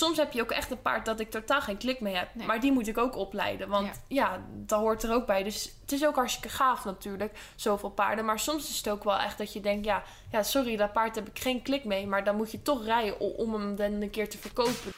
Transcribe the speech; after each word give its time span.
soms 0.00 0.16
heb 0.16 0.32
je 0.32 0.42
ook 0.42 0.50
echt 0.50 0.70
een 0.70 0.82
paard 0.82 1.04
dat 1.04 1.20
ik 1.20 1.30
totaal 1.30 1.60
geen 1.60 1.76
klik 1.76 2.00
mee 2.00 2.14
heb. 2.14 2.28
Nee. 2.34 2.46
Maar 2.46 2.60
die 2.60 2.72
moet 2.72 2.88
ik 2.88 2.98
ook 2.98 3.16
opleiden. 3.16 3.68
Want 3.68 3.86
Ja. 3.86 3.92
ja. 4.08 4.40
dat 4.48 4.80
hoort 4.80 5.02
er 5.02 5.12
ook 5.12 5.26
bij. 5.26 5.42
Dus 5.42 5.72
het 5.80 5.92
is 5.92 6.06
ook 6.06 6.14
hartstikke 6.14 6.48
gaaf 6.48 6.84
natuurlijk, 6.84 7.38
zoveel 7.54 7.90
paarden. 7.90 8.24
Maar 8.24 8.38
soms 8.38 8.68
is 8.68 8.76
het 8.76 8.88
ook 8.88 9.04
wel 9.04 9.18
echt 9.18 9.38
dat 9.38 9.52
je 9.52 9.60
denkt, 9.60 9.84
ja, 9.84 10.02
ja 10.30 10.42
sorry, 10.42 10.76
dat 10.76 10.92
paard 10.92 11.14
heb 11.14 11.28
ik 11.28 11.38
geen 11.38 11.62
klik 11.62 11.84
mee. 11.84 12.06
Maar 12.06 12.24
dan 12.24 12.36
moet 12.36 12.50
je 12.50 12.62
toch 12.62 12.84
rijden 12.84 13.20
om 13.20 13.52
hem 13.52 13.76
dan 13.76 13.92
een 13.92 14.10
keer 14.10 14.28
te 14.28 14.38
verkopen. 14.38 14.92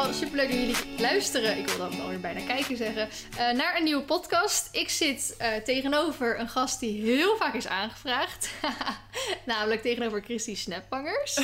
Allemaal, 0.00 0.18
superleuk 0.18 0.48
dat 0.50 0.58
jullie 0.58 0.76
luisteren. 0.98 1.58
Ik 1.58 1.68
wil 1.68 1.78
dan 1.78 2.00
alweer 2.00 2.20
bijna 2.20 2.40
kijken 2.46 2.76
zeggen. 2.76 3.08
eh, 3.38 3.50
naar 3.50 3.76
een 3.76 3.84
nieuwe 3.84 4.02
podcast. 4.02 4.68
Ik 4.72 4.88
zit 4.88 5.34
eh, 5.38 5.54
tegenover 5.54 6.40
een 6.40 6.48
gast 6.48 6.80
die 6.80 7.02
heel 7.02 7.36
vaak 7.36 7.54
is 7.54 7.66
aangevraagd. 7.68 8.50
Namelijk 9.46 9.82
tegenover 9.82 10.22
Christy 10.22 10.56
Snapbangers. 10.56 11.34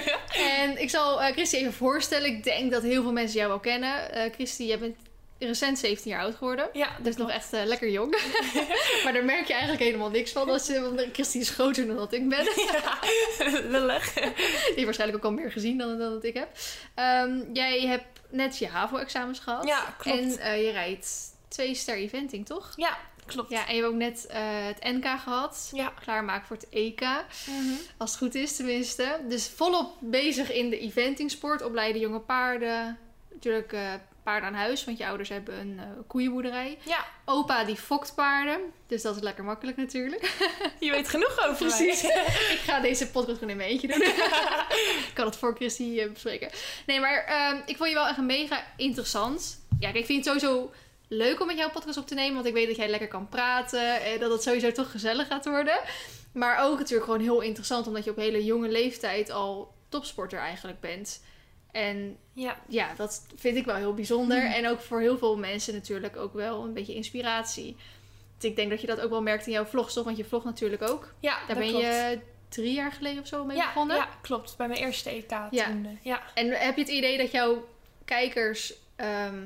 en 0.58 0.80
ik 0.80 0.90
zal 0.90 1.22
eh 1.22 1.32
Christy 1.32 1.56
even 1.56 1.72
voorstellen. 1.72 2.28
Ik 2.28 2.44
denk 2.44 2.70
dat 2.70 2.82
heel 2.82 3.02
veel 3.02 3.12
mensen 3.12 3.36
jou 3.36 3.48
wel 3.48 3.60
kennen. 3.60 4.10
Christy, 4.34 4.62
jij 4.62 4.78
bent 4.78 4.96
recent 5.46 5.78
17 5.78 6.10
jaar 6.10 6.22
oud 6.22 6.34
geworden. 6.34 6.68
Ja, 6.72 6.88
Dus 7.02 7.16
nog 7.16 7.30
echt 7.30 7.52
eh, 7.52 7.64
lekker 7.64 7.90
jong. 7.90 8.10
maar 9.04 9.12
daar 9.12 9.24
merk 9.24 9.46
je 9.46 9.52
eigenlijk 9.52 9.82
helemaal 9.82 10.10
niks 10.10 10.32
van. 10.32 10.50
Als 10.50 10.66
je, 10.66 10.80
want 10.80 11.04
Christy 11.12 11.38
is 11.38 11.50
groter 11.50 11.86
dan 11.86 11.96
dat 11.96 12.12
ik 12.12 12.28
ben. 12.28 12.44
lullig. 13.74 14.12
Die 14.12 14.32
heeft 14.74 14.84
waarschijnlijk 14.84 15.24
ook 15.24 15.30
al 15.30 15.36
meer 15.36 15.52
gezien 15.52 15.78
dan, 15.78 15.98
dan 15.98 16.10
dat 16.10 16.24
ik 16.24 16.34
heb. 16.34 16.48
Ehm, 16.94 17.52
jij 17.52 17.80
hebt 17.80 18.20
net 18.30 18.58
je 18.58 18.68
HAVO-examens 18.68 19.38
gehad. 19.38 19.66
Ja, 19.66 19.94
klopt. 19.98 20.18
En 20.18 20.38
eh, 20.38 20.64
je 20.64 20.70
rijdt 20.70 21.34
twee 21.48 21.74
ster 21.74 21.96
eventing, 21.96 22.46
toch? 22.46 22.72
Ja, 22.76 22.98
klopt. 23.26 23.50
Ja, 23.50 23.66
en 23.66 23.74
je 23.74 23.80
hebt 23.80 23.92
ook 23.92 23.98
net 23.98 24.26
eh, 24.26 24.40
het 24.42 24.84
NK 24.84 25.06
gehad. 25.20 25.70
Ja. 25.72 25.92
Klaarmaken 26.00 26.46
voor 26.46 26.56
het 26.56 26.68
EK. 26.68 27.00
Mhm. 27.00 27.74
Als 27.96 28.10
het 28.10 28.18
goed 28.18 28.34
is 28.34 28.56
tenminste. 28.56 29.20
Dus 29.28 29.48
volop 29.48 29.96
bezig 30.00 30.52
in 30.52 30.70
de 30.70 30.78
eventingsport. 30.78 31.62
Opleiden 31.62 32.00
jonge 32.00 32.20
paarden. 32.20 32.98
Natuurlijk 33.32 33.74
paarden 34.22 34.48
aan 34.48 34.54
huis. 34.54 34.84
Want 34.84 34.98
je 34.98 35.06
ouders 35.06 35.28
hebben 35.28 35.60
een 35.60 35.78
eh, 35.78 35.84
koeienboerderij. 36.06 36.78
Ja, 36.84 37.04
Opa 37.24 37.64
die 37.64 37.76
fokt 37.76 38.14
paarden. 38.14 38.60
Dus 38.86 39.02
dat 39.02 39.16
is 39.16 39.22
lekker 39.22 39.44
makkelijk 39.44 39.76
natuurlijk. 39.76 40.34
je 40.80 40.90
weet 40.90 41.08
genoeg 41.08 41.46
over 41.46 41.66
mij. 41.66 41.76
Precies. 41.76 42.02
ik 42.56 42.60
ga 42.64 42.80
deze 42.80 43.10
podcast 43.10 43.38
gewoon 43.38 43.50
in 43.50 43.56
mijn 43.56 43.68
eentje 43.68 43.88
doen. 43.88 44.02
ik 45.08 45.10
kan 45.14 45.26
het 45.26 45.36
voor 45.36 45.54
Christy 45.54 45.98
eh, 45.98 46.10
bespreken. 46.10 46.50
Nee, 46.86 47.00
maar 47.00 47.24
ehm, 47.24 47.60
ik 47.66 47.76
vond 47.76 47.88
je 47.88 47.94
wel 47.94 48.06
echt 48.06 48.18
mega 48.18 48.64
interessant. 48.76 49.60
Ja, 49.78 49.90
kijk, 49.90 49.98
ik 49.98 50.06
vind 50.06 50.24
het 50.24 50.40
sowieso 50.40 50.72
leuk 51.08 51.40
om 51.40 51.46
met 51.46 51.56
jou 51.56 51.68
een 51.68 51.74
podcast 51.74 51.98
op 51.98 52.06
te 52.06 52.14
nemen. 52.14 52.34
Want 52.34 52.46
ik 52.46 52.52
weet 52.52 52.66
dat 52.66 52.76
jij 52.76 52.88
lekker 52.88 53.08
kan 53.08 53.28
praten. 53.28 54.02
En 54.02 54.20
dat 54.20 54.30
het 54.30 54.42
sowieso 54.42 54.72
toch 54.72 54.90
gezellig 54.90 55.26
gaat 55.26 55.44
worden. 55.44 55.80
Maar 56.32 56.64
ook 56.64 56.78
natuurlijk 56.78 57.04
gewoon 57.04 57.20
heel 57.20 57.40
interessant. 57.40 57.86
Omdat 57.86 58.04
je 58.04 58.10
op 58.10 58.16
hele 58.16 58.44
jonge 58.44 58.68
leeftijd 58.68 59.30
al 59.30 59.74
topsporter 59.88 60.38
eigenlijk 60.38 60.80
bent. 60.80 61.20
En 61.72 62.16
Ja, 62.32 62.56
ja, 62.68 62.94
dat 62.96 63.26
vind 63.36 63.56
ik 63.56 63.64
wel 63.64 63.74
heel 63.74 63.94
bijzonder. 63.94 64.44
En 64.44 64.68
ook 64.68 64.80
voor 64.80 65.00
heel 65.00 65.18
veel 65.18 65.36
mensen 65.36 65.74
natuurlijk 65.74 66.16
ook 66.16 66.32
wel 66.34 66.64
een 66.64 66.72
beetje 66.72 66.94
inspiratie. 66.94 67.76
Dus 68.38 68.50
ik 68.50 68.56
denk 68.56 68.70
dat 68.70 68.80
je 68.80 68.86
dat 68.86 69.00
ook 69.00 69.10
wel 69.10 69.22
merkt 69.22 69.46
in 69.46 69.52
jouw 69.52 69.64
vlogs, 69.64 69.92
toch? 69.94 70.04
Want 70.04 70.16
je 70.16 70.24
vlogt 70.24 70.44
natuurlijk 70.44 70.82
ook. 70.82 71.14
ja 71.20 71.38
Daar 71.46 71.56
ben 71.56 71.68
klopt. 71.68 71.84
je 71.84 72.18
drie 72.48 72.72
jaar 72.72 72.92
geleden 72.92 73.20
of 73.22 73.26
zo 73.28 73.44
mee 73.44 73.56
ja, 73.56 73.66
begonnen. 73.66 73.96
Ja, 73.96 74.08
klopt. 74.22 74.56
Bij 74.56 74.68
mijn 74.68 74.80
eerste 74.80 75.10
EK 75.10 75.30
Ja. 75.50 75.64
toen. 75.64 75.84
eh, 75.86 75.90
ja. 76.02 76.22
En 76.34 76.50
heb 76.50 76.74
je 76.76 76.82
het 76.82 76.90
idee 76.90 77.18
dat 77.18 77.30
jouw 77.30 77.68
kijkers... 78.04 78.74
ehm, 78.96 79.38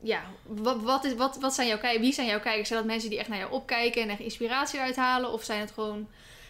ja, 0.00 0.22
wat, 0.46 0.82
wat, 0.82 1.04
is, 1.04 1.14
wat, 1.14 1.36
wat 1.40 1.54
zijn 1.54 1.68
jouw 1.68 1.78
kijkers? 1.78 2.02
Wie 2.04 2.12
zijn 2.12 2.26
jouw 2.26 2.40
kijkers? 2.40 2.68
Zijn 2.68 2.80
dat 2.80 2.88
mensen 2.88 3.10
die 3.10 3.18
echt 3.18 3.28
naar 3.28 3.38
jou 3.38 3.52
opkijken 3.52 4.02
en 4.02 4.08
echt 4.08 4.20
inspiratie 4.20 4.80
uithalen? 4.80 5.32
Of 5.32 5.42
zijn 5.44 5.60
het 5.60 5.70
gewoon... 5.70 6.08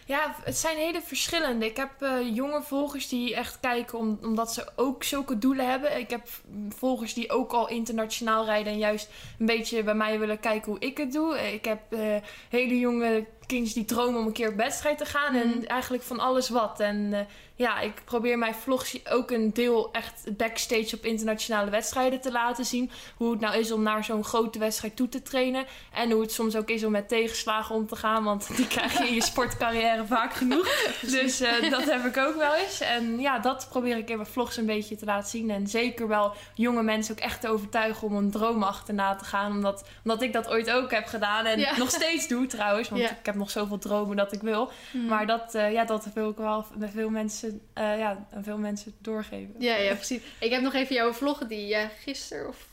Ja, 0.09 0.35
het 0.43 0.57
zijn 0.57 0.77
hele 0.77 1.01
verschillende. 1.01 1.65
Ik 1.65 1.77
heb 1.77 2.01
eh, 2.01 2.35
jonge 2.35 2.61
volgers 2.61 3.09
die 3.09 3.35
echt 3.35 3.59
kijken 3.59 3.97
om, 3.97 4.19
omdat 4.21 4.53
ze 4.53 4.67
ook 4.75 5.03
zulke 5.03 5.37
doelen 5.37 5.69
hebben. 5.69 5.99
Ik 5.99 6.09
heb 6.09 6.27
volgers 6.69 7.13
die 7.13 7.31
ook 7.31 7.51
al 7.51 7.67
internationaal 7.67 8.45
rijden 8.45 8.73
en 8.73 8.79
juist 8.79 9.09
een 9.39 9.45
beetje 9.45 9.83
bij 9.83 9.93
mij 9.93 10.19
willen 10.19 10.39
kijken 10.39 10.71
hoe 10.71 10.81
ik 10.81 10.97
het 10.97 11.11
doe. 11.11 11.53
Ik 11.53 11.65
heb 11.65 11.93
eh, 11.93 12.15
hele 12.49 12.79
jonge 12.79 13.25
kindjes 13.49 13.73
die 13.73 13.85
dromen 13.85 14.19
om 14.19 14.25
een 14.27 14.33
keer 14.33 14.49
op 14.49 14.55
wedstrijd 14.55 14.97
te 14.97 15.05
gaan 15.05 15.33
Mhm. 15.35 15.41
en 15.41 15.67
eigenlijk 15.67 16.03
van 16.03 16.19
alles 16.19 16.49
wat. 16.49 16.79
En 16.79 17.09
eh, 17.13 17.19
ja, 17.55 17.79
ik 17.79 18.01
probeer 18.05 18.37
mijn 18.37 18.55
vlogs 18.55 18.99
ook 19.09 19.31
een 19.31 19.53
deel 19.53 19.89
echt 19.91 20.37
backstage 20.37 20.95
op 20.95 21.05
internationale 21.05 21.69
wedstrijden 21.69 22.21
te 22.21 22.31
laten 22.31 22.65
zien. 22.65 22.91
Hoe 23.17 23.31
het 23.31 23.39
nou 23.39 23.57
is 23.57 23.71
om 23.71 23.83
naar 23.83 24.03
zo'n 24.03 24.23
grote 24.23 24.59
wedstrijd 24.59 24.95
toe 24.95 25.09
te 25.09 25.21
trainen. 25.21 25.65
En 25.93 26.11
hoe 26.11 26.21
het 26.21 26.31
soms 26.31 26.55
ook 26.55 26.69
is 26.69 26.83
om 26.83 26.91
met 26.91 27.07
tegenslagen 27.09 27.75
om 27.75 27.87
te 27.87 27.95
gaan. 27.95 28.23
Want 28.23 28.55
die 28.55 28.67
krijg 28.67 28.97
je 28.97 29.07
in 29.07 29.13
je 29.13 29.23
sportcarrière 29.23 30.05
vaak 30.05 30.33
genoeg. 30.33 30.67
dus 31.15 31.39
eh, 31.41 31.69
dat 31.71 31.83
heb 31.83 32.05
ik 32.05 32.17
ook 32.17 32.35
wel 32.35 32.55
eens. 32.55 32.79
En 32.81 33.19
ja, 33.19 33.39
dat 33.39 33.67
probeer 33.69 33.97
ik 33.97 34.09
in 34.09 34.17
mijn 34.17 34.29
vlogs 34.29 34.57
een 34.57 34.65
beetje 34.65 34.95
te 34.95 35.05
laten 35.05 35.29
zien. 35.29 35.49
En 35.49 35.67
zeker 35.67 36.07
wel 36.07 36.33
jonge 36.53 36.83
mensen 36.83 37.13
ook 37.15 37.19
echt 37.23 37.41
te 37.41 37.47
overtuigen 37.49 38.07
om 38.07 38.15
een 38.15 38.31
droom 38.31 38.63
achterna 38.63 39.15
te 39.15 39.25
gaan. 39.25 39.51
Omdat, 39.51 39.83
omdat 40.03 40.21
ik 40.21 40.33
dat 40.33 40.47
ooit 40.49 40.71
ook 40.71 40.91
heb 40.91 41.05
gedaan. 41.05 41.45
En 41.45 41.59
Ja. 41.59 41.77
nog 41.77 41.89
steeds 41.89 42.27
doe 42.27 42.47
trouwens. 42.47 42.89
Want 42.89 43.01
Ja. 43.01 43.09
ik 43.09 43.25
heb 43.25 43.35
nog 43.39 43.51
zoveel 43.51 43.77
dromen 43.77 44.17
dat 44.17 44.33
ik 44.33 44.41
wil. 44.41 44.71
Maar 45.07 45.27
dat, 45.27 45.55
eh, 45.55 45.71
ja, 45.71 45.85
dat 45.85 46.07
wil 46.13 46.29
ik 46.29 46.37
wel 46.37 46.65
met 46.77 46.89
veel 46.91 47.09
mensen, 47.09 47.61
eh, 47.73 47.97
ja, 47.97 48.27
veel 48.41 48.57
mensen 48.57 48.93
doorgeven. 48.99 49.55
Ja, 49.57 49.75
ja, 49.75 49.95
precies. 49.95 50.21
Ik 50.39 50.51
heb 50.51 50.61
nog 50.61 50.73
even 50.73 50.95
jouw 50.95 51.13
vlog 51.13 51.47
die 51.47 51.67
je 51.67 51.87
gisteren 52.03 52.47
of 52.47 52.67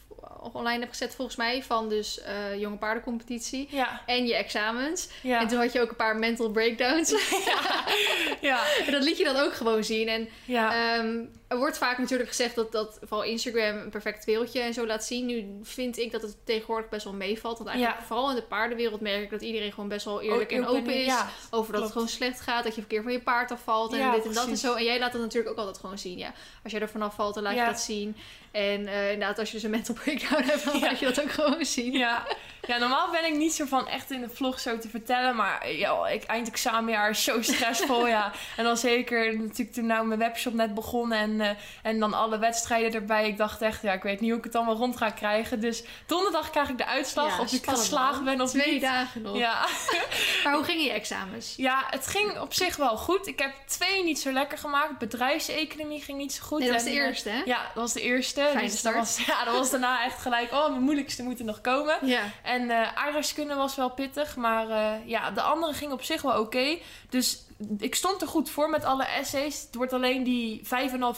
online 0.53 0.78
hebt 0.78 0.91
gezet 0.91 1.15
volgens 1.15 1.37
mij. 1.37 1.62
Van 1.62 1.88
dus 1.88 2.21
eh, 2.21 2.60
jonge 2.60 2.77
paardencompetitie. 2.77 3.69
Ja, 3.71 4.00
En 4.06 4.27
je 4.27 4.34
examens. 4.34 5.09
ja. 5.22 5.41
En 5.41 5.49
toen 5.49 5.59
had 5.59 5.72
je 5.72 5.81
ook 5.81 5.91
een 5.91 5.97
paar 5.97 6.16
mental 6.16 6.50
breakdowns. 6.50 7.10
ja, 8.41 8.62
En 8.87 8.93
dat 8.93 9.03
liet 9.03 9.19
je 9.19 9.25
dan 9.25 9.37
ook 9.37 9.53
gewoon 9.54 9.84
zien. 9.84 10.09
En 10.09 10.28
ja. 10.44 10.97
Ehm, 10.97 11.25
er 11.49 11.57
wordt 11.57 11.79
vaak 11.79 11.99
natuurlijk 11.99 12.29
gezegd 12.29 12.55
dat, 12.55 12.73
dat 12.73 12.99
vooral 13.03 13.23
Instagram 13.27 13.77
een 13.77 13.91
perfect 13.91 14.25
wereldje 14.25 14.61
en 14.61 14.75
zo 14.75 14.87
laat 14.87 15.05
zien. 15.05 15.27
Nu 15.27 15.59
vind 15.62 15.99
ik 15.99 16.12
dat 16.12 16.23
het 16.23 16.37
tegenwoordig 16.45 16.89
best 16.89 17.05
wel 17.05 17.12
meevalt. 17.12 17.59
Want 17.59 17.69
eigenlijk 17.71 18.01
Ja. 18.01 18.07
vooral 18.07 18.31
in 18.31 18.37
de 18.37 18.43
paardenwereld 18.43 19.01
merk 19.01 19.23
ik 19.23 19.31
dat 19.31 19.43
iedereen 19.43 19.73
gewoon 19.73 19.89
best 19.89 20.05
wel 20.05 20.21
eerlijk 20.23 20.53
en 20.53 20.67
Open, 20.67 20.95
is. 20.95 21.05
ja, 21.05 21.29
over 21.51 21.73
dat 21.73 21.83
het 21.83 21.93
gewoon 21.93 22.09
slecht 22.09 22.41
gaat, 22.41 22.65
dat 22.65 22.75
je 22.75 22.81
verkeer 22.81 23.03
van 23.03 23.12
je 23.12 23.21
paard 23.21 23.51
afvalt 23.51 23.93
en 23.93 23.99
Ja, 23.99 24.15
dit 24.15 24.25
en 24.25 24.33
dat 24.33 24.47
en 24.49 24.57
zo. 24.57 24.75
En 24.75 24.84
jij 24.84 24.99
laat 24.99 25.12
dat 25.12 25.21
natuurlijk 25.21 25.51
ook 25.53 25.59
altijd 25.59 25.79
gewoon 25.79 25.99
zien. 25.99 26.19
Ja. 26.19 26.33
Als 26.62 26.73
jij 26.73 26.81
er 26.81 26.89
vanaf 26.89 27.15
valt, 27.15 27.34
dan 27.34 27.43
laat 27.43 27.55
je 27.55 27.65
dat 27.65 27.81
zien. 27.81 28.17
En 28.51 28.87
eh, 28.87 29.13
inderdaad, 29.13 29.39
als 29.39 29.49
je 29.49 29.55
dus 29.55 29.65
een 29.65 29.71
mental 29.71 29.95
breakdown 29.95 30.43
hebt, 30.43 30.65
dan 30.65 30.81
laat 30.84 30.99
je 30.99 31.05
dat 31.07 31.23
ook 31.23 31.31
gewoon 31.31 31.65
zien. 31.65 31.93
Ja. 31.93 32.27
ja, 32.67 32.78
normaal 32.78 33.11
ben 33.11 33.25
ik 33.25 33.37
niet 33.37 33.53
zo 33.55 33.65
van 33.65 33.89
echt 33.89 34.11
in 34.11 34.21
de 34.21 34.28
vlog 34.28 34.61
zo 34.61 34.78
te 34.78 34.89
vertellen. 34.89 35.37
Maar 35.37 35.73
ja, 35.73 36.07
ik 36.09 36.23
eindexamenjaar 36.25 37.11
is 37.11 37.25
zo 37.25 37.43
stressvol, 37.43 38.07
ja. 38.17 38.33
En 38.57 38.65
dan 38.65 38.77
zeker 38.77 39.37
natuurlijk 39.39 39.73
toen 39.73 39.87
nou 39.87 40.07
mijn 40.07 40.19
webshop 40.19 40.53
net 40.53 40.75
begon 40.75 41.13
en, 41.13 41.35
eh, 41.41 41.50
en 41.82 41.98
dan 42.00 42.14
alle 42.14 42.38
wedstrijden 42.38 42.92
erbij. 42.92 43.28
Ik 43.28 43.36
dacht 43.36 43.62
echt, 43.62 43.82
ja, 43.82 43.92
ik 43.92 44.02
weet 44.02 44.20
niet 44.20 44.30
hoe 44.30 44.38
ik 44.38 44.44
het 44.44 44.54
allemaal 44.54 44.76
rond 44.76 44.97
ga 44.97 45.10
krijgen. 45.10 45.60
Dus 45.60 45.82
donderdag 46.06 46.50
krijg 46.50 46.69
ik 46.69 46.78
de 46.78 46.86
uitslag 46.86 47.36
Ja, 47.36 47.42
of 47.42 47.52
ik 47.52 47.66
geslaagd 47.66 48.24
ben 48.24 48.41
of 48.41 48.50
Twee 48.50 48.72
niet. 48.72 48.80
dagen 48.80 49.22
nog. 49.22 49.36
Ja. 49.36 49.66
Maar 50.44 50.54
hoe 50.54 50.64
gingen 50.64 50.84
je 50.84 50.92
examens? 50.92 51.54
ja, 51.56 51.84
het 51.91 52.06
ging 52.06 52.38
op 52.41 52.54
zich 52.54 52.76
wel 52.76 52.97
goed. 52.97 53.26
Ik 53.26 53.38
heb 53.38 53.52
twee 53.66 54.04
niet 54.04 54.19
zo 54.19 54.32
lekker 54.32 54.58
gemaakt. 54.58 54.98
Bedrijfseconomie 54.98 56.00
ging 56.00 56.19
niet 56.19 56.32
zo 56.32 56.42
goed. 56.44 56.58
Nee, 56.58 56.69
dat 56.69 56.76
was 56.76 56.86
En, 56.86 56.94
de 56.94 57.00
eh, 57.00 57.06
eerste, 57.06 57.28
hè? 57.28 57.42
Ja, 57.44 57.62
dat 57.62 57.82
was 57.82 57.92
de 57.92 58.00
eerste. 58.00 58.41
Fijne 58.41 58.60
dus 58.60 58.70
dat 58.70 58.78
start. 58.78 58.97
was, 58.97 59.26
ja, 59.26 59.44
dat 59.44 59.54
was 59.54 59.70
daarna 59.70 60.04
echt 60.04 60.20
gelijk, 60.20 60.53
oh, 60.53 60.68
mijn 60.68 60.82
moeilijkste 60.82 61.22
moeten 61.22 61.44
nog 61.44 61.60
komen. 61.60 61.97
Ja. 62.03 62.22
En 62.42 62.70
eh 62.70 62.97
aardrijkskunde 62.97 63.54
was 63.54 63.76
wel 63.76 63.91
pittig, 63.91 64.36
maar 64.36 64.66
ja, 65.04 65.30
de 65.30 65.41
andere 65.41 65.72
ging 65.72 65.92
op 65.92 66.03
zich 66.03 66.22
wel 66.22 66.41
oké. 66.41 66.78
Dus 67.08 67.47
ik 67.78 67.94
stond 67.94 68.22
er 68.22 68.28
goed 68.28 68.50
voor 68.50 68.71
met 68.71 68.84
alle 68.84 69.05
essays. 69.05 69.61
Het 69.67 69.75
wordt 69.75 69.93
alleen 69.93 70.22
die 70.22 70.61
5,5 70.65 70.69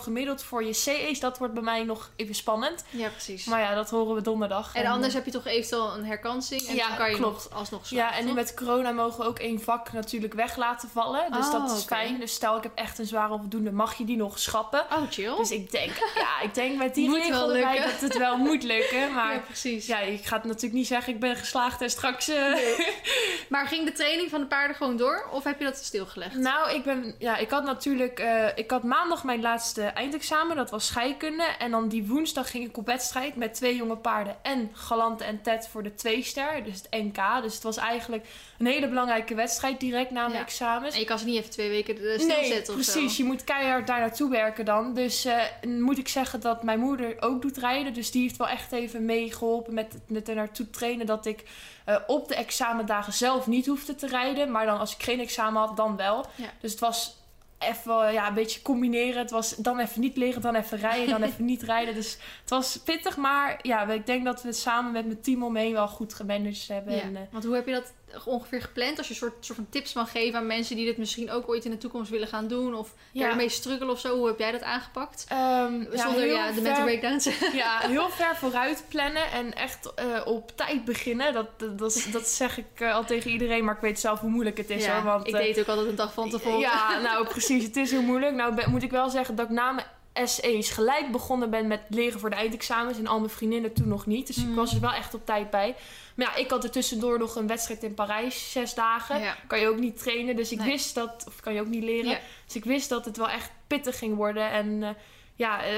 gemiddeld 0.02 0.42
voor 0.42 0.64
je 0.64 0.72
CE's. 0.72 1.20
Dat 1.20 1.38
wordt 1.38 1.54
bij 1.54 1.62
mij 1.62 1.84
nog 1.84 2.10
even 2.16 2.34
spannend. 2.34 2.84
ja, 2.90 3.08
precies. 3.08 3.44
Maar 3.44 3.60
ja, 3.60 3.74
dat 3.74 3.90
horen 3.90 4.14
we 4.14 4.22
donderdag. 4.22 4.74
En 4.74 4.86
anders 4.86 5.14
heb 5.14 5.24
je 5.24 5.30
toch 5.30 5.46
eventueel 5.46 5.94
een 5.94 6.04
herkansing 6.04 6.60
en 6.62 6.74
Ja, 6.74 6.88
dan 6.88 6.96
kan 6.96 7.10
je 7.10 7.16
klopt. 7.16 7.48
nog 7.50 7.58
alsnog 7.58 7.80
Ja, 7.82 7.86
slagen, 7.88 8.18
en 8.18 8.24
nu 8.26 8.32
met 8.32 8.54
corona 8.54 8.90
mogen 8.90 9.20
we 9.20 9.26
ook 9.26 9.38
één 9.38 9.60
vak 9.60 9.92
natuurlijk 9.92 10.34
weg 10.34 10.56
laten 10.56 10.88
vallen. 10.88 11.32
Dus 11.32 11.46
Oh, 11.46 11.52
dat 11.52 11.76
is 11.78 11.84
fijn. 11.84 12.18
Dus 12.20 12.32
stel 12.32 12.56
ik 12.56 12.62
heb 12.62 12.72
echt 12.74 12.98
een 12.98 13.06
zware 13.06 13.32
onvoldoende, 13.32 13.72
mag 13.72 13.94
je 13.98 14.04
die 14.04 14.16
nog 14.16 14.38
schrappen. 14.38 14.80
Oh, 14.80 15.02
chill. 15.10 15.36
Dus 15.36 15.50
ik 15.50 15.70
denk, 15.70 15.92
ja, 16.14 16.40
ik 16.40 16.54
denk 16.54 16.78
met 16.78 16.94
die 16.94 17.14
regel 17.18 17.54
erbij 17.54 17.78
dat 17.80 18.00
het 18.00 18.18
wel 18.18 18.36
moet 18.36 18.62
lukken. 18.62 19.12
Maar 19.18 19.34
ja, 19.34 19.40
precies. 19.40 19.86
ja, 19.86 19.98
ik 19.98 20.24
ga 20.26 20.34
het 20.36 20.44
natuurlijk 20.44 20.72
niet 20.74 20.86
zeggen, 20.86 21.12
ik 21.14 21.20
ben 21.20 21.36
geslaagd 21.36 21.80
en 21.82 21.90
straks... 21.90 22.28
eh, 22.28 22.52
Maar 23.48 23.66
ging 23.66 23.84
de 23.84 23.92
training 23.92 24.30
van 24.30 24.40
de 24.40 24.46
paarden 24.46 24.76
gewoon 24.76 24.96
door? 24.96 25.28
Of 25.32 25.44
heb 25.44 25.58
je 25.58 25.64
dat 25.64 25.76
stilgelegd? 25.76 26.27
Nou, 26.34 26.70
ik 26.74 26.82
ben, 26.84 27.14
ja, 27.18 27.36
ik 27.36 27.50
had 27.50 27.64
natuurlijk, 27.64 28.18
eh, 28.18 28.46
ik 28.54 28.70
had 28.70 28.82
maandag 28.82 29.24
mijn 29.24 29.40
laatste 29.40 29.82
eindexamen, 29.82 30.56
dat 30.56 30.70
was 30.70 30.86
scheikunde. 30.86 31.44
En 31.58 31.70
dan 31.70 31.88
die 31.88 32.06
woensdag 32.06 32.50
ging 32.50 32.68
ik 32.68 32.76
op 32.76 32.86
wedstrijd 32.86 33.36
met 33.36 33.54
twee 33.54 33.76
jonge 33.76 33.96
paarden 33.96 34.36
en 34.42 34.70
Galante 34.72 35.24
en 35.24 35.42
Ted 35.42 35.68
voor 35.70 35.82
de 35.82 35.94
tweester, 35.94 36.64
dus 36.64 36.74
het 36.76 36.86
NK. 36.90 37.42
Dus 37.42 37.54
het 37.54 37.62
was 37.62 37.76
eigenlijk 37.76 38.26
een 38.58 38.66
hele 38.66 38.88
belangrijke 38.88 39.34
wedstrijd 39.34 39.80
direct 39.80 40.10
na 40.10 40.22
mijn 40.22 40.32
Ja. 40.38 40.44
examens. 40.44 40.94
En 40.94 41.00
je 41.00 41.06
kan 41.06 41.18
ze 41.18 41.24
niet 41.24 41.36
even 41.38 41.50
twee 41.50 41.68
weken 41.70 41.96
eh, 41.96 42.02
Nee, 42.02 42.18
stilzetten 42.18 42.74
of 42.74 42.80
precies. 42.80 43.16
zo? 43.16 43.22
Je 43.22 43.28
moet 43.28 43.44
keihard 43.44 43.86
daar 43.86 44.00
naartoe 44.00 44.30
werken 44.30 44.64
dan. 44.64 44.94
Dus 44.94 45.24
eh, 45.24 45.40
moet 45.78 45.98
ik 45.98 46.08
zeggen 46.08 46.40
dat 46.40 46.62
mijn 46.62 46.78
moeder 46.80 47.16
ook 47.20 47.42
doet 47.42 47.56
rijden. 47.56 47.94
Dus 47.94 48.10
die 48.10 48.22
heeft 48.22 48.36
wel 48.36 48.48
echt 48.48 48.72
even 48.72 49.04
meegeholpen 49.04 49.74
met, 49.74 49.92
het- 49.92 50.02
met 50.10 50.28
er 50.28 50.34
naartoe 50.34 50.70
trainen. 50.70 51.06
Dat 51.06 51.26
ik 51.26 51.44
eh, 51.88 51.96
op 52.06 52.28
de 52.28 52.34
examendagen 52.34 53.12
zelf 53.12 53.46
niet 53.46 53.66
hoefde 53.66 53.94
te 53.94 54.06
rijden. 54.06 54.50
Maar 54.50 54.66
dan 54.66 54.78
als 54.78 54.94
ik 54.94 55.02
geen 55.02 55.20
examen 55.20 55.60
had, 55.60 55.76
dan 55.76 55.96
wel. 55.96 56.26
Ja. 56.34 56.50
Dus 56.60 56.70
het 56.70 56.80
was 56.80 57.16
even 57.58 58.12
ja, 58.12 58.28
een 58.28 58.34
beetje 58.34 58.62
combineren. 58.62 59.18
Het 59.20 59.30
was 59.30 59.56
dan 59.56 59.78
even 59.78 60.00
niet 60.00 60.16
liggen, 60.16 60.42
dan 60.42 60.54
even 60.54 60.78
rijden, 60.78 61.08
dan 61.08 61.22
even 61.28 61.44
niet 61.44 61.62
rijden. 61.62 61.94
Dus 61.94 62.18
het 62.40 62.50
was 62.50 62.76
pittig, 62.76 63.16
maar 63.16 63.58
ja, 63.62 63.86
ik 63.88 64.06
denk 64.06 64.24
dat 64.24 64.42
we 64.42 64.48
het 64.48 64.56
samen 64.56 64.92
met 64.92 65.06
mijn 65.06 65.20
team 65.20 65.42
omheen 65.42 65.72
wel 65.72 65.88
goed 65.88 66.14
gemanaged 66.14 66.68
hebben. 66.68 66.94
Ja, 66.94 67.02
En, 67.02 67.16
eh, 67.16 67.22
Want 67.30 67.44
hoe 67.44 67.54
heb 67.54 67.66
je 67.66 67.72
dat 67.72 67.92
ongeveer 68.24 68.60
gepland? 68.62 68.98
Als 68.98 69.08
je 69.08 69.14
soort, 69.14 69.32
soort 69.44 69.58
van 69.58 69.66
tips 69.70 69.92
mag 69.92 70.10
geven 70.10 70.38
aan 70.38 70.46
mensen 70.46 70.76
die 70.76 70.84
dit 70.84 70.98
misschien 70.98 71.30
ook 71.30 71.48
ooit 71.48 71.64
in 71.64 71.70
de 71.70 71.78
toekomst 71.78 72.10
willen 72.10 72.28
gaan 72.28 72.48
doen. 72.48 72.74
Of 72.74 72.94
Ja. 73.12 73.28
ermee 73.30 73.48
struggelen 73.48 73.92
of 73.92 74.00
zo. 74.00 74.16
Hoe 74.16 74.26
heb 74.26 74.38
jij 74.38 74.50
dat 74.52 74.62
aangepakt? 74.62 75.26
ja, 75.28 75.68
Zonder 75.92 76.20
heel 76.22 76.34
ja, 76.34 76.46
de 76.46 76.52
ver- 76.52 76.62
mental 76.62 76.82
breakdowns. 76.84 77.28
Ja, 77.52 77.78
heel 77.78 78.08
ver 78.10 78.36
vooruit 78.36 78.84
plannen 78.88 79.30
en 79.32 79.54
echt 79.54 79.94
eh, 79.94 80.04
op 80.24 80.56
tijd 80.56 80.84
beginnen. 80.84 81.32
Dat, 81.32 81.58
dat, 81.58 81.78
dat, 81.78 82.06
dat 82.12 82.26
zeg 82.28 82.58
ik 82.58 82.66
eh, 82.74 82.94
al 82.94 83.04
tegen 83.04 83.30
iedereen, 83.30 83.64
maar 83.64 83.74
ik 83.74 83.80
weet 83.80 84.00
zelf 84.00 84.20
hoe 84.20 84.30
moeilijk 84.30 84.56
het 84.56 84.70
is 84.70 84.84
Ja, 84.84 84.94
hoor. 84.94 85.02
Want, 85.04 85.26
ik 85.26 85.34
eh, 85.34 85.40
deed 85.40 85.56
het 85.56 85.60
ook 85.64 85.68
altijd 85.70 85.88
een 85.88 85.94
dag 85.96 86.12
van 86.12 86.30
tevoren. 86.30 86.58
Ja, 86.58 86.98
nou 87.02 87.26
precies. 87.28 87.64
Het 87.64 87.76
is 87.76 87.90
heel 87.90 88.02
moeilijk. 88.02 88.34
Nou 88.34 88.54
ben- 88.54 88.70
moet 88.70 88.82
ik 88.82 88.90
wel 88.90 89.10
zeggen 89.10 89.34
dat 89.36 89.44
ik 89.46 89.52
na 89.52 89.72
mijn 89.72 89.86
SE's 90.24 90.70
gelijk 90.70 91.12
begonnen 91.12 91.50
ben 91.50 91.66
met 91.66 91.80
leren 91.88 92.20
voor 92.20 92.30
de 92.30 92.36
eindexamens. 92.36 92.98
En 92.98 93.06
al 93.06 93.18
mijn 93.18 93.30
vriendinnen 93.30 93.72
toen 93.72 93.88
nog 93.88 94.06
niet. 94.06 94.26
Dus 94.26 94.36
ik 94.36 94.44
Mhm. 94.46 94.54
was 94.54 94.74
er 94.74 94.80
wel 94.80 94.92
echt 94.92 95.14
op 95.14 95.26
tijd 95.26 95.50
bij. 95.50 95.74
Maar 96.14 96.26
ja, 96.26 96.34
ik 96.34 96.50
had 96.50 96.64
er 96.64 96.70
tussendoor 96.70 97.18
nog 97.18 97.36
een 97.36 97.46
wedstrijd 97.46 97.82
in 97.82 97.94
Parijs, 97.94 98.52
zes 98.52 98.74
dagen. 98.74 99.20
Ja. 99.20 99.36
Kan 99.46 99.60
je 99.60 99.68
ook 99.68 99.78
niet 99.78 99.98
trainen. 99.98 100.36
Dus 100.36 100.52
ik 100.52 100.58
Nee. 100.58 100.66
wist 100.70 100.94
dat, 100.94 101.24
of 101.28 101.40
kan 101.40 101.54
je 101.54 101.60
ook 101.60 101.66
niet 101.66 101.82
leren. 101.84 102.10
Ja. 102.10 102.18
Dus 102.46 102.56
ik 102.56 102.64
wist 102.64 102.88
dat 102.88 103.04
het 103.04 103.16
wel 103.16 103.28
echt 103.28 103.50
pittig 103.66 103.98
ging 103.98 104.16
worden. 104.16 104.50
En 104.50 104.82
eh, 104.82 104.88
ja, 105.38 105.62
eh, 105.62 105.74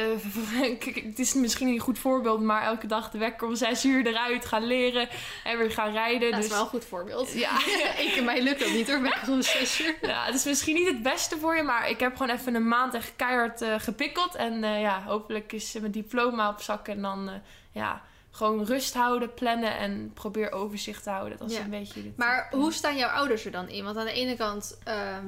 het 1.07 1.19
is 1.19 1.35
misschien 1.35 1.67
niet 1.67 1.77
een 1.77 1.83
goed 1.85 1.99
voorbeeld, 1.99 2.41
maar 2.41 2.63
elke 2.63 2.87
dag 2.87 3.11
de 3.11 3.19
wekker 3.19 3.47
om 3.49 3.55
zes 3.55 3.85
uur 3.85 4.07
eruit 4.07 4.47
gaan 4.47 4.65
leren 4.67 5.09
en 5.45 5.59
weer 5.59 5.71
gaan 5.71 5.93
rijden. 5.93 6.31
Dat 6.31 6.39
is 6.39 6.45
dus 6.45 6.55
wel 6.55 6.65
een 6.65 6.71
goed 6.71 6.85
voorbeeld. 6.85 7.33
ja, 7.33 7.51
ik 8.07 8.15
en 8.17 8.25
mij 8.25 8.43
lukt 8.43 8.61
dat 8.61 8.71
niet 8.71 8.91
hoor, 8.91 9.05
ik 9.07 9.21
om 9.29 9.43
zes 9.43 9.81
uur. 9.81 9.97
ja, 10.03 10.25
het 10.25 10.35
is 10.35 10.45
misschien 10.45 10.75
niet 10.75 10.89
het 10.89 11.03
beste 11.03 11.39
voor 11.39 11.57
je, 11.57 11.63
maar 11.63 11.89
ik 11.91 12.01
heb 12.01 12.17
gewoon 12.17 12.37
even 12.37 12.55
een 12.55 12.69
maand 12.69 12.95
echt 12.95 13.13
keihard 13.17 13.63
eh, 13.63 13.75
gepikkeld. 13.79 14.35
En 14.35 14.65
eh, 14.65 14.81
ja, 14.81 15.03
hopelijk 15.03 15.53
is 15.53 15.73
mijn 15.81 15.93
diploma 15.93 16.49
op 16.49 16.61
zak 16.61 16.89
en 16.89 17.03
dan 17.03 17.31
ja, 17.73 18.03
gewoon 18.31 18.65
rust 18.65 18.95
houden, 18.95 19.35
plannen 19.35 19.77
en 19.79 20.11
probeer 20.15 20.53
overzicht 20.53 21.03
te 21.03 21.11
houden. 21.11 21.39
Dat 21.39 21.51
is 21.51 21.57
Ja. 21.57 21.63
een 21.63 21.71
beetje 21.71 22.03
de 22.03 22.13
Maar 22.17 22.49
hoe 22.51 22.73
staan 22.73 22.97
jouw 22.97 23.09
ouders 23.11 23.45
er 23.45 23.51
dan 23.53 23.69
in? 23.69 23.85
Want 23.85 23.97
aan 23.97 24.05
de 24.05 24.13
ene 24.13 24.37
kant 24.37 24.79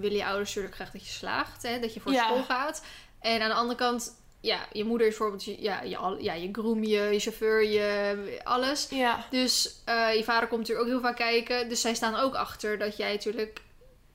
willen 0.01 0.17
je 0.17 0.25
ouders 0.27 0.49
natuurlijk 0.49 0.75
graag 0.75 0.91
dat 0.91 1.07
je 1.07 1.13
slaagt, 1.13 1.63
hè? 1.63 1.81
dat 1.81 1.95
je 1.95 2.01
voor 2.01 2.13
Ja. 2.13 2.25
school 2.25 2.43
gaat. 2.43 2.85
En 3.21 3.43
aan 3.43 3.49
de 3.49 3.55
andere 3.55 3.79
kant, 3.79 4.22
ja, 4.43 4.67
je 4.73 4.85
moeder 4.85 5.07
is 5.07 5.17
bijvoorbeeld 5.17 5.45
je, 5.45 5.63
ja, 5.63 5.83
je, 5.83 6.17
ja, 6.19 6.33
je 6.35 6.49
groom, 6.53 6.85
je, 6.85 7.01
je 7.01 7.19
chauffeur, 7.19 7.65
je 7.65 8.41
alles. 8.43 8.87
Ja, 8.91 9.27
Dus 9.31 9.81
eh, 9.85 10.15
je 10.15 10.25
vader 10.25 10.49
komt 10.49 10.61
natuurlijk 10.61 10.87
ook 10.87 10.93
heel 10.93 11.03
vaak 11.03 11.17
kijken. 11.17 11.69
Dus 11.69 11.81
zij 11.81 11.95
staan 11.95 12.17
ook 12.17 12.35
achter 12.35 12.79
dat 12.79 12.97
jij 12.97 13.13
natuurlijk 13.13 13.61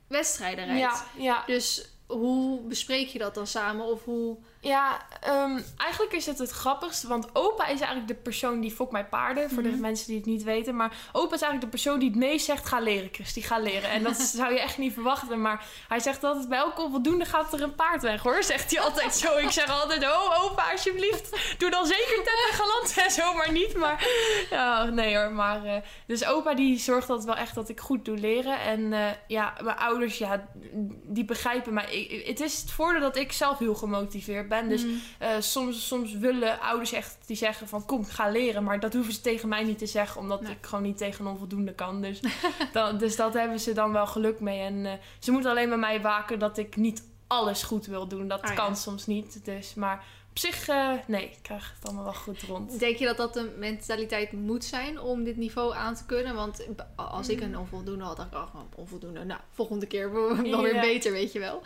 wedstrijden 0.06 0.64
rijdt. 0.64 0.80
ja, 0.80 1.06
ja. 1.16 1.42
Dus 1.46 1.88
hoe 2.06 2.60
bespreek 2.60 3.08
je 3.08 3.18
dat 3.18 3.34
dan 3.34 3.46
samen? 3.46 3.86
Of 3.86 4.04
hoe... 4.04 4.36
Ja, 4.60 4.98
ehm, 5.20 5.60
eigenlijk 5.76 6.12
is 6.12 6.26
het 6.26 6.38
het 6.38 6.50
grappigste. 6.50 7.08
Want 7.08 7.28
opa 7.32 7.64
is 7.64 7.78
eigenlijk 7.78 8.08
de 8.08 8.14
persoon 8.14 8.60
die 8.60 8.70
fokt 8.70 8.92
mij 8.92 9.04
paarden. 9.04 9.50
Voor 9.50 9.62
de 9.62 9.68
Mhm. 9.68 9.80
mensen 9.80 10.06
die 10.06 10.16
het 10.16 10.26
niet 10.26 10.42
weten. 10.42 10.76
Maar 10.76 10.92
opa 11.12 11.34
is 11.34 11.40
eigenlijk 11.42 11.60
de 11.60 11.68
persoon 11.68 11.98
die 11.98 12.08
het 12.08 12.18
meest 12.18 12.44
zegt: 12.44 12.66
ga 12.66 12.80
leren, 12.80 13.08
Christy, 13.12 13.40
ga 13.40 13.58
leren. 13.58 13.90
En 13.90 14.02
dat 14.02 14.16
zou 14.40 14.52
je 14.52 14.60
echt 14.60 14.78
niet 14.78 14.92
verwachten. 14.92 15.40
Maar 15.40 15.64
hij 15.88 16.00
zegt 16.00 16.24
altijd: 16.24 16.48
bij 16.48 16.58
elke 16.58 16.82
onvoldoende 16.82 17.24
gaat 17.24 17.52
er 17.52 17.62
een 17.62 17.74
paard 17.74 18.02
weg 18.02 18.22
hoor. 18.22 18.42
Zegt 18.42 18.70
hij 18.74 18.80
altijd 18.84 19.14
zo. 19.14 19.36
Ik 19.36 19.50
zeg 19.50 19.80
altijd: 19.82 20.02
oh, 20.04 20.44
opa, 20.44 20.70
alsjeblieft. 20.72 21.56
Doe 21.58 21.70
dan 21.70 21.86
zeker 21.86 22.16
tet 22.16 22.46
en 22.50 22.56
galant 22.56 22.94
en 22.96 23.10
zo, 23.10 23.32
maar 23.34 23.52
niet. 23.52 23.76
Maar 23.76 24.06
ja, 24.50 24.84
nee 24.84 25.16
hoor. 25.16 25.32
Maar, 25.32 25.64
eh, 25.64 25.82
dus 26.06 26.24
opa 26.24 26.54
die 26.54 26.78
zorgt 26.78 27.08
altijd 27.10 27.26
wel 27.26 27.36
echt 27.36 27.54
dat 27.54 27.68
ik 27.68 27.80
goed 27.80 28.04
doe 28.04 28.16
leren. 28.18 28.60
En 28.60 28.92
eh, 28.92 29.06
ja, 29.26 29.54
mijn 29.62 29.76
ouders, 29.76 30.18
ja, 30.18 30.48
die 31.04 31.24
begrijpen 31.24 31.72
mij. 31.74 31.94
Ik- 32.06 32.26
Het 32.26 32.40
is 32.40 32.60
het 32.60 32.70
voordeel 32.70 33.00
dat 33.00 33.16
ik 33.16 33.32
zelf 33.32 33.58
heel 33.58 33.74
gemotiveerd 33.74 34.47
ben. 34.48 34.68
Dus 34.68 34.84
Mm. 34.84 35.00
eh, 35.18 35.30
soms, 35.38 35.86
soms 35.86 36.12
willen 36.12 36.60
ouders 36.60 36.92
echt 36.92 37.18
die 37.26 37.36
zeggen 37.36 37.68
van 37.68 37.84
kom, 37.86 38.04
ga 38.04 38.28
leren. 38.28 38.64
Maar 38.64 38.80
dat 38.80 38.92
hoeven 38.94 39.12
ze 39.12 39.20
tegen 39.20 39.48
mij 39.48 39.62
niet 39.64 39.78
te 39.78 39.86
zeggen, 39.86 40.20
omdat 40.20 40.40
Nee. 40.42 40.52
ik 40.52 40.66
gewoon 40.66 40.84
niet 40.84 40.98
tegen 40.98 41.26
onvoldoende 41.26 41.72
kan. 41.74 42.00
Dus, 42.02 42.20
dan, 42.72 42.98
dus 42.98 43.16
dat 43.16 43.34
hebben 43.34 43.60
ze 43.60 43.72
dan 43.72 43.92
wel 43.92 44.06
geluk 44.06 44.40
mee. 44.40 44.60
En 44.60 44.86
eh, 44.86 44.92
ze 45.18 45.30
moeten 45.30 45.50
alleen 45.50 45.68
met 45.68 45.78
mij 45.78 46.00
waken 46.00 46.38
dat 46.38 46.58
ik 46.58 46.76
niet 46.76 47.02
alles 47.26 47.62
goed 47.62 47.86
wil 47.86 48.06
doen. 48.08 48.28
Dat 48.28 48.42
Ah, 48.42 48.48
ja. 48.48 48.54
kan 48.54 48.76
soms 48.76 49.06
niet. 49.06 49.44
Dus, 49.44 49.74
maar 49.74 50.04
op 50.30 50.38
zich, 50.38 50.68
eh, 50.68 50.92
nee, 51.06 51.24
ik 51.24 51.38
krijg 51.42 51.74
het 51.78 51.84
allemaal 51.86 52.04
wel 52.04 52.14
goed 52.14 52.42
rond. 52.42 52.78
Denk 52.78 52.96
je 52.96 53.04
dat 53.06 53.16
dat 53.16 53.36
een 53.36 53.50
mentaliteit 53.58 54.32
moet 54.32 54.64
zijn 54.64 55.00
om 55.00 55.24
dit 55.24 55.36
niveau 55.36 55.74
aan 55.74 55.94
te 55.94 56.04
kunnen? 56.06 56.34
Want 56.34 56.66
als 56.96 57.28
ik 57.28 57.38
Mm. 57.40 57.44
een 57.46 57.58
onvoldoende 57.58 58.04
had, 58.04 58.16
dacht 58.16 58.28
ik, 58.32 58.38
oh, 58.38 58.50
gewoon 58.50 58.68
onvoldoende. 58.76 59.24
Nou, 59.24 59.40
volgende 59.50 59.86
keer 59.86 60.12
wel 60.12 60.62
weer 60.62 60.80
beter, 60.80 61.12
weet 61.12 61.32
je 61.32 61.38
wel. 61.38 61.62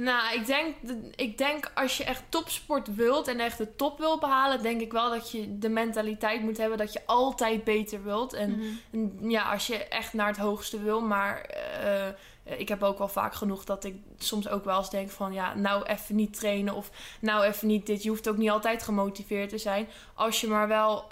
Nou, 0.00 0.34
ik 0.34 0.46
denk, 0.46 0.76
ik 1.14 1.38
denk 1.38 1.70
als 1.74 1.96
je 1.96 2.04
echt 2.04 2.22
topsport 2.28 2.94
wilt 2.94 3.28
en 3.28 3.40
echt 3.40 3.58
de 3.58 3.76
top 3.76 3.98
wil 3.98 4.18
behalen, 4.18 4.62
denk 4.62 4.80
ik 4.80 4.92
wel 4.92 5.10
dat 5.10 5.30
je 5.30 5.58
de 5.58 5.68
mentaliteit 5.68 6.42
moet 6.42 6.56
hebben 6.56 6.78
dat 6.78 6.92
je 6.92 7.00
altijd 7.06 7.64
beter 7.64 8.04
wilt. 8.04 8.32
En 8.32 8.50
Mhm. 8.50 9.08
En 9.20 9.30
Ja, 9.30 9.52
als 9.52 9.66
je 9.66 9.84
echt 9.84 10.12
naar 10.12 10.26
het 10.26 10.36
hoogste 10.36 10.82
wil. 10.82 11.00
Maar 11.00 11.40
eh, 11.40 12.58
ik 12.58 12.68
heb 12.68 12.82
ook 12.82 12.98
wel 12.98 13.08
vaak 13.08 13.34
genoeg 13.34 13.64
dat 13.64 13.84
ik 13.84 13.94
soms 14.18 14.48
ook 14.48 14.64
wel 14.64 14.78
eens 14.78 14.90
denk 14.90 15.10
van... 15.10 15.32
Ja, 15.32 15.54
nou 15.54 15.84
even 15.84 16.14
niet 16.16 16.38
trainen 16.38 16.74
of 16.74 16.90
nou 17.20 17.44
even 17.44 17.66
niet 17.66 17.86
dit. 17.86 18.02
Je 18.02 18.08
hoeft 18.08 18.28
ook 18.28 18.36
niet 18.36 18.50
altijd 18.50 18.82
gemotiveerd 18.82 19.48
te 19.48 19.58
zijn. 19.58 19.88
Als 20.14 20.40
je 20.40 20.46
maar 20.48 20.68
wel... 20.68 21.04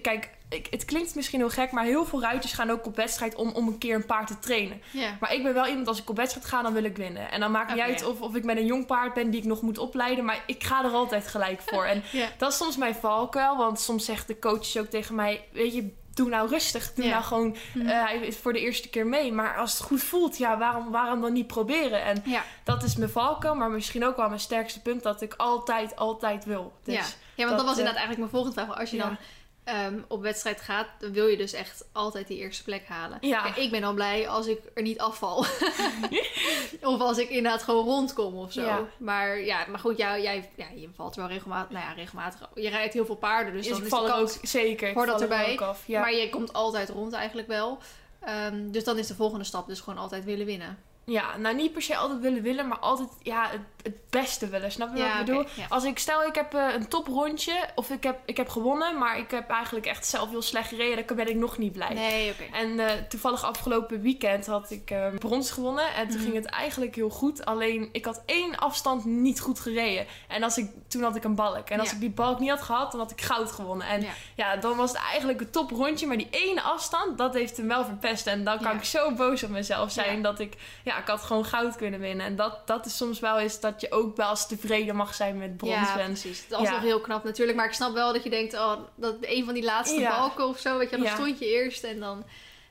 Kijk, 0.00 0.30
ik, 0.54 0.66
het 0.70 0.84
klinkt 0.84 1.14
misschien 1.14 1.38
heel 1.38 1.50
gek, 1.50 1.70
maar 1.70 1.84
heel 1.84 2.04
veel 2.04 2.20
ruiters 2.20 2.52
gaan 2.52 2.70
ook 2.70 2.86
op 2.86 2.96
wedstrijd 2.96 3.34
om, 3.34 3.50
om 3.50 3.68
een 3.68 3.78
keer 3.78 3.94
een 3.94 4.06
paard 4.06 4.26
te 4.26 4.38
trainen. 4.38 4.82
Maar 5.20 5.34
ik 5.34 5.42
ben 5.42 5.54
wel 5.54 5.66
iemand, 5.66 5.88
als 5.88 6.00
ik 6.00 6.10
op 6.10 6.16
wedstrijd 6.16 6.46
ga, 6.46 6.62
dan 6.62 6.72
wil 6.72 6.84
ik 6.84 6.96
winnen. 6.96 7.30
En 7.30 7.40
dan 7.40 7.50
maakt 7.50 7.68
niet 7.74 7.78
Oké, 7.78 7.88
uit 7.88 8.04
of, 8.04 8.20
of 8.20 8.34
ik 8.34 8.44
met 8.44 8.56
een 8.56 8.66
jong 8.66 8.86
paard 8.86 9.14
ben 9.14 9.30
die 9.30 9.40
ik 9.40 9.46
nog 9.46 9.62
moet 9.62 9.78
opleiden. 9.78 10.24
Maar 10.24 10.42
ik 10.46 10.64
ga 10.64 10.84
er 10.84 10.90
altijd 10.90 11.28
gelijk 11.28 11.60
voor. 11.66 11.84
En 11.84 12.02
dat 12.38 12.52
is 12.52 12.58
soms 12.58 12.76
mijn 12.76 12.94
valkuil. 12.94 13.56
Want 13.56 13.80
soms 13.80 14.04
zegt 14.04 14.26
de 14.26 14.38
coach 14.38 14.76
ook 14.76 14.86
tegen 14.86 15.14
mij... 15.14 15.44
Weet 15.52 15.74
je, 15.74 15.92
doe 16.14 16.28
nou 16.28 16.48
rustig. 16.48 16.92
Doe 16.94 17.04
Ja. 17.04 17.10
nou 17.10 17.22
gewoon... 17.24 17.56
Mhm. 17.74 17.86
eh, 17.86 18.04
hij 18.04 18.16
is 18.16 18.36
voor 18.36 18.52
de 18.52 18.60
eerste 18.60 18.88
keer 18.88 19.06
mee. 19.06 19.32
Maar 19.32 19.56
als 19.56 19.72
het 19.72 19.80
goed 19.82 20.02
voelt, 20.02 20.38
ja, 20.38 20.58
waarom, 20.58 20.90
waarom 20.90 21.20
dan 21.20 21.32
niet 21.32 21.46
proberen? 21.46 22.02
En 22.04 22.22
Ja. 22.24 22.42
dat 22.64 22.82
is 22.82 22.96
mijn 22.96 23.10
valkuil. 23.10 23.54
Maar 23.54 23.70
misschien 23.70 24.04
ook 24.06 24.16
wel 24.16 24.28
mijn 24.28 24.40
sterkste 24.40 24.80
punt. 24.82 25.02
Dat 25.02 25.20
ik 25.20 25.34
altijd, 25.36 25.96
altijd 25.96 26.44
wil. 26.44 26.72
Dus, 26.82 26.94
ja. 26.94 27.04
ja, 27.34 27.44
want 27.44 27.48
dat, 27.48 27.58
dat, 27.58 27.66
was 27.66 27.74
eh, 27.74 27.78
inderdaad 27.78 28.04
eigenlijk 28.06 28.18
mijn 28.18 28.30
volgende 28.30 28.60
vraag. 28.60 28.78
Als 28.80 28.90
je 28.90 28.98
dan 28.98 29.16
ehm, 29.64 29.98
op 30.08 30.22
wedstrijd 30.22 30.60
gaat, 30.60 30.86
dan 30.98 31.12
wil 31.12 31.26
je 31.26 31.36
dus 31.36 31.52
echt 31.52 31.84
altijd 31.92 32.26
die 32.26 32.38
eerste 32.38 32.62
plek 32.64 32.86
halen. 32.86 33.18
Ja. 33.20 33.42
Kijk, 33.42 33.56
ik 33.56 33.70
ben 33.70 33.80
dan 33.80 33.94
blij 33.94 34.28
als 34.28 34.46
ik 34.46 34.58
er 34.74 34.82
niet 34.82 34.98
afval. 34.98 35.38
of 36.92 37.00
als 37.00 37.18
ik 37.18 37.28
inderdaad 37.28 37.62
gewoon 37.62 37.84
rondkom 37.84 38.34
of 38.34 38.52
zo. 38.52 38.62
Ja. 38.62 38.86
Maar 38.96 39.40
ja, 39.40 39.66
maar 39.68 39.80
goed, 39.80 39.96
jou, 39.96 40.20
jij, 40.20 40.50
ja, 40.54 40.66
je 40.74 40.88
valt 40.96 41.16
wel 41.16 41.26
regelmatig, 41.26 41.70
nou 41.70 41.84
ja, 41.84 41.92
regelmatig. 41.92 42.48
Je 42.54 42.68
rijdt 42.68 42.94
heel 42.94 43.06
veel 43.06 43.16
paarden, 43.16 43.52
dus 43.52 43.62
Dus 43.62 43.70
dan 43.70 43.78
ik 43.78 43.84
is 43.84 43.90
val 43.90 44.02
de 44.02 44.08
er 44.12 44.14
ook 44.18 44.26
kans... 44.26 44.40
zeker. 44.42 44.88
ik 44.88 44.94
hoort 44.94 45.08
dat 45.08 45.20
val 45.20 45.30
er 45.30 45.36
erbij. 45.36 45.52
ook 45.52 45.60
af. 45.60 45.82
Ja. 45.86 46.00
Maar 46.00 46.14
je 46.14 46.28
komt 46.28 46.52
altijd 46.52 46.88
rond 46.88 47.12
eigenlijk 47.12 47.48
wel. 47.48 47.78
Ehm, 48.20 48.70
dus 48.70 48.84
dan 48.84 48.98
is 48.98 49.06
de 49.06 49.14
volgende 49.14 49.44
stap 49.44 49.66
dus 49.66 49.80
gewoon 49.80 49.98
altijd 49.98 50.24
willen 50.24 50.46
winnen. 50.46 50.78
Ja, 51.06 51.36
nou 51.36 51.54
niet 51.54 51.72
per 51.72 51.82
se 51.82 51.96
altijd 51.96 52.20
willen 52.20 52.42
willen, 52.42 52.68
maar 52.68 52.78
altijd 52.78 53.08
ja, 53.22 53.48
het, 53.50 53.60
het 53.82 54.10
beste 54.10 54.48
willen. 54.48 54.72
Snap 54.72 54.96
je 54.96 55.02
wat 55.02 55.12
ik 55.20 55.26
bedoel? 55.26 55.44
ja. 55.54 55.66
Als 55.68 55.84
ik 55.84 55.98
stel, 55.98 56.22
ik 56.24 56.34
heb 56.34 56.54
eh, 56.54 56.66
een 56.74 56.88
toprondje 56.88 57.68
of 57.74 57.90
ik 57.90 58.02
heb, 58.02 58.18
ik 58.24 58.36
heb 58.36 58.48
gewonnen, 58.48 58.98
maar 58.98 59.18
ik 59.18 59.30
heb 59.30 59.50
eigenlijk 59.50 59.86
echt 59.86 60.06
zelf 60.06 60.30
heel 60.30 60.42
slecht 60.42 60.68
gereden, 60.68 61.06
dan 61.06 61.16
ben 61.16 61.28
ik 61.28 61.36
nog 61.36 61.58
niet 61.58 61.72
blij. 61.72 61.94
Nee, 61.94 62.30
oké. 62.32 62.42
En 62.56 62.78
eh, 62.80 62.92
toevallig 63.08 63.42
afgelopen 63.44 64.00
weekend 64.00 64.46
had 64.46 64.70
ik 64.70 64.90
eh, 64.90 65.06
brons 65.18 65.50
gewonnen. 65.50 65.94
En 65.94 66.06
toen 66.08 66.16
Mhm. 66.16 66.24
ging 66.24 66.34
het 66.36 66.46
eigenlijk 66.46 66.94
heel 66.94 67.10
goed. 67.10 67.44
Alleen 67.44 67.88
ik 67.92 68.04
had 68.04 68.22
één 68.26 68.56
afstand 68.58 69.04
niet 69.04 69.40
goed 69.40 69.60
gereden. 69.60 70.06
En 70.28 70.42
als 70.42 70.58
ik, 70.58 70.70
toen 70.94 71.02
had 71.02 71.16
ik 71.16 71.24
een 71.24 71.34
balk. 71.34 71.68
En 71.70 71.78
als 71.80 71.88
Ja. 71.88 71.94
ik 71.94 72.00
die 72.00 72.10
balk 72.10 72.38
niet 72.38 72.50
had 72.50 72.62
gehad, 72.62 72.90
dan 72.90 73.00
had 73.00 73.10
ik 73.10 73.20
goud 73.20 73.52
gewonnen. 73.52 73.86
En 73.86 74.00
Ja. 74.02 74.10
ja, 74.34 74.56
dan 74.56 74.76
was 74.76 74.90
het 74.90 75.00
eigenlijk 75.10 75.40
een 75.40 75.50
toprondje. 75.50 76.06
Maar 76.06 76.16
die 76.16 76.28
ene 76.30 76.62
afstand, 76.62 77.18
dat 77.18 77.34
heeft 77.34 77.56
hem 77.56 77.68
wel 77.68 77.84
verpest. 77.84 78.26
En 78.26 78.44
dan 78.44 78.56
kan 78.58 78.72
Ja. 78.72 78.78
ik 78.78 78.84
zo 78.84 79.10
boos 79.14 79.42
op 79.42 79.50
mezelf 79.50 79.90
zijn 79.90 80.22
dat 80.22 80.38
ik... 80.38 80.54
Ja, 80.84 80.98
ik 80.98 81.06
had 81.06 81.22
gewoon 81.22 81.44
goud 81.44 81.76
kunnen 81.76 82.00
winnen. 82.00 82.26
En 82.26 82.36
dat, 82.36 82.66
dat 82.66 82.86
is 82.86 82.96
soms 82.96 83.20
wel 83.20 83.38
eens 83.38 83.60
dat 83.60 83.80
je 83.80 83.90
ook 83.92 84.16
wel 84.16 84.30
eens 84.30 84.46
tevreden 84.46 84.96
mag 84.96 85.14
zijn 85.14 85.38
met 85.38 85.56
brons. 85.56 85.72
Ja, 85.74 85.94
precies. 86.04 86.48
Dat 86.48 86.60
is 86.60 86.70
nog 86.70 86.80
heel 86.80 87.00
knap 87.00 87.24
natuurlijk. 87.24 87.56
Maar 87.56 87.66
ik 87.66 87.72
snap 87.72 87.92
wel 87.94 88.12
dat 88.12 88.22
je 88.22 88.30
denkt, 88.30 88.54
oh, 88.54 88.72
dat 88.94 89.14
een 89.20 89.44
van 89.44 89.54
die 89.54 89.64
laatste 89.64 90.00
balken 90.00 90.46
of 90.48 90.58
zo, 90.58 90.78
weet 90.78 90.90
je, 90.90 90.96
dan 90.96 91.06
stond 91.06 91.38
je 91.38 91.46
eerst 91.52 91.84
en 91.84 92.00
dan 92.00 92.24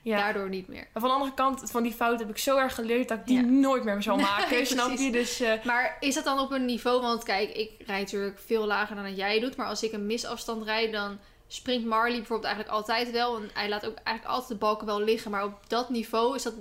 ja. 0.03 0.17
daardoor 0.17 0.49
niet 0.49 0.67
meer. 0.67 0.87
Van 0.93 1.01
de 1.01 1.07
andere 1.09 1.33
kant, 1.33 1.71
van 1.71 1.83
die 1.83 1.93
fout 1.93 2.19
heb 2.19 2.29
ik 2.29 2.37
zo 2.37 2.57
erg 2.57 2.75
geleerd 2.75 3.07
dat 3.07 3.17
ik 3.17 3.25
die 3.25 3.37
Ja. 3.37 3.43
nooit 3.45 3.83
meer 3.83 4.01
zal 4.01 4.17
maken. 4.29 4.49
Nee, 4.51 4.65
snap 4.65 4.89
je? 4.97 5.11
Dus 5.11 5.39
eh, 5.39 5.63
Maar 5.63 5.97
is 5.99 6.15
dat 6.15 6.23
dan 6.23 6.39
op 6.39 6.51
een 6.51 6.65
niveau, 6.65 7.01
want 7.01 7.23
kijk, 7.23 7.49
ik 7.49 7.71
rijd 7.85 8.01
natuurlijk 8.03 8.39
veel 8.45 8.65
lager 8.65 8.95
dan 8.95 9.05
dat 9.05 9.17
jij 9.17 9.39
doet, 9.39 9.55
maar 9.55 9.67
als 9.67 9.83
ik 9.83 9.91
een 9.91 10.05
misafstand 10.05 10.63
rijd, 10.63 10.91
dan 10.91 11.19
springt 11.47 11.85
Marley 11.85 12.17
bijvoorbeeld 12.17 12.53
eigenlijk 12.53 12.75
altijd 12.75 13.11
wel. 13.11 13.35
En 13.35 13.49
hij 13.53 13.69
laat 13.69 13.85
ook 13.85 13.95
eigenlijk 14.03 14.27
altijd 14.35 14.49
de 14.51 14.65
balken 14.65 14.85
wel 14.87 15.01
liggen, 15.01 15.31
maar 15.31 15.43
op 15.45 15.53
dat 15.69 15.89
niveau 15.89 16.35
is 16.35 16.43
dat 16.43 16.53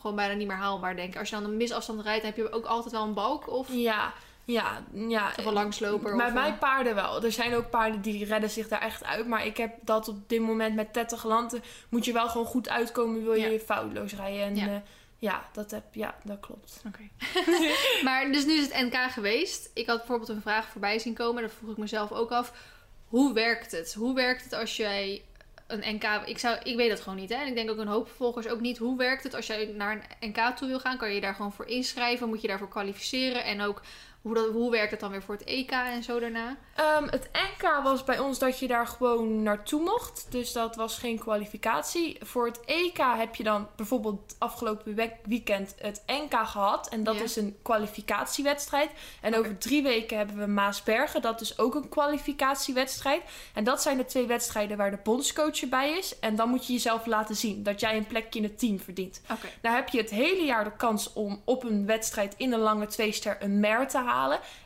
gewoon 0.00 0.16
bijna 0.16 0.34
niet 0.34 0.46
meer 0.48 0.56
haalbaar, 0.56 0.96
denk 0.96 1.12
ik. 1.14 1.18
Als 1.18 1.28
je 1.28 1.34
dan 1.34 1.44
een 1.44 1.56
misafstand 1.56 2.00
rijdt, 2.00 2.22
dan 2.22 2.32
heb 2.34 2.44
je 2.44 2.52
ook 2.52 2.64
altijd 2.64 2.92
wel 2.94 3.02
een 3.02 3.14
balk 3.14 3.50
of, 3.50 3.68
Ja, 3.72 4.12
ja, 4.44 4.82
ja. 4.92 5.32
of 5.38 5.44
een 5.44 5.52
langsloper. 5.52 6.16
Bij 6.16 6.26
of 6.26 6.32
mij 6.32 6.48
een- 6.48 6.58
paarden 6.58 6.94
wel. 6.94 7.24
Er 7.24 7.32
zijn 7.32 7.54
ook 7.54 7.70
paarden 7.70 8.00
die 8.00 8.24
redden 8.24 8.50
zich 8.50 8.68
daar 8.68 8.80
echt 8.80 9.04
uit. 9.04 9.26
Maar 9.26 9.46
ik 9.46 9.56
heb 9.56 9.74
dat 9.82 10.08
op 10.08 10.28
dit 10.28 10.40
moment 10.40 10.74
met 10.74 10.94
30 10.94 11.24
lanten. 11.24 11.62
Moet 11.88 12.04
je 12.04 12.12
wel 12.12 12.28
gewoon 12.28 12.46
goed 12.46 12.68
uitkomen, 12.68 13.22
wil 13.22 13.34
je 13.34 13.50
Ja. 13.50 13.58
foutloos 13.58 14.12
rijden. 14.14 14.42
En 14.42 14.56
Ja. 14.56 14.66
eh, 14.66 14.76
ja, 15.18 15.44
dat, 15.52 15.70
heb, 15.70 15.84
ja, 15.92 16.14
dat 16.24 16.40
klopt. 16.40 16.82
Oké. 16.86 17.08
maar 18.04 18.32
dus 18.32 18.44
nu 18.44 18.52
is 18.52 18.72
het 18.72 18.90
NK 18.92 19.10
geweest. 19.10 19.70
Ik 19.74 19.86
had 19.86 19.96
bijvoorbeeld 19.98 20.28
een 20.28 20.40
vraag 20.40 20.66
voorbij 20.68 20.98
zien 20.98 21.14
komen. 21.14 21.42
Dat 21.42 21.52
vroeg 21.58 21.70
ik 21.70 21.76
mezelf 21.76 22.12
ook 22.12 22.30
af. 22.30 22.52
Hoe 23.08 23.32
werkt 23.34 23.72
het? 23.72 23.94
Hoe 23.94 24.14
werkt 24.14 24.44
het 24.44 24.52
als 24.52 24.76
jij 24.76 25.24
een 25.66 25.94
NK... 25.94 26.04
Ik, 26.26 26.38
zou, 26.38 26.58
ik 26.62 26.76
weet 26.76 26.90
dat 26.90 27.00
gewoon 27.00 27.18
niet, 27.18 27.30
hè. 27.30 27.36
En 27.36 27.46
ik 27.46 27.54
denk 27.54 27.70
ook 27.70 27.78
een 27.78 27.86
hoop 27.86 28.08
volgers 28.08 28.48
ook 28.48 28.60
niet. 28.60 28.78
Hoe 28.78 28.96
werkt 28.96 29.22
het 29.22 29.34
als 29.34 29.46
jij 29.46 29.64
naar 29.76 30.06
een 30.20 30.28
NK 30.28 30.56
toe 30.56 30.68
wil 30.68 30.80
gaan? 30.80 30.96
Kan 30.96 31.14
je 31.14 31.20
daar 31.20 31.34
gewoon 31.34 31.52
voor 31.52 31.66
inschrijven? 31.66 32.28
Moet 32.28 32.40
je 32.40 32.48
daarvoor 32.48 32.68
kwalificeren? 32.68 33.44
En 33.44 33.60
ook 33.60 33.82
hoe, 34.24 34.34
dat, 34.34 34.50
hoe 34.52 34.70
werkt 34.70 34.90
het 34.90 35.00
dan 35.00 35.10
weer 35.10 35.22
voor 35.22 35.34
het 35.34 35.44
EK 35.44 35.70
en 35.70 36.02
zo 36.02 36.18
daarna? 36.20 36.56
Um, 36.98 37.08
het 37.08 37.28
NK 37.32 37.80
was 37.82 38.04
bij 38.04 38.18
ons 38.18 38.38
dat 38.38 38.58
je 38.58 38.66
daar 38.66 38.86
gewoon 38.86 39.42
naartoe 39.42 39.80
mocht. 39.82 40.26
Dus 40.30 40.52
dat 40.52 40.76
was 40.76 40.98
geen 40.98 41.18
kwalificatie. 41.18 42.18
Voor 42.22 42.46
het 42.46 42.60
EK 42.64 42.96
heb 43.16 43.34
je 43.34 43.42
dan 43.42 43.68
bijvoorbeeld 43.76 44.36
afgelopen 44.38 45.10
weekend 45.24 45.74
het 45.78 46.02
NK 46.06 46.34
gehad. 46.46 46.88
En 46.88 47.04
dat 47.04 47.16
Ja. 47.16 47.22
is 47.22 47.36
een 47.36 47.56
kwalificatiewedstrijd. 47.62 48.90
En 49.20 49.36
over 49.36 49.58
drie 49.58 49.82
weken 49.82 50.16
hebben 50.16 50.36
we 50.38 50.46
Maasbergen. 50.46 51.22
Dat 51.22 51.40
is 51.40 51.58
ook 51.58 51.74
een 51.74 51.88
kwalificatiewedstrijd. 51.88 53.22
En 53.54 53.64
dat 53.64 53.82
zijn 53.82 53.96
de 53.96 54.04
twee 54.04 54.26
wedstrijden 54.26 54.76
waar 54.76 54.90
de 54.90 54.98
bondscoach 55.02 55.60
erbij 55.60 55.90
is. 55.98 56.18
En 56.18 56.36
dan 56.36 56.48
moet 56.48 56.66
je 56.66 56.72
jezelf 56.72 57.06
laten 57.06 57.36
zien 57.36 57.62
dat 57.62 57.80
jij 57.80 57.96
een 57.96 58.06
plekje 58.06 58.38
in 58.38 58.44
het 58.44 58.58
team 58.58 58.80
verdient. 58.80 59.20
Oké. 59.32 59.46
Nou 59.62 59.76
heb 59.76 59.88
je 59.88 59.98
het 59.98 60.10
hele 60.10 60.44
jaar 60.44 60.64
de 60.64 60.76
kans 60.76 61.12
om 61.12 61.42
op 61.44 61.64
een 61.64 61.86
wedstrijd 61.86 62.34
in 62.36 62.52
een 62.52 62.60
lange 62.60 62.86
tweester 62.86 63.36
een 63.40 63.60
mer 63.60 63.88
te 63.88 63.96
halen. 63.96 64.12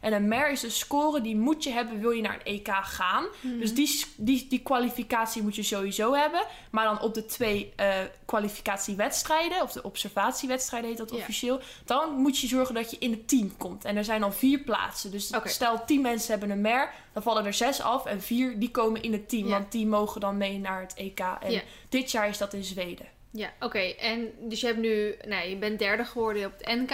En 0.00 0.12
een 0.12 0.28
mer 0.28 0.50
is 0.50 0.62
een 0.62 0.71
score 0.71 1.21
die 1.21 1.37
moet 1.37 1.64
je 1.64 1.71
hebben, 1.71 2.00
wil 2.00 2.11
je 2.11 2.23
naar 2.23 2.35
een 2.35 2.55
EK 2.55 2.69
gaan. 2.83 3.26
Mhm. 3.40 3.59
Dus 3.59 3.75
die, 3.75 4.05
die, 4.17 4.47
die 4.49 4.62
kwalificatie 4.62 5.43
moet 5.43 5.57
je 5.57 5.62
sowieso 5.62 6.14
hebben. 6.14 6.40
Maar 6.71 6.85
dan 6.85 7.00
op 7.00 7.14
de 7.14 7.25
twee 7.25 7.73
eh, 7.76 7.95
kwalificatiewedstrijden, 8.25 9.62
of 9.62 9.73
de 9.73 9.83
observatiewedstrijden 9.83 10.90
heet 10.90 10.99
dat 10.99 11.12
officieel. 11.12 11.61
Dan 11.85 12.11
moet 12.11 12.38
je 12.38 12.47
zorgen 12.47 12.75
dat 12.75 12.90
je 12.90 12.97
in 12.99 13.11
het 13.11 13.28
team 13.28 13.57
komt. 13.57 13.85
En 13.85 13.97
er 13.97 14.05
zijn 14.05 14.21
dan 14.21 14.35
vier 14.35 14.59
plaatsen. 14.59 15.11
Dus 15.11 15.33
stel 15.45 15.85
tien 15.85 16.00
mensen 16.00 16.31
hebben 16.31 16.50
een 16.50 16.61
mer, 16.61 16.93
dan 17.12 17.23
vallen 17.23 17.47
er 17.47 17.55
zes 17.55 17.81
af. 17.81 18.07
En 18.07 18.23
vier 18.23 18.59
die 18.59 18.71
komen 18.71 19.02
in 19.02 19.12
het 19.12 19.28
team, 19.28 19.49
want 19.49 19.73
die 19.73 19.87
mogen 19.87 20.21
dan 20.21 20.37
mee 20.37 20.59
naar 20.59 20.81
het 20.81 20.95
EK. 20.95 21.21
En 21.40 21.62
dit 21.88 22.11
jaar 22.11 22.28
is 22.28 22.38
dat 22.38 22.55
in 22.55 22.64
Zweden. 22.64 23.07
Ja, 23.31 23.52
oké. 23.61 23.78
En 23.78 24.31
dus 24.40 24.61
je 24.61 24.67
hebt 24.67 24.78
nu, 24.78 25.14
nou, 25.26 25.49
je 25.49 25.57
bent 25.57 25.78
derde 25.78 26.05
geworden 26.05 26.47
op 26.47 26.52
het 26.59 26.67
NK. 26.67 26.88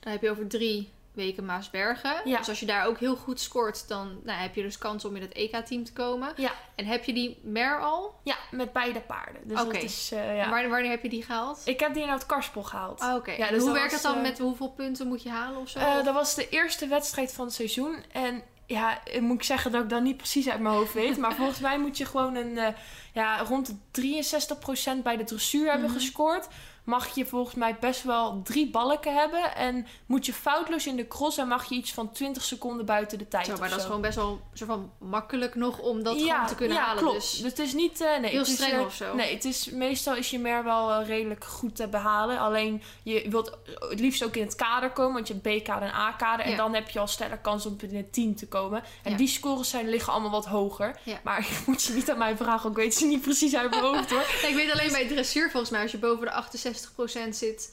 Dan 0.00 0.12
heb 0.12 0.22
je 0.22 0.30
over 0.30 0.46
drie 0.46 0.88
weken 1.14 1.44
Maasbergen. 1.44 2.20
Ja. 2.24 2.38
Dus 2.38 2.48
als 2.48 2.60
je 2.60 2.66
daar 2.66 2.86
ook 2.86 2.98
heel 2.98 3.16
goed 3.16 3.40
scoort, 3.40 3.88
dan 3.88 4.20
nou, 4.24 4.38
heb 4.40 4.54
je 4.54 4.62
dus 4.62 4.78
kans 4.78 5.04
om 5.04 5.16
in 5.16 5.22
het 5.22 5.32
EK-team 5.32 5.84
te 5.84 5.92
komen. 5.92 6.32
Ja. 6.36 6.52
En 6.74 6.86
heb 6.86 7.04
je 7.04 7.12
die 7.12 7.38
mer 7.42 7.80
al? 7.80 8.14
Ja, 8.22 8.36
met 8.50 8.72
beide 8.72 9.00
paarden. 9.00 9.40
Dus 9.44 9.60
Oké. 9.60 9.72
dat 9.72 9.82
is, 9.82 10.10
eh, 10.12 10.36
ja. 10.36 10.50
Wanneer, 10.50 10.68
wanneer 10.68 10.90
heb 10.90 11.02
je 11.02 11.08
die 11.08 11.22
gehaald? 11.22 11.62
Ik 11.64 11.80
heb 11.80 11.94
die 11.94 12.04
naar 12.04 12.14
het 12.14 12.26
Karspel 12.26 12.62
gehaald. 12.62 13.00
Ah, 13.00 13.14
oké. 13.14 13.32
Ja, 13.32 13.48
dus 13.48 13.62
hoe 13.62 13.72
werkt 13.72 13.92
het 13.92 14.02
dan 14.02 14.16
eh, 14.16 14.22
met 14.22 14.38
hoeveel 14.38 14.70
punten 14.70 15.06
moet 15.06 15.22
je 15.22 15.30
halen 15.30 15.60
of 15.60 15.68
zo? 15.68 15.78
Eh, 15.78 16.04
dat 16.04 16.14
was 16.14 16.34
de 16.34 16.48
eerste 16.48 16.86
wedstrijd 16.86 17.32
van 17.32 17.44
het 17.44 17.54
seizoen. 17.54 18.04
En 18.12 18.42
ja, 18.66 18.98
moet 19.20 19.36
ik 19.36 19.42
zeggen 19.42 19.72
dat 19.72 19.82
ik 19.82 19.88
dat 19.88 20.02
niet 20.02 20.16
precies 20.16 20.48
uit 20.48 20.60
mijn 20.60 20.74
hoofd 20.74 20.92
weet. 20.92 21.16
Maar 21.18 21.34
volgens 21.40 21.60
mij 21.60 21.78
moet 21.78 21.96
je 21.98 22.04
gewoon 22.04 22.34
een, 22.34 22.74
ja, 23.12 23.38
rond 23.38 23.66
de 23.66 24.02
63% 24.98 25.02
bij 25.02 25.16
de 25.16 25.24
dressuur 25.24 25.70
hebben 25.70 25.90
Mhm. 25.90 25.98
gescoord. 25.98 26.48
Mag 26.84 27.14
je 27.14 27.26
volgens 27.26 27.54
mij 27.54 27.76
best 27.80 28.02
wel 28.02 28.42
drie 28.42 28.70
balken 28.70 29.14
hebben. 29.14 29.56
En 29.56 29.86
moet 30.06 30.26
je 30.26 30.32
foutloos 30.32 30.86
in 30.86 30.96
de 30.96 31.08
cross 31.08 31.38
en 31.38 31.48
mag 31.48 31.68
je 31.68 31.74
iets 31.74 31.92
van 31.92 32.12
20 32.12 32.42
seconden 32.42 32.86
buiten 32.86 33.18
de 33.18 33.28
tijd. 33.28 33.46
zo, 33.46 33.56
maar 33.56 33.68
dat 33.68 33.76
is 33.76 33.82
zo. 33.82 33.86
gewoon 33.86 34.02
best 34.02 34.16
wel 34.16 34.40
soort 34.52 34.70
van 34.70 34.92
makkelijk 34.98 35.54
nog 35.54 35.78
om 35.78 36.02
dat 36.02 36.20
ja, 36.20 36.34
gewoon 36.34 36.46
te 36.46 36.54
kunnen 36.54 36.76
ja, 36.76 36.84
halen. 36.84 37.02
Klopt. 37.02 37.20
Dus 37.20 37.40
het 37.40 37.58
is 37.58 37.72
niet 37.72 38.00
eh, 38.00 38.20
nee, 38.20 38.30
heel 38.30 38.44
streng 38.44 38.72
eh, 38.72 38.80
of 38.80 38.94
zo. 38.94 39.14
Nee, 39.14 39.34
het 39.34 39.44
is, 39.44 39.70
meestal 39.70 40.16
is 40.16 40.30
je 40.30 40.38
mer 40.38 40.64
wel 40.64 40.92
eh, 40.92 41.06
redelijk 41.06 41.44
goed 41.44 41.76
te 41.76 41.88
behalen. 41.88 42.38
Alleen 42.38 42.82
je 43.02 43.26
wilt 43.28 43.58
het 43.88 44.00
liefst 44.00 44.24
ook 44.24 44.36
in 44.36 44.42
het 44.42 44.54
kader 44.54 44.90
komen, 44.90 45.12
want 45.12 45.28
je 45.28 45.34
hebt 45.42 45.62
B-kader 45.62 45.88
en 45.88 45.94
A-kader. 45.94 46.46
En 46.46 46.56
dan 46.56 46.74
heb 46.74 46.88
je 46.88 46.98
al 46.98 47.06
sneller 47.06 47.38
kans 47.38 47.66
om 47.66 47.76
in 47.80 47.96
het 47.96 48.12
team 48.12 48.36
te 48.36 48.48
komen. 48.48 48.82
En 49.02 49.16
die 49.16 49.28
scores 49.28 49.68
zijn, 49.68 49.88
liggen 49.88 50.12
allemaal 50.12 50.30
wat 50.30 50.46
hoger. 50.46 50.98
Maar 51.22 51.38
ik 51.50 51.66
moet 51.66 51.82
je 51.82 51.92
niet 51.92 52.10
aan 52.10 52.18
mij 52.18 52.36
vragen, 52.36 52.70
ik 52.70 52.76
weet 52.76 52.94
ze 52.94 53.06
niet 53.06 53.20
precies 53.20 53.56
uit 53.56 53.70
mijn 53.70 53.82
hoofd 53.82 54.10
hoor. 54.10 54.20
Ik 54.48 54.54
weet 54.54 54.72
alleen 54.72 54.92
bij 54.92 55.08
dressuur 55.08 55.50
volgens 55.50 55.70
mij, 55.70 55.82
als 55.82 55.90
je 55.90 55.98
boven 55.98 56.26
de 56.26 56.32
68% 56.70 56.73
zit, 57.30 57.72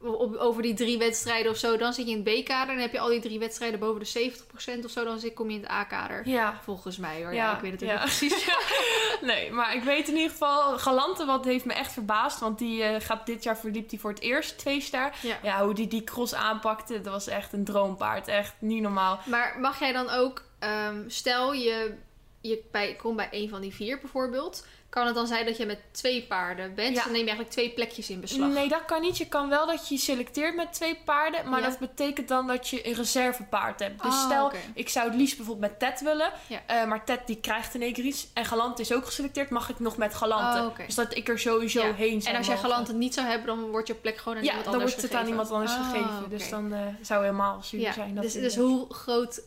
op, 0.00 0.36
over 0.36 0.62
die 0.62 0.74
drie 0.74 0.98
wedstrijden 0.98 1.50
of 1.50 1.56
zo, 1.56 1.76
dan 1.76 1.92
zit 1.92 2.06
je 2.06 2.12
in 2.12 2.24
het 2.24 2.42
B-kader. 2.42 2.74
En 2.74 2.80
heb 2.80 2.92
je 2.92 2.98
al 2.98 3.08
die 3.08 3.20
drie 3.20 3.38
wedstrijden 3.38 3.80
boven 3.80 4.00
de 4.00 4.32
70% 4.80 4.84
of 4.84 4.90
zo, 4.90 5.04
dan 5.04 5.18
zit, 5.18 5.34
kom 5.34 5.50
je 5.50 5.56
in 5.56 5.62
het 5.62 5.70
A-kader. 5.70 6.28
Ja. 6.28 6.60
Volgens 6.62 6.96
mij 6.96 7.22
hoor. 7.22 7.34
Ja, 7.34 7.54
ik 7.54 7.60
weet 7.60 7.72
het 7.72 7.82
ook 7.82 7.88
ja. 7.88 7.94
niet 7.94 8.04
precies. 8.04 8.48
nee, 9.20 9.52
maar 9.52 9.74
ik 9.74 9.82
weet 9.82 10.08
in 10.08 10.14
ieder 10.14 10.30
geval, 10.30 10.78
Galante 10.78 11.24
wat 11.24 11.44
heeft 11.44 11.64
me 11.64 11.72
echt 11.72 11.92
verbaasd. 11.92 12.40
Want 12.40 12.58
die 12.58 12.82
eh, 12.82 13.00
gaat 13.00 13.26
dit 13.26 13.42
jaar 13.42 13.58
verliep 13.58 13.88
die 13.88 14.00
voor 14.00 14.10
het 14.10 14.20
eerst 14.20 14.58
twee 14.58 14.80
ster. 14.80 15.12
Ja. 15.22 15.38
Ja, 15.42 15.64
hoe 15.64 15.74
die 15.74 15.88
die 15.88 16.04
cross 16.04 16.34
aanpakte, 16.34 17.00
dat 17.00 17.12
was 17.12 17.26
echt 17.26 17.52
een 17.52 17.64
droompaard. 17.64 18.28
Echt 18.28 18.54
niet 18.58 18.82
normaal. 18.82 19.18
Maar 19.24 19.56
mag 19.60 19.78
jij 19.78 19.92
dan 19.92 20.10
ook, 20.10 20.42
ehm, 20.58 21.02
stel 21.06 21.52
je, 21.52 21.94
je 22.40 22.64
bij, 22.70 22.94
komt 22.94 23.16
bij 23.16 23.28
een 23.30 23.48
van 23.48 23.60
die 23.60 23.74
vier 23.74 23.98
bijvoorbeeld, 24.00 24.66
kan 24.88 25.06
het 25.06 25.14
dan 25.14 25.26
zijn 25.26 25.46
dat 25.46 25.56
je 25.56 25.66
met 25.66 25.78
twee 25.90 26.22
paarden 26.26 26.74
bent? 26.74 26.96
Ja. 26.96 27.02
Dan 27.02 27.12
neem 27.12 27.20
je 27.20 27.26
eigenlijk 27.26 27.50
twee 27.56 27.70
plekjes 27.70 28.10
in 28.10 28.20
beslag. 28.20 28.48
Nee, 28.48 28.68
dat 28.68 28.84
kan 28.84 29.00
niet. 29.00 29.18
Je 29.18 29.26
kan 29.28 29.48
wel 29.48 29.66
dat 29.66 29.88
je 29.88 29.96
selecteert 29.98 30.56
met 30.56 30.72
twee 30.72 30.98
paarden. 31.04 31.48
Maar 31.48 31.60
Ja. 31.60 31.68
dat 31.68 31.78
betekent 31.78 32.28
dan 32.28 32.46
dat 32.46 32.68
je 32.68 32.86
een 32.86 32.92
reservepaard 32.94 33.80
hebt. 33.80 34.02
Dus 34.02 34.12
Ah, 34.12 34.24
stel, 34.24 34.52
ik 34.74 34.88
zou 34.88 35.08
het 35.08 35.16
liefst 35.18 35.36
bijvoorbeeld 35.36 35.70
met 35.70 35.78
Ted 35.80 36.00
willen. 36.00 36.30
Ja. 36.46 36.60
eh, 36.66 36.84
maar 36.86 37.04
Ted 37.04 37.20
die 37.26 37.36
krijgt 37.40 37.74
in 37.74 37.82
één 37.82 37.92
keer 37.92 38.04
iets. 38.04 38.28
En 38.34 38.44
Galante 38.44 38.82
is 38.82 38.92
ook 38.92 39.04
geselecteerd. 39.06 39.50
Mag 39.50 39.68
ik 39.68 39.78
nog 39.78 39.96
met 39.96 40.14
Galante. 40.14 40.58
Oh. 40.80 40.86
Dus 40.86 40.94
dat 40.94 41.16
ik 41.16 41.28
er 41.28 41.38
sowieso 41.38 41.86
Ja. 41.86 41.92
heen 41.94 42.20
zou 42.22 42.32
En 42.32 42.38
als 42.38 42.46
jij. 42.46 42.56
Galante 42.56 42.92
niet 42.92 43.14
zou 43.14 43.26
hebben, 43.26 43.46
dan 43.46 43.70
wordt 43.70 43.86
je 43.86 43.94
plek 43.94 44.18
gewoon 44.18 44.38
aan 44.38 44.44
Ja, 44.44 44.48
iemand 44.48 44.64
dan 44.66 44.74
anders 44.74 44.92
wordt 44.94 45.08
het 45.10 45.20
aan 45.20 45.26
gegeven. 45.26 45.44
iemand 45.46 45.68
anders 45.70 45.86
Ah, 45.86 45.90
gegeven. 45.92 46.30
Dus 46.30 46.48
dan 46.48 46.72
eh, 46.72 46.80
zou 47.02 47.20
helemaal 47.24 47.62
Ja, 47.70 47.92
zijn. 47.92 48.14
Dat 48.14 48.24
dus, 48.24 48.32
dus 48.32 48.54
eh, 48.54 48.60
hoe 48.60 48.94
groot 48.94 49.40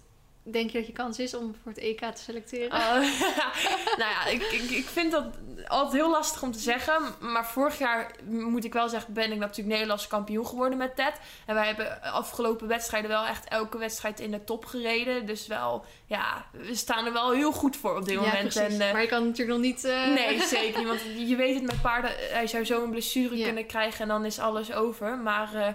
denk 0.44 0.70
je 0.70 0.78
dat 0.78 0.88
je 0.88 0.94
kans 0.94 1.20
is 1.20 1.34
om 1.34 1.56
voor 1.62 1.72
het 1.72 1.82
EK 1.82 2.00
te 2.00 2.22
selecteren? 2.22 2.78
Uh, 2.78 2.94
nou 4.02 4.12
ja, 4.12 4.26
ik, 4.26 4.42
ik, 4.42 4.70
ik 4.70 4.86
vind 4.86 5.12
dat 5.12 5.26
altijd 5.68 5.94
heel 6.02 6.12
lastig 6.12 6.44
om 6.44 6.52
te 6.52 6.60
zeggen. 6.60 7.02
Maar 7.20 7.46
vorig 7.48 7.78
jaar, 7.78 8.12
moet 8.26 8.66
ik 8.66 8.74
wel 8.74 8.90
zeggen, 8.90 9.14
ben 9.14 9.32
ik 9.32 9.40
natuurlijk 9.40 9.70
Nederlands 9.70 10.08
kampioen 10.08 10.46
geworden 10.46 10.78
met 10.78 10.96
Ted. 10.96 11.14
En 11.46 11.56
wij 11.56 11.66
hebben 11.66 12.02
afgelopen 12.02 12.68
wedstrijden 12.68 13.10
wel 13.10 13.26
echt 13.26 13.48
elke 13.48 13.78
wedstrijd 13.78 14.20
in 14.20 14.32
de 14.32 14.44
top 14.44 14.66
gereden. 14.66 15.26
Dus 15.26 15.48
wel, 15.48 15.86
ja, 16.06 16.46
we 16.52 16.76
staan 16.76 17.06
er 17.06 17.14
wel 17.14 17.32
heel 17.32 17.52
goed 17.52 17.78
voor 17.78 17.96
op 17.98 18.06
dit 18.06 18.14
ja, 18.14 18.22
moment. 18.22 18.56
En, 18.56 18.82
eh, 18.82 18.92
maar 18.92 19.02
je 19.02 19.08
kan 19.08 19.26
natuurlijk 19.26 19.58
nog 19.58 19.68
niet... 19.68 19.84
eh, 19.84 20.08
Nee, 20.08 20.42
zeker 20.42 20.80
niet. 20.80 20.88
Want 20.88 21.02
je 21.30 21.36
weet 21.36 21.56
het 21.56 21.64
met 21.64 21.82
paarden, 21.82 22.12
hij 22.18 22.48
zou 22.48 22.66
zo 22.66 22.84
een 22.84 22.90
blessure 22.90 23.44
kunnen 23.44 23.66
krijgen 23.66 24.02
en 24.02 24.08
dan 24.08 24.26
is 24.26 24.40
alles 24.40 24.74
over. 24.74 25.18
Maar 25.18 25.54
eh, 25.54 25.74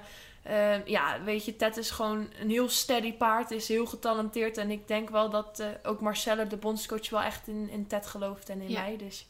eh, 0.48 0.86
ja, 0.86 1.22
weet 1.22 1.44
je, 1.44 1.56
Ted 1.56 1.76
is 1.76 1.90
gewoon 1.90 2.28
een 2.40 2.50
heel 2.50 2.68
steady 2.68 3.12
paard, 3.12 3.50
is 3.50 3.68
heel 3.68 3.86
getalenteerd. 3.86 4.58
En 4.58 4.70
ik 4.70 4.88
denk 4.88 5.10
wel 5.10 5.30
dat 5.30 5.60
eh, 5.60 5.66
ook 5.82 6.00
Marcelle, 6.00 6.46
de 6.46 6.56
bondscoach, 6.56 7.10
wel 7.10 7.22
echt 7.22 7.48
in, 7.48 7.68
in 7.70 7.86
Ted 7.86 8.06
gelooft 8.06 8.48
en 8.48 8.60
in 8.60 8.70
Ja. 8.70 8.80
mij. 8.80 8.96
Dus 8.96 9.26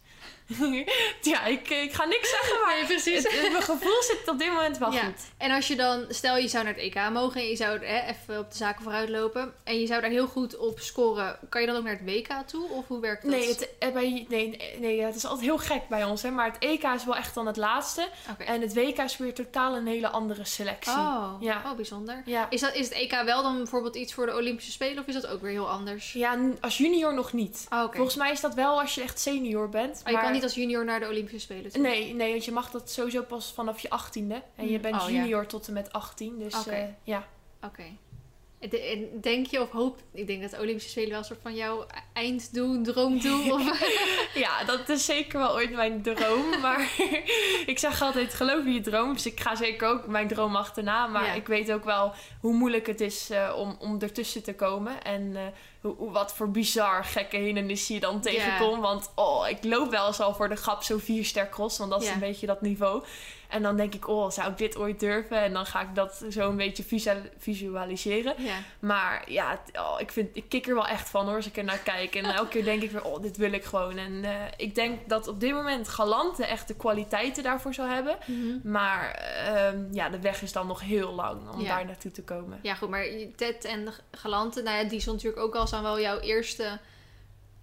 ja, 1.23 1.45
ik, 1.45 1.69
ik 1.71 1.93
ga 1.93 2.05
niks 2.05 2.31
zeggen, 2.31 2.57
maar 2.65 2.75
Nee, 2.77 2.85
precies. 2.87 3.23
het, 3.23 3.41
het- 3.43 3.51
mijn 3.53 3.63
gevoel 3.65 4.03
zit 4.03 4.29
op 4.29 4.39
dit 4.39 4.49
moment 4.53 4.79
wel 4.79 4.93
Ja. 4.93 5.01
goed. 5.05 5.21
En 5.37 5.51
als 5.51 5.69
je 5.69 5.77
dan, 5.77 6.05
stel 6.09 6.37
je 6.37 6.49
zou 6.49 6.65
naar 6.65 6.75
het 6.75 6.83
EK 6.83 7.11
mogen 7.13 7.41
en 7.41 7.47
je 7.49 7.57
zou 7.57 7.85
hè, 7.85 8.11
even 8.11 8.39
op 8.39 8.51
de 8.51 8.57
zaken 8.57 8.83
vooruit 8.83 9.09
lopen 9.09 9.55
en 9.65 9.81
je 9.81 9.87
zou 9.87 10.01
daar 10.01 10.11
heel 10.11 10.27
goed 10.27 10.57
op 10.57 10.81
scoren, 10.81 11.39
kan 11.49 11.61
je 11.61 11.67
dan 11.67 11.77
ook 11.77 11.83
naar 11.85 11.99
het 11.99 12.05
WK 12.05 12.29
toe 12.47 12.69
of 12.69 12.87
hoe 12.87 13.01
werkt 13.01 13.23
dat? 13.23 13.31
Nee, 13.31 13.49
het, 13.49 13.69
eh, 13.79 13.93
bij, 13.93 14.27
nee, 14.29 14.61
nee, 14.79 15.03
het 15.03 15.15
is 15.15 15.25
altijd 15.25 15.45
heel 15.47 15.59
gek 15.59 15.89
bij 15.89 16.05
ons, 16.05 16.23
hè, 16.23 16.31
maar 16.31 16.47
het 16.47 16.57
EK 16.59 16.83
is 16.83 17.05
wel 17.05 17.17
echt 17.17 17.35
dan 17.35 17.47
het 17.47 17.57
laatste. 17.57 18.09
En 18.39 18.61
het 18.61 18.75
WK 18.75 18.99
is 18.99 19.17
weer 19.17 19.35
totaal 19.35 19.77
een 19.77 19.87
hele 19.87 20.09
andere 20.09 20.45
selectie. 20.45 20.93
Oh, 20.93 21.33
Ja. 21.41 21.63
oh, 21.67 21.73
bijzonder. 21.73 22.23
Ja. 22.25 22.47
Is, 22.51 22.61
dat, 22.61 22.75
is 22.75 22.89
het 22.89 22.95
EK 22.99 23.23
wel 23.25 23.43
dan 23.43 23.57
bijvoorbeeld 23.57 23.95
iets 23.97 24.15
voor 24.15 24.27
de 24.27 24.35
Olympische 24.37 24.73
Spelen 24.73 24.99
of 24.99 25.07
is 25.07 25.15
dat 25.15 25.27
ook 25.27 25.41
weer 25.43 25.51
heel 25.51 25.69
anders? 25.71 26.13
Ja, 26.13 26.39
als 26.61 26.79
junior 26.79 27.15
nog 27.15 27.33
niet. 27.33 27.67
Oh. 27.73 27.85
Volgens 27.93 28.17
mij 28.17 28.31
is 28.31 28.41
dat 28.41 28.55
wel 28.55 28.81
als 28.81 28.95
je 28.95 29.03
echt 29.03 29.21
senior 29.21 29.69
bent. 29.69 30.01
Oh, 30.05 30.11
je 30.11 30.13
maar- 30.13 30.23
niet 30.37 30.45
als 30.45 30.55
junior 30.55 30.85
naar 30.85 31.01
de 31.01 31.07
Olympische 31.09 31.39
Spelen 31.41 31.73
toe? 31.73 31.83
Nee, 31.83 32.15
nee, 32.15 32.31
want 32.31 32.45
je 32.45 32.53
mag 32.53 32.71
dat 32.71 32.91
sowieso 32.91 33.23
pas 33.23 33.53
vanaf 33.53 33.79
je 33.81 33.91
achttiende. 33.91 34.43
En 34.57 34.65
je 34.65 34.73
Hmm. 34.73 34.81
bent 34.83 34.95
Oh, 35.03 35.09
ja. 35.11 35.15
junior 35.17 35.47
tot 35.47 35.67
en 35.67 35.73
met 35.73 35.93
18. 35.93 36.39
Dus 36.39 36.55
Oké. 36.59 36.71
eh, 36.71 36.85
ja. 37.05 37.29
Oké. 37.63 37.83
De- 38.71 38.81
en 38.81 39.21
Denk 39.21 39.47
je 39.47 39.61
of 39.63 39.71
hoop... 39.71 39.99
Ik 40.13 40.27
denk 40.27 40.43
dat 40.43 40.51
de 40.51 40.59
Olympische 40.61 40.91
Spelen 40.91 41.09
wel 41.11 41.19
een 41.19 41.25
soort 41.25 41.41
van 41.43 41.55
jouw 41.55 41.87
einddoel, 42.13 42.83
droomdoel... 42.83 43.53
Of... 43.55 43.89
ja, 44.35 44.65
dat 44.65 44.89
is 44.89 45.05
zeker 45.05 45.39
wel 45.39 45.53
ooit 45.55 45.71
mijn 45.71 46.03
droom. 46.03 46.51
maar 46.61 46.81
ik 47.67 47.79
zeg 47.79 48.03
altijd, 48.03 48.35
geloof 48.35 48.65
in 48.65 48.73
je 48.73 48.81
droom. 48.81 49.13
Dus 49.13 49.27
ik 49.27 49.41
ga 49.41 49.55
zeker 49.55 49.89
ook 49.89 50.07
mijn 50.07 50.29
droom 50.29 50.57
achterna. 50.57 51.07
Maar 51.07 51.25
Ja. 51.27 51.33
ik 51.33 51.47
weet 51.47 51.73
ook 51.73 51.85
wel 51.85 52.13
hoe 52.41 52.53
moeilijk 52.55 52.87
het 52.87 53.01
is 53.01 53.31
eh, 53.31 53.55
om, 53.57 53.77
om 53.81 54.01
ertussen 54.01 54.43
te 54.43 54.55
komen. 54.55 55.03
En 55.03 55.37
eh, 55.37 55.43
hoe, 55.99 56.11
wat 56.11 56.35
voor 56.35 56.51
bizar 56.51 57.05
gekke 57.05 57.37
hindernissen 57.37 57.95
je 57.95 58.01
dan 58.01 58.21
tegenkomt. 58.21 58.81
Want 58.81 59.13
oh, 59.15 59.49
ik 59.49 59.65
loop 59.65 59.91
wel 59.91 60.07
eens 60.07 60.21
al 60.21 60.35
voor 60.35 60.49
de 60.49 60.57
grap 60.57 60.83
zo 60.83 60.99
vier 60.99 61.25
ster 61.25 61.49
cross. 61.49 61.79
Want 61.79 61.91
dat 61.91 62.03
is 62.03 62.09
een 62.09 62.19
beetje 62.19 62.47
dat 62.47 62.61
niveau. 62.61 63.05
En 63.49 63.63
dan 63.63 63.77
denk 63.77 63.95
ik, 63.95 64.09
oh, 64.09 64.31
zou 64.31 64.51
ik 64.51 64.59
dit 64.59 64.77
ooit 64.77 65.01
durven? 65.01 65.43
En 65.43 65.53
dan 65.53 65.67
ga 65.67 65.81
ik 65.81 65.95
dat 65.95 66.25
zo 66.31 66.49
een 66.49 66.57
beetje 66.57 66.83
visual- 66.83 67.23
visualiseren. 67.39 68.35
Ja. 68.39 68.55
Maar 68.79 69.25
ja, 69.31 69.61
oh, 69.75 69.95
ik, 69.99 70.13
vind, 70.13 70.29
ik 70.37 70.45
kik 70.49 70.67
er 70.69 70.75
wel 70.75 70.87
echt 70.87 71.09
van 71.09 71.27
hoor, 71.27 71.37
als 71.37 71.47
ik 71.47 71.57
er 71.57 71.65
naar 71.65 71.79
kijk. 71.79 72.15
En 72.15 72.25
elke 72.25 72.49
keer 72.49 72.65
denk 72.65 72.83
ik 72.83 72.91
weer, 72.91 73.05
oh, 73.05 73.23
dit 73.23 73.37
wil 73.37 73.53
ik 73.53 73.65
gewoon. 73.65 73.99
En 73.99 74.25
eh, 74.25 74.31
ik 74.57 74.75
denk 74.75 75.09
dat 75.09 75.29
op 75.29 75.41
dit 75.41 75.53
moment 75.53 75.89
Galante 75.89 76.45
echt 76.47 76.69
de 76.69 76.75
kwaliteiten 76.77 77.43
daarvoor 77.43 77.75
zou 77.75 77.89
hebben. 77.89 78.17
Mhm. 78.27 78.71
Maar 78.71 79.11
ehm, 79.11 79.85
ja, 79.93 80.09
de 80.09 80.21
weg 80.21 80.43
is 80.43 80.53
dan 80.53 80.67
nog 80.67 80.81
heel 80.81 81.13
lang 81.13 81.51
om 81.51 81.61
Ja. 81.61 81.77
daar 81.77 81.85
naartoe 81.87 82.11
te 82.11 82.23
komen. 82.25 82.59
Ja, 82.63 82.75
goed, 82.75 82.89
maar 82.89 83.07
Ted 83.37 83.65
en 83.65 83.89
Galante, 84.11 84.63
nou 84.63 84.77
ja, 84.77 84.89
die 84.89 85.01
stond 85.01 85.17
natuurlijk 85.17 85.43
ook 85.47 85.55
al 85.55 85.67
zijn 85.67 85.83
wel 85.83 86.01
jouw 86.01 86.19
eerste 86.19 86.79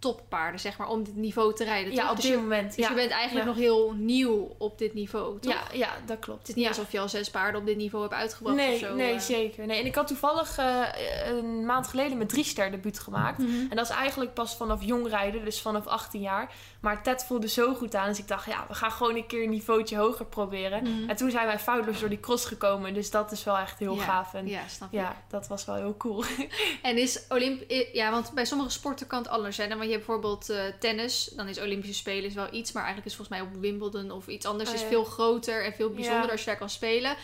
toppaarden, 0.04 0.60
zeg 0.60 0.78
maar, 0.78 0.88
om 0.88 1.04
dit 1.04 1.16
niveau 1.16 1.54
te 1.56 1.64
rijden. 1.64 1.94
Ja, 1.94 2.02
toch? 2.02 2.10
op 2.10 2.16
dus 2.16 2.26
dit 2.26 2.34
je, 2.34 2.40
moment. 2.40 2.76
dus 2.76 2.84
ja. 2.86 2.90
je 2.90 2.96
bent 2.96 3.12
eigenlijk 3.12 3.46
Ja. 3.48 3.54
nog 3.54 3.62
heel 3.62 3.94
nieuw 3.98 4.56
op 4.58 4.78
dit 4.78 4.94
niveau, 4.94 5.40
toch? 5.40 5.54
ja, 5.54 5.62
ja, 5.74 5.90
dat 6.06 6.20
klopt. 6.20 6.40
Het 6.40 6.50
is 6.50 6.56
niet 6.56 6.64
Ja. 6.64 6.70
alsof 6.70 6.92
je 6.92 7.00
al 7.00 7.10
zes 7.10 7.30
paarden 7.30 7.60
op 7.62 7.66
dit 7.68 7.78
niveau 7.78 8.04
hebt 8.04 8.16
uitgebracht 8.16 8.56
Nee, 8.58 8.74
of 8.74 8.80
zo. 8.80 8.96
nee 8.96 9.14
eh. 9.14 9.20
zeker. 9.20 9.66
Nee. 9.66 9.80
En 9.80 9.86
ik 9.86 9.96
had 9.96 10.08
toevallig 10.08 10.58
eh, 10.58 10.82
een 11.26 11.66
maand 11.66 11.88
geleden 11.88 12.18
mijn 12.18 12.30
drie 12.30 12.44
ster 12.44 12.72
debuut 12.72 13.00
gemaakt. 13.00 13.38
Mhm. 13.38 13.50
En 13.70 13.76
dat 13.76 13.90
is 13.90 13.96
eigenlijk 13.96 14.34
pas 14.34 14.56
vanaf 14.56 14.84
jong 14.84 15.08
rijden, 15.10 15.46
dus 15.46 15.62
vanaf 15.62 15.86
18 15.88 16.22
jaar. 16.22 16.52
Maar 16.82 17.04
Ted 17.04 17.24
voelde 17.28 17.48
zo 17.48 17.74
goed 17.74 17.96
aan, 17.96 18.08
dus 18.08 18.20
ik 18.20 18.28
dacht, 18.28 18.46
ja, 18.46 18.66
we 18.68 18.74
gaan 18.74 18.92
gewoon 18.92 19.16
een 19.16 19.28
keer 19.28 19.44
een 19.44 19.50
niveautje 19.50 19.98
hoger 19.98 20.26
proberen. 20.26 20.84
Mhm. 20.84 21.10
En 21.10 21.16
toen 21.16 21.32
zijn 21.32 21.46
wij 21.46 21.60
foutloos 21.60 22.00
door 22.00 22.10
die 22.10 22.20
cross 22.20 22.46
gekomen, 22.46 22.94
dus 22.94 23.12
dat 23.12 23.32
is 23.32 23.44
wel 23.44 23.58
echt 23.58 23.80
heel 23.80 23.96
gaaf. 23.96 24.34
En 24.34 24.48
Ja, 24.48 24.68
snap 24.68 24.92
je. 24.92 24.98
ja, 24.98 25.16
dat 25.30 25.48
was 25.48 25.66
wel 25.66 25.76
heel 25.76 25.98
cool. 25.98 26.24
En 26.82 26.98
is 26.98 27.24
Olymp... 27.30 27.64
Ja, 27.94 28.12
want 28.12 28.32
bij 28.34 28.46
sommige 28.46 28.70
sporten 28.70 29.08
kan 29.08 29.20
het 29.20 29.28
anders 29.28 29.56
zijn. 29.56 29.78
Want 29.78 29.90
je 29.90 29.93
hebt 29.94 30.06
bijvoorbeeld 30.06 30.50
eh, 30.50 30.64
tennis. 30.80 31.32
Dan 31.36 31.48
is 31.48 31.60
Olympische 31.60 31.96
Spelen 31.96 32.24
is 32.24 32.34
wel 32.34 32.54
iets. 32.54 32.72
Maar 32.72 32.84
eigenlijk 32.84 33.12
is 33.12 33.16
volgens 33.18 33.38
mij 33.38 33.48
op 33.48 33.62
Wimbledon 33.62 34.12
of 34.12 34.28
iets 34.28 34.46
anders... 34.46 34.70
Oh, 34.70 34.76
is 34.76 34.82
veel 34.82 35.04
groter 35.04 35.66
en 35.66 35.74
veel 35.74 35.90
bijzonderder 35.90 36.26
Ja. 36.26 36.32
als 36.32 36.40
je 36.40 36.46
daar 36.46 36.58
kan 36.58 36.70
spelen. 36.70 37.16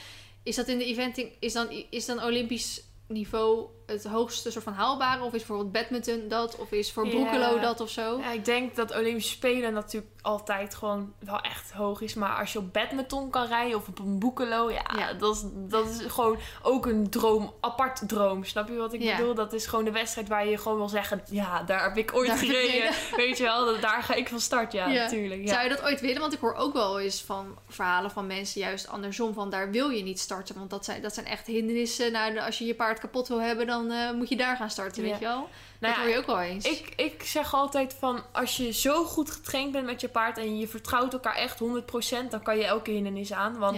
Is 0.43 0.55
dat 0.55 0.67
in 0.67 0.77
de 0.77 0.85
eventing... 0.85 1.31
Is 1.39 1.53
dan, 1.53 1.85
is 1.89 2.05
dan 2.05 2.23
Olympisch 2.23 2.81
niveau 3.07 3.69
het 3.89 4.05
hoogste 4.05 4.51
soort 4.51 4.63
van 4.63 4.73
haalbare? 4.73 5.19
Of 5.23 5.25
is 5.33 5.37
bijvoorbeeld 5.37 5.71
badminton 5.71 6.27
dat? 6.27 6.55
Of 6.55 6.71
is 6.71 6.91
voor. 6.91 7.07
Broekelo 7.07 7.59
dat 7.59 7.81
of 7.81 7.89
zo? 7.89 8.19
Ja, 8.19 8.31
ik 8.31 8.45
denk 8.45 8.75
dat 8.75 8.95
Olympische 8.97 9.31
Spelen 9.31 9.73
natuurlijk 9.73 10.11
altijd 10.21 10.75
gewoon 10.75 11.13
wel 11.19 11.39
echt 11.41 11.71
hoog 11.71 12.01
is. 12.01 12.13
Maar 12.13 12.35
als 12.39 12.51
je 12.53 12.59
op 12.59 12.73
badminton 12.73 13.29
kan 13.29 13.45
rijden 13.47 13.77
of 13.77 13.87
op 13.87 13.99
een 13.99 14.19
boekelo, 14.19 14.71
ja, 14.71 14.85
Ja. 14.97 15.13
Dat, 15.13 15.35
is, 15.35 15.41
dat 15.53 15.87
is 15.89 16.01
gewoon 16.07 16.37
ook 16.63 16.85
een 16.85 17.09
droom, 17.09 17.53
apart 17.61 18.07
droom. 18.07 18.43
Snap 18.43 18.67
je 18.67 18.75
wat 18.75 18.93
ik 18.93 19.01
Ja. 19.01 19.17
bedoel? 19.17 19.33
Dat 19.33 19.53
is 19.53 19.65
gewoon 19.65 19.85
de 19.85 19.91
wedstrijd 19.91 20.27
waar 20.27 20.47
je 20.47 20.57
gewoon 20.57 20.77
wil 20.77 20.89
zeggen, 20.89 21.21
ja, 21.29 21.63
daar 21.63 21.83
heb 21.83 21.97
ik 21.97 22.15
ooit 22.15 22.27
Daar 22.27 22.37
gereden. 22.37 22.91
Weet 23.15 23.37
je 23.37 23.43
wel, 23.43 23.65
dat- 23.65 23.81
daar 23.81 24.03
ga 24.03 24.13
ik 24.13 24.27
van 24.27 24.39
start, 24.39 24.71
ja, 24.71 24.87
Ja. 24.87 25.03
natuurlijk. 25.03 25.41
Ja. 25.41 25.47
Zou 25.47 25.63
je 25.63 25.69
dat 25.69 25.83
ooit 25.83 26.01
willen? 26.01 26.19
Want 26.21 26.33
ik 26.33 26.39
hoor 26.39 26.53
ook 26.55 26.73
wel 26.73 26.99
eens 26.99 27.21
van 27.21 27.57
verhalen 27.67 28.11
van 28.11 28.27
mensen 28.27 28.61
juist 28.61 28.87
andersom. 28.87 29.33
Van 29.33 29.49
daar 29.49 29.71
wil 29.71 29.89
je 29.89 30.03
niet 30.03 30.19
starten. 30.19 30.55
Want 30.57 30.69
dat 30.69 30.85
zijn, 30.85 31.01
dat 31.01 31.13
zijn 31.13 31.25
echt 31.25 31.47
hindernissen. 31.47 32.11
Nou, 32.11 32.39
als 32.39 32.57
je 32.57 32.65
je 32.65 32.75
paard 32.75 32.99
kapot 32.99 33.27
wil 33.27 33.41
hebben, 33.41 33.67
dan 33.67 33.78
eh, 33.87 34.11
moet 34.11 34.29
je 34.29 34.37
daar 34.37 34.55
gaan 34.55 34.69
starten, 34.69 35.03
Ja. 35.03 35.09
weet 35.09 35.19
je 35.19 35.25
wel? 35.25 35.49
Nou 35.79 35.93
dat 35.93 36.03
hoor 36.03 36.11
je 36.13 36.17
ook 36.17 36.25
wel 36.25 36.39
eens. 36.41 36.65
Ik, 36.65 36.93
ik 36.95 37.23
zeg 37.23 37.53
altijd 37.53 37.95
van, 37.99 38.23
als 38.31 38.57
je 38.57 38.71
zo 38.73 39.03
goed 39.05 39.31
getraind 39.31 39.71
bent 39.71 39.85
met 39.85 40.01
je 40.01 40.09
paard 40.09 40.37
en 40.37 40.57
je 40.59 40.67
vertrouwt 40.67 41.13
elkaar 41.13 41.35
echt 41.35 41.59
100%, 41.59 42.29
dan 42.29 42.41
kan 42.43 42.57
je 42.57 42.65
elke 42.65 42.91
hindernis 42.91 43.33
aan. 43.33 43.57
Want 43.57 43.75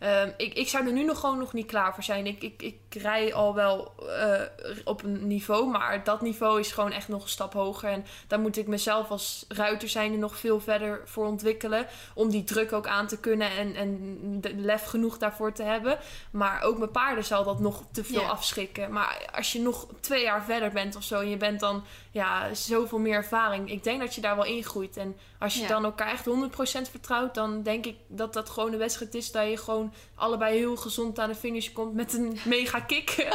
Ja. 0.00 0.20
ehm, 0.22 0.30
ik, 0.36 0.54
ik 0.54 0.68
zou 0.68 0.86
er 0.86 0.92
nu 0.92 1.04
nog 1.04 1.20
gewoon 1.20 1.38
nog 1.38 1.52
niet 1.52 1.66
klaar 1.66 1.94
voor 1.94 2.02
zijn. 2.02 2.26
Ik, 2.26 2.42
ik, 2.42 2.62
ik 2.62 3.02
rij 3.02 3.34
al 3.34 3.54
wel 3.54 3.92
eh, 4.08 4.40
op 4.84 5.02
een 5.02 5.26
niveau, 5.26 5.66
maar 5.70 6.04
dat 6.04 6.20
niveau 6.20 6.60
is 6.60 6.72
gewoon 6.72 6.92
echt 6.92 7.08
nog 7.08 7.22
een 7.22 7.28
stap 7.28 7.52
hoger. 7.52 7.88
En 7.90 8.06
daar 8.26 8.40
moet 8.40 8.56
ik 8.56 8.66
mezelf 8.66 9.10
als 9.10 9.44
ruiter 9.48 9.88
zijn 9.88 10.12
er 10.12 10.18
nog 10.18 10.36
veel 10.36 10.60
verder 10.60 11.00
voor 11.04 11.26
ontwikkelen. 11.26 11.86
Om 12.14 12.30
die 12.30 12.44
druk 12.44 12.72
ook 12.72 12.86
aan 12.86 13.06
te 13.06 13.18
kunnen 13.18 13.50
en, 13.50 13.74
en 13.74 14.16
de 14.40 14.54
lef 14.54 14.84
genoeg 14.84 15.18
daarvoor 15.18 15.52
te 15.52 15.62
hebben. 15.62 15.98
Maar 16.30 16.62
ook 16.62 16.78
mijn 16.78 16.90
paarden 16.90 17.24
zal 17.24 17.44
dat 17.44 17.60
nog 17.60 17.82
te 17.92 18.04
veel 18.04 18.20
Ja. 18.20 18.28
afschrikken. 18.28 18.92
Maar 18.92 19.28
als 19.34 19.52
je 19.52 19.60
nog 19.60 19.86
twee 20.00 20.22
jaar 20.22 20.44
verder 20.44 20.70
bent 20.70 20.96
of 20.96 21.02
zo 21.02 21.20
en 21.20 21.28
je 21.30 21.36
bent 21.42 21.60
dan 21.60 21.84
ja, 22.10 22.54
zoveel 22.54 22.98
meer 22.98 23.14
ervaring. 23.14 23.70
Ik 23.70 23.84
denk 23.84 24.00
dat 24.00 24.14
je 24.14 24.20
daar 24.20 24.36
wel 24.36 24.44
ingroeit. 24.44 24.96
En 24.96 25.16
als 25.38 25.54
je 25.54 25.60
Ja. 25.60 25.68
dan 25.68 25.84
elkaar 25.84 26.10
echt 26.12 26.24
100% 26.24 26.90
vertrouwt, 26.90 27.34
dan 27.34 27.62
denk 27.62 27.86
ik 27.86 27.96
dat 28.06 28.32
dat 28.32 28.50
gewoon 28.50 28.72
een 28.72 28.78
wedstrijd 28.78 29.14
is 29.14 29.30
dat 29.32 29.48
je 29.48 29.56
gewoon 29.56 29.92
allebei 30.14 30.56
heel 30.58 30.76
gezond 30.76 31.18
aan 31.18 31.28
de 31.28 31.34
finish 31.34 31.72
komt 31.72 31.94
met 31.94 32.12
een 32.12 32.38
mega 32.44 32.80
kick. 32.80 33.26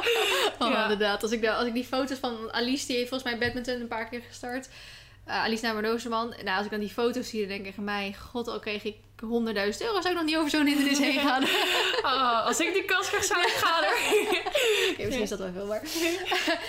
Oh, 0.59 0.69
Ja. 0.69 0.81
inderdaad. 0.81 1.23
Als 1.23 1.31
ik, 1.31 1.41
de, 1.41 1.53
als 1.53 1.67
ik 1.67 1.73
die 1.73 1.85
foto's 1.85 2.17
van 2.17 2.53
Alice, 2.53 2.87
die 2.87 2.95
heeft 2.95 3.09
volgens 3.09 3.29
mij 3.31 3.39
badminton 3.39 3.81
een 3.81 3.87
paar 3.87 4.09
keer 4.09 4.21
gestart. 4.27 4.69
Eh, 5.27 5.43
Alice 5.43 5.65
naar. 5.65 5.81
Nou, 5.81 6.57
als 6.57 6.65
ik 6.65 6.71
dan 6.71 6.79
die 6.79 6.89
foto's 6.89 7.29
zie, 7.29 7.39
dan 7.39 7.49
denk 7.49 7.65
ik, 7.65 7.77
mijn 7.77 8.15
god, 8.15 8.47
al 8.47 8.59
kreeg 8.59 8.83
ik 8.83 8.95
100.000 8.95 9.27
euro, 9.27 10.01
zou 10.01 10.07
ik 10.07 10.13
nog 10.13 10.23
niet 10.23 10.37
over 10.37 10.49
zo'n 10.49 10.65
hindernis 10.65 10.99
heen 10.99 11.19
gaan. 11.19 11.43
Oh, 12.01 12.45
als 12.45 12.59
ik 12.59 12.73
die 12.73 12.85
kans 12.85 13.07
krijg, 13.07 13.23
zou 13.23 13.41
ik 13.41 13.47
gaan. 13.47 13.83
Oké, 13.83 15.03
misschien 15.05 15.21
is 15.21 15.29
dat 15.29 15.39
wel 15.39 15.51
veel, 15.51 15.65
maar... 15.65 15.81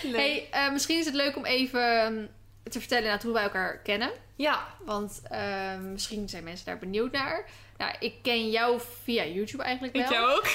Leuk. 0.03 0.16
Hey, 0.16 0.49
eh, 0.51 0.73
misschien 0.73 0.99
is 0.99 1.05
het 1.05 1.14
leuk 1.14 1.37
om 1.37 1.44
even 1.44 2.03
ehm, 2.03 2.27
te 2.71 2.79
vertellen 2.81 3.21
hoe 3.23 3.33
wij 3.33 3.42
elkaar 3.42 3.79
kennen. 3.79 4.11
Ja, 4.37 4.66
Want 4.85 5.21
ehm, 5.31 5.92
misschien 5.92 6.29
zijn 6.29 6.44
mensen 6.44 6.66
daar 6.66 6.79
benieuwd 6.79 7.12
naar. 7.12 7.44
Nou, 7.79 7.95
ik 8.01 8.14
ken 8.23 8.51
jou 8.51 8.81
via 9.03 9.27
YouTube 9.27 9.62
eigenlijk 9.62 9.95
wel. 9.97 10.05
ik 10.05 10.11
jou 10.11 10.37
ook. 10.37 10.47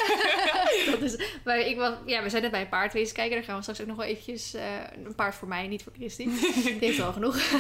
Dat 0.92 1.02
is, 1.02 1.40
maar 1.44 1.60
ik 1.60 1.78
was, 1.78 1.94
ja, 2.06 2.24
we 2.24 2.30
zijn 2.30 2.42
net 2.42 2.52
bij 2.52 2.62
een 2.62 2.70
paard 2.70 2.94
wezen 2.94 3.16
kijken. 3.16 3.36
Daar 3.36 3.44
gaan 3.44 3.56
we 3.56 3.62
straks 3.62 3.82
ook 3.82 3.88
nog 3.88 3.98
wel 3.98 4.06
eventjes... 4.06 4.54
eh, 4.54 4.64
een 5.06 5.16
paard 5.16 5.36
voor 5.36 5.48
mij, 5.48 5.68
niet 5.68 5.84
voor 5.84 5.94
Christy. 5.96 6.24
Die 6.64 6.78
heeft 6.80 6.98
wel 6.98 7.14
genoeg. 7.14 7.38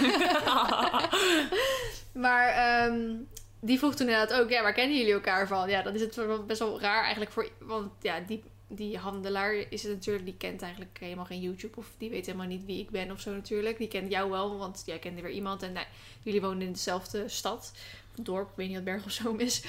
Maar 2.13 2.47
ehm, 2.47 3.15
die 3.59 3.77
vroeg 3.77 3.95
toen 3.95 4.07
inderdaad 4.07 4.39
ook... 4.39 4.49
Ja, 4.49 4.61
waar 4.61 4.73
kennen 4.73 4.97
jullie 4.97 5.13
elkaar 5.13 5.47
van? 5.47 5.69
Ja, 5.69 5.81
dat 5.81 5.95
is 5.95 6.01
het 6.01 6.47
best 6.47 6.59
wel 6.59 6.81
raar 6.81 7.01
eigenlijk 7.01 7.31
voor... 7.31 7.49
Want 7.59 7.91
ja, 8.01 8.19
die, 8.19 8.43
die 8.67 8.97
handelaar 8.97 9.53
is 9.69 9.83
het 9.83 9.91
natuurlijk... 9.91 10.25
Die 10.25 10.37
kent 10.37 10.61
eigenlijk 10.61 10.97
helemaal 10.99 11.25
geen 11.25 11.41
YouTube. 11.41 11.77
Of 11.77 11.87
die 11.97 12.09
weet 12.09 12.25
helemaal 12.25 12.47
niet 12.47 12.65
wie 12.65 12.79
ik 12.79 12.89
ben 12.89 13.11
of 13.11 13.19
zo 13.19 13.31
natuurlijk. 13.31 13.77
Die 13.77 13.87
kent 13.87 14.11
jou 14.11 14.29
wel, 14.29 14.57
want 14.57 14.83
jij 14.85 14.99
kende 14.99 15.21
weer 15.21 15.31
iemand. 15.31 15.63
En 15.63 15.71
nou, 15.71 15.85
jullie 16.23 16.41
wonen 16.41 16.61
in 16.61 16.71
dezelfde 16.71 17.29
stad. 17.29 17.71
Dorp, 18.21 18.49
ik 18.49 18.55
weet 18.55 18.67
niet 18.67 18.75
wat 18.75 18.85
Berg 18.85 19.05
of 19.05 19.11
Zoom 19.11 19.39
is. 19.39 19.63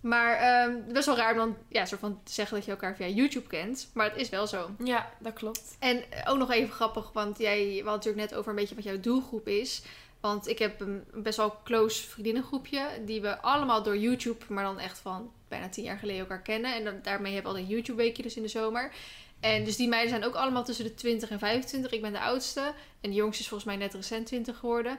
Maar 0.00 0.36
ehm, 0.36 0.92
best 0.92 1.06
wel 1.06 1.16
raar 1.16 1.32
om 1.32 1.38
dan 1.38 1.56
ja, 1.68 1.84
soort 1.84 2.00
van 2.00 2.20
te 2.24 2.32
zeggen 2.32 2.56
dat 2.56 2.64
je 2.64 2.70
elkaar 2.70 2.96
via 2.96 3.06
YouTube 3.06 3.46
kent. 3.46 3.90
Maar 3.94 4.10
het 4.10 4.20
is 4.20 4.28
wel 4.28 4.46
zo. 4.46 4.70
Ja, 4.84 5.10
dat 5.20 5.32
klopt. 5.32 5.76
En 5.78 6.04
ook 6.26 6.38
nog 6.38 6.50
even 6.50 6.74
grappig, 6.74 7.12
want 7.12 7.38
jij 7.38 7.58
we 7.58 7.74
hadden 7.74 7.92
natuurlijk 7.92 8.30
net 8.30 8.34
over 8.34 8.50
een 8.50 8.56
beetje 8.56 8.74
wat 8.74 8.84
jouw 8.84 9.00
doelgroep 9.00 9.48
is. 9.48 9.82
Want 10.20 10.48
ik 10.48 10.58
heb 10.58 10.80
een 10.80 11.04
best 11.14 11.36
wel 11.36 11.60
close 11.64 12.08
vriendinnengroepje. 12.08 12.88
Die 13.04 13.20
we 13.20 13.40
allemaal 13.40 13.82
door 13.82 13.96
YouTube, 13.96 14.44
maar 14.48 14.64
dan 14.64 14.78
echt 14.78 14.98
van 14.98 15.32
bijna 15.48 15.68
tien 15.68 15.84
jaar 15.84 15.98
geleden 15.98 16.20
elkaar 16.20 16.42
kennen. 16.42 16.74
En 16.74 16.84
dan, 16.84 16.98
daarmee 17.02 17.32
hebben 17.32 17.52
we 17.52 17.58
altijd 17.58 17.64
een 17.64 17.76
YouTube 17.76 18.02
weekje 18.02 18.22
dus 18.22 18.36
in 18.36 18.42
de 18.42 18.48
zomer. 18.48 18.92
En 19.40 19.64
dus 19.64 19.76
die 19.76 19.88
meiden 19.88 20.10
zijn 20.10 20.24
ook 20.24 20.34
allemaal 20.34 20.64
tussen 20.64 20.84
de 20.84 20.94
20 20.94 21.30
en 21.30 21.38
25. 21.38 21.92
Ik 21.92 22.02
ben 22.02 22.12
de 22.12 22.20
oudste. 22.20 22.72
En 23.00 23.10
de 23.10 23.16
jongste 23.16 23.42
is 23.42 23.48
volgens 23.48 23.70
mij 23.70 23.78
net 23.78 23.94
recent 23.94 24.26
20 24.26 24.58
geworden. 24.58 24.98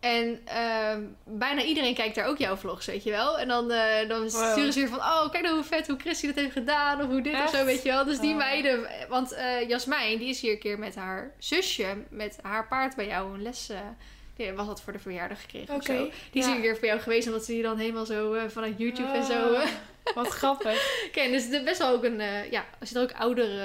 En 0.00 0.40
ehm, 0.44 1.02
bijna 1.24 1.62
iedereen 1.62 1.94
kijkt 1.94 2.14
daar 2.14 2.26
ook 2.26 2.38
jouw 2.38 2.56
vlogs, 2.56 2.86
weet 2.86 3.02
je 3.04 3.10
wel. 3.10 3.38
En 3.38 3.48
dan, 3.48 3.70
eh, 3.70 4.08
dan 4.08 4.20
Wow. 4.20 4.50
sturen 4.50 4.72
ze 4.72 4.78
weer 4.78 4.88
van... 4.88 4.98
Oh, 4.98 5.30
kijk 5.30 5.42
nou 5.42 5.54
hoe 5.54 5.64
vet, 5.64 5.86
hoe 5.86 5.98
Christy 5.98 6.26
dat 6.26 6.34
heeft 6.34 6.52
gedaan. 6.52 7.00
Of 7.00 7.06
hoe 7.06 7.22
dit 7.22 7.34
of 7.44 7.50
zo, 7.50 7.64
weet 7.64 7.82
je 7.82 7.88
wel. 7.88 8.04
Dus 8.04 8.18
die 8.20 8.30
Oh. 8.30 8.36
meiden... 8.36 8.86
Want 9.08 9.32
eh 9.32 9.68
Jasmijn, 9.68 10.18
die 10.18 10.28
is 10.28 10.40
hier 10.40 10.52
een 10.52 10.58
keer 10.58 10.78
met 10.78 10.94
haar 10.94 11.34
zusje... 11.38 11.86
met 12.10 12.38
haar 12.42 12.68
paard 12.68 12.96
bij 12.96 13.06
jou 13.06 13.34
een 13.34 13.42
les... 13.42 13.70
eh, 14.40 14.46
die 14.46 14.56
was 14.56 14.66
dat 14.66 14.82
voor 14.82 14.92
de 14.92 14.98
verjaardag 14.98 15.40
gekregen 15.40 15.74
of 15.74 15.80
Oké. 15.80 15.96
zo. 15.96 16.02
Die 16.30 16.42
is 16.42 16.44
ja. 16.44 16.46
hier 16.46 16.54
een 16.56 16.62
keer 16.62 16.76
voor 16.76 16.86
jou 16.86 17.00
geweest... 17.00 17.26
omdat 17.26 17.44
ze 17.44 17.52
die 17.52 17.62
dan 17.62 17.78
helemaal 17.78 18.06
zo 18.06 18.32
eh, 18.34 18.48
vanuit 18.48 18.78
YouTube 18.78 19.08
en 19.12 19.24
zo... 19.24 19.52
eh, 19.52 19.68
Ah, 20.04 20.14
Wat 20.14 20.28
grappig. 20.28 20.92
kennen. 21.12 21.32
Dus 21.32 21.44
het 21.44 21.52
is 21.52 21.62
best 21.62 21.78
wel 21.78 21.88
ook 21.90 22.04
een... 22.04 22.20
eh, 22.20 22.50
ja, 22.50 22.64
als 22.80 22.90
je 22.90 22.96
er 22.96 23.02
ook 23.02 23.12
oudere... 23.12 23.56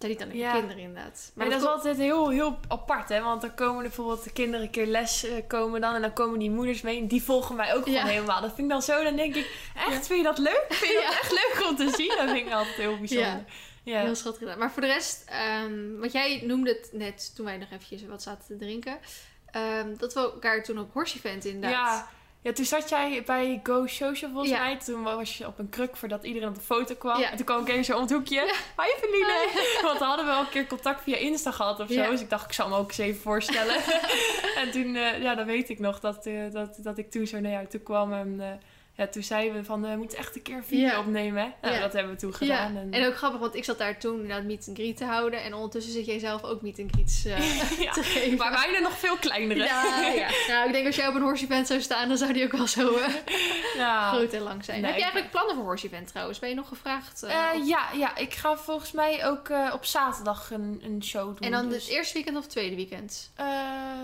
uh, 0.00 0.08
niet 0.08 0.18
dan 0.18 0.28
Ja. 0.36 0.52
kinderen 0.52 0.78
inderdaad. 0.78 1.32
Maar 1.34 1.50
dat 1.50 1.60
is 1.60 1.66
altijd 1.66 1.96
heel, 1.96 2.28
heel 2.30 2.58
apart, 2.68 3.08
hè? 3.08 3.20
Want 3.22 3.40
dan 3.40 3.54
komen 3.54 3.76
er 3.76 3.82
bijvoorbeeld 3.82 4.24
de 4.24 4.32
kinderen 4.32 4.60
een 4.66 4.70
keer 4.70 4.86
les 4.86 5.24
eh, 5.24 5.32
komen 5.46 5.80
dan. 5.80 5.94
En 5.94 6.00
dan 6.00 6.12
komen 6.12 6.38
die 6.38 6.50
moeders 6.50 6.80
mee. 6.82 6.98
En 7.00 7.06
die 7.06 7.22
volgen 7.22 7.56
mij 7.56 7.74
ook 7.74 7.86
Ja. 7.86 7.92
gewoon 7.92 8.10
helemaal. 8.14 8.40
Dat 8.40 8.50
vind 8.54 8.60
ik 8.66 8.68
dan 8.72 8.82
zo. 8.82 9.02
Dan 9.02 9.16
denk 9.16 9.34
ik, 9.34 9.50
echt, 9.88 10.06
vind 10.06 10.18
je 10.18 10.22
dat 10.24 10.38
leuk? 10.38 10.64
Vind 10.68 10.92
je 10.92 11.02
dat 11.06 11.12
echt 11.22 11.30
leuk 11.32 11.68
om 11.68 11.76
te 11.76 11.94
zien? 11.96 12.08
Dat 12.16 12.30
vind 12.30 12.46
ik 12.46 12.52
altijd 12.52 12.76
heel 12.76 12.98
bijzonder. 12.98 13.44
Ja. 13.82 14.00
Heel 14.00 14.14
schattig 14.14 14.40
gedaan. 14.42 14.58
Maar 14.58 14.70
voor 14.70 14.82
de 14.82 14.88
rest, 14.88 15.24
ehm 15.28 15.98
want 15.98 16.12
jij 16.12 16.42
noemde 16.44 16.70
het 16.70 16.88
net 16.92 17.32
toen 17.34 17.44
wij 17.44 17.56
nog 17.56 17.68
eventjes 17.70 18.06
wat 18.06 18.22
zaten 18.22 18.46
te 18.46 18.56
drinken. 18.56 18.98
Ehm, 19.52 19.96
dat 19.96 20.14
we 20.14 20.20
elkaar 20.20 20.62
toen 20.62 20.78
op 20.78 20.92
Horse 20.92 21.16
Event 21.16 21.44
inderdaad. 21.44 21.98
Ja. 21.98 22.08
ja, 22.40 22.52
toen 22.52 22.64
zat 22.64 22.88
jij 22.88 23.22
bij 23.26 23.60
Go 23.62 23.86
Social 23.86 24.30
volgens 24.30 24.50
Ja. 24.52 24.58
mij. 24.58 24.76
Toen 24.78 25.02
was 25.02 25.38
je 25.38 25.46
op 25.46 25.58
een 25.58 25.68
kruk 25.68 25.96
voordat 25.96 26.24
iedereen 26.24 26.48
op 26.48 26.54
de 26.54 26.60
foto 26.60 26.94
kwam. 26.94 27.20
Ja. 27.20 27.30
En 27.30 27.36
toen 27.36 27.46
kwam 27.46 27.60
ik 27.60 27.68
even 27.68 27.84
zo 27.84 27.94
om 27.96 28.02
het 28.02 28.10
hoekje. 28.12 28.40
Hi 28.76 29.00
Feline! 29.00 29.48
Want 29.82 29.98
dan 29.98 30.08
hadden 30.08 30.26
we 30.26 30.32
al 30.32 30.40
een 30.40 30.48
keer 30.48 30.66
contact 30.66 31.02
via 31.02 31.16
Insta 31.16 31.50
gehad 31.50 31.80
of 31.80 31.88
zo. 31.88 31.94
Ja. 31.94 32.10
Dus 32.10 32.20
ik 32.20 32.30
dacht, 32.30 32.44
ik 32.46 32.52
zal 32.52 32.68
me 32.68 32.76
ook 32.76 32.88
eens 32.88 32.98
even 32.98 33.20
voorstellen. 33.20 33.76
en 34.62 34.70
toen, 34.70 34.96
eh, 34.96 35.22
ja, 35.22 35.34
dan 35.34 35.46
weet 35.46 35.68
ik 35.68 35.78
nog 35.78 36.00
dat, 36.00 36.26
eh, 36.26 36.50
dat, 36.52 36.78
dat 36.82 36.98
ik 36.98 37.10
toen 37.10 37.26
zo 37.26 37.40
naar 37.40 37.52
jou 37.52 37.66
toe 37.66 37.80
kwam. 37.80 38.12
En 38.12 38.40
eh, 38.40 38.46
ja, 38.98 39.06
toen 39.06 39.22
zeiden 39.22 39.56
we 39.56 39.64
van, 39.64 39.80
we 39.82 39.96
moeten 39.96 40.18
echt 40.18 40.36
een 40.36 40.42
keer 40.42 40.56
een 40.56 40.64
video 40.64 40.98
opnemen. 40.98 41.42
hè. 41.60 41.68
Nou, 41.68 41.80
dat 41.82 41.92
hebben 41.92 42.12
we 42.12 42.18
toen 42.18 42.34
gedaan. 42.34 42.76
En, 42.76 42.88
en 42.92 43.06
ook 43.06 43.16
grappig, 43.16 43.40
want 43.40 43.54
ik 43.54 43.64
zat 43.64 43.78
daar 43.78 43.98
toen 43.98 44.20
inderdaad 44.20 44.44
meet 44.44 44.64
and 44.68 44.76
greet 44.76 44.96
te 44.96 45.04
houden. 45.04 45.42
En 45.42 45.54
ondertussen 45.54 45.92
zit 45.92 46.06
jij 46.06 46.18
zelf 46.18 46.42
ook 46.44 46.62
meet 46.62 46.78
and 46.78 46.90
greets 46.92 47.24
eh, 47.24 47.60
Ja, 47.86 47.92
te 47.92 48.02
geven. 48.02 48.36
Maar 48.38 48.50
wij 48.50 48.74
er 48.74 48.82
nog 48.82 48.98
veel 48.98 49.16
kleinere. 49.16 49.64
Ja, 49.64 50.00
ja. 50.14 50.28
Nou, 50.48 50.66
ik 50.66 50.72
denk 50.72 50.86
als 50.86 50.96
jij 50.96 51.08
op 51.08 51.14
een 51.14 51.22
horse 51.22 51.44
event 51.44 51.66
zou 51.66 51.80
staan, 51.80 52.08
dan 52.08 52.16
zou 52.16 52.32
die 52.32 52.44
ook 52.44 52.52
wel 52.52 52.66
zo 52.66 52.96
eh, 52.96 53.08
groot 54.12 54.32
en 54.32 54.42
lang 54.42 54.64
zijn. 54.64 54.76
Nee, 54.80 54.86
Heb 54.90 54.96
je 54.96 55.02
eigenlijk 55.02 55.30
plannen 55.32 55.54
voor 55.54 55.64
horse 55.64 55.86
event 55.86 56.08
trouwens? 56.08 56.38
Ben 56.38 56.48
je 56.48 56.54
nog 56.54 56.68
gevraagd? 56.68 57.22
eh, 57.22 57.34
Eh, 57.54 57.66
ja, 57.66 57.88
ja, 57.94 58.16
ik 58.16 58.34
ga 58.34 58.56
volgens 58.56 58.92
mij 58.92 59.26
ook 59.26 59.48
eh, 59.48 59.70
op 59.74 59.84
zaterdag 59.84 60.50
een, 60.50 60.80
een 60.84 61.04
show 61.04 61.26
doen. 61.26 61.36
en 61.40 61.50
dan 61.50 61.68
dus, 61.68 61.82
het 61.84 61.92
eerste 61.92 62.14
weekend 62.14 62.36
of 62.36 62.42
het 62.42 62.52
tweede 62.52 62.76
weekend? 62.76 63.30
eh, 63.36 63.46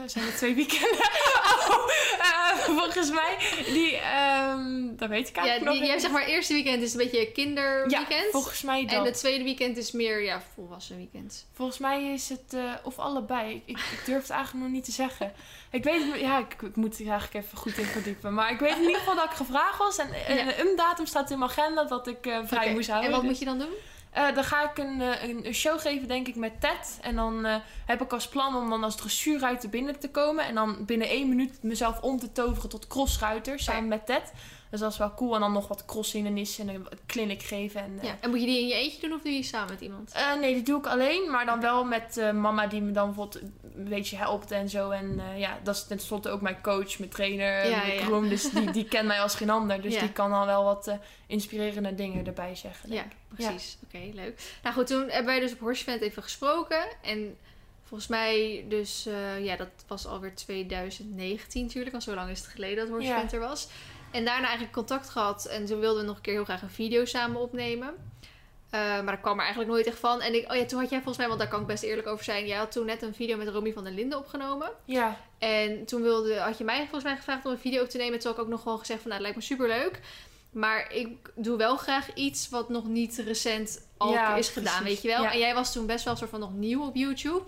zijn 0.07 0.26
er 0.26 0.35
twee 0.37 0.54
weekenden? 0.54 0.98
oh, 1.68 1.90
eh, 2.18 2.59
volgens 2.59 3.11
mij, 3.11 3.37
die, 3.66 3.96
ehm 3.96 4.84
dat 4.97 5.09
weet 5.09 5.29
ik 5.29 5.37
Ja, 5.37 5.42
eigenlijk 5.42 5.70
die, 5.70 5.75
nog 5.81 5.83
je 5.85 5.88
hebt 5.88 6.01
zeg 6.03 6.11
maar 6.11 6.20
het 6.20 6.31
eerste 6.31 6.53
weekend 6.53 6.83
is 6.83 6.92
een 6.92 6.99
beetje 6.99 7.33
kinderweekend. 7.33 8.09
Ja, 8.09 8.31
volgens 8.31 8.62
mij 8.62 8.85
dat. 8.87 8.94
en 8.99 9.05
het 9.05 9.14
tweede 9.18 9.44
weekend 9.44 9.77
is 9.77 9.92
meer 9.92 10.23
ja, 10.23 10.42
volwassen 10.55 10.97
weekend. 10.97 11.47
Volgens 11.53 11.79
mij 11.79 12.12
is 12.12 12.29
het, 12.29 12.55
eh, 12.55 12.73
of 12.83 12.99
allebei. 12.99 13.62
Ik, 13.64 13.79
ik 13.79 14.03
durf 14.07 14.20
het 14.23 14.31
eigenlijk 14.31 14.64
nog 14.64 14.73
niet 14.75 14.85
te 14.85 14.92
zeggen. 14.92 15.33
Ik 15.70 15.85
weet 15.85 16.12
het, 16.12 16.20
ja, 16.20 16.38
ik, 16.38 16.62
ik 16.62 16.77
moet 16.77 16.99
er 17.01 17.09
eigenlijk 17.09 17.44
even 17.47 17.59
goed 17.59 17.79
in 17.79 17.85
verdiepen. 17.85 18.35
Maar 18.35 18.51
ik 18.51 18.59
weet 18.59 18.77
in 18.77 18.83
ieder 18.83 18.97
geval 18.99 19.14
dat 19.14 19.25
ik 19.25 19.31
gevraagd 19.37 19.79
was. 19.79 19.99
En 19.99 20.09
Ja. 20.37 20.59
een 20.59 20.77
datum 20.77 21.07
staat 21.07 21.31
in 21.31 21.38
mijn 21.38 21.51
agenda 21.51 21.85
dat 21.85 22.07
ik 22.07 22.27
eh, 22.27 22.38
vrij 22.44 22.73
moest 22.73 22.88
houden. 22.88 23.11
En 23.11 23.14
wat 23.16 23.20
Dus, 23.25 23.31
moet 23.31 23.38
je 23.38 23.44
dan 23.44 23.59
doen? 23.59 23.75
eh, 24.11 24.35
dan 24.35 24.44
ga 24.44 24.70
ik 24.70 24.79
een, 24.79 25.01
een, 25.01 25.47
een 25.47 25.55
show 25.55 25.81
geven, 25.81 26.09
denk 26.09 26.29
ik, 26.29 26.35
met 26.37 26.61
Ted. 26.61 26.99
En 27.01 27.14
dan 27.14 27.47
heb 27.87 28.03
ik 28.03 28.12
als 28.12 28.29
plan 28.29 28.57
om 28.57 28.70
dan 28.70 28.85
als 28.85 28.97
dressuurruiter 28.97 29.68
binnen 29.68 29.99
te 29.99 30.11
komen. 30.11 30.44
En 30.44 30.55
dan 30.55 30.85
binnen 30.85 31.09
één 31.09 31.29
minuut 31.29 31.62
mezelf 31.62 32.01
om 32.01 32.18
te 32.18 32.33
toveren 32.33 32.68
tot 32.70 32.87
crossruiter. 32.87 33.59
Samen 33.61 33.88
met 33.88 34.07
Ted. 34.07 34.33
Dus 34.75 34.83
dat 34.83 34.93
is 34.93 34.99
wel 34.99 35.15
cool. 35.15 35.35
En 35.35 35.41
dan 35.41 35.53
nog 35.53 35.69
wat 35.69 35.85
crosshindernissen 35.85 36.69
en 36.69 36.75
een 36.75 36.87
clinic 37.07 37.43
geven. 37.43 37.81
En, 37.81 37.99
eh, 37.99 38.05
Ja. 38.05 38.17
En 38.21 38.31
moet 38.31 38.41
je 38.41 38.47
die 38.47 38.59
in 38.61 38.67
je 38.67 38.75
eentje 38.75 39.01
doen 39.01 39.13
of 39.13 39.23
doe 39.23 39.31
je 39.33 39.37
die 39.41 39.47
samen 39.47 39.71
met 39.71 39.81
iemand? 39.81 40.13
eh, 40.13 40.35
nee, 40.41 40.55
die 40.55 40.63
doe 40.63 40.79
ik 40.79 40.87
alleen, 40.87 41.31
maar 41.31 41.47
dan 41.47 41.61
wel 41.61 41.85
met 41.85 42.17
eh, 42.17 42.31
mama 42.33 42.67
die 42.67 42.81
me 42.83 42.91
dan 42.93 43.07
bijvoorbeeld 43.07 43.43
een 43.75 43.89
beetje 43.89 44.17
helpt 44.17 44.51
en 44.51 44.69
zo. 44.69 44.91
En 44.91 45.21
eh, 45.21 45.39
ja, 45.39 45.59
dat 45.63 45.75
is 45.75 45.87
tenslotte 45.87 46.29
ook 46.29 46.41
mijn 46.41 46.61
coach, 46.63 46.99
mijn 46.99 47.11
trainer, 47.11 47.69
Ja, 47.69 47.77
mijn 47.77 47.95
ja. 47.95 48.03
groom. 48.03 48.29
Dus 48.29 48.51
die, 48.51 48.71
die 48.71 48.85
kent 48.85 49.07
mij 49.07 49.21
als 49.21 49.35
geen 49.35 49.51
ander. 49.51 49.83
Dus 49.83 49.95
Ja. 49.95 50.01
die 50.01 50.13
kan 50.13 50.31
dan 50.31 50.47
wel 50.47 50.65
wat 50.65 50.87
eh, 50.87 50.95
inspirerende 51.27 51.95
dingen 51.95 52.27
erbij 52.27 52.55
zeggen. 52.55 52.93
Ja, 52.93 53.05
precies. 53.35 53.79
Oké, 53.85 53.99
leuk. 54.13 54.41
Nou 54.63 54.75
goed, 54.75 54.87
toen 54.87 55.01
hebben 55.09 55.25
wij 55.27 55.41
dus 55.41 55.53
op 55.53 55.59
Horse 55.61 55.81
Event 55.83 56.03
even 56.03 56.23
gesproken. 56.23 56.85
En 57.03 57.37
volgens 57.83 58.09
mij 58.09 58.65
dus, 58.69 59.07
eh, 59.07 59.45
ja, 59.45 59.57
dat 59.57 59.69
was 59.87 60.07
alweer 60.07 60.35
2019 60.35 61.63
natuurlijk. 61.63 61.91
Want 61.93 62.03
zo 62.03 62.15
lang 62.15 62.31
is 62.31 62.39
het 62.39 62.49
geleden 62.49 62.77
dat 62.77 62.89
Horse 62.89 63.07
Ja. 63.09 63.15
Event 63.17 63.33
er 63.33 63.41
was. 63.41 63.69
En 64.14 64.24
daarna 64.24 64.42
eigenlijk 64.42 64.72
contact 64.72 65.09
gehad. 65.09 65.44
En 65.46 65.64
toen 65.64 65.81
wilden 65.81 66.00
we 66.00 66.07
nog 66.07 66.16
een 66.16 66.22
keer 66.22 66.33
heel 66.33 66.44
graag 66.44 66.62
een 66.62 66.70
video 66.70 67.05
samen 67.05 67.40
opnemen. 67.40 67.94
Eh, 68.70 68.81
maar 68.81 69.07
dat 69.12 69.20
kwam 69.20 69.35
er 69.35 69.40
eigenlijk 69.44 69.70
nooit 69.70 69.87
echt 69.87 69.98
van. 69.98 70.20
En 70.20 70.35
ik, 70.35 70.50
oh 70.50 70.57
ja, 70.57 70.64
toen 70.64 70.81
had 70.81 70.90
jij 70.90 70.98
volgens 70.98 71.18
mij, 71.18 71.27
want 71.27 71.38
daar 71.38 71.48
kan 71.48 71.61
ik 71.61 71.66
best 71.66 71.83
eerlijk 71.83 72.07
over 72.07 72.24
zijn. 72.24 72.46
Jij 72.46 72.57
had 72.59 72.72
toen 72.72 72.87
net 72.87 73.03
een 73.03 73.14
video 73.14 73.37
met 73.37 73.48
Romy 73.48 73.72
van 73.72 73.85
der 73.85 73.92
Linden 73.92 74.18
opgenomen. 74.18 74.70
Ja, 74.85 75.20
En 75.38 75.85
toen 75.85 76.03
wilde, 76.03 76.38
had 76.38 76.59
je 76.59 76.64
mij 76.64 76.81
volgens 76.81 77.05
mij 77.05 77.16
gevraagd 77.16 77.44
om 77.44 77.53
een 77.53 77.59
video 77.59 77.83
op 77.83 77.88
te 77.88 77.96
nemen. 77.96 78.18
Toen 78.18 78.31
had 78.31 78.38
ik 78.38 78.44
ook 78.44 78.50
nog 78.50 78.62
gewoon 78.62 78.79
gezegd 78.79 79.00
van, 79.00 79.11
nou, 79.11 79.22
het 79.24 79.33
lijkt 79.33 79.48
me 79.48 79.55
superleuk. 79.57 80.00
Maar 80.50 80.92
ik 80.92 81.31
doe 81.35 81.57
wel 81.57 81.77
graag 81.77 82.14
iets 82.14 82.48
wat 82.48 82.68
nog 82.68 82.85
niet 82.85 83.22
recent 83.27 83.87
al 83.96 84.12
Ja, 84.12 84.37
is 84.37 84.48
gedaan, 84.48 84.83
precies. 84.83 85.03
weet 85.03 85.03
je 85.03 85.09
wel. 85.09 85.22
Ja. 85.22 85.33
En 85.33 85.38
jij 85.38 85.55
was 85.55 85.72
toen 85.72 85.87
best 85.87 86.05
wel 86.05 86.16
soort 86.16 86.31
van 86.31 86.40
nog 86.40 86.53
nieuw 86.55 86.87
op 86.87 86.94
YouTube. 86.94 87.44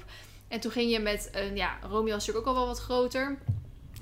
En 0.48 0.60
toen 0.60 0.70
ging 0.70 0.90
je 0.90 0.98
met 0.98 1.28
een, 1.32 1.56
ja, 1.56 1.78
Romy 1.82 2.10
was 2.10 2.26
natuurlijk 2.26 2.46
ook 2.46 2.54
al 2.54 2.60
wel 2.60 2.66
wat 2.66 2.78
groter. 2.80 3.38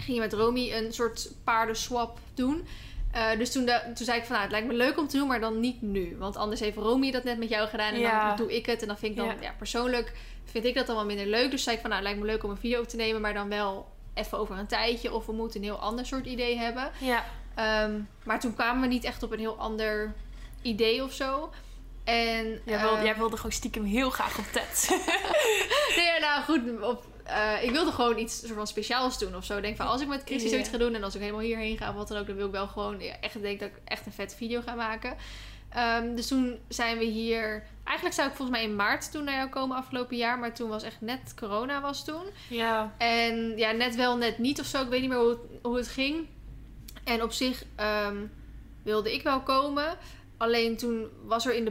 Ging 0.00 0.14
je 0.16 0.20
met 0.20 0.32
Romy 0.32 0.72
een 0.72 0.92
soort 0.92 1.30
paardenswap 1.44 2.18
doen. 2.34 2.66
Eh, 3.12 3.38
dus 3.38 3.52
toen, 3.52 3.64
de- 3.64 3.82
toen 3.94 4.04
zei 4.06 4.18
ik 4.18 4.24
van, 4.24 4.30
nou, 4.32 4.42
het 4.42 4.52
lijkt 4.52 4.66
me 4.66 4.74
leuk 4.74 4.98
om 4.98 5.08
te 5.08 5.16
doen, 5.16 5.28
maar 5.28 5.40
dan 5.40 5.60
niet 5.60 5.82
nu. 5.82 6.16
Want 6.18 6.36
anders 6.36 6.60
heeft 6.60 6.76
Romy 6.76 7.10
dat 7.10 7.24
net 7.24 7.38
met 7.38 7.48
jou 7.48 7.68
gedaan 7.68 7.92
en 7.94 8.00
Ja. 8.00 8.26
dan 8.28 8.36
doe 8.36 8.56
ik 8.56 8.66
het. 8.66 8.80
En 8.82 8.88
dan 8.88 8.98
vind 8.98 9.10
ik 9.12 9.18
dan, 9.18 9.26
Ja. 9.26 9.34
ja, 9.40 9.54
persoonlijk 9.58 10.12
vind 10.44 10.64
ik 10.64 10.74
dat 10.74 10.86
dan 10.86 10.96
wel 10.96 11.04
minder 11.04 11.26
leuk. 11.26 11.50
Dus 11.50 11.62
zei 11.62 11.74
ik 11.76 11.80
van, 11.82 11.90
nou, 11.90 12.02
het 12.02 12.10
lijkt 12.12 12.26
me 12.26 12.32
leuk 12.32 12.44
om 12.44 12.50
een 12.50 12.56
video 12.56 12.84
te 12.84 12.96
nemen, 12.96 13.20
maar 13.20 13.34
dan 13.34 13.48
wel 13.48 13.92
even 14.14 14.38
over 14.38 14.58
een 14.58 14.66
tijdje. 14.66 15.12
Of 15.12 15.26
we 15.26 15.32
moeten 15.32 15.58
een 15.60 15.66
heel 15.66 15.78
ander 15.78 16.06
soort 16.06 16.26
idee 16.26 16.56
hebben. 16.58 16.90
ja. 17.00 17.24
Ehm, 17.54 18.00
maar 18.24 18.40
toen 18.40 18.54
kwamen 18.54 18.80
we 18.82 18.86
niet 18.88 19.04
echt 19.04 19.22
op 19.22 19.32
een 19.32 19.38
heel 19.38 19.58
ander 19.58 20.14
idee 20.62 21.02
of 21.04 21.12
zo. 21.12 21.50
En, 22.04 22.60
Jij, 22.64 22.80
wilde, 22.80 22.96
eh, 22.96 23.04
jij 23.04 23.16
wilde 23.16 23.36
gewoon 23.36 23.52
stiekem 23.52 23.84
heel 23.84 24.10
graag 24.10 24.38
op 24.38 24.44
Ted. 24.52 24.88
Nee, 25.96 26.04
ja, 26.04 26.18
nou 26.18 26.42
goed. 26.42 26.82
Op, 26.82 27.04
eh, 27.24 27.62
ik 27.62 27.70
wilde 27.70 27.92
gewoon 27.92 28.18
iets 28.18 28.38
soort 28.40 28.52
van 28.52 28.66
speciaals 28.66 29.18
doen 29.18 29.36
of 29.36 29.44
zo. 29.44 29.56
Ik 29.56 29.62
denk 29.62 29.76
van 29.76 29.86
als 29.86 30.00
ik 30.00 30.08
met 30.08 30.22
Christy 30.24 30.44
Ja. 30.44 30.50
zoiets 30.50 30.68
ga 30.68 30.78
doen 30.78 30.94
en 30.94 31.02
als 31.04 31.14
ik 31.14 31.20
helemaal 31.20 31.40
hierheen 31.40 31.76
ga 31.76 31.88
of 31.88 31.94
wat 31.94 32.08
dan 32.08 32.18
ook, 32.18 32.26
dan 32.26 32.36
wil 32.36 32.46
ik 32.46 32.52
wel 32.52 32.66
gewoon 32.66 33.00
ja, 33.00 33.14
echt 33.20 33.42
denk 33.42 33.60
dat 33.60 33.68
ik 33.68 33.80
echt 33.84 34.06
een 34.06 34.12
vette 34.12 34.36
video 34.36 34.60
ga 34.60 34.74
maken. 34.74 35.16
Ehm, 35.70 36.14
dus 36.14 36.26
toen 36.28 36.58
zijn 36.68 36.98
we 36.98 37.04
hier. 37.04 37.62
Eigenlijk 37.84 38.16
zou 38.16 38.28
ik 38.28 38.34
volgens 38.36 38.58
mij 38.58 38.66
in 38.66 38.76
maart 38.76 39.10
toen 39.12 39.24
naar 39.24 39.34
jou 39.34 39.48
komen 39.48 39.76
afgelopen 39.76 40.16
jaar, 40.16 40.38
maar 40.38 40.54
toen 40.54 40.68
was 40.68 40.82
echt 40.82 41.00
net 41.00 41.34
corona 41.36 41.80
was 41.80 42.04
toen. 42.04 42.22
ja. 42.48 42.94
En 42.98 43.56
ja, 43.56 43.70
net 43.72 43.96
wel, 43.96 44.16
net 44.16 44.38
niet 44.38 44.60
of 44.60 44.66
zo. 44.66 44.82
Ik 44.82 44.88
weet 44.88 45.00
niet 45.00 45.08
meer 45.10 45.18
hoe 45.18 45.28
het, 45.28 45.38
hoe 45.62 45.76
het 45.76 45.88
ging. 45.88 46.26
En 47.04 47.22
op 47.22 47.32
zich 47.32 47.64
ehm, 47.76 48.16
wilde 48.82 49.14
ik 49.14 49.22
wel 49.22 49.40
komen. 49.40 49.96
Alleen 50.36 50.76
toen 50.76 51.08
was 51.24 51.46
er 51.46 51.54
in 51.54 51.64
de 51.64 51.70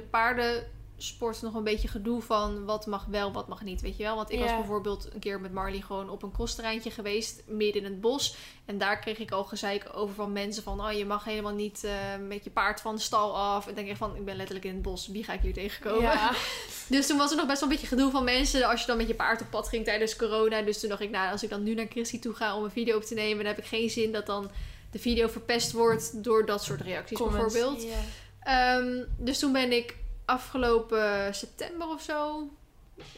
paardensport 0.94 1.42
nog 1.42 1.54
een 1.54 1.64
beetje 1.64 1.88
gedoe 1.88 2.22
van 2.22 2.66
wat 2.66 2.86
mag 2.86 3.06
wel, 3.06 3.32
wat 3.32 3.48
mag 3.48 3.64
niet. 3.64 3.82
Weet 3.82 3.98
je 3.98 4.04
wel? 4.04 4.16
Want 4.16 4.32
ik 4.32 4.40
was 4.40 4.56
bijvoorbeeld 4.56 5.10
een 5.14 5.20
keer 5.20 5.42
met 5.42 5.54
Marley 5.54 5.82
gewoon 5.82 6.10
op 6.10 6.24
een 6.24 6.32
crossterreintje 6.32 6.92
geweest, 6.92 7.44
midden 7.48 7.84
in 7.84 7.92
het 7.92 8.02
bos. 8.02 8.36
En 8.66 8.78
daar 8.78 9.00
kreeg 9.00 9.18
ik 9.18 9.32
al 9.32 9.44
gezeik 9.44 9.90
over 9.94 10.16
van 10.16 10.32
mensen 10.32 10.64
van, 10.64 10.86
oh 10.86 10.92
je 10.92 11.06
mag 11.06 11.24
helemaal 11.24 11.54
niet 11.54 11.84
eh, 11.84 11.94
met 12.28 12.44
je 12.44 12.50
paard 12.50 12.82
van 12.82 12.96
de 12.96 13.02
stal 13.02 13.38
af. 13.38 13.68
En 13.68 13.74
dan 13.74 13.84
denk 13.84 13.90
ik 13.90 13.98
van, 13.98 14.16
ik 14.16 14.26
ben 14.26 14.36
letterlijk 14.36 14.66
in 14.66 14.74
het 14.74 14.82
bos, 14.82 15.08
wie 15.08 15.24
ga 15.24 15.34
ik 15.34 15.42
hier 15.42 15.54
tegenkomen? 15.54 16.02
Ja. 16.02 16.32
Dus 16.88 17.08
toen 17.08 17.18
was 17.18 17.32
er 17.32 17.38
nog 17.38 17.48
best 17.48 17.60
wel 17.60 17.70
een 17.70 17.76
beetje 17.76 17.96
gedoe 17.96 18.12
van 18.12 18.24
mensen 18.24 18.64
als 18.70 18.82
je 18.82 18.88
dan 18.88 18.98
met 18.98 19.08
je 19.08 19.16
paard 19.16 19.42
op 19.42 19.50
pad 19.50 19.68
ging 19.68 19.86
tijdens 19.86 20.16
corona. 20.16 20.62
Dus 20.62 20.80
toen 20.80 20.90
dacht 20.90 21.02
ik, 21.02 21.10
nou, 21.10 21.32
als 21.32 21.44
ik 21.44 21.50
dan 21.50 21.64
nu 21.64 21.74
naar 21.74 21.86
Christy 21.90 22.20
toe 22.20 22.34
ga 22.34 22.58
om 22.58 22.64
een 22.64 22.72
video 22.72 22.98
op 22.98 23.04
te 23.04 23.14
nemen, 23.14 23.38
dan 23.38 23.54
heb 23.54 23.58
ik 23.58 23.70
geen 23.70 23.90
zin 23.90 24.12
dat 24.12 24.26
dan 24.26 24.52
de 24.92 25.00
video 25.00 25.28
verpest 25.28 25.72
wordt 25.72 26.24
door 26.24 26.46
dat 26.46 26.64
soort 26.64 26.82
reacties 26.82 27.18
Comments. 27.18 27.54
bijvoorbeeld. 27.54 27.88
Ehm, 28.40 29.04
dus 29.18 29.40
toen 29.40 29.52
ben 29.52 29.72
ik 29.72 29.96
afgelopen 30.26 31.36
september 31.36 31.88
of 31.88 32.02
zo 32.02 32.50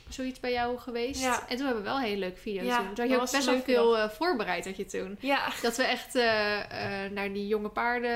zoiets 0.10 0.40
bij 0.40 0.52
jou 0.52 0.78
geweest. 0.78 1.22
Ja. 1.22 1.48
En 1.48 1.58
toen 1.58 1.66
hebben 1.66 1.84
we 1.84 1.90
wel 1.90 1.98
een 1.98 2.04
hele 2.04 2.20
leuke 2.20 2.40
video's 2.40 2.66
Ja, 2.66 2.78
toen. 2.78 2.86
Toen 2.86 2.88
had 2.88 2.98
dat 2.98 3.10
je 3.10 3.16
ook 3.16 3.32
best 3.32 3.46
wel 3.46 3.62
veel 3.62 3.98
eh, 3.98 4.10
voorbereid 4.10 4.66
had 4.66 4.78
je 4.78 4.86
toen. 4.86 5.18
Ja. 5.20 5.52
Dat 5.62 5.78
we 5.78 5.84
echt 5.84 6.16
eh, 6.16 7.04
eh, 7.06 7.12
naar 7.12 7.34
die 7.34 7.48
jonge 7.48 7.70
paarden... 7.70 8.12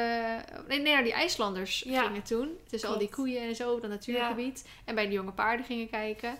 Nee, 0.67 0.79
nee 0.79 0.93
naar 0.93 1.03
die 1.03 1.13
IJslanders 1.13 1.81
gingen 1.87 2.23
toen. 2.23 2.57
Tussen 2.67 2.89
al 2.89 2.97
die 2.97 3.09
koeien 3.09 3.41
en 3.41 3.55
zo, 3.55 3.73
op 3.73 3.81
dat 3.81 3.89
natuurgebied. 3.89 4.67
En 4.85 4.95
bij 4.95 5.05
die 5.05 5.13
jonge 5.13 5.31
paarden 5.31 5.65
gingen 5.65 5.89
kijken. 5.89 6.37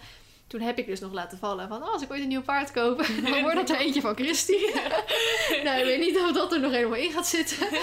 Toen 0.49 0.62
heb 0.62 0.77
ik 0.77 0.85
dus 0.85 0.99
nog 0.99 1.13
laten 1.13 1.38
vallen 1.38 1.67
van... 1.67 1.83
Oh, 1.83 1.93
als 1.93 2.01
ik 2.01 2.12
ooit 2.12 2.21
een 2.21 2.27
nieuw 2.27 2.41
paard 2.41 2.71
koop, 2.71 2.97
dan 3.31 3.41
wordt 3.41 3.55
dat 3.55 3.69
er 3.69 3.75
eentje 3.75 4.01
van 4.01 4.15
Christy. 4.15 4.57
nou, 5.63 5.79
ik 5.79 5.85
weet 5.85 5.99
niet 5.99 6.17
of 6.17 6.31
dat 6.31 6.53
er 6.53 6.59
nog 6.59 6.71
helemaal 6.71 6.97
in 6.97 7.12
gaat 7.12 7.27
zitten. 7.27 7.67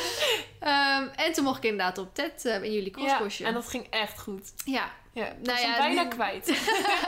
Ehm, 0.61 1.09
en 1.17 1.33
toen 1.33 1.45
mocht 1.45 1.57
ik 1.57 1.71
inderdaad 1.71 1.99
op 1.99 2.15
TED 2.15 2.45
eh, 2.45 2.63
in 2.63 2.73
jullie 2.73 2.93
ja. 2.99 3.07
crossbosje. 3.07 3.45
En 3.45 3.55
dat 3.55 3.69
ging 3.69 3.87
echt 3.91 4.21
goed. 4.21 4.53
Ja, 4.65 4.93
Ja, 5.17 5.23
Nou 5.25 5.37
was 5.43 5.61
ja, 5.61 5.67
hem 5.69 5.79
bijna 5.79 6.03
nu- 6.03 6.09
kwijt. 6.09 6.53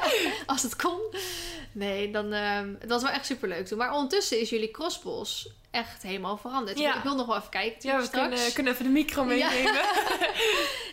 als 0.46 0.62
het 0.62 0.76
kon. 0.76 1.00
Nee, 1.72 2.10
dan... 2.10 2.32
ehm, 2.32 2.74
het 2.78 2.88
was 2.90 3.02
wel 3.02 3.10
echt 3.12 3.26
superleuk 3.26 3.66
toen. 3.66 3.78
Maar 3.78 3.92
ondertussen 3.92 4.40
is 4.40 4.50
jullie 4.50 4.70
crossbos 4.70 5.48
echt 5.70 6.02
helemaal 6.02 6.36
veranderd. 6.36 6.78
Ja. 6.78 6.96
Ik 6.96 7.02
wil 7.02 7.14
nog 7.14 7.26
wel 7.26 7.36
even 7.36 7.50
kijken 7.50 7.90
Ja, 7.90 8.00
we 8.00 8.10
kunnen, 8.10 8.52
kunnen 8.54 8.72
even 8.72 8.84
de 8.84 8.90
micro 8.90 9.22
Ja. 9.22 9.48
meenemen. 9.50 9.80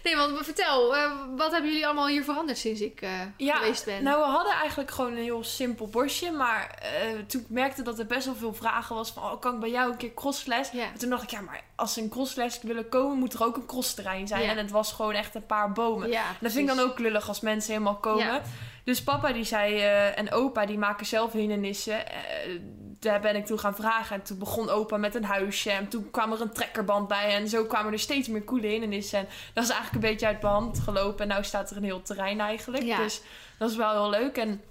Nee, 0.04 0.16
want 0.16 0.46
vertel, 0.46 0.96
eh, 0.96 1.12
wat 1.36 1.52
hebben 1.52 1.70
jullie 1.70 1.86
allemaal 1.86 2.08
hier 2.08 2.24
veranderd 2.24 2.58
sinds 2.58 2.82
ik 2.82 3.02
eh, 3.02 3.10
Ja, 3.38 3.56
geweest 3.56 3.86
ben? 3.86 4.04
Nou, 4.04 4.20
we 4.20 4.26
hadden 4.28 4.54
eigenlijk 4.54 4.92
gewoon 4.92 5.12
een 5.12 5.24
heel 5.24 5.44
simpel 5.44 5.88
bosje. 5.88 6.32
Maar 6.32 6.80
eh, 6.82 7.20
toen 7.28 7.42
ik 7.42 7.50
merkte 7.50 7.82
dat 7.82 8.00
er 8.00 8.06
best 8.06 8.26
wel 8.26 8.36
veel 8.36 8.54
vragen 8.54 8.96
was 8.96 9.12
van... 9.12 9.24
Oh, 9.24 9.40
kan 9.42 9.54
ik 9.54 9.60
bij 9.60 9.70
jou 9.70 9.92
een 9.92 9.98
keer 9.98 10.14
crossles? 10.14 10.70
toen 10.98 11.10
dacht 11.10 11.24
ik, 11.24 11.30
ja, 11.32 11.42
maar 11.42 11.64
als 11.76 11.94
ze 11.94 12.02
een 12.02 12.10
crossles 12.10 12.60
willen 12.62 12.90
komen... 12.90 13.18
moet 13.18 13.34
er 13.34 13.44
ook 13.44 13.56
een 13.56 13.66
crossterrein 13.66 14.28
zijn. 14.28 14.44
Ja. 14.44 14.50
En 14.50 14.58
het 14.58 14.72
was 14.72 14.92
gewoon 14.92 15.14
echt 15.14 15.36
een 15.36 15.46
paar 15.46 15.72
bomen. 15.72 16.10
ja, 16.10 16.26
Dat 16.40 16.52
vind 16.52 16.70
ik 16.70 16.76
dan 16.76 16.86
ook 16.86 17.00
lullig 17.00 17.28
als 17.28 17.40
mensen 17.40 17.72
helemaal 17.72 17.96
komen. 17.96 18.26
Ja. 18.26 18.42
Dus 18.84 19.04
papa 19.04 19.34
die 19.34 19.44
zei, 19.44 19.78
eh, 19.80 20.18
en 20.18 20.32
opa 20.32 20.66
die 20.66 20.78
maken 20.78 21.06
zelf 21.06 21.32
hindernissen. 21.32 22.08
Eh, 22.08 22.16
daar 23.00 23.20
ben 23.20 23.36
ik 23.36 23.46
toen 23.46 23.60
gaan 23.60 23.76
vragen. 23.76 24.16
En 24.16 24.22
toen 24.22 24.38
begon 24.38 24.70
opa 24.70 24.98
met 24.98 25.16
een 25.16 25.24
huisje. 25.26 25.72
En 25.72 25.88
toen 25.88 26.12
kwam 26.12 26.32
er 26.32 26.42
een 26.42 26.54
trekkerband 26.54 27.08
bij. 27.08 27.36
En 27.36 27.48
zo 27.50 27.66
kwamen 27.66 27.94
er 27.94 28.00
steeds 28.00 28.28
meer 28.28 28.44
coole 28.44 28.68
hindernissen. 28.68 29.20
En 29.20 29.28
dat 29.54 29.64
is 29.64 29.70
eigenlijk 29.70 30.04
een 30.04 30.12
beetje 30.12 30.28
uit 30.28 30.42
mijn 30.42 30.54
hand 30.54 30.80
gelopen. 30.80 31.30
En 31.30 31.38
nu 31.38 31.44
staat 31.44 31.72
er 31.72 31.78
een 31.78 31.84
heel 31.84 32.02
terrein 32.02 32.40
eigenlijk. 32.40 32.98
Dus 32.98 33.22
dat 33.58 33.70
is 33.70 33.76
wel 33.76 33.92
heel 33.92 34.10
leuk. 34.10 34.38
En 34.38 34.62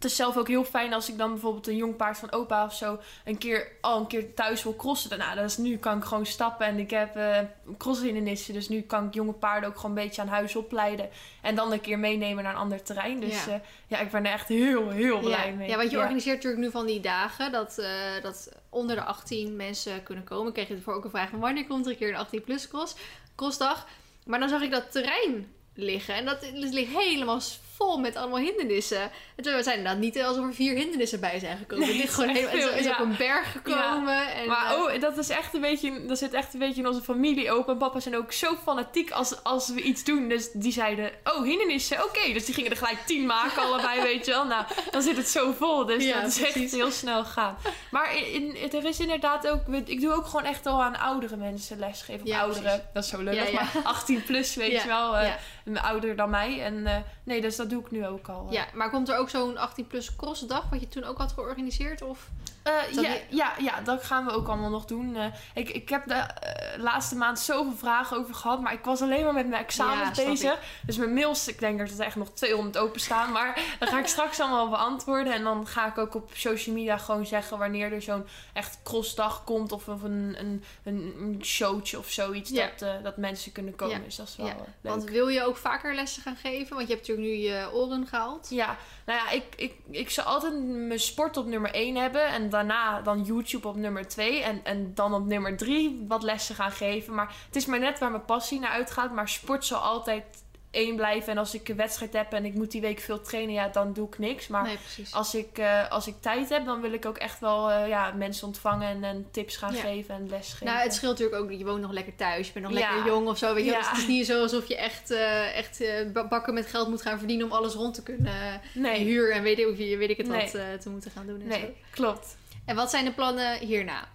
het 0.00 0.10
is 0.10 0.16
zelf 0.16 0.36
ook 0.36 0.48
heel 0.48 0.64
fijn 0.64 0.92
als 0.92 1.08
ik 1.08 1.18
dan 1.18 1.30
bijvoorbeeld 1.30 1.66
een 1.68 1.76
jong 1.76 1.96
paard 1.96 2.18
van 2.18 2.32
opa 2.32 2.64
of 2.64 2.74
zo 2.74 2.98
een 3.24 3.38
keer 3.38 3.68
al 3.80 4.00
een 4.00 4.06
keer 4.06 4.34
thuis 4.34 4.62
wil 4.62 4.76
crossen. 4.76 5.18
Nou, 5.18 5.34
dat 5.34 5.44
is, 5.44 5.56
nu 5.56 5.76
kan 5.76 5.96
ik 5.96 6.04
gewoon 6.04 6.26
stappen 6.26 6.66
en 6.66 6.78
ik 6.78 6.90
heb 6.90 7.16
uh, 7.16 7.38
crosshindernissen. 7.78 8.54
Dus 8.54 8.68
nu 8.68 8.80
kan 8.80 9.06
ik 9.06 9.14
jonge 9.14 9.32
paarden 9.32 9.68
ook 9.68 9.76
gewoon 9.76 9.96
een 9.96 10.02
beetje 10.04 10.22
aan 10.22 10.28
huis 10.28 10.56
opleiden. 10.56 11.08
En 11.42 11.54
dan 11.54 11.72
een 11.72 11.80
keer 11.80 11.98
meenemen 11.98 12.44
naar 12.44 12.52
een 12.52 12.58
ander 12.58 12.82
terrein. 12.82 13.20
Dus 13.20 13.44
ja, 13.44 13.54
uh, 13.54 13.60
ja 13.86 13.98
ik 13.98 14.10
ben 14.10 14.26
er 14.26 14.32
echt 14.32 14.48
heel, 14.48 14.90
heel 14.90 15.18
blij 15.18 15.48
ja. 15.50 15.54
mee. 15.54 15.68
Ja, 15.68 15.76
want 15.76 15.90
je 15.90 15.98
organiseert 15.98 16.36
natuurlijk 16.36 16.62
nu 16.62 16.70
van 16.70 16.86
die 16.86 17.00
dagen 17.00 17.52
dat, 17.52 17.76
uh, 17.78 17.86
dat 18.22 18.52
onder 18.68 18.96
de 18.96 19.02
18 19.02 19.56
mensen 19.56 20.02
kunnen 20.02 20.24
komen. 20.24 20.46
Ik 20.46 20.54
kreeg 20.54 20.68
je 20.68 20.74
ervoor 20.74 20.94
ook 20.94 21.04
een 21.04 21.10
vraag 21.10 21.30
van 21.30 21.40
wanneer 21.40 21.66
komt 21.66 21.84
er 21.84 21.92
een 21.92 21.98
keer 21.98 22.08
een 22.08 22.16
18 22.16 22.44
plus 22.44 22.68
cross, 22.68 22.94
crossdag. 23.34 23.86
Maar 24.24 24.38
dan 24.38 24.48
zag 24.48 24.62
ik 24.62 24.70
dat 24.70 24.92
terrein 24.92 25.52
liggen. 25.74 26.14
En 26.14 26.24
dat 26.24 26.50
ligt 26.52 26.96
helemaal 26.96 27.40
vol 27.80 27.98
met 27.98 28.16
allemaal 28.16 28.38
hindernissen. 28.38 29.10
En 29.36 29.42
toen 29.42 29.62
zijn 29.62 29.76
inderdaad 29.76 30.00
niet 30.00 30.22
alsof 30.22 30.46
er 30.46 30.54
vier 30.54 30.74
hindernissen 30.74 31.20
bij 31.20 31.38
zijn 31.38 31.58
gekomen. 31.58 31.84
Nee, 31.84 31.94
het 31.94 32.02
ligt 32.02 32.14
gewoon 32.14 32.34
helemaal, 32.34 32.78
is 32.78 32.84
ja. 32.84 32.92
op 32.92 32.98
een 32.98 33.16
berg 33.16 33.52
gekomen. 33.52 34.14
Ja. 34.14 34.32
En, 34.32 34.46
maar 34.46 34.76
uh, 34.76 34.82
oh, 34.82 35.00
dat 35.00 35.18
is 35.18 35.28
echt 35.28 35.54
een 35.54 35.60
beetje, 35.60 36.06
dat 36.06 36.18
zit 36.18 36.32
echt 36.32 36.52
een 36.52 36.58
beetje 36.58 36.80
in 36.80 36.86
onze 36.86 37.02
familie. 37.02 37.50
Opa 37.50 37.72
en 37.72 37.78
papa 37.78 38.00
zijn 38.00 38.16
ook 38.16 38.32
zo 38.32 38.56
fanatiek 38.62 39.10
als, 39.10 39.44
als 39.44 39.68
we 39.68 39.82
iets 39.82 40.04
doen. 40.04 40.28
Dus 40.28 40.50
die 40.52 40.72
zeiden, 40.72 41.10
oh 41.24 41.42
hindernissen, 41.42 41.96
oké. 41.96 42.18
Okay. 42.18 42.32
Dus 42.32 42.44
die 42.44 42.54
gingen 42.54 42.70
er 42.70 42.76
gelijk 42.76 42.98
tien 43.06 43.26
maken 43.26 43.62
allebei, 43.62 44.02
weet 44.12 44.26
je 44.26 44.32
wel. 44.32 44.46
Nou, 44.46 44.64
dan 44.90 45.02
zit 45.02 45.16
het 45.16 45.28
zo 45.28 45.52
vol. 45.52 45.86
Dus 45.86 46.04
ja, 46.04 46.20
dat 46.20 46.30
is 46.30 46.38
precies. 46.38 46.62
echt 46.62 46.72
heel 46.72 46.90
snel 46.90 47.24
gaan. 47.24 47.56
Maar 47.90 48.16
in, 48.16 48.56
in, 48.56 48.72
er 48.72 48.84
is 48.84 49.00
inderdaad 49.00 49.48
ook, 49.48 49.60
ik 49.84 50.00
doe 50.00 50.12
ook 50.12 50.26
gewoon 50.26 50.44
echt 50.44 50.66
al 50.66 50.82
aan 50.82 50.98
oudere 50.98 51.36
mensen 51.36 51.78
lesgeven. 51.78 52.26
Ja, 52.26 52.40
ouderen, 52.40 52.62
precies. 52.62 52.84
dat 52.92 53.04
is 53.04 53.10
zo 53.10 53.22
leuk. 53.22 53.52
Maar 53.52 53.72
18 53.82 54.24
plus, 54.24 54.54
weet 54.54 54.82
je 54.82 54.88
wel. 54.88 55.16
Uh, 55.16 55.22
ja. 55.22 55.38
Ouder 55.80 56.16
dan 56.16 56.30
mij. 56.30 56.62
En 56.62 56.74
uh, 56.74 56.96
nee, 57.24 57.40
dus 57.40 57.56
dat 57.56 57.69
doe 57.70 57.82
ik 57.82 57.90
nu 57.90 58.06
ook 58.06 58.28
al. 58.28 58.46
Ja, 58.50 58.66
maar 58.74 58.90
komt 58.90 59.08
er 59.08 59.16
ook 59.16 59.30
zo'n 59.30 59.56
18 59.56 59.86
plus 59.86 60.16
crossdag, 60.16 60.70
wat 60.70 60.80
je 60.80 60.88
toen 60.88 61.04
ook 61.04 61.18
had 61.18 61.32
georganiseerd? 61.32 62.02
Of? 62.02 62.28
Uh, 62.64 63.02
ja, 63.02 63.16
ja, 63.28 63.52
ja, 63.58 63.80
dat 63.80 64.04
gaan 64.04 64.24
we 64.24 64.30
ook 64.30 64.48
allemaal 64.48 64.70
nog 64.70 64.84
doen. 64.84 65.16
Uh, 65.16 65.24
ik, 65.54 65.68
ik 65.68 65.88
heb 65.88 66.06
de 66.06 66.14
uh, 66.14 66.82
laatste 66.82 67.16
maand 67.16 67.38
zoveel 67.38 67.76
vragen 67.76 68.16
over 68.16 68.34
gehad, 68.34 68.60
maar 68.60 68.72
ik 68.72 68.84
was 68.84 69.02
alleen 69.02 69.24
maar 69.24 69.34
met 69.34 69.48
mijn 69.48 69.62
examens 69.62 70.18
ja, 70.18 70.24
bezig. 70.24 70.58
Dus 70.86 70.96
mijn 70.96 71.14
mails, 71.14 71.48
ik 71.48 71.58
denk 71.58 71.78
dat 71.78 71.90
er 71.90 72.04
echt 72.04 72.16
nog 72.16 72.30
200 72.30 72.78
openstaan, 72.78 73.32
maar 73.38 73.76
dan 73.78 73.88
ga 73.88 73.98
ik 73.98 74.06
straks 74.06 74.40
allemaal 74.40 74.68
beantwoorden. 74.68 75.32
En 75.32 75.42
dan 75.42 75.66
ga 75.66 75.86
ik 75.86 75.98
ook 75.98 76.14
op 76.14 76.30
social 76.32 76.74
media 76.74 76.98
gewoon 76.98 77.26
zeggen 77.26 77.58
wanneer 77.58 77.92
er 77.92 78.02
zo'n 78.02 78.26
echt 78.52 78.78
crossdag 78.82 79.44
komt 79.44 79.72
of 79.72 79.86
een, 79.86 80.34
een, 80.38 80.64
een, 80.84 81.14
een 81.18 81.38
showtje 81.44 81.98
of 81.98 82.10
zoiets, 82.10 82.50
ja. 82.50 82.70
dat, 82.76 83.04
dat 83.04 83.16
mensen 83.16 83.52
kunnen 83.52 83.76
komen. 83.76 84.04
Dus 84.04 84.16
dat 84.16 84.28
is 84.28 84.36
wel 84.36 84.46
leuk. 84.46 84.56
Want 84.80 85.04
wil 85.04 85.28
je 85.28 85.44
ook 85.44 85.56
vaker 85.56 85.94
lessen 85.94 86.22
gaan 86.22 86.36
geven? 86.36 86.76
Want 86.76 86.88
je 86.88 86.94
hebt 86.94 87.08
natuurlijk 87.08 87.36
nu 87.36 87.42
je 87.42 87.72
oren 87.72 88.06
gehaald. 88.06 88.46
Ja, 88.50 88.76
nou 89.06 89.18
ja, 89.18 89.30
ik, 89.30 89.44
ik, 89.56 89.74
ik 89.90 90.10
zou 90.10 90.26
altijd 90.26 90.64
mijn 90.64 91.00
sport 91.00 91.36
op 91.36 91.46
nummer 91.46 91.70
1 91.70 91.96
hebben. 91.96 92.26
En 92.26 92.50
daarna 92.66 93.00
dan 93.00 93.22
YouTube 93.22 93.68
op 93.68 93.76
nummer 93.76 94.08
2. 94.08 94.42
En, 94.42 94.60
en 94.64 94.94
dan 94.94 95.14
op 95.14 95.26
nummer 95.26 95.56
3 95.56 96.04
wat 96.08 96.22
lessen 96.22 96.54
gaan 96.54 96.72
geven. 96.72 97.14
Maar 97.14 97.34
het 97.46 97.56
is 97.56 97.66
maar 97.66 97.78
net 97.78 97.98
waar 97.98 98.10
mijn 98.10 98.24
passie 98.24 98.60
naar 98.60 98.70
uitgaat. 98.70 99.12
Maar 99.12 99.28
sport 99.28 99.64
zal 99.64 99.78
altijd 99.78 100.24
één 100.70 100.96
blijven. 100.96 101.32
En 101.32 101.38
als 101.38 101.54
ik 101.54 101.68
een 101.68 101.76
wedstrijd 101.76 102.12
heb 102.12 102.32
en 102.32 102.44
ik 102.44 102.54
moet 102.54 102.70
die 102.70 102.80
week 102.80 103.00
veel 103.00 103.20
trainen, 103.20 103.54
ja, 103.54 103.68
dan 103.68 103.92
doe 103.92 104.06
ik 104.06 104.18
niks. 104.18 104.48
Maar 104.48 104.62
nee, 104.62 104.78
als, 105.10 105.34
ik, 105.34 105.58
uh, 105.58 105.90
als 105.90 106.06
ik 106.06 106.14
tijd 106.20 106.48
heb, 106.48 106.64
dan 106.64 106.80
wil 106.80 106.92
ik 106.92 107.06
ook 107.06 107.16
echt 107.18 107.40
wel 107.40 107.70
uh, 107.70 107.88
ja, 107.88 108.12
mensen 108.12 108.46
ontvangen 108.46 108.88
en, 108.88 109.04
en 109.04 109.26
tips 109.30 109.56
gaan 109.56 109.74
ja. 109.74 109.80
geven 109.80 110.14
en 110.14 110.28
les 110.28 110.52
geven. 110.52 110.66
Nou, 110.66 110.78
het 110.78 110.94
scheelt 110.94 111.18
natuurlijk 111.18 111.42
ook 111.42 111.48
dat 111.48 111.58
je 111.58 111.64
woont 111.64 111.80
nog 111.80 111.92
lekker 111.92 112.16
thuis. 112.16 112.46
Je 112.46 112.52
bent 112.52 112.64
nog 112.64 112.78
Ja. 112.78 112.94
lekker 112.94 113.12
jong 113.12 113.28
of 113.28 113.38
zo. 113.38 113.54
Weet 113.54 113.64
je? 113.64 113.70
Ja. 113.70 113.78
Dus 113.78 113.88
het 113.88 113.98
is 113.98 114.06
niet 114.06 114.26
zo 114.26 114.42
alsof 114.42 114.68
je 114.68 114.76
echt, 114.76 115.10
uh, 115.10 115.56
echt 115.56 115.82
bakken 116.12 116.54
met 116.54 116.66
geld 116.66 116.88
moet 116.88 117.02
gaan 117.02 117.18
verdienen 117.18 117.46
om 117.46 117.52
alles 117.52 117.74
rond 117.74 117.94
te 117.94 118.02
kunnen. 118.02 118.60
Nee. 118.74 119.04
Huur 119.04 119.32
en 119.32 119.42
weet 119.42 119.58
ik, 119.58 119.76
weet 119.76 120.10
ik 120.10 120.16
het 120.16 120.28
Nee. 120.28 120.50
wat 120.52 120.80
te 120.80 120.90
moeten 120.90 121.10
gaan 121.10 121.26
doen. 121.26 121.40
En 121.40 121.46
nee, 121.46 121.60
zo. 121.60 121.66
klopt. 121.90 122.36
En 122.64 122.76
wat 122.76 122.90
zijn 122.90 123.04
de 123.04 123.12
plannen 123.12 123.58
hierna? 123.58 124.08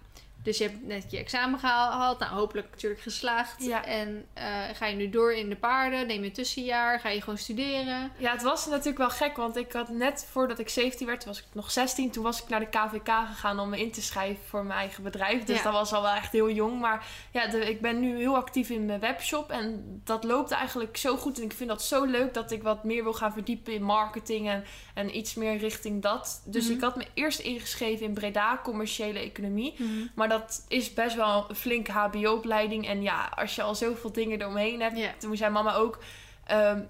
Dus 0.46 0.58
je 0.58 0.64
hebt 0.64 0.86
net 0.86 1.10
je 1.10 1.18
examen 1.18 1.58
gehaald. 1.58 2.18
Nou, 2.18 2.32
hopelijk 2.32 2.70
natuurlijk 2.70 3.00
geslaagd. 3.02 3.64
Ja. 3.64 3.84
En 3.84 4.26
uh, 4.38 4.44
ga 4.74 4.86
je 4.86 4.96
nu 4.96 5.08
door 5.10 5.32
in 5.32 5.48
de 5.48 5.56
paarden? 5.56 6.06
Neem 6.06 6.20
je 6.20 6.26
een 6.26 6.32
tussenjaar? 6.32 7.00
Ga 7.00 7.08
je 7.08 7.20
gewoon 7.20 7.38
studeren? 7.38 8.12
Ja, 8.18 8.32
het 8.32 8.42
was 8.42 8.66
natuurlijk 8.66 8.98
wel 8.98 9.10
gek, 9.10 9.36
want 9.36 9.56
ik 9.56 9.72
had 9.72 9.88
net 9.88 10.26
voordat 10.30 10.58
ik 10.58 10.68
17 10.68 11.06
werd, 11.06 11.24
was 11.24 11.38
ik 11.38 11.44
nog 11.52 11.70
16. 11.70 12.10
Toen 12.10 12.22
was 12.22 12.42
ik 12.42 12.48
naar 12.48 12.60
de 12.60 12.68
KVK 12.68 13.08
gegaan 13.26 13.58
om 13.60 13.68
me 13.68 13.80
in 13.80 13.92
te 13.92 14.02
schrijven 14.02 14.44
voor 14.48 14.64
mijn 14.64 14.78
eigen 14.78 15.02
bedrijf. 15.02 15.44
Dus 15.44 15.56
Ja. 15.56 15.62
dat 15.62 15.72
was 15.72 15.92
al 15.92 16.02
wel 16.02 16.14
echt 16.14 16.32
heel 16.32 16.50
jong. 16.50 16.80
Maar 16.80 17.06
ja, 17.32 17.46
de, 17.46 17.58
ik 17.70 17.80
ben 17.80 18.00
nu 18.00 18.16
heel 18.16 18.36
actief 18.36 18.70
in 18.70 18.84
mijn 18.86 19.00
webshop 19.00 19.50
en 19.50 20.00
dat 20.04 20.24
loopt 20.24 20.50
eigenlijk 20.50 20.96
zo 20.96 21.16
goed. 21.16 21.38
En 21.38 21.44
ik 21.44 21.52
vind 21.52 21.68
dat 21.68 21.82
zo 21.82 22.04
leuk 22.04 22.34
dat 22.34 22.50
ik 22.50 22.62
wat 22.62 22.84
meer 22.84 23.02
wil 23.02 23.14
gaan 23.14 23.32
verdiepen 23.32 23.72
in 23.72 23.82
marketing 23.82 24.48
en, 24.48 24.64
en 24.94 25.16
iets 25.16 25.34
meer 25.34 25.56
richting 25.56 26.02
dat. 26.02 26.42
Dus 26.46 26.64
Mhm. 26.64 26.74
ik 26.74 26.80
had 26.80 26.96
me 26.96 27.06
eerst 27.14 27.38
ingeschreven 27.38 28.06
in 28.06 28.14
Breda, 28.14 28.60
commerciële 28.62 29.18
economie. 29.18 29.74
Maar 30.14 30.28
dat 30.28 30.35
is 30.68 30.94
best 30.94 31.16
wel 31.16 31.44
een 31.48 31.56
flinke 31.56 31.92
HBO-opleiding. 31.92 32.86
En 32.88 33.02
ja, 33.02 33.30
als 33.36 33.54
je 33.54 33.62
al 33.62 33.74
zoveel 33.74 34.12
dingen 34.12 34.40
eromheen 34.40 34.80
hebt, 34.80 34.98
Ja. 34.98 35.10
toen 35.18 35.36
zei 35.36 35.50
mama 35.52 35.74
ook. 35.74 35.98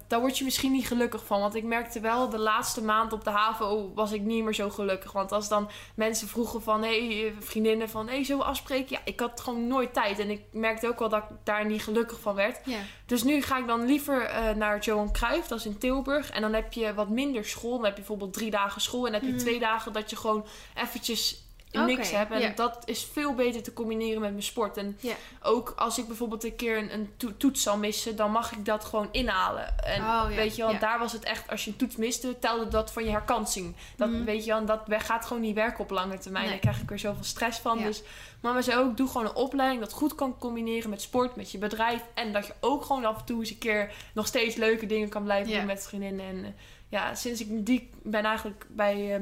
daar 0.07 0.19
word 0.19 0.37
je 0.37 0.43
misschien 0.43 0.71
niet 0.71 0.87
gelukkig 0.87 1.25
van. 1.25 1.39
Want 1.39 1.55
ik 1.55 1.63
merkte 1.63 1.99
wel, 1.99 2.29
de 2.29 2.37
laatste 2.39 2.83
maand 2.83 3.13
op 3.13 3.23
de 3.23 3.29
HAVO 3.29 3.91
was 3.95 4.11
ik 4.11 4.21
niet 4.21 4.43
meer 4.43 4.53
zo 4.53 4.69
gelukkig. 4.69 5.11
Want 5.11 5.31
als 5.31 5.47
dan 5.47 5.69
mensen 5.95 6.27
vroegen 6.27 6.61
van, 6.61 6.83
hé, 6.83 7.07
hey, 7.21 7.33
vriendinnen 7.39 7.89
van, 7.89 8.07
hé, 8.07 8.13
hey, 8.13 8.23
zullen 8.23 8.41
we 8.41 8.47
afspreken? 8.47 8.87
Ja, 8.95 8.99
ik 9.03 9.19
had 9.19 9.41
gewoon 9.41 9.67
nooit 9.67 9.93
tijd. 9.93 10.19
En 10.19 10.29
ik 10.29 10.41
merkte 10.51 10.87
ook 10.87 10.99
wel 10.99 11.09
dat 11.09 11.23
ik 11.23 11.35
daar 11.43 11.65
niet 11.65 11.83
gelukkig 11.83 12.19
van 12.19 12.35
werd. 12.35 12.59
Dus 13.05 13.23
nu 13.23 13.41
ga 13.41 13.57
ik 13.57 13.67
dan 13.67 13.85
liever 13.85 14.21
eh, 14.25 14.55
naar 14.55 14.79
Johan 14.79 15.11
Cruijff, 15.11 15.47
dat 15.47 15.59
is 15.59 15.65
in 15.65 15.77
Tilburg. 15.77 16.29
En 16.31 16.41
dan 16.41 16.53
heb 16.53 16.73
je 16.73 16.93
wat 16.93 17.09
minder 17.09 17.45
school. 17.45 17.71
Dan 17.75 17.83
heb 17.83 17.91
je 17.93 17.97
bijvoorbeeld 17.97 18.33
drie 18.33 18.51
dagen 18.51 18.81
school. 18.81 19.05
En 19.05 19.11
dan 19.11 19.21
heb 19.21 19.29
je 19.29 19.35
Mhm. 19.35 19.45
twee 19.45 19.59
dagen 19.59 19.93
dat 19.93 20.09
je 20.09 20.15
gewoon 20.15 20.45
eventjes 20.75 21.45
Oké, 21.71 21.85
niks 21.85 22.11
hebt. 22.11 22.31
En 22.31 22.55
dat 22.55 22.81
is 22.85 23.07
veel 23.11 23.33
beter 23.33 23.63
te 23.63 23.73
combineren 23.73 24.21
met 24.21 24.29
mijn 24.31 24.43
sport. 24.43 24.77
En 24.77 24.97
ook 25.41 25.73
als 25.77 25.97
ik 25.97 26.07
bijvoorbeeld 26.07 26.43
een 26.43 26.55
keer 26.55 26.77
een, 26.77 26.93
een 26.93 27.09
to- 27.17 27.37
toets 27.37 27.61
zal 27.63 27.77
missen, 27.77 28.15
dan 28.15 28.31
mag 28.31 28.51
ik 28.51 28.65
dat 28.65 28.85
gewoon 28.85 29.07
inhalen. 29.11 29.79
En 29.79 30.01
Oh, 30.01 30.25
weet 30.27 30.55
je 30.55 30.61
wel, 30.65 30.79
daar 30.79 30.99
was 30.99 31.11
het 31.11 31.23
echt, 31.23 31.49
als 31.49 31.65
je 31.65 31.71
een 31.71 31.77
toets 31.77 31.95
miste, 31.95 32.39
telde 32.39 32.67
dat 32.67 32.91
van 32.93 33.03
je 33.03 33.09
herkansing. 33.09 33.75
Dat 33.95 34.09
Mhm. 34.09 34.23
weet 34.23 34.45
je 34.45 34.51
wel, 34.51 34.65
dat 34.65 34.81
gaat 34.87 35.25
gewoon 35.25 35.41
niet 35.41 35.55
werken 35.55 35.79
op 35.83 35.89
lange 35.89 36.17
termijn. 36.17 36.43
Nee. 36.43 36.53
Daar 36.53 36.61
krijg 36.61 36.81
ik 36.81 36.91
er 36.91 36.99
zoveel 36.99 37.23
stress 37.23 37.59
van. 37.59 37.77
Dus 37.77 38.03
mama 38.41 38.61
zei 38.61 38.79
ook, 38.79 38.97
doe 38.97 39.07
gewoon 39.07 39.27
een 39.27 39.35
opleiding 39.35 39.81
dat 39.81 39.93
goed 39.93 40.15
kan 40.15 40.37
combineren 40.39 40.89
met 40.89 41.01
sport, 41.01 41.35
met 41.35 41.51
je 41.51 41.57
bedrijf. 41.57 42.01
En 42.13 42.33
dat 42.33 42.45
je 42.47 42.53
ook 42.59 42.85
gewoon 42.85 43.05
af 43.05 43.17
en 43.19 43.25
toe 43.25 43.39
eens 43.39 43.49
een 43.49 43.57
keer 43.57 43.93
nog 44.13 44.27
steeds 44.27 44.55
leuke 44.55 44.85
dingen 44.85 45.09
kan 45.09 45.23
blijven 45.23 45.53
doen 45.53 45.65
met 45.65 45.87
vriendinnen. 45.87 46.25
En 46.25 46.43
eh, 46.43 46.49
ja, 46.89 47.15
sinds 47.15 47.41
ik 47.41 47.65
die 47.65 47.89
ben 48.03 48.23
eigenlijk 48.23 48.65
bij, 48.69 49.15
eh, 49.15 49.21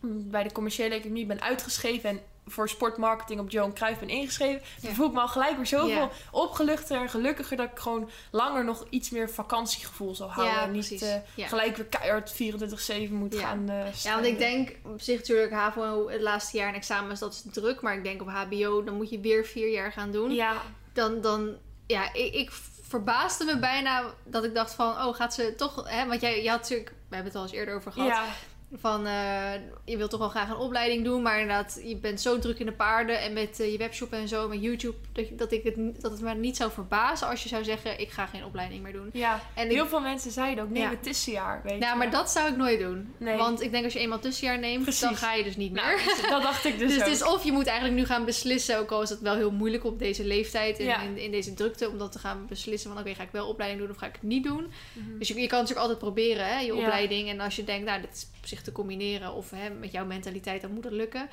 bij 0.00 0.42
de 0.42 0.52
commerciële 0.52 0.94
economie 0.94 1.26
ben 1.26 1.40
uitgeschreven 1.42 2.10
en 2.10 2.20
voor 2.48 2.68
sportmarketing 2.68 3.40
op 3.40 3.50
Johan 3.50 3.72
Cruijff 3.74 4.00
ben 4.00 4.08
ingeschreven, 4.08 4.62
Ja. 4.80 4.92
voel 4.92 5.06
ik 5.06 5.12
me 5.12 5.20
al 5.20 5.28
gelijk 5.28 5.56
weer 5.56 5.66
zoveel 5.66 5.88
Ja. 5.88 6.10
opgeluchter 6.30 7.00
en 7.00 7.08
gelukkiger 7.08 7.56
dat 7.56 7.70
ik 7.70 7.78
gewoon 7.78 8.10
langer 8.30 8.64
nog 8.64 8.86
iets 8.90 9.10
meer 9.10 9.30
vakantiegevoel 9.30 10.14
zal 10.14 10.30
houden. 10.32 10.54
Ja, 10.56 10.62
en 10.62 10.70
niet 10.70 11.02
eh, 11.02 11.48
gelijk 11.48 11.76
weer 11.76 11.86
keihard 11.86 12.32
24-7 12.32 13.12
moet 13.14 13.34
gaan 13.34 13.68
eh 13.68 13.92
Ja, 14.02 14.14
want 14.14 14.26
ik 14.26 14.38
denk 14.38 14.76
op 14.84 15.00
zich 15.00 15.18
natuurlijk 15.18 15.52
HAVO 15.52 16.08
het 16.08 16.20
laatste 16.20 16.56
jaar 16.56 16.68
en 16.68 16.74
examens, 16.74 17.20
dat 17.20 17.32
is 17.32 17.42
druk. 17.52 17.80
Maar 17.80 17.94
ik 17.96 18.04
denk 18.04 18.20
op 18.20 18.28
HBO, 18.28 18.84
dan 18.84 18.94
moet 18.94 19.10
je 19.10 19.20
weer 19.20 19.44
vier 19.44 19.70
jaar 19.70 19.92
gaan 19.92 20.10
doen. 20.10 20.30
Ja, 20.34 20.62
Dan, 20.92 21.20
dan 21.20 21.56
ja, 21.86 22.12
ik, 22.12 22.34
ik 22.34 22.50
verbaasde 22.82 23.44
me 23.44 23.58
bijna 23.58 24.02
dat 24.24 24.44
ik 24.44 24.54
dacht 24.54 24.74
van, 24.74 24.88
oh, 24.90 25.14
gaat 25.14 25.34
ze 25.34 25.54
toch... 25.56 25.88
Hè, 25.90 26.06
want 26.06 26.20
jij 26.20 26.42
je 26.42 26.50
had 26.50 26.60
natuurlijk, 26.60 26.88
we 26.90 27.14
hebben 27.14 27.32
het 27.32 27.34
al 27.34 27.42
eens 27.42 27.52
eerder 27.52 27.74
over 27.74 27.92
gehad, 27.92 28.08
ja, 28.08 28.24
van 28.72 29.06
eh, 29.06 29.52
je 29.84 29.96
wilt 29.96 30.10
toch 30.10 30.18
wel 30.20 30.28
graag 30.28 30.48
een 30.48 30.56
opleiding 30.56 31.04
doen, 31.04 31.22
maar 31.22 31.40
inderdaad, 31.40 31.80
je 31.84 31.96
bent 31.96 32.20
zo 32.20 32.38
druk 32.38 32.58
in 32.58 32.66
de 32.66 32.72
paarden 32.72 33.20
en 33.20 33.32
met 33.32 33.60
eh, 33.60 33.72
je 33.72 33.78
webshop 33.78 34.12
en 34.12 34.28
zo, 34.28 34.48
met 34.48 34.62
YouTube, 34.62 34.96
dat, 35.12 35.24
dat, 35.32 35.52
ik 35.52 35.62
het, 35.64 36.02
dat 36.02 36.10
het 36.10 36.20
me 36.20 36.34
niet 36.34 36.56
zou 36.56 36.70
verbazen 36.70 37.28
als 37.28 37.42
je 37.42 37.48
zou 37.48 37.64
zeggen, 37.64 38.00
ik 38.00 38.10
ga 38.10 38.26
geen 38.26 38.44
opleiding 38.44 38.82
meer 38.82 38.92
doen. 38.92 39.10
ja. 39.12 39.40
En 39.54 39.66
ik, 39.66 39.72
Heel 39.72 39.86
veel 39.86 40.00
mensen 40.00 40.30
zeiden 40.30 40.64
ook, 40.64 40.70
neem 40.70 40.82
Ja. 40.82 40.90
het 40.90 41.02
tussenjaar, 41.02 41.60
weet 41.64 41.78
nou, 41.78 41.92
je 41.92 41.98
maar 41.98 42.10
dat 42.10 42.30
zou 42.30 42.48
ik 42.50 42.56
nooit 42.56 42.78
doen. 42.80 43.14
Nee. 43.16 43.36
Want 43.36 43.62
ik 43.62 43.70
denk 43.70 43.84
als 43.84 43.92
je 43.92 43.98
eenmaal 43.98 44.18
tussenjaar 44.18 44.58
neemt, 44.58 45.00
dan 45.00 45.16
ga 45.16 45.32
je 45.34 45.44
dus 45.44 45.56
niet 45.56 45.72
meer. 45.72 45.82
Nou, 45.82 46.04
dus 46.04 46.20
dat 46.30 46.42
dacht 46.42 46.64
ik 46.64 46.78
dus, 46.78 46.88
Dus 46.92 46.98
ook. 47.00 47.04
het 47.04 47.14
is 47.14 47.22
of 47.24 47.44
je 47.44 47.52
moet 47.52 47.66
eigenlijk 47.66 47.98
nu 47.98 48.04
gaan 48.06 48.24
beslissen, 48.24 48.78
ook 48.78 48.90
al 48.90 49.02
is 49.02 49.10
het 49.10 49.20
wel 49.20 49.34
heel 49.36 49.50
moeilijk 49.52 49.84
op 49.84 49.98
deze 49.98 50.24
leeftijd 50.24 50.78
en 50.78 50.84
Ja. 50.84 51.00
in, 51.02 51.18
in 51.18 51.30
deze 51.30 51.54
drukte, 51.54 51.88
om 51.88 51.98
dat 51.98 52.12
te 52.12 52.18
gaan 52.18 52.46
beslissen 52.48 52.90
van 52.90 53.00
oké, 53.00 53.14
ga 53.14 53.22
ik 53.22 53.28
wel 53.32 53.48
opleiding 53.48 53.80
doen 53.82 53.90
of 53.90 53.96
ga 53.96 54.06
ik 54.06 54.12
het 54.12 54.22
niet 54.22 54.44
doen. 54.44 54.72
Mhm. 54.92 55.18
Dus 55.18 55.28
je, 55.28 55.34
je 55.40 55.46
kan 55.46 55.58
natuurlijk 55.60 55.80
altijd 55.86 55.98
proberen, 55.98 56.46
hè, 56.46 56.58
je 56.60 56.74
opleiding. 56.74 57.28
En 57.28 57.40
als 57.40 57.56
je 57.56 57.64
denkt, 57.64 57.86
nou, 57.86 58.00
dit 58.00 58.12
is 58.12 58.26
op 58.46 58.52
zich 58.52 58.62
te 58.62 58.72
combineren 58.72 59.34
of 59.34 59.50
hè, 59.50 59.70
met 59.70 59.92
jouw 59.92 60.04
mentaliteit, 60.04 60.60
dan 60.60 60.72
moet 60.72 60.84
het 60.84 60.92
lukken. 60.92 61.28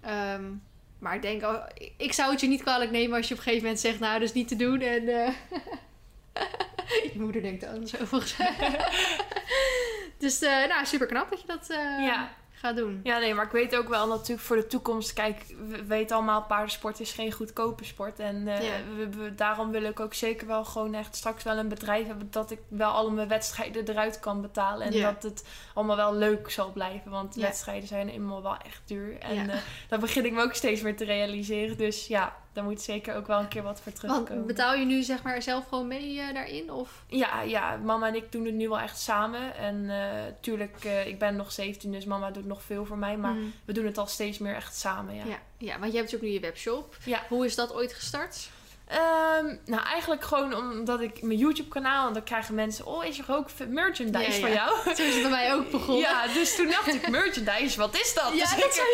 Ehm, 0.00 0.44
maar 0.98 1.14
ik 1.14 1.22
denk, 1.22 1.42
ik 1.96 2.12
zou 2.12 2.30
het 2.30 2.40
je 2.40 2.48
niet 2.48 2.62
kwalijk 2.62 2.90
nemen 2.90 3.16
als 3.16 3.28
je 3.28 3.34
op 3.34 3.38
een 3.38 3.44
gegeven 3.46 3.64
moment 3.64 3.80
zegt, 3.82 3.98
nou, 3.98 4.12
dat 4.12 4.28
is 4.28 4.34
niet 4.34 4.48
te 4.48 4.56
doen. 4.56 4.80
En 4.80 5.08
eh, 5.08 5.32
je 7.12 7.20
moeder 7.20 7.42
denkt 7.42 7.64
anders 7.64 8.00
overigens. 8.00 8.36
dus, 10.18 10.42
eh 10.42 10.68
nou, 10.68 10.86
super 10.86 11.06
knap 11.06 11.30
dat 11.30 11.40
je 11.40 11.46
dat 11.46 11.70
eh, 11.70 12.04
Ja. 12.04 12.36
Ga 12.60 12.72
doen. 12.72 13.00
Ja, 13.02 13.18
nee, 13.18 13.34
maar 13.34 13.44
ik 13.44 13.50
weet 13.50 13.76
ook 13.76 13.88
wel 13.88 14.08
natuurlijk 14.08 14.40
voor 14.40 14.56
de 14.56 14.66
toekomst. 14.66 15.12
Kijk, 15.12 15.44
we 15.68 15.84
weten 15.84 16.16
allemaal, 16.16 16.42
paardensport 16.42 17.00
is 17.00 17.12
geen 17.12 17.32
goedkope 17.32 17.84
sport. 17.84 18.18
En 18.18 18.48
eh, 18.48 18.62
Ja. 18.62 18.72
we, 18.96 19.08
we- 19.08 19.34
daarom 19.34 19.70
wil 19.70 19.82
ik 19.82 20.00
ook 20.00 20.14
zeker 20.14 20.46
wel 20.46 20.64
gewoon 20.64 20.94
echt 20.94 21.16
straks 21.16 21.42
wel 21.42 21.56
een 21.56 21.68
bedrijf 21.68 22.06
hebben 22.06 22.28
dat 22.30 22.50
ik 22.50 22.58
wel 22.68 22.90
alle 22.90 23.10
mijn 23.10 23.28
wedstrijden 23.28 23.88
eruit 23.88 24.20
kan 24.20 24.40
betalen. 24.40 24.86
En 24.86 24.92
Ja. 24.92 25.12
dat 25.12 25.22
het 25.22 25.44
allemaal 25.74 25.96
wel 25.96 26.14
leuk 26.14 26.50
zal 26.50 26.72
blijven. 26.72 27.10
Want 27.10 27.34
Ja. 27.34 27.40
wedstrijden 27.42 27.88
zijn 27.88 28.08
eenmaal 28.08 28.42
wel 28.42 28.56
echt 28.56 28.82
duur. 28.84 29.18
En 29.18 29.34
Ja. 29.34 29.48
eh, 29.48 29.56
dat 29.88 30.00
begin 30.00 30.24
ik 30.24 30.32
me 30.32 30.42
ook 30.42 30.54
steeds 30.54 30.80
meer 30.80 30.96
te 30.96 31.04
realiseren. 31.04 31.76
Dus 31.76 32.06
ja, 32.06 32.36
daar 32.52 32.64
moet 32.64 32.80
zeker 32.82 33.14
ook 33.16 33.26
wel 33.26 33.38
een 33.38 33.48
keer 33.48 33.62
wat 33.62 33.80
voor 33.80 33.92
terugkomen. 33.92 34.34
Want 34.34 34.46
betaal 34.46 34.74
je 34.74 34.84
nu 34.84 35.02
zeg 35.02 35.22
maar 35.22 35.42
zelf 35.42 35.68
gewoon 35.68 35.86
mee 35.86 36.20
eh, 36.20 36.34
daarin? 36.34 36.70
Of? 36.72 37.04
Ja, 37.06 37.42
ja, 37.42 37.76
mama 37.76 38.06
en 38.08 38.14
ik 38.14 38.32
doen 38.32 38.44
het 38.44 38.54
nu 38.54 38.68
wel 38.68 38.78
echt 38.78 38.98
samen. 38.98 39.56
En 39.56 39.90
eh 39.90 40.32
tuurlijk, 40.40 40.84
eh, 40.84 41.06
ik 41.06 41.18
ben 41.18 41.36
nog 41.36 41.52
17, 41.52 41.92
dus 41.92 42.04
mama 42.04 42.30
doet 42.30 42.46
nog 42.46 42.62
veel 42.62 42.84
voor 42.84 42.98
mij. 42.98 43.16
Maar 43.16 43.34
Mm. 43.34 43.52
we 43.64 43.72
doen 43.72 43.86
het 43.86 43.98
al 43.98 44.06
steeds 44.06 44.38
meer 44.38 44.54
echt 44.54 44.76
samen, 44.76 45.14
ja. 45.14 45.24
Ja. 45.24 45.38
ja, 45.58 45.78
want 45.78 45.90
je 45.92 45.98
hebt 45.98 46.10
dus 46.10 46.20
ook 46.20 46.26
nu 46.26 46.32
je 46.32 46.40
webshop. 46.40 46.96
Ja. 47.04 47.22
Hoe 47.28 47.44
is 47.44 47.54
dat 47.54 47.74
ooit 47.74 47.92
gestart? 47.94 48.50
Ehm, 48.88 49.56
nou, 49.66 49.82
eigenlijk 49.84 50.24
gewoon 50.24 50.54
omdat 50.54 51.00
ik 51.00 51.22
mijn 51.22 51.38
YouTube-kanaal... 51.38 52.06
en 52.08 52.12
dan 52.12 52.22
krijgen 52.22 52.54
mensen... 52.54 52.86
Oh, 52.86 53.04
is 53.04 53.18
er 53.18 53.24
ook 53.28 53.48
merchandise 53.68 54.30
Ja, 54.32 54.38
voor 54.38 54.48
ja. 54.48 54.54
jou? 54.54 54.94
Zo 54.96 55.02
is 55.02 55.12
het 55.14 55.22
bij 55.22 55.30
mij 55.30 55.54
ook 55.54 55.70
begonnen. 55.70 55.98
Ja, 55.98 56.26
dus 56.26 56.56
toen 56.56 56.66
dacht 56.70 56.94
ik, 56.94 57.08
merchandise, 57.08 57.78
wat 57.78 57.94
is 58.00 58.14
dat? 58.14 58.30
Ja, 58.34 58.40
dus 58.40 58.50
dat 58.50 58.64
ik, 58.64 58.72
zei 58.72 58.86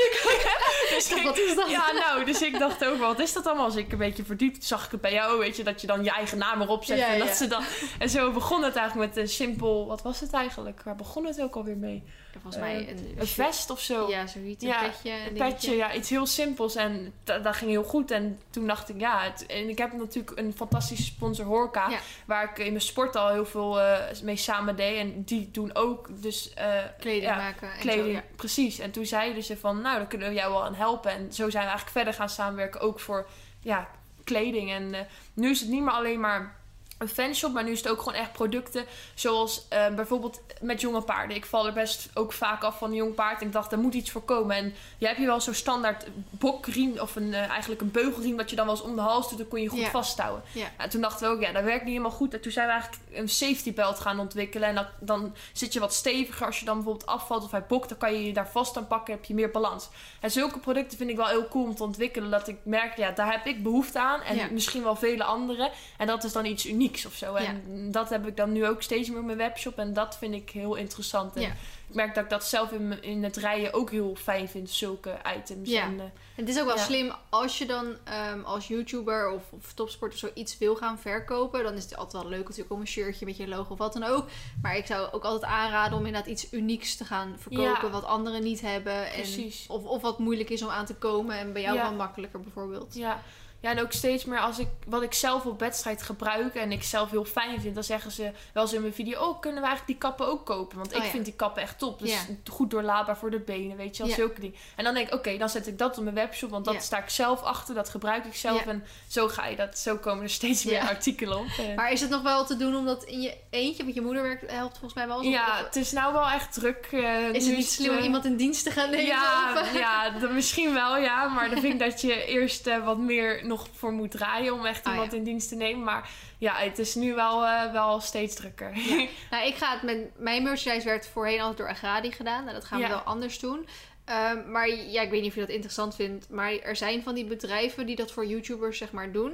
dus 0.95 1.13
ik- 1.13 1.23
Wat 1.25 1.39
is 1.39 1.55
dat? 1.55 1.71
Ja, 1.71 1.93
nou, 1.93 2.25
dus 2.25 2.43
ik 2.43 2.59
dacht 2.59 2.85
ook, 2.85 2.99
wat 2.99 3.19
is 3.21 3.33
dat 3.33 3.47
allemaal? 3.47 3.65
Als 3.65 3.77
ik 3.77 3.93
een 3.93 3.99
beetje 3.99 4.25
verdiept 4.25 4.65
zag 4.65 4.85
ik 4.85 4.91
het 4.91 5.01
bij 5.01 5.13
jou, 5.13 5.39
weet 5.39 5.57
je, 5.57 5.65
dat 5.65 5.81
je 5.81 5.87
dan 5.87 6.05
je 6.05 6.11
eigen 6.11 6.39
naam 6.39 6.61
erop 6.63 6.85
zet. 6.85 6.99
Ja, 6.99 7.07
en, 7.07 7.19
dat 7.19 7.37
ze 7.37 7.47
dan, 7.47 7.63
en 7.99 8.11
zo 8.11 8.31
begon 8.31 8.63
het 8.63 8.77
eigenlijk 8.77 9.09
met 9.15 9.25
een 9.25 9.29
simpel, 9.31 9.87
wat 9.87 10.03
was 10.03 10.21
het 10.21 10.33
eigenlijk? 10.33 10.83
Waar 10.83 10.97
begon 10.97 11.25
het 11.27 11.41
ook 11.41 11.55
alweer 11.57 11.77
mee? 11.77 12.03
Volgens 12.43 12.57
mij 12.63 12.75
Eh, 12.75 12.89
een, 12.89 13.15
Een 13.19 13.27
vest 13.27 13.71
of 13.71 13.81
zo. 13.81 14.09
Ja, 14.11 14.27
zoiets. 14.27 14.63
Een 14.65 14.69
Ja, 14.69 14.81
petje. 14.83 15.11
Een 15.11 15.19
dingetje. 15.35 15.45
petje, 15.55 15.77
ja, 15.77 15.93
iets 15.95 16.11
heel 16.11 16.27
simpels. 16.27 16.75
En 16.75 17.13
da- 17.25 17.39
dat 17.39 17.57
ging 17.57 17.71
heel 17.71 17.83
goed. 17.85 18.11
En 18.11 18.41
toen 18.51 18.67
dacht 18.67 18.89
ik, 18.89 19.01
ja, 19.01 19.21
het, 19.23 19.47
en 19.47 19.69
ik 19.69 19.79
heb 19.91 20.01
natuurlijk 20.01 20.39
een 20.39 20.53
fantastische 20.55 21.05
sponsor 21.05 21.45
Horka. 21.47 21.89
Ja. 21.89 21.99
Waar 22.27 22.51
ik 22.51 22.59
in 22.59 22.71
mijn 22.73 22.81
sport 22.81 23.17
al 23.17 23.29
heel 23.29 23.47
veel 23.47 23.81
eh, 23.81 24.21
mee 24.23 24.37
samen 24.37 24.77
deed. 24.77 24.99
En 24.99 25.25
die 25.25 25.51
doen 25.51 25.75
ook 25.75 26.23
dus 26.23 26.55
eh, 26.55 26.67
Kleding 26.99 27.25
ja, 27.25 27.37
maken. 27.37 27.73
En 27.73 27.79
kleding. 27.79 28.07
Zo, 28.07 28.13
ja. 28.13 28.23
Precies. 28.37 28.79
En 28.79 28.91
toen 28.91 29.07
zeiden 29.07 29.43
ze 29.43 29.57
van, 29.57 29.81
nou, 29.81 29.99
dan 29.99 30.07
kunnen 30.07 30.29
we 30.29 30.35
jou 30.35 30.53
wel 30.53 30.65
aan 30.65 30.75
helpen. 30.75 31.11
En 31.11 31.33
zo 31.33 31.51
zijn 31.51 31.65
we 31.65 31.71
eigenlijk 31.71 31.91
verder 31.91 32.15
gaan 32.15 32.29
samenwerken. 32.29 32.81
Ook 32.81 33.01
voor, 33.01 33.29
ja, 33.61 33.89
kleding. 34.25 34.71
En 34.71 34.95
eh, 34.95 35.01
nu 35.35 35.51
is 35.51 35.61
het 35.61 35.69
niet 35.69 35.83
meer 35.83 35.93
alleen 35.93 36.21
maar 36.21 36.57
een 36.99 37.09
fanshop, 37.09 37.53
maar 37.53 37.65
nu 37.65 37.71
is 37.71 37.79
het 37.79 37.89
ook 37.89 37.99
gewoon 37.99 38.15
echt 38.15 38.33
producten. 38.33 38.85
Zoals 39.15 39.67
eh, 39.69 39.95
bijvoorbeeld 39.95 40.41
met 40.61 40.81
jonge 40.81 41.01
paarden. 41.01 41.37
Ik 41.37 41.47
val 41.47 41.67
er 41.67 41.73
best 41.73 42.09
ook 42.15 42.33
vaak 42.33 42.63
af 42.63 42.79
van 42.79 42.91
een 42.91 42.97
jong 42.97 43.15
paard. 43.15 43.41
En 43.41 43.47
ik 43.47 43.53
dacht, 43.53 43.73
er 43.73 43.79
moet 43.79 43.95
iets 43.95 44.11
voor 44.11 44.23
komen. 44.23 44.57
En 44.57 44.75
jij 44.99 45.09
hebt 45.09 45.19
hier 45.19 45.27
wel 45.29 45.41
zo'n 45.41 45.55
standaard 45.55 46.07
bokriem 46.31 46.99
of 46.99 47.17
een, 47.17 47.35
eh, 47.35 47.49
eigenlijk 47.49 47.81
een 47.81 47.91
beugelriem... 47.91 48.37
wat 48.37 48.51
je 48.51 48.57
dan 48.57 48.67
wel 48.67 48.75
eens 48.75 48.85
om 48.85 48.95
de 48.95 49.01
hals 49.01 49.29
doet, 49.29 49.39
dan 49.39 49.49
kon 49.49 49.63
je 49.63 49.69
goed 49.69 49.89
vasthouden. 49.89 50.45
Ja. 50.53 50.67
En 50.77 50.91
toen 50.91 51.01
dachten 51.01 51.29
we 51.29 51.35
ook, 51.35 51.43
ja, 51.43 51.53
dat 51.53 51.65
werkt 51.65 51.85
niet 51.85 51.93
helemaal 51.93 52.17
goed. 52.17 52.35
En 52.35 52.41
toen 52.41 52.53
zijn 52.53 52.67
we 52.67 52.73
eigenlijk 52.73 53.03
een 53.19 53.29
safety 53.29 53.75
belt 53.75 53.99
gaan 54.01 54.19
ontwikkelen. 54.19 54.69
En 54.69 54.75
dat, 54.75 54.87
dan 55.01 55.35
zit 55.53 55.73
je 55.73 55.81
wat 55.81 55.95
steviger. 55.95 56.47
Als 56.47 56.59
je 56.59 56.65
dan 56.65 56.75
bijvoorbeeld 56.75 57.07
afvalt 57.07 57.45
of 57.45 57.51
hij 57.51 57.65
bokt, 57.67 57.89
dan 57.89 57.99
kan 57.99 58.13
je 58.13 58.27
je 58.27 58.33
daar 58.33 58.49
vast 58.51 58.77
aan 58.77 58.87
pakken. 58.87 59.15
heb 59.15 59.25
je 59.25 59.35
meer 59.35 59.51
balans. 59.51 59.89
En 60.21 60.31
zulke 60.31 60.59
producten 60.59 60.99
vind 60.99 61.11
ik 61.11 61.17
wel 61.17 61.27
heel 61.27 61.49
cool 61.49 61.65
om 61.65 61.75
te 61.75 61.83
ontwikkelen. 61.83 62.31
Dat 62.31 62.49
ik 62.49 62.57
merk, 62.63 62.97
ja, 62.97 63.11
daar 63.11 63.33
heb 63.33 63.47
ik 63.47 63.63
behoefte 63.63 64.01
aan. 64.01 64.21
En 64.23 64.37
Ja. 64.37 64.49
misschien 64.51 64.83
wel 64.83 64.97
vele 64.97 65.25
anderen. 65.25 65.71
En 65.99 66.07
dat 66.07 66.25
is 66.25 66.33
dan 66.33 66.45
iets 66.45 66.67
unieks 66.67 67.07
of 67.07 67.15
zo. 67.15 67.35
En 67.35 67.91
dat 67.91 68.09
heb 68.09 68.27
ik 68.27 68.37
dan 68.37 68.53
nu 68.53 68.67
ook 68.67 68.83
steeds 68.83 69.09
meer 69.09 69.19
op 69.19 69.25
mijn 69.25 69.39
webshop. 69.39 69.79
En 69.79 69.93
dat 69.93 70.17
vind 70.19 70.35
ik 70.35 70.51
heel 70.51 70.75
interessant. 70.75 71.37
En 71.37 71.43
Ja. 71.43 71.53
Ik 71.89 71.95
merk 71.95 72.15
dat 72.15 72.25
ik 72.25 72.31
dat 72.31 72.45
zelf 72.45 72.73
in, 72.73 73.03
in 73.03 73.25
het 73.25 73.37
rijden 73.37 73.73
ook 73.75 73.91
heel 73.91 74.15
fijn 74.15 74.49
vind. 74.49 74.71
Zulke 74.71 75.17
items. 75.37 75.69
Ja. 75.71 75.83
En, 75.83 76.01
eh, 76.01 76.07
Het 76.35 76.49
is 76.49 76.59
ook 76.61 76.67
wel 76.67 76.77
Ja. 76.77 76.83
slim 76.83 77.13
als 77.29 77.59
je 77.59 77.67
dan 77.67 77.97
ehm, 78.05 78.41
als 78.43 78.69
YouTuber 78.69 79.31
of, 79.31 79.43
of 79.51 79.73
topsporter 79.73 80.19
zoiets 80.19 80.59
wil 80.59 80.77
gaan 80.77 80.99
verkopen. 80.99 81.63
Dan 81.63 81.75
is 81.75 81.83
het 81.85 81.97
altijd 81.97 82.23
wel 82.23 82.33
leuk 82.33 82.43
natuurlijk 82.43 82.71
om 82.75 82.81
een 82.81 82.87
shirtje 82.87 83.25
met 83.27 83.37
je 83.37 83.49
logo 83.49 83.73
of 83.73 83.79
wat 83.79 83.93
dan 83.93 84.03
ook. 84.05 84.27
Maar 84.63 84.77
ik 84.77 84.87
zou 84.87 85.13
ook 85.13 85.25
altijd 85.25 85.53
aanraden 85.53 85.99
om 85.99 86.07
inderdaad 86.07 86.31
iets 86.31 86.53
unieks 86.53 86.97
te 86.97 87.05
gaan 87.05 87.35
verkopen. 87.39 87.87
Ja. 87.87 87.91
Wat 87.91 88.05
anderen 88.05 88.43
niet 88.43 88.61
hebben. 88.61 89.07
En, 89.07 89.13
Precies. 89.21 89.67
of, 89.69 89.85
of 89.85 90.03
wat 90.03 90.19
moeilijk 90.19 90.51
is 90.51 90.63
om 90.63 90.69
aan 90.69 90.87
te 90.87 90.95
komen. 90.95 91.39
En 91.39 91.53
bij 91.53 91.63
jou 91.63 91.77
Ja. 91.77 91.83
wel 91.83 91.95
makkelijker 91.95 92.41
bijvoorbeeld. 92.41 92.95
Ja. 92.95 93.23
Ja, 93.65 93.71
en 93.71 93.81
ook 93.81 93.93
steeds 93.93 94.25
meer 94.25 94.39
als 94.39 94.59
ik 94.59 94.69
wat 94.87 95.03
ik 95.03 95.15
zelf 95.15 95.47
op 95.47 95.61
wedstrijd 95.61 96.03
gebruik 96.03 96.55
en 96.55 96.73
ik 96.73 96.83
zelf 96.83 97.11
heel 97.11 97.25
fijn 97.25 97.61
vind, 97.61 97.75
dan 97.75 97.85
zeggen 97.85 98.11
ze 98.11 98.31
wel 98.53 98.63
eens 98.63 98.73
in 98.73 98.81
mijn 98.81 98.95
video: 98.95 99.21
Oh, 99.21 99.41
kunnen 99.41 99.61
we 99.63 99.67
eigenlijk 99.67 100.01
die 100.01 100.09
kappen 100.09 100.27
ook 100.27 100.47
kopen? 100.47 100.77
Want 100.77 100.91
ik 100.91 100.99
Oh 100.99 101.05
ja. 101.05 101.11
vind 101.11 101.25
die 101.25 101.35
kappen 101.35 101.63
echt 101.63 101.79
top. 101.79 101.99
Dus 101.99 102.11
Ja. 102.11 102.19
goed 102.51 102.71
doorlaatbaar 102.71 103.17
voor 103.17 103.31
de 103.31 103.39
benen, 103.41 103.77
weet 103.77 103.97
je 103.97 104.03
wel, 104.03 104.11
Ja. 104.11 104.19
zulke 104.19 104.41
dingen. 104.41 104.57
En 104.77 104.85
dan 104.85 104.95
denk 104.95 105.07
ik: 105.07 105.15
Oké, 105.15 105.37
dan 105.39 105.49
zet 105.49 105.67
ik 105.67 105.79
dat 105.79 105.97
op 105.99 106.03
mijn 106.05 106.15
webshop, 106.17 106.51
want 106.51 106.65
dat 106.65 106.83
sta 106.83 106.99
ik 106.99 107.09
zelf 107.09 107.43
achter, 107.43 107.75
dat 107.75 107.89
gebruik 107.89 108.25
ik 108.25 108.35
zelf. 108.35 108.67
En 108.67 108.85
zo 109.09 109.29
ga 109.29 109.47
je 109.47 109.57
dat, 109.57 109.79
zo 109.79 109.97
komen 109.97 110.23
er 110.23 110.31
steeds 110.31 110.65
meer 110.65 110.81
artikelen 110.81 111.39
op. 111.39 111.47
Eh, 111.59 111.75
Maar 111.77 111.93
is 111.93 112.01
het 112.01 112.11
nog 112.11 112.23
wel 112.23 112.45
te 112.47 112.57
doen 112.57 112.77
om 112.77 112.85
dat 112.87 113.05
in 113.05 113.21
je 113.21 113.37
eentje, 113.51 113.83
want 113.83 113.95
je 113.95 114.01
moeder 114.01 114.23
werkt, 114.23 114.51
helpt 114.51 114.73
volgens 114.79 114.95
mij 114.95 115.07
wel 115.07 115.23
eens. 115.23 115.35
ja, 115.35 115.65
het 115.65 115.77
is 115.77 115.93
nou 115.93 116.13
wel 116.13 116.29
echt 116.31 116.53
druk. 116.55 116.89
eh, 116.93 117.29
is 117.29 117.47
het 117.47 117.57
niet 117.57 117.71
slim 117.71 117.91
om 117.91 117.97
eh, 117.99 118.05
iemand 118.05 118.25
in 118.25 118.37
dienst 118.37 118.65
te 118.65 118.71
gaan 118.71 118.91
nemen? 118.91 119.07
Ja, 119.07 119.63
ja 119.75 120.13
misschien 120.31 120.73
wel, 120.75 120.97
ja. 120.97 121.29
Maar 121.29 121.51
dan 121.51 121.61
vind 121.61 121.73
ik 121.73 121.79
dat 121.91 122.01
je 122.01 122.25
eerst 122.25 122.79
wat 122.85 122.99
meer 122.99 123.47
nog 123.57 123.69
voor 123.73 123.93
moet 123.93 124.11
draaien 124.11 124.53
om 124.55 124.65
echt 124.67 124.85
Ah, 124.85 124.93
iemand 124.93 125.13
ja. 125.13 125.19
in 125.19 125.25
dienst 125.25 125.49
te 125.49 125.55
nemen. 125.55 125.85
Maar 125.85 126.11
ja, 126.39 126.55
het 126.55 126.79
is 126.79 126.95
nu 126.95 127.15
wel, 127.15 127.45
eh, 127.47 127.73
wel 127.73 128.01
steeds 128.01 128.35
drukker. 128.35 128.73
Nou, 129.31 129.47
ik 129.47 129.55
ga 129.55 129.73
het 129.73 129.83
met 129.83 130.11
mijn 130.19 130.43
merchandise 130.43 130.87
werd 130.89 131.07
voorheen 131.07 131.41
altijd 131.41 131.59
door 131.59 131.69
Agradi 131.69 132.13
gedaan. 132.13 132.43
Nou, 132.43 132.55
dat 132.55 132.65
gaan 132.65 132.79
we 132.79 132.85
Ja. 132.85 132.91
wel 132.91 132.99
anders 133.01 133.39
doen. 133.39 133.67
Ehm, 134.05 134.51
maar 134.51 134.69
ja, 134.69 135.03
ik 135.03 135.11
weet 135.11 135.21
niet 135.21 135.29
of 135.31 135.35
je 135.35 135.41
dat 135.41 135.51
interessant 135.55 135.95
vindt. 135.95 136.29
Maar 136.29 136.53
er 136.59 136.77
zijn 136.77 137.03
van 137.03 137.15
die 137.15 137.25
bedrijven 137.25 137.87
die 137.87 137.97
dat 137.97 138.13
voor 138.13 138.27
YouTubers 138.27 138.79
zeg 138.79 138.93
maar 138.93 139.13
doen. 139.13 139.33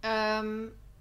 Ehm, 0.00 0.54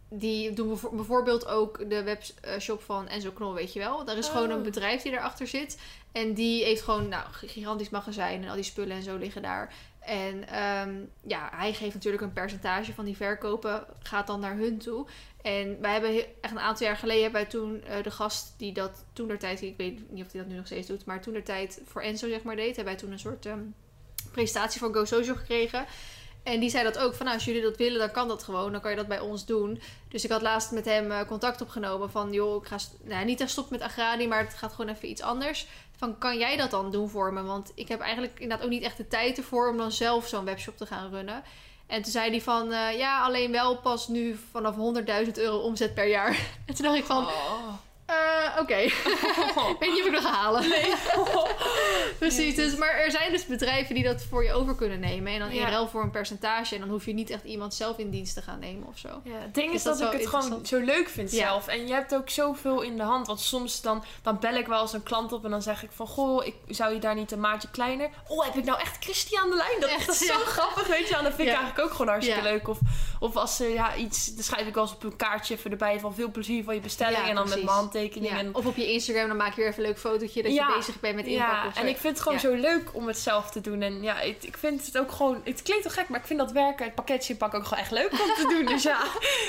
die 0.09 0.53
doen 0.53 0.79
bijvoorbeeld 0.91 1.47
ook 1.47 1.89
de 1.89 2.03
webshop 2.03 2.81
van 2.83 3.07
Enzo 3.07 3.31
Knol, 3.31 3.53
weet 3.53 3.73
je 3.73 3.79
wel. 3.79 4.05
Daar 4.05 4.17
is 4.17 4.27
gewoon 4.27 4.49
Oh. 4.51 4.55
een 4.57 4.63
bedrijf 4.63 5.01
die 5.01 5.11
daarachter 5.11 5.47
zit. 5.47 5.79
En 6.11 6.33
die 6.33 6.63
heeft 6.63 6.81
gewoon 6.81 7.07
nou, 7.07 7.23
gigantisch 7.31 7.89
magazijn 7.89 8.43
en 8.43 8.49
al 8.49 8.55
die 8.55 8.63
spullen 8.63 8.95
en 8.97 9.03
zo 9.03 9.17
liggen 9.17 9.41
daar. 9.41 9.73
En 10.05 10.47
ehm, 10.47 10.93
ja, 11.21 11.49
hij 11.53 11.73
geeft 11.73 11.93
natuurlijk 11.93 12.23
een 12.23 12.33
percentage 12.33 12.93
van 12.93 13.05
die 13.05 13.15
verkopen, 13.15 13.85
gaat 13.99 14.27
dan 14.27 14.39
naar 14.39 14.57
hun 14.57 14.77
toe. 14.77 15.07
En 15.41 15.81
wij 15.81 15.91
hebben 15.91 16.13
he- 16.13 16.27
echt 16.41 16.53
een 16.53 16.59
aantal 16.59 16.87
jaar 16.87 16.97
geleden 16.97 17.23
hebben 17.23 17.41
wij 17.41 17.49
toen 17.49 17.83
eh, 17.83 18.03
de 18.03 18.11
gast 18.11 18.53
die 18.57 18.73
dat 18.73 19.05
toen 19.13 19.27
der 19.27 19.39
tijd, 19.39 19.61
ik 19.61 19.77
weet 19.77 20.11
niet 20.11 20.25
of 20.25 20.31
hij 20.31 20.41
dat 20.41 20.49
nu 20.49 20.55
nog 20.55 20.65
steeds 20.65 20.87
doet, 20.87 21.05
maar 21.05 21.21
toen 21.21 21.33
der 21.33 21.43
tijd 21.43 21.81
voor 21.85 22.01
Enzo 22.01 22.27
zeg 22.27 22.43
maar 22.43 22.55
deed, 22.55 22.75
hebben 22.75 22.93
wij 22.93 22.95
toen 22.95 23.11
een 23.11 23.19
soort 23.19 23.45
ehm, 23.45 23.63
presentatie 24.31 24.79
voor 24.79 24.95
Go 24.95 25.23
gekregen. 25.23 25.85
En 26.45 26.59
die 26.59 26.69
zei 26.69 26.83
dat 26.83 26.97
ook, 26.97 27.13
van 27.13 27.25
nou, 27.25 27.37
als 27.37 27.45
jullie 27.45 27.61
dat 27.61 27.77
willen, 27.77 27.99
dan 27.99 28.11
kan 28.11 28.27
dat 28.27 28.43
gewoon. 28.43 28.71
Dan 28.71 28.81
kan 28.81 28.91
je 28.91 28.97
dat 28.97 29.07
bij 29.07 29.19
ons 29.19 29.45
doen. 29.45 29.81
Dus 30.09 30.23
ik 30.23 30.29
had 30.29 30.41
laatst 30.41 30.71
met 30.71 30.85
hem 30.85 31.11
eh, 31.11 31.27
contact 31.27 31.61
opgenomen 31.61 32.11
van... 32.11 32.33
joh, 32.33 32.61
ik 32.63 32.67
ga 32.67 32.77
nou, 33.03 33.25
niet 33.25 33.41
echt 33.41 33.49
stoppen 33.51 33.77
met 33.77 33.87
Agradi, 33.87 34.27
maar 34.27 34.39
het 34.39 34.53
gaat 34.53 34.73
gewoon 34.73 34.95
even 34.95 35.09
iets 35.09 35.21
anders. 35.21 35.67
Van, 35.97 36.17
kan 36.17 36.37
jij 36.37 36.57
dat 36.57 36.71
dan 36.71 36.91
doen 36.91 37.09
voor 37.09 37.33
me? 37.33 37.43
Want 37.43 37.71
ik 37.75 37.87
heb 37.87 37.99
eigenlijk 37.99 38.39
inderdaad 38.39 38.65
ook 38.65 38.71
niet 38.71 38.83
echt 38.83 38.97
de 38.97 39.07
tijd 39.07 39.37
ervoor... 39.37 39.69
om 39.69 39.77
dan 39.77 39.91
zelf 39.91 40.27
zo'n 40.27 40.45
webshop 40.45 40.77
te 40.77 40.85
gaan 40.85 41.09
runnen. 41.09 41.43
En 41.87 42.01
toen 42.01 42.11
zei 42.11 42.29
hij 42.29 42.41
van, 42.41 42.71
eh, 42.71 42.97
ja, 42.97 43.23
alleen 43.23 43.51
wel 43.51 43.77
pas 43.77 44.07
nu 44.07 44.39
vanaf 44.51 44.75
100.000 45.25 45.37
euro 45.37 45.57
omzet 45.57 45.93
per 45.93 46.07
jaar. 46.07 46.29
En 46.65 46.75
toen 46.75 46.85
dacht 46.85 46.97
ik 46.97 47.05
van, 47.05 47.23
Oh. 47.25 47.73
Eh, 48.05 48.59
oké. 48.59 48.75
ik 49.73 49.75
weet 49.79 49.91
niet 49.91 50.01
of 50.01 50.05
ik 50.07 50.11
dat 50.13 50.21
ga 50.23 50.31
halen. 50.33 50.69
Nee. 50.69 50.93
Precies, 52.19 52.55
dus, 52.55 52.75
maar 52.75 52.93
er 52.93 53.11
zijn 53.11 53.31
dus 53.31 53.45
bedrijven 53.45 53.95
die 53.95 54.03
dat 54.03 54.23
voor 54.29 54.43
je 54.43 54.53
over 54.53 54.75
kunnen 54.75 54.99
nemen. 54.99 55.33
En 55.33 55.39
dan 55.39 55.49
in 55.49 55.55
Ja. 55.55 55.69
ruil 55.69 55.87
voor 55.87 56.03
een 56.03 56.11
percentage. 56.11 56.73
En 56.75 56.81
dan 56.81 56.89
hoef 56.89 57.05
je 57.05 57.13
niet 57.13 57.29
echt 57.29 57.43
iemand 57.43 57.73
zelf 57.73 57.97
in 57.97 58.09
dienst 58.09 58.33
te 58.33 58.41
gaan 58.41 58.59
nemen 58.59 58.87
of 58.87 58.97
zo. 58.97 59.07
Ja, 59.23 59.37
het 59.39 59.53
ding 59.53 59.73
is 59.73 59.83
dat 59.83 59.95
ik 60.01 60.11
wel 60.11 60.19
het 60.19 60.27
gewoon 60.27 60.65
zo 60.65 60.79
leuk 60.79 61.09
vind 61.09 61.31
Ja. 61.31 61.47
zelf. 61.47 61.67
En 61.67 61.87
je 61.87 61.93
hebt 61.93 62.15
ook 62.15 62.29
zoveel 62.29 62.81
in 62.81 62.97
de 62.97 63.03
hand. 63.03 63.27
Want 63.27 63.39
soms 63.39 63.81
dan, 63.81 64.03
dan 64.21 64.39
bel 64.39 64.53
ik 64.55 64.67
wel 64.67 64.81
eens 64.81 64.93
een 64.93 65.03
klant 65.03 65.31
op 65.33 65.43
en 65.45 65.51
dan 65.51 65.61
zeg 65.61 65.83
ik 65.83 65.89
van... 65.93 66.07
Goh, 66.07 66.45
ik, 66.45 66.55
zou 66.67 66.93
je 66.93 66.99
daar 66.99 67.15
niet 67.15 67.31
een 67.31 67.39
maatje 67.39 67.67
kleiner... 67.71 68.09
Oh, 68.27 68.45
heb 68.45 68.55
ik 68.55 68.63
nou 68.63 68.79
echt 68.79 69.03
Christy 69.03 69.37
aan 69.37 69.49
de 69.49 69.55
lijn? 69.55 69.79
Dat, 69.79 69.89
Echt, 69.89 70.05
dat 70.05 70.15
is 70.15 70.27
zo 70.27 70.33
grappig, 70.45 70.87
weet 70.87 71.07
je. 71.07 71.15
En 71.15 71.23
dat 71.23 71.33
vind 71.33 71.47
ik 71.47 71.55
eigenlijk 71.55 71.79
ook 71.85 71.91
gewoon 71.91 72.07
hartstikke 72.07 72.41
leuk. 72.41 72.67
Of, 72.67 72.79
of 73.19 73.35
als 73.35 73.55
ze 73.55 73.65
ja, 73.65 73.95
iets... 73.95 74.35
Dan 74.35 74.43
schrijf 74.43 74.67
ik 74.67 74.73
wel 74.73 74.83
eens 74.83 74.93
op 74.93 75.03
een 75.03 75.15
kaartje 75.15 75.53
even 75.53 75.71
erbij 75.71 75.99
van... 75.99 76.13
Veel 76.15 76.31
plezier 76.31 76.63
van 76.63 76.73
je 76.75 76.81
bestelling. 76.81 77.27
En 77.27 77.35
dan 77.35 77.49
met 77.49 77.63
mijn 77.63 77.77
Ja. 77.99 78.41
Of 78.51 78.65
op 78.65 78.75
je 78.75 78.91
Instagram, 78.91 79.27
dan 79.27 79.37
maak 79.37 79.49
je 79.53 79.61
weer 79.61 79.69
even 79.69 79.83
een 79.83 79.89
leuk 79.89 79.99
fotootje 79.99 80.43
dat 80.43 80.53
Ja. 80.53 80.67
je 80.67 80.75
bezig 80.75 80.99
bent 80.99 81.15
met 81.15 81.25
inpakken 81.25 81.57
ja, 81.61 81.67
of 81.67 81.73
zo. 81.73 81.79
en 81.81 81.87
ik 81.87 81.97
vind 81.97 82.13
het 82.13 82.21
gewoon 82.23 82.39
zo 82.39 82.53
leuk 82.53 82.89
om 82.93 83.07
het 83.07 83.17
zelf 83.17 83.49
te 83.51 83.61
doen. 83.61 83.81
En 83.81 84.01
ja, 84.01 84.21
ik, 84.21 84.43
ik 84.43 84.57
vind 84.57 84.85
het 84.85 84.97
ook 84.97 85.11
gewoon... 85.11 85.41
Het 85.43 85.61
klinkt 85.61 85.83
toch 85.83 85.93
gek, 85.93 86.09
maar 86.09 86.19
ik 86.19 86.25
vind 86.25 86.39
dat 86.39 86.51
werken, 86.51 86.85
het 86.85 86.95
pakketje 86.95 87.35
pakken 87.35 87.59
ook 87.59 87.65
gewoon 87.65 87.79
echt 87.83 87.91
leuk 87.91 88.11
om 88.11 88.17
te 88.35 88.47
doen. 88.57 88.65
Dus 88.65 88.83
ja, 88.83 88.97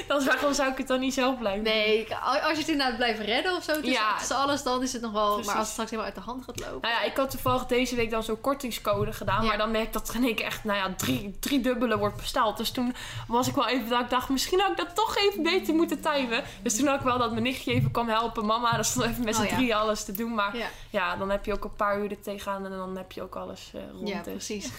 dan 0.08 0.18
is- 0.18 0.24
waarom 0.24 0.52
zou 0.54 0.70
ik 0.70 0.78
het 0.78 0.86
dan 0.88 1.00
niet 1.00 1.14
zelf 1.14 1.38
blijven 1.38 1.64
doen? 1.64 1.72
Nee, 1.72 2.14
als 2.42 2.52
je 2.52 2.58
het 2.58 2.68
inderdaad 2.68 2.96
blijft 2.96 3.20
redden 3.20 3.56
of 3.56 3.62
zo 3.62 3.72
tussen, 3.72 3.92
Ja. 3.92 4.16
tussen 4.18 4.36
alles, 4.36 4.62
dan 4.62 4.82
is 4.82 4.92
het 4.92 5.02
nog 5.02 5.12
wel... 5.12 5.26
Precies. 5.28 5.46
Maar 5.46 5.54
als 5.54 5.64
het 5.64 5.72
straks 5.72 5.90
helemaal 5.90 6.12
uit 6.12 6.20
de 6.24 6.30
hand 6.30 6.44
gaat 6.44 6.60
lopen... 6.60 6.80
Nou 6.90 6.94
ja, 6.94 7.02
ik 7.02 7.16
had 7.16 7.30
toevallig 7.30 7.66
deze 7.66 7.94
week 7.96 8.10
dan 8.10 8.22
zo'n 8.22 8.40
kortingscode 8.40 9.12
gedaan. 9.12 9.46
Maar 9.46 9.58
dan 9.58 9.70
merk 9.70 9.84
ik 9.86 9.92
dat 9.92 10.08
er 10.08 10.14
in 10.14 10.24
één 10.24 10.34
keer 10.34 10.46
echt, 10.46 10.64
nou 10.64 10.78
ja, 10.78 10.94
drie, 10.96 11.36
drie 11.40 11.60
dubbele 11.60 11.98
wordt 11.98 12.16
besteld. 12.16 12.56
Dus 12.56 12.70
toen 12.70 12.94
was 13.28 13.48
ik 13.48 13.54
wel 13.54 13.68
even 13.68 13.88
dat 13.88 14.00
ik 14.00 14.10
dacht, 14.10 14.28
misschien 14.28 14.60
had 14.60 14.70
ik 14.70 14.76
dat 14.76 14.94
toch 14.94 15.16
even 15.16 15.42
beter 15.42 15.74
moeten 15.74 16.00
timen. 16.00 16.44
Dus 16.62 16.76
toen 16.76 16.86
had 16.86 16.98
ik 16.98 17.04
wel 17.04 17.18
dat 17.18 17.30
mijn 17.30 17.42
nichtje 17.42 17.72
even 17.72 17.90
kwam 17.90 18.08
helpen. 18.08 18.35
Mama 18.44 18.72
Dan 18.74 18.84
stonden 18.84 19.08
we 19.08 19.12
even 19.14 19.24
met 19.24 19.34
Oh, 19.34 19.40
z'n 19.40 19.46
ja. 19.48 19.54
drieën 19.54 19.74
alles 19.74 20.04
te 20.04 20.12
doen. 20.12 20.34
Maar 20.34 20.56
Ja, 20.56 20.68
ja, 20.90 21.16
dan 21.16 21.30
heb 21.30 21.44
je 21.44 21.52
ook 21.52 21.64
een 21.64 21.74
paar 21.76 21.98
uur 21.98 22.10
er 22.10 22.20
tegenaan 22.20 22.64
en 22.64 22.70
dan 22.70 22.96
heb 22.96 23.12
je 23.12 23.22
ook 23.22 23.36
alles 23.36 23.70
eh, 23.74 23.80
rond. 23.92 24.08
ja 24.08 24.22
dus. 24.22 24.32
precies. 24.32 24.70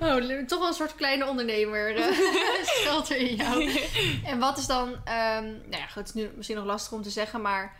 Oh, 0.00 0.16
toch 0.46 0.58
wel 0.58 0.68
een 0.68 0.74
soort 0.74 0.94
kleine 0.94 1.26
ondernemer 1.26 1.96
eh, 1.96 2.18
schuilt 2.80 3.10
er 3.10 3.16
in 3.16 3.34
jou. 3.34 3.78
En 4.24 4.38
wat 4.38 4.58
is 4.58 4.66
dan, 4.66 4.88
ehm, 5.04 5.44
nou 5.44 5.76
ja, 5.76 5.86
goed, 5.86 5.94
het 5.94 6.06
is 6.08 6.14
nu 6.14 6.30
misschien 6.36 6.56
nog 6.56 6.64
lastig 6.66 6.92
om 6.92 7.02
te 7.02 7.10
zeggen, 7.10 7.40
maar 7.40 7.76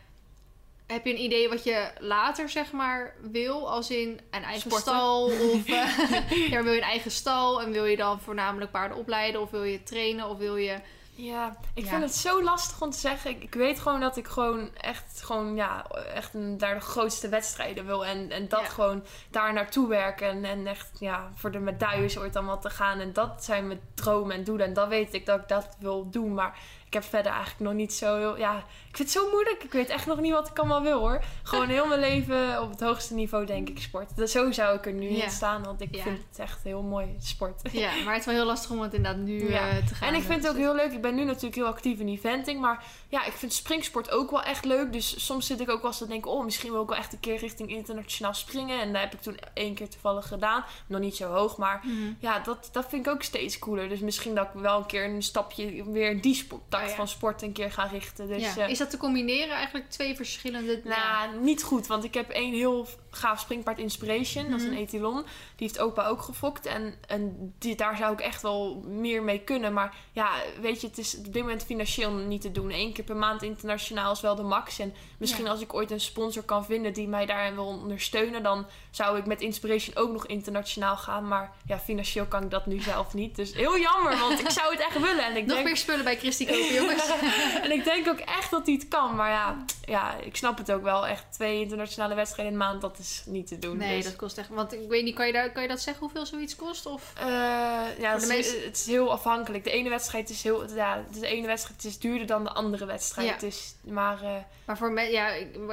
heb 0.86 1.04
je 1.04 1.10
een 1.12 1.22
idee 1.22 1.48
wat 1.48 1.64
je 1.64 1.90
later, 1.98 2.48
zeg 2.48 2.72
maar, 2.72 3.14
wil? 3.30 3.70
Als 3.70 3.90
in 3.90 4.20
een 4.30 4.42
eigen 4.42 4.60
Sporten. 4.70 4.92
stal? 4.92 5.24
Of 5.24 5.66
eh, 5.68 6.50
ja, 6.50 6.62
wil 6.62 6.72
je 6.72 6.78
een 6.78 6.86
eigen 6.88 7.10
stal 7.10 7.62
en 7.62 7.72
wil 7.72 7.84
je 7.84 7.96
dan 7.96 8.20
voornamelijk 8.20 8.70
paarden 8.70 8.96
opleiden? 8.98 9.40
Of 9.40 9.50
wil 9.50 9.64
je 9.64 9.82
trainen? 9.82 10.28
Of 10.28 10.38
wil 10.38 10.56
je... 10.56 10.78
Ja, 11.16 11.56
ik 11.74 11.84
Ja. 11.84 11.88
vind 11.90 12.02
het 12.02 12.14
zo 12.14 12.42
lastig 12.42 12.80
om 12.80 12.90
te 12.90 12.98
zeggen. 12.98 13.30
Ik, 13.30 13.42
ik 13.42 13.54
weet 13.54 13.80
gewoon 13.80 14.00
dat 14.00 14.16
ik 14.16 14.26
gewoon 14.26 14.70
echt, 14.76 15.22
gewoon, 15.24 15.54
ja, 15.56 15.86
echt 16.14 16.34
een, 16.34 16.58
daar 16.58 16.74
de 16.74 16.80
grootste 16.80 17.28
wedstrijden 17.28 17.86
wil. 17.86 18.04
En, 18.06 18.30
en 18.30 18.48
dat 18.48 18.60
Ja. 18.60 18.66
gewoon 18.68 19.04
daar 19.30 19.52
naartoe 19.52 19.88
werken. 19.88 20.28
En, 20.28 20.44
en 20.44 20.66
echt 20.66 20.90
ja, 21.00 21.30
voor 21.34 21.50
de 21.50 21.58
medailles 21.58 22.18
ooit 22.18 22.36
allemaal 22.36 22.60
te 22.60 22.70
gaan. 22.70 22.98
En 23.00 23.12
dat 23.12 23.44
zijn 23.44 23.66
mijn 23.66 23.80
dromen 23.94 24.36
en 24.36 24.44
doelen. 24.44 24.66
En 24.66 24.72
dat 24.72 24.88
weet 24.88 25.14
ik 25.14 25.26
dat 25.26 25.40
ik 25.40 25.48
dat 25.48 25.76
wil 25.78 26.10
doen. 26.10 26.34
Maar 26.34 26.58
ik 26.86 26.92
heb 26.92 27.04
verder 27.04 27.32
eigenlijk 27.32 27.60
nog 27.60 27.72
niet 27.72 27.92
zo 27.94 28.16
heel... 28.16 28.36
Ja, 28.38 28.62
ik 28.94 29.00
vind 29.00 29.12
het 29.14 29.22
zo 29.22 29.30
moeilijk. 29.30 29.64
Ik 29.64 29.72
weet 29.72 29.88
echt 29.88 30.06
nog 30.06 30.20
niet 30.20 30.32
wat 30.32 30.48
ik 30.48 30.58
allemaal 30.58 30.82
wil 30.82 30.98
hoor. 30.98 31.24
Gewoon 31.42 31.68
heel 31.68 31.86
mijn 31.86 32.00
leven 32.00 32.62
op 32.62 32.70
het 32.70 32.80
hoogste 32.80 33.14
niveau 33.14 33.46
denk 33.46 33.68
ik 33.68 33.80
sport. 33.80 34.16
Dat, 34.16 34.30
zo 34.30 34.52
zou 34.52 34.76
ik 34.76 34.86
er 34.86 34.92
nu 34.92 35.10
Ja. 35.10 35.24
in 35.24 35.30
staan. 35.30 35.62
Want 35.64 35.80
ik 35.80 35.94
Ja. 35.94 36.02
vind 36.02 36.18
het 36.28 36.38
echt 36.38 36.62
heel 36.62 36.82
mooi 36.82 37.14
sport. 37.20 37.60
Ja, 37.72 37.90
maar 38.04 38.12
het 38.12 38.20
is 38.20 38.26
wel 38.26 38.34
heel 38.34 38.44
lastig 38.44 38.70
om 38.70 38.80
het 38.80 38.94
inderdaad 38.94 39.20
nu 39.22 39.50
Ja. 39.50 39.68
eh, 39.68 39.86
te 39.86 39.94
gaan 39.94 40.08
En 40.08 40.14
ik 40.14 40.22
vind 40.22 40.42
het 40.42 40.52
ook 40.52 40.58
heel 40.58 40.74
leuk. 40.74 40.92
Ik 40.92 41.00
ben 41.00 41.14
nu 41.14 41.24
natuurlijk 41.24 41.54
heel 41.54 41.66
actief 41.66 41.98
in 41.98 42.08
eventing. 42.08 42.60
Maar 42.60 42.84
ja, 43.08 43.24
ik 43.24 43.32
vind 43.32 43.52
springsport 43.52 44.10
ook 44.10 44.30
wel 44.30 44.42
echt 44.42 44.64
leuk. 44.64 44.92
Dus 44.92 45.24
soms 45.26 45.46
zit 45.46 45.60
ik 45.60 45.70
ook 45.70 45.80
wel 45.80 45.90
eens 45.90 45.98
te 45.98 46.06
denken... 46.06 46.30
Oh, 46.30 46.44
misschien 46.44 46.72
wil 46.72 46.82
ik 46.82 46.88
wel 46.88 46.98
echt 46.98 47.12
een 47.12 47.20
keer 47.20 47.36
richting 47.36 47.70
internationaal 47.70 48.34
springen. 48.34 48.80
En 48.80 48.92
dat 48.92 49.00
heb 49.02 49.12
ik 49.14 49.20
toen 49.20 49.38
één 49.54 49.74
keer 49.74 49.88
toevallig 49.88 50.26
gedaan. 50.28 50.64
Nog 50.86 51.00
niet 51.00 51.16
zo 51.16 51.32
hoog, 51.32 51.56
maar... 51.56 51.80
Mhm. 51.84 52.12
Ja, 52.18 52.38
dat, 52.38 52.68
dat 52.72 52.86
vind 52.88 53.06
ik 53.06 53.12
ook 53.12 53.22
steeds 53.22 53.58
cooler. 53.58 53.88
Dus 53.88 54.00
misschien 54.00 54.34
dat 54.34 54.44
ik 54.54 54.60
wel 54.60 54.78
een 54.78 54.86
keer 54.86 55.04
een 55.04 55.22
stapje 55.22 55.90
weer 55.90 56.20
die 56.20 56.34
sport, 56.34 56.62
Oh 56.74 56.86
van 56.86 57.08
sport 57.08 57.42
een 57.42 57.52
keer 57.52 57.72
ga 57.72 57.84
richten. 57.84 58.28
Dus, 58.28 58.54
ja. 58.54 58.62
eh, 58.62 58.68
Is 58.84 58.90
dat 58.90 59.00
te 59.00 59.06
combineren 59.06 59.54
eigenlijk 59.54 59.90
twee 59.90 60.14
verschillende... 60.14 60.80
ja. 60.84 61.26
nou, 61.26 61.44
niet 61.44 61.62
goed. 61.62 61.86
Want 61.86 62.04
ik 62.04 62.14
heb 62.14 62.30
één 62.30 62.52
heel 62.54 62.86
gaaf 63.14 63.40
springpaard 63.40 63.78
Inspiration. 63.78 64.50
Dat 64.50 64.60
is 64.60 64.66
Mhm. 64.66 64.74
een 64.74 64.78
etalon. 64.80 65.14
Die 65.56 65.66
heeft 65.66 65.78
opa 65.78 66.06
ook 66.06 66.22
gefokt. 66.22 66.66
En, 66.66 66.94
en 67.08 67.54
die, 67.58 67.76
daar 67.76 67.96
zou 67.96 68.12
ik 68.12 68.20
echt 68.20 68.42
wel 68.42 68.82
meer 68.86 69.22
mee 69.22 69.40
kunnen. 69.40 69.72
Maar 69.72 69.94
ja, 70.12 70.30
weet 70.60 70.80
je, 70.80 70.86
het 70.86 70.98
is 70.98 71.16
op 71.18 71.24
dit 71.32 71.42
moment 71.42 71.64
financieel 71.64 72.10
niet 72.10 72.40
te 72.40 72.52
doen. 72.52 72.70
Eén 72.72 72.92
keer 72.92 73.04
per 73.04 73.16
maand 73.16 73.42
internationaal 73.42 74.12
is 74.12 74.20
wel 74.20 74.34
de 74.34 74.42
max. 74.42 74.78
En 74.78 74.94
misschien 75.18 75.44
Ja. 75.44 75.50
als 75.50 75.60
ik 75.60 75.74
ooit 75.74 75.90
een 75.90 76.00
sponsor 76.00 76.42
kan 76.42 76.64
vinden 76.64 76.92
die 76.92 77.08
mij 77.08 77.26
daarin 77.26 77.54
wil 77.54 77.66
ondersteunen... 77.66 78.42
dan 78.42 78.66
zou 78.90 79.18
ik 79.18 79.26
met 79.26 79.40
Inspiration 79.40 79.96
ook 79.96 80.12
nog 80.12 80.26
internationaal 80.26 80.96
gaan. 80.96 81.28
Maar 81.28 81.52
ja, 81.66 81.78
financieel 81.78 82.26
kan 82.26 82.42
ik 82.42 82.50
dat 82.50 82.66
nu 82.66 82.80
zelf 82.80 83.14
niet. 83.14 83.36
Dus 83.36 83.52
heel 83.54 83.78
jammer, 83.78 84.18
want 84.18 84.40
ik 84.40 84.50
zou 84.50 84.70
het 84.72 84.80
echt 84.80 85.00
willen. 85.00 85.24
En 85.24 85.36
ik 85.36 85.44
Nog 85.46 85.54
denk, 85.54 85.66
meer 85.66 85.76
spullen 85.76 86.04
bij 86.04 86.16
Christy 86.18 86.46
kopen, 86.46 86.74
jongens. 86.74 87.10
en 87.62 87.70
ik 87.72 87.84
denk 87.84 88.08
ook 88.08 88.18
echt 88.18 88.50
dat 88.50 88.66
hij 88.66 88.74
het 88.74 88.88
kan. 88.88 89.14
Maar 89.16 89.30
ja, 89.30 89.56
ja, 89.84 90.14
ik 90.16 90.36
snap 90.36 90.58
het 90.58 90.72
ook 90.72 90.82
wel. 90.82 91.06
Echt 91.06 91.24
twee 91.32 91.60
internationale 91.60 92.14
wedstrijden 92.14 92.52
in 92.54 92.58
de 92.58 92.64
maand, 92.64 92.80
dat 92.80 92.98
is 92.98 93.03
niet 93.26 93.46
te 93.46 93.58
doen. 93.58 93.76
Nee, 93.76 93.96
Dus, 93.96 94.04
dat 94.04 94.16
kost 94.16 94.38
echt... 94.38 94.48
Want 94.48 94.72
ik 94.72 94.88
weet 94.88 95.04
niet, 95.04 95.14
kan 95.14 95.26
je, 95.26 95.32
daar, 95.32 95.52
kan 95.52 95.62
je 95.62 95.68
dat 95.68 95.80
zeggen 95.80 96.02
hoeveel 96.02 96.26
zoiets 96.26 96.56
kost? 96.56 96.86
Of... 96.86 97.12
eh, 97.16 97.24
ja, 97.26 97.92
de 97.98 98.06
het 98.06 98.22
is, 98.22 98.28
meeste- 98.28 98.60
het 98.64 98.76
is 98.76 98.86
heel 98.86 99.12
afhankelijk. 99.12 99.64
De 99.64 99.70
ene 99.70 99.88
wedstrijd 99.88 100.30
is 100.30 100.42
heel... 100.42 100.74
Ja, 100.74 101.04
de 101.20 101.26
ene 101.26 101.46
wedstrijd 101.46 101.84
is 101.84 101.98
duurder 101.98 102.26
dan 102.26 102.44
de 102.44 102.50
andere 102.52 102.84
wedstrijd. 102.84 103.28
Ja. 103.28 103.36
Dus, 103.38 103.74
maar 103.80 104.22
eh, 104.22 104.32
Maar 104.64 104.76
voor 104.78 104.92
me, 104.92 105.02
ja, 105.02 105.32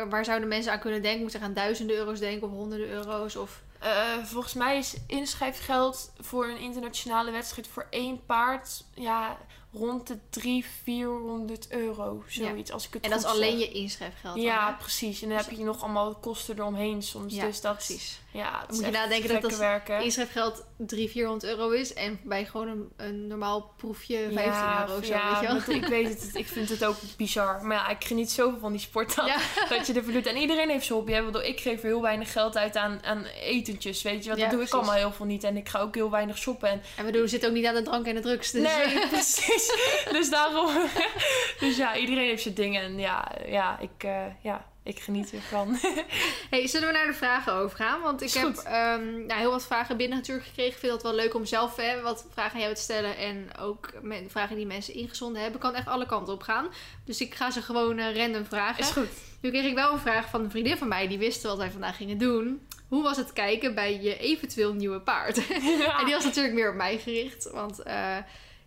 waar 0.09 0.25
zouden 0.25 0.47
mensen 0.47 0.71
aan 0.71 0.79
kunnen 0.79 1.01
denken? 1.01 1.21
Moeten 1.21 1.39
ze 1.39 1.45
aan 1.45 1.53
duizenden 1.53 1.95
euro's 1.95 2.19
denken 2.19 2.47
of 2.47 2.53
honderden 2.53 2.89
euro's? 2.89 3.35
Of... 3.35 3.61
eh, 3.79 4.17
volgens 4.23 4.53
mij 4.53 4.77
is 4.77 4.95
inschrijfgeld 5.07 6.11
voor 6.19 6.45
een 6.47 6.59
internationale 6.59 7.31
wedstrijd 7.31 7.67
voor 7.67 7.87
één 7.89 8.25
paard... 8.25 8.83
Ja, 8.93 9.37
rond 9.73 10.07
de 10.07 10.17
300, 10.29 10.73
400 10.83 11.71
euro. 11.71 12.23
Zoiets, 12.27 12.71
als 12.71 12.87
ik 12.87 12.93
het 12.93 13.03
En 13.03 13.09
dat 13.09 13.19
is 13.19 13.25
alleen 13.25 13.59
zeg. 13.59 13.67
je 13.67 13.73
inschrijfgeld. 13.73 14.35
dan, 14.35 14.43
Ja, 14.43 14.67
hè? 14.71 14.73
precies. 14.77 15.21
En 15.21 15.29
dan 15.29 15.37
heb 15.37 15.49
je 15.51 15.63
nog 15.63 15.81
allemaal 15.81 16.15
kosten 16.15 16.57
eromheen 16.59 17.03
soms. 17.03 17.33
Ja, 17.33 17.45
dus 17.45 17.61
dat, 17.61 17.73
precies. 17.75 18.20
Ja, 18.33 18.65
moet 18.69 18.85
je 18.85 18.91
nadenken 18.91 19.29
dat 19.29 19.41
dat 19.41 19.57
werken. 19.57 20.03
Inschrijfgeld 20.03 20.65
300, 20.77 21.11
400 21.11 21.43
euro 21.43 21.69
is. 21.69 21.93
En 21.93 22.19
bij 22.23 22.45
gewoon 22.45 22.67
een, 22.67 22.89
een 22.97 23.27
normaal 23.27 23.73
proefje 23.77 24.29
15 24.33 24.79
euro 24.79 24.97
of 24.97 25.05
zo, 25.05 25.13
ja, 25.13 25.31
weet 25.31 25.49
je 25.49 25.65
wel? 25.65 25.75
ik 25.75 25.85
weet 25.85 26.07
het. 26.07 26.35
Ik 26.35 26.47
vind 26.47 26.69
het 26.69 26.85
ook 26.85 26.95
bizar. 27.17 27.65
Maar 27.65 27.77
ja, 27.77 27.89
ik 27.89 28.03
geniet 28.03 28.31
zoveel 28.31 28.59
van 28.59 28.71
die 28.71 28.81
sport 28.81 29.15
dat, 29.15 29.25
Ja. 29.25 29.37
dat 29.75 29.87
je 29.87 29.93
ervoor 29.93 30.13
doet. 30.13 30.25
En 30.25 30.37
iedereen 30.37 30.69
heeft 30.69 30.85
zijn 30.85 30.97
hobby. 30.97 31.11
Hè? 31.11 31.43
Ik 31.43 31.59
geef 31.59 31.81
heel 31.81 32.01
weinig 32.01 32.31
geld 32.31 32.57
uit 32.57 32.77
aan, 32.77 32.99
aan 33.03 33.25
etentjes, 33.25 34.01
weet 34.01 34.23
je. 34.23 34.29
Want 34.29 34.41
Ja, 34.41 34.47
dat 34.47 34.55
doe 34.55 34.65
ik 34.65 34.73
allemaal 34.73 34.95
heel 34.95 35.11
veel 35.11 35.25
niet. 35.25 35.43
En 35.43 35.57
ik 35.57 35.69
ga 35.69 35.79
ook 35.79 35.95
heel 35.95 36.11
weinig 36.11 36.37
shoppen. 36.37 36.69
En, 36.69 36.81
En 36.97 37.05
we 37.05 37.11
doen, 37.11 37.27
zitten 37.27 37.49
ook 37.49 37.55
niet 37.55 37.65
aan 37.65 37.75
de 37.75 37.81
drank 37.81 38.05
en 38.05 38.15
de 38.15 38.21
drugs. 38.21 38.51
Dus 38.51 38.61
nee, 38.61 39.07
precies. 39.07 39.75
Dus 40.11 40.29
daarom... 40.29 40.69
dus 41.59 41.77
ja, 41.77 41.95
iedereen 41.95 42.27
heeft 42.27 42.41
zijn 42.41 42.53
dingen. 42.53 42.81
En 42.81 42.99
ja, 42.99 43.31
ja, 43.45 43.79
ik, 43.79 44.03
eh, 44.03 44.25
ja, 44.41 44.65
ik 44.83 44.99
geniet 44.99 45.33
ervan. 45.33 45.77
Hey, 46.49 46.67
zullen 46.67 46.87
we 46.87 46.93
naar 46.93 47.05
de 47.05 47.13
vragen 47.13 47.53
overgaan? 47.53 48.01
Want 48.01 48.21
ik 48.21 48.33
heb 48.33 48.57
ehm, 48.57 49.25
nou, 49.25 49.39
heel 49.39 49.51
wat 49.51 49.65
vragen 49.65 49.97
binnen 49.97 50.17
natuurlijk 50.17 50.47
gekregen. 50.47 50.71
Ik 50.71 50.79
vind 50.79 50.91
het 50.91 51.01
wel 51.01 51.13
leuk 51.13 51.33
om 51.33 51.45
zelf 51.45 51.75
hè, 51.75 52.01
wat 52.01 52.25
vragen 52.33 52.53
aan 52.53 52.61
jou 52.61 52.75
te 52.75 52.81
stellen. 52.81 53.17
En 53.17 53.57
ook 53.59 53.89
vragen 54.27 54.55
die 54.55 54.65
mensen 54.65 54.93
ingezonden 54.93 55.41
hebben. 55.41 55.59
Kan 55.59 55.75
echt 55.75 55.87
alle 55.87 56.05
kanten 56.05 56.33
op 56.33 56.41
gaan. 56.41 56.67
Dus 57.05 57.21
ik 57.21 57.35
ga 57.35 57.51
ze 57.51 57.61
gewoon 57.61 57.97
eh, 57.97 58.15
random 58.15 58.45
vragen. 58.45 58.79
Is 58.79 58.89
goed. 58.89 59.09
Nu 59.41 59.49
kreeg 59.49 59.65
ik 59.65 59.75
wel 59.75 59.93
een 59.93 59.99
vraag 59.99 60.29
van 60.29 60.43
een 60.43 60.51
vriendin 60.51 60.77
van 60.77 60.87
mij. 60.87 61.07
Die 61.07 61.17
wist 61.17 61.43
wat 61.43 61.57
wij 61.57 61.71
vandaag 61.71 61.97
gingen 61.97 62.17
doen. 62.17 62.67
Hoe 62.87 63.03
was 63.03 63.17
het 63.17 63.33
kijken 63.33 63.75
bij 63.75 64.01
je 64.01 64.17
eventueel 64.17 64.73
nieuwe 64.73 65.01
paard? 65.01 65.47
En 65.99 66.05
die 66.05 66.13
was 66.13 66.23
natuurlijk 66.23 66.55
meer 66.55 66.69
op 66.69 66.75
mij 66.75 66.97
gericht. 66.97 67.49
Want 67.51 67.79
eh, 67.79 68.17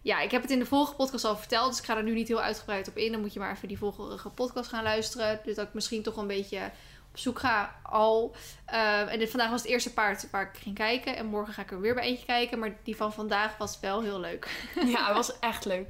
ja, 0.04 0.20
ik 0.20 0.30
heb 0.30 0.42
het 0.42 0.50
in 0.50 0.58
de 0.58 0.66
vorige 0.66 0.94
podcast 0.94 1.24
al 1.24 1.36
verteld. 1.36 1.70
Dus 1.70 1.78
ik 1.78 1.84
ga 1.84 1.96
er 1.96 2.02
nu 2.02 2.14
niet 2.14 2.28
heel 2.28 2.40
uitgebreid 2.40 2.88
op 2.88 2.96
in. 2.96 3.12
Dan 3.12 3.20
moet 3.20 3.32
je 3.32 3.38
maar 3.38 3.52
even 3.52 3.68
die 3.68 3.78
vorige 3.78 4.28
podcast 4.28 4.68
gaan 4.68 4.82
luisteren. 4.82 5.40
Dus 5.44 5.54
dat 5.54 5.66
ik 5.66 5.74
misschien 5.74 6.02
toch 6.02 6.16
een 6.16 6.26
beetje 6.26 6.70
op 7.10 7.18
zoek 7.18 7.38
ga 7.38 7.76
al. 7.82 8.34
Eh, 8.64 9.12
en 9.12 9.18
dit, 9.18 9.30
vandaag 9.30 9.50
was 9.50 9.62
het 9.62 9.70
eerste 9.70 9.92
paard 9.92 10.30
waar 10.30 10.42
ik 10.42 10.60
ging 10.62 10.74
kijken. 10.74 11.16
En 11.16 11.26
morgen 11.26 11.54
ga 11.54 11.62
ik 11.62 11.70
er 11.70 11.80
weer 11.80 11.94
bij 11.94 12.04
eentje 12.04 12.26
kijken. 12.26 12.58
Maar 12.58 12.76
die 12.82 12.96
van 12.96 13.12
vandaag 13.12 13.56
was 13.56 13.80
wel 13.80 14.02
heel 14.02 14.20
leuk. 14.20 14.48
Ja, 14.86 15.06
het 15.06 15.14
was 15.14 15.38
echt 15.38 15.64
leuk. 15.64 15.86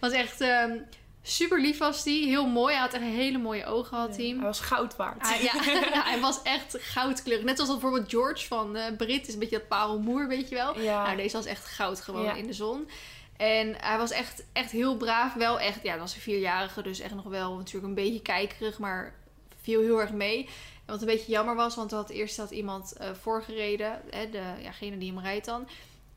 was 0.00 0.12
echt 0.12 0.40
ehm, 0.40 0.78
super 1.22 1.60
lief 1.60 1.78
was 1.78 2.02
die. 2.02 2.26
Heel 2.26 2.46
mooi. 2.46 2.72
Hij 2.72 2.82
had 2.82 2.92
echt 2.92 3.02
hele 3.02 3.38
mooie 3.38 3.64
ogen 3.64 3.96
had 3.96 4.16
hij. 4.16 4.26
Hij 4.26 4.36
was 4.38 4.60
goud 4.60 4.96
waard. 4.96 5.28
Hij, 5.28 5.42
ja, 5.92 6.02
hij 6.02 6.20
was 6.20 6.42
echt 6.42 6.76
goudkleurig. 6.80 7.44
Net 7.44 7.56
zoals 7.56 7.72
bijvoorbeeld 7.72 8.10
George 8.10 8.46
van 8.46 8.76
eh 8.76 8.96
Brit. 8.96 9.26
Is 9.26 9.34
een 9.34 9.40
beetje 9.40 9.58
dat 9.58 9.68
parelmoer, 9.68 10.28
weet 10.28 10.48
je 10.48 10.54
wel. 10.54 10.80
Ja. 10.80 11.04
Nou, 11.04 11.16
deze 11.16 11.36
was 11.36 11.46
echt 11.46 11.66
goud 11.66 12.00
gewoon 12.00 12.36
in 12.36 12.46
de 12.46 12.52
zon. 12.52 12.88
En 13.36 13.74
hij 13.78 13.98
was 13.98 14.10
echt, 14.10 14.44
echt 14.52 14.70
heel 14.70 14.96
braaf. 14.96 15.34
Wel 15.34 15.60
echt, 15.60 15.82
ja, 15.82 15.92
dat 15.92 16.00
was 16.00 16.14
een 16.14 16.20
vierjarige. 16.20 16.82
Dus 16.82 17.00
echt 17.00 17.14
nog 17.14 17.24
wel 17.24 17.56
natuurlijk 17.56 17.86
een 17.86 18.04
beetje 18.04 18.22
kijkerig. 18.22 18.78
Maar 18.78 19.14
viel 19.60 19.80
heel 19.80 20.00
erg 20.00 20.12
mee. 20.12 20.48
Wat 20.86 21.00
een 21.00 21.06
beetje 21.06 21.32
jammer 21.32 21.54
was. 21.54 21.74
Want 21.74 21.90
had 21.90 22.10
eerst 22.10 22.36
had 22.36 22.50
iemand 22.50 22.92
eh, 22.92 23.10
voorgereden. 23.20 24.00
Hè, 24.10 24.30
de, 24.30 24.42
jagene 24.62 24.98
die 24.98 25.12
hem 25.12 25.22
rijdt 25.22 25.46
dan. 25.46 25.68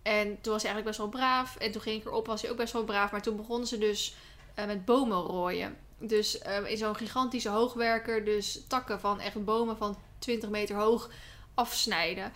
En 0.01 0.41
toen 0.41 0.53
was 0.53 0.63
hij 0.63 0.72
eigenlijk 0.72 0.86
best 0.86 0.97
wel 0.97 1.09
braaf. 1.09 1.55
En 1.55 1.72
toen 1.72 1.82
ging 1.82 1.99
ik 1.99 2.05
erop, 2.05 2.26
was 2.26 2.41
hij 2.41 2.51
ook 2.51 2.57
best 2.57 2.74
wel 2.74 2.84
braaf. 2.84 3.11
Maar 3.11 3.22
toen 3.22 3.38
begonnen 3.38 3.67
ze 3.67 3.78
dus 3.78 4.15
eh, 4.55 4.65
met 4.65 4.86
bomen 4.86 5.22
rooien. 5.22 5.78
Dus 5.97 6.39
eh, 6.39 6.72
in 6.72 6.78
zo'n 6.78 6.95
gigantische 6.95 7.49
hoogwerker. 7.49 8.26
Dus 8.26 8.61
takken 8.67 8.99
van 8.99 9.20
echt 9.20 9.45
bomen 9.45 9.78
van 9.78 9.97
20 10.20 10.49
meter 10.49 10.76
hoog 10.76 11.09
afsnijden. 11.53 12.32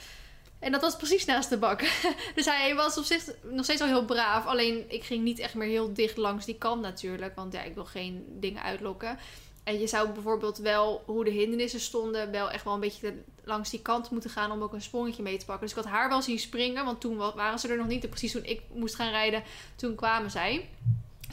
En 0.63 0.71
dat 0.71 0.81
was 0.81 0.95
precies 0.95 1.25
naast 1.25 1.49
de 1.49 1.57
bak. 1.57 1.79
dus 2.35 2.45
hij 2.45 2.75
was 2.75 2.97
op 2.97 3.03
zich 3.03 3.23
nog 3.41 3.63
steeds 3.63 3.81
al 3.81 3.87
heel 3.87 4.05
braaf. 4.05 4.45
Alleen 4.45 4.85
ik 4.87 5.03
ging 5.03 5.23
niet 5.23 5.39
echt 5.39 5.53
meer 5.53 5.67
heel 5.67 5.93
dicht 5.93 6.17
langs 6.17 6.45
die 6.45 6.57
kant 6.57 6.81
natuurlijk. 6.81 7.35
Want 7.35 7.53
ja, 7.53 7.63
ik 7.63 7.73
wil 7.75 7.85
geen 7.85 8.25
dingen 8.39 8.63
uitlokken. 8.63 9.17
En 9.63 9.79
je 9.79 9.87
zou 9.87 10.09
bijvoorbeeld 10.09 10.57
wel, 10.57 11.03
hoe 11.05 11.23
de 11.23 11.29
hindernissen 11.31 11.79
stonden, 11.79 12.31
wel 12.31 12.51
echt 12.51 12.63
wel 12.63 12.73
een 12.73 12.79
beetje 12.79 13.13
langs 13.43 13.69
die 13.69 13.81
kant 13.81 14.09
moeten 14.09 14.29
gaan 14.29 14.51
om 14.51 14.63
ook 14.63 14.73
een 14.73 14.81
sprongetje 14.81 15.23
mee 15.23 15.37
te 15.37 15.45
pakken. 15.45 15.67
Dus 15.67 15.77
ik 15.77 15.83
had 15.83 15.93
haar 15.93 16.09
wel 16.09 16.21
zien 16.21 16.39
springen, 16.39 16.85
want 16.85 17.01
toen 17.01 17.17
wa- 17.17 17.35
waren 17.35 17.59
ze 17.59 17.67
er 17.67 17.77
nog 17.77 17.87
niet. 17.87 18.03
En 18.03 18.09
precies 18.09 18.31
toen 18.31 18.45
ik 18.45 18.61
moest 18.73 18.95
gaan 18.95 19.09
rijden, 19.09 19.43
toen 19.75 19.95
kwamen 19.95 20.31
zij. 20.31 20.69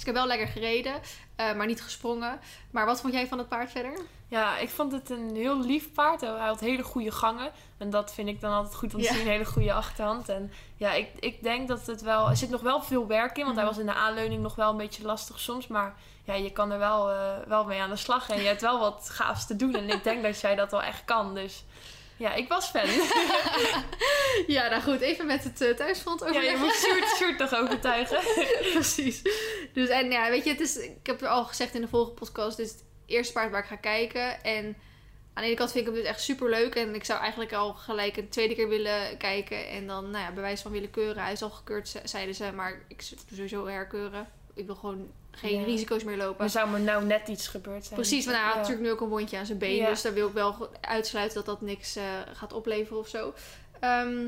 Dus 0.01 0.09
ik 0.09 0.15
heb 0.15 0.25
wel 0.25 0.37
lekker 0.37 0.49
gereden, 0.49 0.95
eh, 1.37 1.53
maar 1.55 1.67
niet 1.67 1.83
gesprongen. 1.83 2.41
Maar 2.71 2.87
wat 2.87 3.01
vond 3.01 3.13
jij 3.13 3.27
van 3.27 3.39
het 3.39 3.49
paard 3.49 3.71
verder? 3.71 3.93
Ja, 4.29 4.59
ik 4.59 4.69
vond 4.71 4.93
het 4.93 5.11
een 5.11 5.31
heel 5.37 5.61
lief 5.61 5.93
paard. 5.93 6.21
Hij 6.21 6.31
had 6.31 6.61
hele 6.61 6.83
goede 6.83 7.11
gangen. 7.11 7.51
En 7.79 7.91
dat 7.91 8.15
vind 8.15 8.29
ik 8.29 8.41
dan 8.41 8.53
altijd 8.53 8.75
goed 8.75 8.95
om 8.95 9.01
te 9.01 9.07
Ja. 9.07 9.13
zien. 9.13 9.21
Een 9.21 9.29
hele 9.29 9.45
goede 9.45 9.73
achterhand. 9.73 10.29
En 10.29 10.53
ja, 10.77 10.93
ik, 10.93 11.09
ik 11.19 11.43
denk 11.43 11.69
dat 11.69 11.87
het 11.87 12.03
wel... 12.03 12.29
Er 12.29 12.37
zit 12.37 12.51
nog 12.51 12.61
wel 12.61 12.83
veel 12.83 13.07
werk 13.07 13.37
in. 13.39 13.45
Want 13.45 13.57
hij 13.57 13.65
Mhm. 13.65 13.75
was 13.75 13.83
in 13.83 13.89
de 13.91 13.95
aanleuning 13.99 14.43
nog 14.43 14.55
wel 14.55 14.71
een 14.71 14.77
beetje 14.77 15.03
lastig 15.05 15.41
soms. 15.41 15.67
Maar 15.67 15.95
ja, 16.25 16.35
je 16.35 16.51
kan 16.53 16.71
er 16.71 16.79
wel, 16.79 17.11
eh, 17.11 17.19
wel 17.47 17.65
mee 17.65 17.81
aan 17.81 17.91
de 17.91 17.97
slag. 17.97 18.29
En 18.31 18.41
je 18.41 18.47
hebt 18.47 18.61
wel 18.61 18.79
wat 18.79 19.09
gaafs 19.13 19.47
te 19.47 19.57
doen. 19.57 19.75
En 19.75 19.89
ik 19.89 20.05
denk 20.05 20.23
dat 20.23 20.41
jij 20.41 20.55
dat 20.55 20.71
wel 20.71 20.83
echt 20.83 21.05
kan. 21.05 21.35
Dus 21.35 21.65
ja, 22.21 22.35
ik 22.35 22.49
was 22.49 22.67
fan. 22.67 22.89
Ja, 24.47 24.69
nou 24.69 24.83
goed, 24.83 25.01
even 25.01 25.27
met 25.27 25.45
het 25.45 25.61
uh, 25.61 25.75
thuisfront 25.75 26.21
ja, 26.33 26.41
je 26.41 26.57
moet 26.57 26.73
Sjoerd, 26.75 27.05
Sjoerd 27.17 27.39
toch 27.39 27.55
overtuigen. 27.55 28.19
Precies. 28.73 29.23
Dus 29.73 29.89
en 29.89 30.11
ja, 30.11 30.31
weet 30.31 30.45
je, 30.45 30.51
het 30.51 30.61
is, 30.61 30.77
ik 30.77 31.07
heb 31.07 31.21
het 31.21 31.29
al 31.29 31.45
gezegd 31.45 31.75
in 31.75 31.81
de 31.81 31.89
vorige 31.89 32.11
podcast, 32.13 32.57
dus 32.57 32.75
eerste 33.07 33.33
paard 33.33 33.51
waar 33.51 33.61
ik 33.63 33.69
ga 33.69 33.77
kijken. 33.77 34.43
En 34.45 34.65
aan 35.35 35.43
de 35.43 35.49
ene 35.49 35.55
kant 35.57 35.71
vind 35.73 35.87
ik 35.87 35.93
hem 35.93 36.01
dus 36.03 36.11
echt 36.11 36.21
super 36.23 36.51
leuk. 36.51 36.75
En 36.75 36.95
ik 36.95 37.05
zou 37.05 37.21
eigenlijk 37.21 37.53
al 37.53 37.73
gelijk 37.75 38.17
een 38.17 38.29
tweede 38.29 38.55
keer 38.55 38.69
willen 38.69 39.17
kijken. 39.17 39.69
En 39.69 39.87
dan, 39.87 40.11
nou 40.11 40.25
ja, 40.25 40.33
bij 40.33 40.43
wijze 40.43 40.63
van 40.63 40.73
willen 40.73 40.91
keuren. 40.91 41.23
Hij 41.23 41.33
is 41.33 41.43
al 41.43 41.51
gekeurd, 41.51 41.89
ze- 41.89 42.01
zeiden 42.05 42.35
ze. 42.35 42.53
Maar 42.53 42.83
ik 42.89 42.97
het 43.11 43.25
sowieso 43.35 43.67
herkeuren. 43.67 44.29
Ik 44.55 44.67
wil 44.67 44.75
gewoon 44.75 45.11
geen 45.31 45.59
Ja. 45.61 45.65
risico's 45.67 46.05
meer 46.05 46.17
lopen. 46.17 46.45
Er 46.45 46.51
zou 46.51 46.71
me 46.71 46.79
nou 46.79 47.05
net 47.05 47.29
iets 47.29 47.49
gebeurd 47.49 47.85
zijn. 47.85 47.95
Precies, 48.01 48.25
want 48.25 48.37
hij 48.37 48.45
had 48.47 48.55
Ja. 48.55 48.61
natuurlijk 48.61 48.87
nu 48.87 48.93
ook 48.93 49.01
een 49.01 49.09
wondje 49.09 49.39
aan 49.39 49.47
zijn 49.47 49.59
been. 49.59 49.75
Ja. 49.77 49.89
Dus 49.89 50.03
daar 50.03 50.15
wil 50.15 50.27
ik 50.29 50.33
wel 50.35 50.71
uitsluiten 50.81 51.35
dat 51.37 51.47
dat 51.47 51.61
niks 51.61 51.97
eh, 51.97 52.05
gaat 52.33 52.53
opleveren 52.53 52.99
of 52.99 53.09
zo. 53.09 53.35
Ehm, 53.81 54.27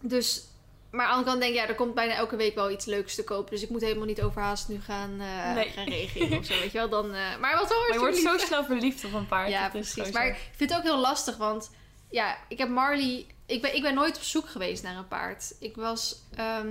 dus, 0.00 0.44
maar 0.90 1.06
aan 1.06 1.10
de 1.10 1.16
andere 1.16 1.30
kant 1.30 1.40
denk 1.40 1.54
ik, 1.54 1.60
ja, 1.60 1.68
er 1.68 1.74
komt 1.74 1.94
bijna 1.94 2.14
elke 2.14 2.36
week 2.36 2.54
wel 2.54 2.70
iets 2.70 2.84
leuks 2.84 3.14
te 3.14 3.24
kopen. 3.24 3.50
Dus 3.50 3.62
ik 3.62 3.68
moet 3.70 3.80
helemaal 3.80 4.06
niet 4.06 4.22
overhaast 4.22 4.68
nu 4.68 4.80
gaan, 4.80 5.16
Nee. 5.16 5.68
gaan 5.70 5.88
reageren 5.88 6.38
of 6.38 6.44
zo, 6.44 6.54
weet 6.58 6.72
je 6.72 6.78
wel. 6.78 6.88
Dan, 6.88 7.14
eh, 7.14 7.36
maar 7.40 7.56
wat 7.56 7.68
hoor, 7.68 7.78
Maar 7.88 7.92
je 7.92 7.98
wordt 7.98 8.16
zo 8.18 8.38
snel 8.46 8.64
verliefd 8.64 9.04
op 9.04 9.12
een 9.12 9.26
paard. 9.26 9.50
Ja, 9.50 9.68
precies. 9.68 10.10
Maar 10.10 10.26
ik 10.26 10.36
vind 10.56 10.70
het 10.70 10.78
ook 10.78 10.84
heel 10.84 10.98
lastig, 11.00 11.36
want 11.36 11.70
ja, 12.10 12.36
ik 12.48 12.58
heb 12.58 12.68
Marley... 12.68 13.26
Ik 13.46 13.62
ben, 13.62 13.74
ik 13.76 13.82
ben 13.82 13.94
nooit 13.94 14.16
op 14.16 14.22
zoek 14.22 14.48
geweest 14.48 14.82
naar 14.82 14.96
een 14.96 15.08
paard. 15.08 15.54
Ik 15.60 15.76
was... 15.76 16.22
ehm, 16.34 16.68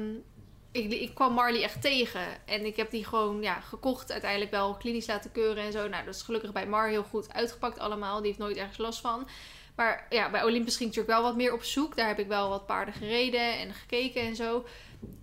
ik, 0.76 0.92
ik 0.92 1.14
kwam 1.14 1.34
Marley 1.34 1.64
echt 1.64 1.82
tegen. 1.82 2.46
En 2.46 2.66
ik 2.66 2.76
heb 2.76 2.92
die 2.92 3.06
gewoon 3.06 3.42
ja, 3.42 3.60
gekocht. 3.60 4.12
Uiteindelijk 4.12 4.52
wel 4.52 4.76
klinisch 4.76 5.08
laten 5.08 5.32
keuren 5.32 5.64
en 5.64 5.72
zo. 5.72 5.88
Nou, 5.88 6.06
dat 6.06 6.16
is 6.16 6.22
gelukkig 6.22 6.52
bij 6.52 6.68
Mar 6.68 6.88
heel 6.88 7.04
goed 7.04 7.34
uitgepakt 7.34 7.80
allemaal. 7.80 8.18
Die 8.18 8.28
heeft 8.28 8.40
nooit 8.40 8.58
ergens 8.58 8.78
last 8.78 9.00
van. 9.00 9.28
Maar 9.76 10.06
ja, 10.10 10.30
bij 10.30 10.44
Olympus 10.44 10.78
ging 10.78 10.90
ik 10.90 10.96
natuurlijk 10.96 11.20
wel 11.20 11.30
wat 11.30 11.36
meer 11.36 11.54
op 11.54 11.64
zoek. 11.64 11.96
Daar 11.96 12.08
heb 12.08 12.20
ik 12.20 12.28
wel 12.28 12.50
wat 12.50 12.66
paarden 12.66 12.94
gereden 12.94 13.60
en 13.60 13.74
gekeken 13.74 14.22
en 14.22 14.36
zo. 14.36 14.66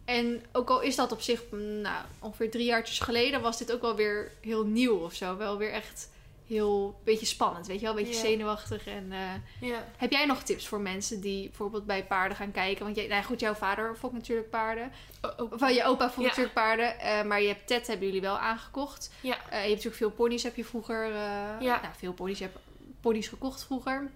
En 0.05 0.45
ook 0.53 0.71
al 0.71 0.81
is 0.81 0.97
dat 0.97 1.13
op 1.13 1.21
zich 1.21 1.43
nou, 1.51 2.05
ongeveer 2.21 2.51
drie 2.51 2.65
jaartjes 2.65 3.01
geleden... 3.01 3.41
was 3.41 3.59
dit 3.59 3.73
ook 3.73 3.81
wel 3.81 3.97
weer 3.97 4.33
heel 4.41 4.65
nieuw 4.65 4.97
of 4.97 5.15
zo. 5.15 5.37
Wel 5.37 5.59
weer 5.59 5.73
echt 5.73 6.11
heel 6.53 7.01
beetje 7.05 7.27
spannend, 7.27 7.67
weet 7.67 7.81
je 7.81 7.87
wel? 7.87 7.97
Een 7.99 8.05
beetje 8.05 8.21
zenuwachtig. 8.21 8.87
En 8.87 9.13
eh, 9.13 9.19
heb 9.97 10.11
jij 10.11 10.27
nog 10.27 10.43
tips 10.43 10.69
voor 10.69 10.81
mensen 10.81 11.21
die 11.21 11.47
bijvoorbeeld 11.49 11.87
bij 11.87 12.05
paarden 12.05 12.37
gaan 12.37 12.53
kijken? 12.53 12.85
Want 12.85 12.97
jij, 12.97 13.07
nou 13.07 13.23
goed, 13.25 13.41
jouw 13.41 13.55
vader 13.55 13.97
fokt 13.97 14.15
natuurlijk 14.15 14.51
paarden. 14.51 14.93
Van 15.51 15.75
je 15.75 15.85
opa 15.85 16.13
Ja. 16.17 16.23
natuurlijk 16.23 16.55
paarden. 16.55 17.01
eh, 17.01 17.23
maar 17.23 17.41
je 17.43 17.49
hebt 17.49 17.67
Ted, 17.67 17.87
hebben 17.87 18.07
jullie 18.07 18.21
wel 18.21 18.39
aangekocht. 18.39 19.11
Ja. 19.21 19.37
Eh, 19.37 19.51
je 19.51 19.57
hebt 19.57 19.69
natuurlijk 19.69 19.97
veel 19.97 20.11
ponies, 20.11 20.43
heb 20.43 20.57
je 20.57 20.65
vroeger. 20.65 21.05
eh, 21.05 21.11
Ja. 21.61 21.81
Nou, 21.83 21.95
veel 21.99 22.13
ponies. 22.13 22.39
Je 22.39 22.45
hebt 22.45 22.59
ponies 23.01 23.29
gekocht 23.29 23.65
vroeger. 23.65 24.11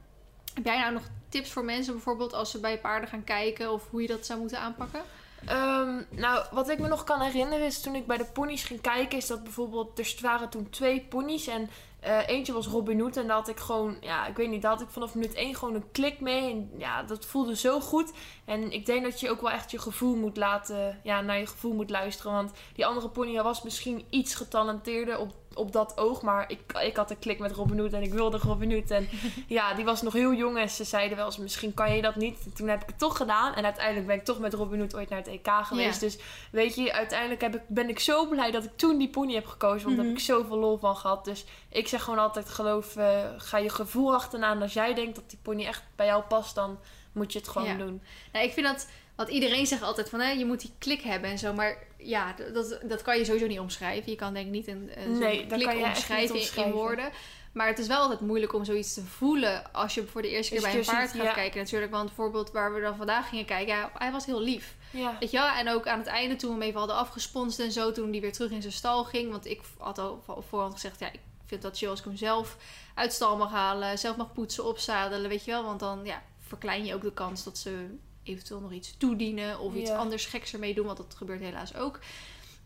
Heb 0.54 0.64
jij 0.64 0.78
nou 0.78 0.92
nog 0.92 1.02
tips 1.28 1.50
voor 1.52 1.64
mensen 1.64 1.92
bijvoorbeeld 1.92 2.32
als 2.32 2.50
ze 2.50 2.60
bij 2.60 2.78
paarden 2.78 3.08
gaan 3.08 3.24
kijken 3.24 3.72
of 3.72 3.90
hoe 3.90 4.02
je 4.02 4.08
dat 4.08 4.26
zou 4.26 4.38
moeten 4.40 4.58
aanpakken? 4.58 5.00
Ehm, 5.44 6.02
nou, 6.10 6.44
wat 6.50 6.68
ik 6.68 6.78
me 6.78 6.88
nog 6.88 7.04
kan 7.04 7.20
herinneren 7.20 7.66
is 7.66 7.80
toen 7.80 7.94
ik 7.94 8.06
bij 8.06 8.16
de 8.16 8.24
ponies 8.24 8.64
ging 8.64 8.80
kijken, 8.80 9.18
is 9.18 9.26
dat 9.26 9.42
bijvoorbeeld, 9.42 9.98
er 9.98 10.14
waren 10.22 10.48
toen 10.48 10.70
twee 10.70 11.00
ponies 11.08 11.46
en 11.46 11.70
eh, 12.06 12.18
eentje 12.26 12.52
was 12.52 12.66
Robin 12.66 13.00
Hood 13.00 13.16
en 13.16 13.28
had 13.28 13.48
ik 13.48 13.58
gewoon, 13.58 13.96
ja, 14.00 14.26
ik 14.26 14.36
weet 14.36 14.48
niet, 14.48 14.62
daar 14.62 14.70
had 14.70 14.80
ik 14.80 14.88
vanaf 14.88 15.14
minuut 15.14 15.34
één 15.34 15.54
gewoon 15.54 15.74
een 15.74 15.90
klik 15.92 16.20
mee 16.20 16.50
en 16.50 16.70
ja, 16.78 17.02
dat 17.02 17.26
voelde 17.26 17.56
zo 17.56 17.80
goed. 17.80 18.12
En 18.44 18.72
ik 18.72 18.86
denk 18.86 19.02
dat 19.02 19.20
je 19.20 19.30
ook 19.30 19.40
wel 19.40 19.50
echt 19.50 19.70
je 19.70 19.78
gevoel 19.78 20.16
moet 20.16 20.36
laten, 20.36 21.00
ja, 21.02 21.20
naar 21.20 21.38
je 21.38 21.46
gevoel 21.46 21.72
moet 21.72 21.90
luisteren, 21.90 22.32
want 22.32 22.52
die 22.74 22.86
andere 22.86 23.08
pony 23.08 23.42
was 23.42 23.62
misschien 23.62 24.04
iets 24.10 24.34
getalenteerder 24.34 25.18
op, 25.18 25.34
op 25.56 25.72
dat 25.72 25.98
oog, 25.98 26.22
maar 26.22 26.50
ik, 26.50 26.60
ik 26.82 26.96
had 26.96 27.10
een 27.10 27.18
klik 27.18 27.38
met 27.38 27.52
Robin 27.52 27.78
Hood 27.78 27.92
en 27.92 28.02
ik 28.02 28.12
wilde 28.12 28.38
Robin 28.38 28.72
Hood 28.72 28.90
en 28.90 29.08
ja, 29.46 29.74
die 29.74 29.84
was 29.84 30.02
nog 30.02 30.12
heel 30.12 30.34
jong 30.34 30.58
en 30.58 30.70
ze 30.70 30.84
zeiden 30.84 31.16
wel 31.16 31.26
eens, 31.26 31.36
misschien 31.38 31.74
kan 31.74 31.96
je 31.96 32.02
dat 32.02 32.16
niet. 32.16 32.38
En 32.44 32.52
toen 32.54 32.68
heb 32.68 32.82
ik 32.82 32.88
het 32.88 32.98
toch 32.98 33.16
gedaan 33.16 33.54
en 33.54 33.64
uiteindelijk 33.64 34.06
ben 34.06 34.16
ik 34.16 34.24
toch 34.24 34.38
met 34.38 34.54
Robin 34.54 34.78
Hood 34.80 34.94
ooit 34.96 35.08
naar 35.08 35.18
het 35.18 35.28
EK 35.28 35.48
geweest. 35.62 36.00
Ja. 36.00 36.06
Dus 36.06 36.18
weet 36.50 36.74
je, 36.74 36.92
uiteindelijk 36.92 37.40
heb 37.40 37.54
ik, 37.54 37.62
ben 37.68 37.88
ik 37.88 37.98
zo 38.00 38.26
blij 38.28 38.50
dat 38.50 38.64
ik 38.64 38.76
toen 38.76 38.98
die 38.98 39.08
pony 39.10 39.34
heb 39.34 39.46
gekozen, 39.46 39.84
want 39.84 39.96
daar 39.96 40.04
Mhm. 40.06 40.14
heb 40.14 40.22
ik 40.22 40.24
zoveel 40.24 40.58
lol 40.58 40.76
van 40.78 40.96
gehad. 40.96 41.24
Dus 41.24 41.44
ik 41.68 41.88
zeg 41.88 42.02
gewoon 42.02 42.18
altijd, 42.18 42.48
geloof, 42.48 42.96
eh, 42.96 43.18
ga 43.36 43.58
je 43.58 43.68
gevoel 43.70 44.14
achterna 44.14 44.50
en 44.50 44.62
als 44.62 44.72
jij 44.72 44.94
denkt 44.94 45.14
dat 45.14 45.30
die 45.30 45.38
pony 45.42 45.64
echt 45.66 45.82
bij 45.96 46.06
jou 46.06 46.22
past, 46.22 46.54
dan 46.54 46.78
moet 47.12 47.32
je 47.32 47.38
het 47.38 47.48
gewoon 47.48 47.68
Ja. 47.68 47.76
doen. 47.76 48.02
Nou, 48.32 48.44
ik 48.44 48.52
vind 48.52 48.66
dat, 48.66 48.88
want 49.16 49.28
iedereen 49.28 49.66
zegt 49.66 49.82
altijd 49.82 50.08
van 50.08 50.20
hè, 50.20 50.30
je 50.30 50.44
moet 50.44 50.60
die 50.60 50.72
klik 50.78 51.00
hebben 51.02 51.30
en 51.30 51.38
zo. 51.38 51.52
Maar 51.52 51.78
ja, 51.98 52.34
dat, 52.52 52.78
dat 52.84 53.02
kan 53.02 53.18
je 53.18 53.24
sowieso 53.24 53.46
niet 53.46 53.58
omschrijven. 53.60 54.10
Je 54.10 54.16
kan 54.16 54.34
denk 54.34 54.46
ik 54.46 54.52
niet 54.52 54.66
een, 54.68 54.90
Nee, 55.18 55.46
klik 55.46 55.64
kan 55.66 55.76
je 55.76 55.84
echt 55.84 55.96
omschrijven, 55.96 56.22
niet 56.34 56.42
in- 56.42 56.48
omschrijven. 56.48 56.72
woorden. 56.74 57.10
Maar 57.52 57.66
het 57.66 57.78
is 57.78 57.86
wel 57.86 57.98
altijd 58.00 58.20
moeilijk 58.20 58.52
om 58.54 58.64
zoiets 58.64 58.94
te 58.94 59.02
voelen 59.02 59.72
als 59.72 59.94
je 59.94 60.06
voor 60.06 60.22
de 60.22 60.28
eerste 60.30 60.52
keer 60.52 60.62
bij 60.62 60.78
een 60.78 60.84
paard 60.84 61.10
gaat 61.12 61.22
ja. 61.22 61.32
kijken 61.32 61.60
natuurlijk. 61.60 61.92
Want 61.92 62.06
bijvoorbeeld 62.06 62.50
waar 62.50 62.74
we 62.74 62.80
dan 62.80 62.96
vandaag 62.96 63.28
gingen 63.28 63.44
kijken, 63.44 63.74
ja, 63.74 63.90
hij 63.94 64.12
was 64.12 64.26
heel 64.26 64.40
lief. 64.40 64.74
Ja. 64.90 65.16
Weet 65.20 65.30
je 65.30 65.36
wel? 65.36 65.48
En 65.48 65.68
ook 65.68 65.86
aan 65.86 65.98
het 65.98 66.06
einde 66.08 66.36
toen 66.36 66.48
we 66.50 66.54
hem 66.58 66.64
even 66.66 66.78
hadden 66.78 66.96
afgesponst 66.96 67.58
en 67.58 67.72
zo, 67.72 67.92
toen 67.92 68.10
hij 68.10 68.20
weer 68.20 68.32
terug 68.32 68.50
in 68.50 68.60
zijn 68.60 68.72
stal 68.72 69.04
ging. 69.04 69.30
Want 69.30 69.46
ik 69.46 69.60
had 69.78 69.98
al 69.98 70.22
voorhand 70.48 70.72
gezegd, 70.72 71.00
ja, 71.00 71.12
ik 71.12 71.20
vind 71.46 71.62
dat 71.62 71.78
chill 71.78 71.88
als 71.88 71.98
ik 71.98 72.04
hem 72.04 72.16
zelf 72.16 72.56
uit 72.94 73.12
stal 73.12 73.36
mag 73.36 73.50
halen, 73.50 73.98
zelf 73.98 74.16
mag 74.16 74.32
poetsen, 74.32 74.64
opzadelen, 74.64 75.28
weet 75.28 75.44
je 75.44 75.50
wel. 75.50 75.64
Want 75.64 75.80
dan 75.80 76.00
ja, 76.04 76.22
verklein 76.46 76.84
je 76.84 76.94
ook 76.94 77.02
de 77.02 77.12
kans 77.12 77.44
dat 77.44 77.58
ze 77.58 77.86
eventueel 78.26 78.60
nog 78.60 78.72
iets 78.72 78.94
toedienen 78.98 79.58
of 79.58 79.74
iets 79.74 79.90
Ja. 79.90 79.96
anders 79.96 80.26
geks 80.26 80.52
ermee 80.52 80.74
doen, 80.74 80.86
want 80.86 80.96
dat 80.96 81.14
gebeurt 81.16 81.40
helaas 81.40 81.74
ook. 81.76 81.98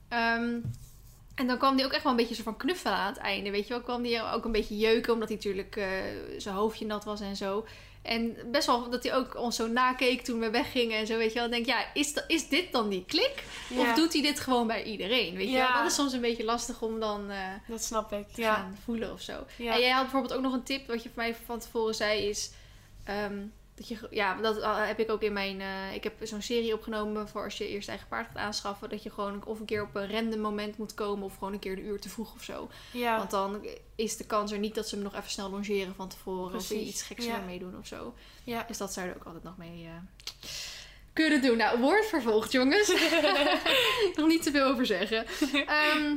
Ehm, 0.09 0.59
en 1.35 1.47
dan 1.47 1.59
kwam 1.59 1.77
hij 1.77 1.85
ook 1.85 1.93
echt 1.93 2.03
wel 2.03 2.13
een 2.13 2.19
beetje 2.19 2.35
zo 2.35 2.43
van 2.43 2.57
knuffelen 2.57 2.97
aan 2.97 3.13
het 3.13 3.17
einde, 3.23 3.51
weet 3.51 3.67
je 3.67 3.73
wel. 3.75 3.83
Kwam 3.83 4.05
hij 4.05 4.33
ook 4.33 4.45
een 4.45 4.53
beetje 4.53 4.77
jeuken, 4.77 5.13
omdat 5.13 5.29
hij 5.29 5.37
natuurlijk 5.37 5.77
eh, 5.77 5.89
zijn 6.39 6.55
hoofdje 6.55 6.87
nat 6.87 7.05
was 7.05 7.21
en 7.21 7.37
zo. 7.37 7.67
En 8.03 8.37
best 8.51 8.67
wel 8.67 8.91
dat 8.91 9.03
hij 9.03 9.15
ook 9.15 9.37
ons 9.37 9.57
zo 9.57 9.67
nakeek 9.67 10.23
toen 10.25 10.41
we 10.41 10.51
weggingen 10.51 10.99
en 10.99 11.07
zo, 11.07 11.17
weet 11.17 11.29
je 11.33 11.35
wel. 11.35 11.45
Ik 11.45 11.51
denk, 11.53 11.67
ja, 11.67 11.85
is, 11.95 12.15
dat, 12.15 12.25
is 12.27 12.49
dit 12.49 12.73
dan 12.73 12.89
die 12.89 13.05
klik? 13.07 13.45
Of 13.77 13.95
doet 13.95 14.13
hij 14.13 14.23
dit 14.23 14.41
gewoon 14.41 14.67
bij 14.67 14.83
iedereen, 14.85 15.37
weet 15.37 15.47
je 15.47 15.53
Ja. 15.53 15.73
wel? 15.73 15.83
Dat 15.83 15.91
is 15.91 15.97
soms 15.97 16.13
een 16.13 16.21
beetje 16.21 16.45
lastig 16.45 16.83
om 16.83 17.01
dan 17.01 17.31
eh, 17.31 17.39
dat 17.69 17.85
snap 17.85 18.13
ik. 18.13 18.29
te 18.33 18.41
Ja. 18.41 18.55
gaan 18.55 18.79
voelen 18.85 19.13
of 19.13 19.21
zo. 19.21 19.33
En 19.59 19.81
jij 19.81 19.91
had 19.91 20.03
bijvoorbeeld 20.03 20.33
ook 20.33 20.43
nog 20.43 20.53
een 20.53 20.63
tip, 20.63 20.87
wat 20.87 21.03
je 21.03 21.09
voor 21.15 21.23
mij 21.23 21.35
van 21.47 21.59
tevoren 21.59 21.95
zei, 21.95 22.29
is... 22.29 22.51
ehm, 23.05 23.39
dat 23.81 23.89
je, 23.89 24.07
ja, 24.11 24.35
dat 24.35 24.59
uh, 24.59 24.87
heb 24.87 24.99
ik 24.99 25.11
ook 25.11 25.23
in 25.23 25.33
mijn... 25.33 25.61
eh, 25.61 25.95
ik 25.95 26.05
heb 26.05 26.15
zo'n 26.23 26.43
serie 26.43 26.75
opgenomen 26.75 27.29
voor 27.29 27.45
als 27.45 27.59
je 27.59 27.69
eerst 27.69 27.89
eigen 27.89 28.09
paard 28.09 28.27
gaat 28.27 28.37
aanschaffen. 28.37 28.89
Dat 28.89 29.03
je 29.03 29.11
gewoon 29.11 29.45
of 29.45 29.61
een 29.61 29.67
keer 29.67 29.83
op 29.83 29.95
een 29.95 30.11
random 30.11 30.41
moment 30.41 30.79
moet 30.79 30.95
komen... 30.95 31.25
of 31.25 31.35
gewoon 31.35 31.53
een 31.53 31.59
keer 31.59 31.73
een 31.73 31.85
uur 31.85 32.01
te 32.01 32.09
vroeg 32.09 32.35
of 32.35 32.43
zo. 32.43 32.69
Ja. 32.93 33.17
Want 33.17 33.31
dan 33.31 33.67
is 33.95 34.17
de 34.17 34.27
kans 34.27 34.53
er 34.53 34.59
niet 34.59 34.75
dat 34.75 34.89
ze 34.89 34.95
hem 34.95 35.05
nog 35.05 35.15
even 35.15 35.31
snel 35.31 35.51
longeren 35.51 35.95
van 35.95 36.09
tevoren. 36.09 36.45
Of 36.45 36.67
Precies, 36.67 36.89
iets 36.89 37.03
geks 37.03 37.25
ja. 37.25 37.37
ermee 37.37 37.59
doen 37.59 37.79
of 37.79 37.87
zo. 37.87 38.15
ja. 38.45 38.65
Dus 38.69 38.79
dat 38.79 38.93
zou 38.93 39.09
er 39.09 39.17
ook 39.17 39.25
altijd 39.25 39.45
nog 39.45 39.57
mee 39.57 39.85
eh, 39.85 40.49
kunnen 41.13 41.43
doen. 41.43 41.57
Nou, 41.57 41.81
woord 41.81 42.07
vervolgd, 42.07 42.53
jongens. 42.53 42.89
nog 44.17 44.27
niet 44.27 44.43
te 44.43 44.51
veel 44.51 44.67
over 44.67 44.87
zeggen. 44.87 45.27
Ehm, 45.67 46.17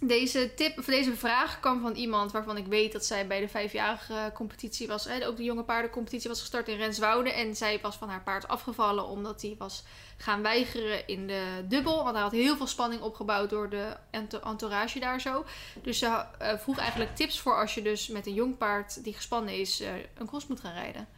deze 0.00 0.54
tip, 0.54 0.78
of 0.78 0.84
deze 0.84 1.16
vraag 1.16 1.60
kwam 1.60 1.80
van 1.80 1.94
iemand 1.94 2.32
waarvan 2.32 2.56
ik 2.56 2.66
weet 2.66 2.92
dat 2.92 3.04
zij 3.04 3.26
bij 3.26 3.40
de 3.40 3.48
vijfjarige 3.48 4.30
competitie 4.34 4.86
was. 4.86 5.04
Hè, 5.04 5.26
ook 5.26 5.36
de 5.36 5.42
jonge 5.42 5.62
paardencompetitie 5.62 6.28
was 6.28 6.40
gestart 6.40 6.68
in 6.68 6.76
Renswoude. 6.76 7.32
En 7.32 7.56
zij 7.56 7.78
was 7.82 7.96
van 7.96 8.08
haar 8.08 8.22
paard 8.22 8.48
afgevallen 8.48 9.06
omdat 9.06 9.42
hij 9.42 9.54
was 9.58 9.82
gaan 10.16 10.42
weigeren 10.42 11.06
in 11.06 11.26
de 11.26 11.64
dubbel. 11.68 12.02
Want 12.02 12.14
hij 12.14 12.22
had 12.22 12.32
heel 12.32 12.56
veel 12.56 12.66
spanning 12.66 13.02
opgebouwd 13.02 13.50
door 13.50 13.68
de 13.70 13.96
ento- 14.10 14.40
entourage 14.40 14.98
daar 14.98 15.20
zo. 15.20 15.44
Dus 15.82 15.98
ze 15.98 16.24
eh, 16.38 16.58
vroeg 16.58 16.78
eigenlijk 16.78 17.16
tips 17.16 17.40
voor 17.40 17.60
als 17.60 17.74
je 17.74 17.82
dus 17.82 18.08
met 18.08 18.26
een 18.26 18.34
jong 18.34 18.56
paard 18.56 19.04
die 19.04 19.14
gespannen 19.14 19.58
is 19.58 19.80
eh, 19.80 19.92
een 20.14 20.26
cross 20.26 20.46
moet 20.46 20.60
gaan 20.60 20.74
rijden. 20.74 21.08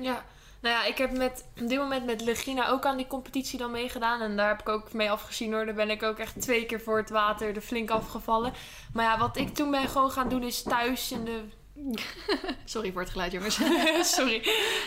Ja, 0.00 0.24
nou 0.62 0.74
ja, 0.74 0.84
ik 0.84 0.98
heb 0.98 1.16
met, 1.16 1.44
op 1.60 1.68
dit 1.68 1.78
moment 1.78 2.06
met 2.06 2.20
Legina 2.20 2.68
ook 2.68 2.86
aan 2.86 2.96
die 2.96 3.06
competitie 3.06 3.58
dan 3.58 3.70
meegedaan. 3.70 4.20
En 4.20 4.36
daar 4.36 4.48
heb 4.48 4.60
ik 4.60 4.68
ook 4.68 4.92
mee 4.92 5.10
afgezien 5.10 5.52
hoor. 5.52 5.64
Daar 5.64 5.74
ben 5.74 5.90
ik 5.90 6.02
ook 6.02 6.18
echt 6.18 6.40
twee 6.40 6.66
keer 6.66 6.80
voor 6.80 6.96
het 6.96 7.10
water 7.10 7.56
er 7.56 7.60
flink 7.60 7.90
afgevallen. 7.90 8.52
Maar 8.92 9.04
ja, 9.04 9.18
wat 9.18 9.36
ik 9.36 9.54
toen 9.54 9.70
ben 9.70 9.88
gewoon 9.88 10.10
gaan 10.10 10.28
doen 10.28 10.42
is 10.42 10.62
thuis 10.62 11.12
in 11.12 11.24
de... 11.24 11.44
Sorry 12.64 12.92
voor 12.92 13.00
het 13.00 13.10
geluid, 13.10 13.32
jongens. 13.32 13.58
Sorry. 14.16 14.42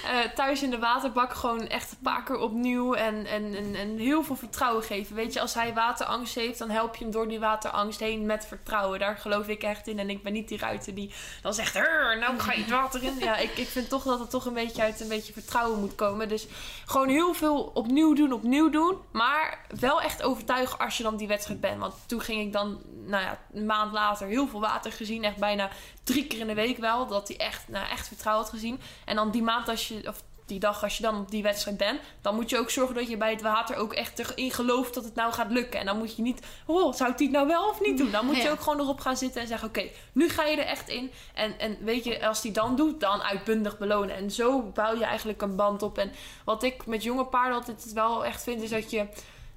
Eh, 0.06 0.20
thuis 0.36 0.64
in 0.64 0.70
de 0.70 0.80
waterbak 0.80 1.34
gewoon 1.34 1.68
echt 1.68 1.92
een 1.92 1.98
paar 2.02 2.24
keer 2.24 2.38
opnieuw. 2.38 2.94
En, 2.94 3.26
en, 3.26 3.76
en, 3.76 3.98
heel 3.98 4.24
veel 4.24 4.36
vertrouwen 4.36 4.84
geven. 4.84 5.16
Weet 5.16 5.34
je, 5.34 5.40
als 5.40 5.54
hij 5.54 5.74
waterangst 5.74 6.36
heeft, 6.36 6.60
dan 6.60 6.70
help 6.70 6.96
je 6.96 7.04
hem 7.04 7.14
door 7.14 7.28
die 7.28 7.40
waterangst 7.40 8.00
heen 8.00 8.26
met 8.26 8.46
vertrouwen. 8.46 9.00
Daar 9.00 9.18
geloof 9.18 9.48
ik 9.48 9.64
echt 9.64 9.88
in. 9.88 10.00
En 10.00 10.10
ik 10.10 10.24
ben 10.24 10.34
niet 10.34 10.48
die 10.48 10.58
ruiter 10.58 10.96
die 10.96 11.14
dan 11.42 11.54
zegt, 11.54 11.74
"Hur, 11.74 12.18
nou 12.20 12.40
ga 12.40 12.52
je 12.52 12.62
het 12.62 12.70
water 12.70 13.04
in. 13.04 13.20
Ja, 13.20 13.38
ik, 13.38 13.58
ik 13.58 13.68
vind 13.68 13.90
toch 13.90 14.04
dat 14.04 14.20
het 14.20 14.30
toch 14.30 14.46
een 14.46 14.54
beetje 14.54 14.82
uit 14.82 15.00
een 15.00 15.08
beetje 15.08 15.34
vertrouwen 15.34 15.80
moet 15.80 15.96
komen. 15.96 16.30
Dus 16.30 16.48
gewoon 16.86 17.10
heel 17.10 17.34
veel 17.34 17.72
opnieuw 17.74 18.14
doen, 18.14 18.32
opnieuw 18.32 18.70
doen. 18.70 18.98
Maar 19.12 19.66
wel 19.80 20.02
echt 20.02 20.24
overtuigen 20.24 20.80
als 20.80 20.98
je 20.98 21.04
dan 21.04 21.18
die 21.18 21.28
wedstrijd 21.28 21.62
bent. 21.62 21.80
Want 21.80 21.94
toen 22.06 22.22
ging 22.22 22.42
ik 22.42 22.54
dan, 22.54 22.82
nou 23.06 23.24
ja, 23.24 23.40
een 23.54 23.66
maand 23.66 23.94
later 23.94 24.28
heel 24.28 24.48
veel 24.48 24.60
water 24.60 24.92
gezien. 24.92 25.24
Echt 25.24 25.38
bijna 25.38 25.70
drie 26.04 26.28
keer 26.28 26.40
in 26.40 26.48
de 26.48 26.54
week 26.54 26.75
wel. 26.78 27.08
Dat 27.08 27.28
hij 27.28 27.38
echt, 27.38 27.68
nou, 27.68 27.90
echt 27.90 28.08
vertrouwen 28.08 28.44
had 28.46 28.54
gezien. 28.54 28.80
En 29.06 29.16
dan 29.16 29.32
die 29.32 29.44
maand 29.44 29.70
als 29.70 29.88
je, 29.88 30.08
of 30.08 30.24
die 30.46 30.60
dag 30.60 30.84
als 30.84 30.98
je 30.98 31.04
dan 31.04 31.20
op 31.20 31.32
die 31.32 31.44
wedstrijd 31.44 31.78
bent. 31.78 32.00
Dan 32.22 32.36
moet 32.36 32.50
je 32.50 32.58
ook 32.58 32.70
zorgen 32.70 32.96
dat 32.96 33.10
je 33.10 33.18
bij 33.18 33.32
het 33.32 33.42
water 33.42 33.76
ook 33.76 33.94
echt 33.94 34.20
erin 34.20 34.52
gelooft 34.52 34.94
dat 34.94 35.04
het 35.04 35.16
nou 35.16 35.34
gaat 35.34 35.52
lukken. 35.52 35.80
En 35.80 35.86
dan 35.86 35.98
moet 35.98 36.16
je 36.16 36.22
niet, 36.22 36.46
oh, 36.66 36.94
zou 36.94 37.12
ik 37.12 37.18
die 37.18 37.30
nou 37.30 37.48
wel 37.48 37.70
of 37.70 37.82
niet 37.82 37.98
doen? 37.98 38.12
Dan 38.12 38.26
moet 38.26 38.36
je 38.36 38.42
Ja. 38.42 38.52
ook 38.52 38.62
gewoon 38.62 38.80
erop 38.80 39.00
gaan 39.00 39.18
zitten 39.18 39.42
en 39.42 39.48
zeggen, 39.48 39.68
oké, 39.68 39.90
nu 40.12 40.30
ga 40.30 40.44
je 40.44 40.58
er 40.58 40.66
echt 40.66 40.90
in. 40.90 41.12
En, 41.34 41.60
en 41.60 41.78
weet 41.82 42.04
je, 42.04 42.28
als 42.28 42.42
die 42.42 42.52
dan 42.52 42.76
doet, 42.76 43.00
dan 43.00 43.22
uitbundig 43.22 43.78
belonen. 43.78 44.16
En 44.16 44.32
zo 44.32 44.62
bouw 44.62 44.96
je 44.96 45.06
eigenlijk 45.06 45.42
een 45.42 45.56
band 45.56 45.82
op. 45.82 45.98
En 45.98 46.12
wat 46.44 46.64
ik 46.64 46.86
met 46.86 47.04
jonge 47.04 47.26
paarden 47.26 47.56
altijd 47.58 47.94
wel 47.94 48.26
echt 48.26 48.44
vind, 48.44 48.62
is 48.62 48.70
dat 48.70 48.92
je 48.92 49.08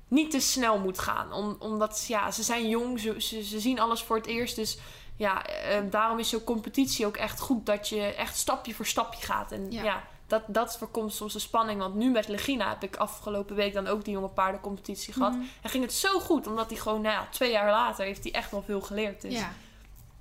niet 0.08 0.30
te 0.30 0.40
snel 0.40 0.78
moet 0.78 0.98
gaan. 0.98 1.32
Om, 1.32 1.56
omdat 1.58 2.04
ja, 2.08 2.30
ze 2.30 2.42
zijn 2.42 2.68
jong, 2.68 3.00
ze, 3.00 3.20
ze, 3.20 3.44
ze 3.44 3.60
zien 3.60 3.80
alles 3.80 4.02
voor 4.02 4.16
het 4.16 4.26
eerst. 4.26 4.56
Dus 4.56 4.78
ja, 5.18 5.46
eh, 5.46 5.78
daarom 5.90 6.18
is 6.18 6.28
zo'n 6.28 6.44
competitie 6.44 7.06
ook 7.06 7.16
echt 7.16 7.40
goed. 7.40 7.66
Dat 7.66 7.88
je 7.88 8.00
echt 8.00 8.36
stapje 8.36 8.74
voor 8.74 8.86
stapje 8.86 9.26
gaat. 9.26 9.52
En 9.52 9.70
Ja. 9.72 9.82
ja, 9.82 10.02
dat, 10.26 10.42
dat 10.46 10.78
voorkomt 10.78 11.12
soms 11.14 11.32
de 11.32 11.38
spanning. 11.38 11.80
Want 11.80 11.94
nu 11.94 12.10
met 12.10 12.28
Legina 12.28 12.68
heb 12.68 12.82
ik 12.82 12.96
afgelopen 12.96 13.56
week 13.56 13.72
dan 13.72 13.86
ook 13.86 14.04
die 14.04 14.12
jonge 14.12 14.28
paardencompetitie 14.28 15.12
gehad. 15.12 15.32
Mhm. 15.32 15.42
En 15.62 15.70
ging 15.70 15.84
het 15.84 15.92
zo 15.92 16.20
goed. 16.20 16.46
Omdat 16.46 16.70
hij 16.70 16.78
gewoon, 16.78 17.00
nou 17.00 17.14
ja, 17.14 17.28
twee 17.30 17.50
jaar 17.50 17.70
later 17.70 18.04
heeft 18.04 18.22
hij 18.22 18.32
echt 18.32 18.50
wel 18.50 18.62
veel 18.62 18.80
geleerd. 18.80 19.20
Dus 19.20 19.32
Ja. 19.32 19.52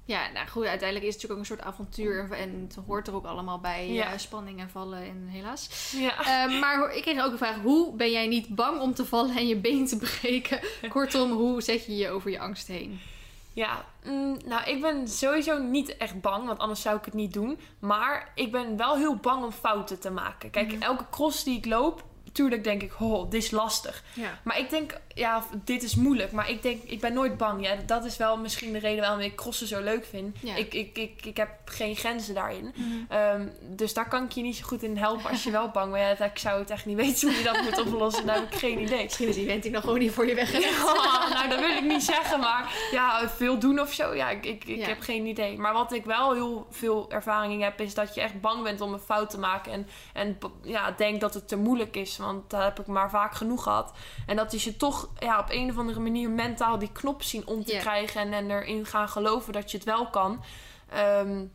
Ja, 0.06 0.30
nou 0.34 0.48
goed, 0.48 0.66
uiteindelijk 0.66 1.08
is 1.08 1.14
het 1.14 1.22
natuurlijk 1.22 1.32
ook 1.32 1.39
een 1.39 1.58
soort 1.58 1.74
avontuur. 1.74 2.32
En, 2.32 2.66
het 2.68 2.78
hoort 2.86 3.08
er 3.08 3.16
ook 3.16 3.26
allemaal 3.26 3.60
bij. 3.60 3.91
Ja. 3.91 4.12
eh, 4.12 4.18
spanning 4.18 4.60
en 4.60 4.70
vallen 4.70 5.00
en 5.00 5.28
helaas. 5.28 5.93
ja. 5.98 6.45
Eh, 6.45 6.60
maar 6.60 6.95
ik 6.95 7.02
kreeg 7.02 7.24
ook 7.24 7.32
een 7.32 7.38
vraag. 7.38 7.62
Hoe 7.62 7.95
ben 7.95 8.12
jij 8.12 8.28
niet 8.28 8.56
bang 8.56 8.82
om 8.82 8.93
te 8.93 9.06
vallen 9.06 9.36
en 9.36 9.48
je 9.48 9.56
been 9.56 9.86
te 9.86 9.98
breken? 9.98 10.60
Kortom, 10.89 11.32
hoe 11.32 11.62
zet 11.62 11.86
je 11.86 11.95
je 11.95 12.10
over 12.10 12.32
je 12.32 12.39
angst 12.39 12.68
heen? 12.68 13.00
Ja, 13.58 13.86
mm, 14.03 14.38
nou 14.45 14.64
ik 14.70 14.82
ben 14.82 15.08
sowieso 15.08 15.58
niet 15.58 15.97
echt 15.97 16.22
bang, 16.22 16.45
want 16.45 16.60
anders 16.60 16.82
zou 16.82 16.97
ik 16.97 17.05
het 17.05 17.14
niet 17.14 17.34
doen. 17.34 17.60
Maar 17.80 18.32
ik 18.36 18.51
ben 18.51 18.78
wel 18.78 18.95
heel 18.97 19.16
bang 19.16 19.43
om 19.43 19.51
fouten 19.51 19.99
te 19.99 20.10
maken. 20.12 20.49
Kijk, 20.49 20.72
Mhm. 20.72 20.82
elke 20.82 21.05
cross 21.10 21.43
die 21.43 21.58
ik 21.58 21.66
loop, 21.66 22.03
tuurlijk 22.32 22.64
denk 22.64 22.82
ik, 22.82 22.93
oh, 22.99 23.30
dit 23.30 23.43
is 23.43 23.51
lastig. 23.51 24.03
Ja. 24.14 24.39
Maar 24.43 24.60
ik 24.60 24.70
denk, 24.70 24.93
ja, 25.18 25.43
dit 25.63 25.84
is 25.84 25.95
moeilijk. 25.95 26.32
Maar 26.32 26.49
ik 26.49 26.61
denk, 26.61 26.84
ik 26.84 26.99
ben 26.99 27.13
nooit 27.13 27.38
bang. 27.38 27.65
Ja, 27.65 27.76
dat 27.86 28.05
is 28.05 28.18
wel 28.18 28.38
misschien 28.38 28.74
de 28.74 28.80
reden 28.80 29.01
waarom 29.01 29.20
ik 29.20 29.36
crossen 29.36 29.68
zo 29.68 29.82
leuk 29.82 30.05
vind. 30.05 30.38
Ja. 30.41 30.55
Ik, 30.55 30.74
ik, 30.74 30.97
ik, 30.97 31.26
ik 31.26 31.38
heb 31.38 31.49
geen 31.65 31.95
grenzen 31.95 32.34
daarin. 32.34 32.74
Ehm, 33.09 33.47
dus 33.61 33.93
daar 33.93 34.07
kan 34.07 34.24
ik 34.24 34.32
je 34.32 34.41
niet 34.41 34.55
zo 34.55 34.65
goed 34.65 34.84
in 34.84 34.97
helpen 34.97 35.30
als 35.30 35.43
je 35.43 35.51
wel 35.51 35.70
bang 35.70 35.91
bent. 35.91 36.18
Ja, 36.18 36.26
ik 36.26 36.38
zou 36.38 36.59
het 36.59 36.70
echt 36.70 36.86
niet 36.86 36.95
weten 36.95 37.28
hoe 37.28 37.38
je 37.38 37.43
dat 37.43 37.61
moet 37.61 37.80
oplossen. 37.80 38.26
Daar 38.26 38.36
heb 38.36 38.53
ik 38.53 38.59
geen 38.59 38.82
idee. 38.82 39.03
Misschien 39.03 39.28
is 39.28 39.36
die 39.36 39.47
vent 39.47 39.72
nog 39.72 39.84
gewoon 39.84 39.99
niet 39.99 40.11
voor 40.11 40.26
je. 40.26 40.36
Ja, 40.36 41.30
nou, 41.34 41.49
dat 41.49 41.59
wil 41.59 41.78
ik 41.78 41.84
niet 41.84 42.03
zeggen, 42.03 42.39
maar 42.39 42.74
ja, 42.91 43.30
veel 43.30 43.59
doen 43.59 43.80
of 43.80 43.93
zo. 43.93 44.13
Ja, 44.13 44.30
ik, 44.30 44.45
ik, 44.45 44.63
ik 44.63 44.86
heb 44.86 45.01
geen 45.01 45.26
idee. 45.26 45.57
Maar 45.57 45.74
wat 45.74 45.93
ik 45.93 46.05
wel 46.05 46.34
heel 46.34 46.68
veel 46.70 47.11
ervaring 47.11 47.53
in 47.53 47.61
heb, 47.61 47.82
is 47.82 47.93
dat 47.93 48.15
je 48.15 48.22
echt 48.22 48.41
bang 48.41 48.63
bent 48.63 48.82
om 48.82 48.93
een 48.93 48.99
fout 48.99 49.30
te 49.30 49.39
maken. 49.39 49.72
En, 49.72 49.88
en 50.13 50.38
ja, 50.63 50.91
denk 50.91 51.22
dat 51.22 51.34
het 51.34 51.47
te 51.47 51.55
moeilijk 51.57 51.95
is, 51.95 52.18
want 52.18 52.49
dat 52.49 52.63
heb 52.63 52.80
ik 52.80 52.88
maar 52.88 53.09
vaak 53.09 53.36
genoeg 53.36 53.63
gehad. 53.63 53.91
En 54.26 54.36
dat 54.36 54.53
is 54.53 54.63
je 54.63 54.78
toch 54.78 55.07
ja, 55.20 55.39
op 55.39 55.49
een 55.49 55.70
of 55.70 55.78
andere 55.78 55.99
manier 55.99 56.30
mentaal 56.30 56.80
die 56.80 56.91
knop 56.91 57.24
zien 57.24 57.47
om 57.47 57.64
te 57.64 57.78
krijgen. 57.78 58.22
En, 58.22 58.34
en 58.34 58.51
erin 58.51 58.86
gaan 58.86 59.10
geloven 59.10 59.53
dat 59.53 59.72
je 59.72 59.78
het 59.78 59.86
wel 59.86 60.10
kan. 60.10 60.43
Ehm, 60.89 61.45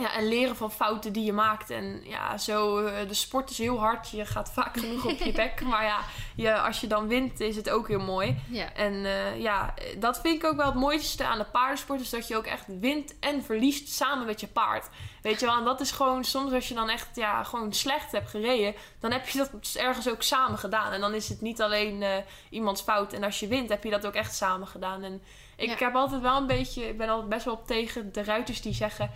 ja, 0.00 0.14
en 0.14 0.28
leren 0.28 0.56
van 0.56 0.70
fouten 0.72 1.12
die 1.12 1.24
je 1.24 1.32
maakt. 1.32 1.70
En 1.70 2.00
ja, 2.04 2.38
zo, 2.38 2.84
eh, 2.86 3.08
de 3.08 3.14
sport 3.14 3.50
is 3.50 3.58
heel 3.58 3.78
hard. 3.78 4.10
Je 4.10 4.26
gaat 4.26 4.52
vaak 4.52 4.78
genoeg 4.78 5.04
op 5.04 5.18
je 5.18 5.32
bek. 5.32 5.60
Maar 5.70 5.84
ja, 5.84 5.98
je, 6.34 6.58
als 6.60 6.80
je 6.80 6.86
dan 6.86 7.06
wint, 7.08 7.40
is 7.40 7.56
het 7.56 7.70
ook 7.70 7.88
heel 7.88 8.00
mooi. 8.00 8.40
Ja. 8.48 8.72
En 8.74 9.04
eh, 9.04 9.40
ja, 9.40 9.74
dat 9.98 10.20
vind 10.20 10.36
ik 10.42 10.44
ook 10.50 10.56
wel 10.56 10.66
het 10.66 10.74
mooiste 10.74 11.24
aan 11.26 11.38
de 11.38 11.44
paardensport. 11.44 12.00
Is 12.00 12.10
dat 12.10 12.28
je 12.28 12.36
ook 12.36 12.46
echt 12.46 12.64
wint 12.80 13.14
en 13.20 13.42
verliest 13.44 13.88
samen 13.88 14.26
met 14.26 14.40
je 14.40 14.46
paard. 14.46 14.88
Weet 15.22 15.40
je 15.40 15.46
wel, 15.46 15.56
en 15.58 15.64
dat 15.64 15.80
is 15.80 15.90
gewoon 15.90 16.24
soms 16.24 16.52
als 16.52 16.68
je 16.68 16.74
dan 16.74 16.88
echt 16.90 17.08
ja, 17.16 17.42
gewoon 17.42 17.72
slecht 17.72 18.12
hebt 18.12 18.30
gereden. 18.30 18.74
Dan 19.00 19.12
heb 19.12 19.28
je 19.28 19.38
dat 19.38 19.74
ergens 19.74 20.08
ook 20.08 20.22
samen 20.22 20.58
gedaan. 20.58 20.92
En 20.92 21.00
dan 21.00 21.14
is 21.14 21.28
het 21.28 21.40
niet 21.40 21.62
alleen 21.62 22.02
eh, 22.02 22.10
iemands 22.50 22.80
fout. 22.82 23.12
En 23.12 23.24
als 23.24 23.40
je 23.40 23.46
wint, 23.48 23.68
heb 23.68 23.84
je 23.84 23.90
dat 23.90 24.06
ook 24.06 24.14
echt 24.14 24.34
samen 24.34 24.66
gedaan. 24.66 25.02
En 25.02 25.22
ik 25.56 25.68
Ja. 25.68 25.84
heb 25.84 25.94
altijd 25.94 26.20
wel 26.22 26.36
een 26.36 26.46
beetje, 26.46 26.88
ik 26.88 26.96
ben 26.98 27.08
altijd 27.08 27.28
best 27.28 27.44
wel 27.44 27.54
op 27.54 27.66
tegen 27.66 28.12
de 28.12 28.24
ruiters 28.24 28.60
die 28.62 28.74
zeggen. 28.74 29.10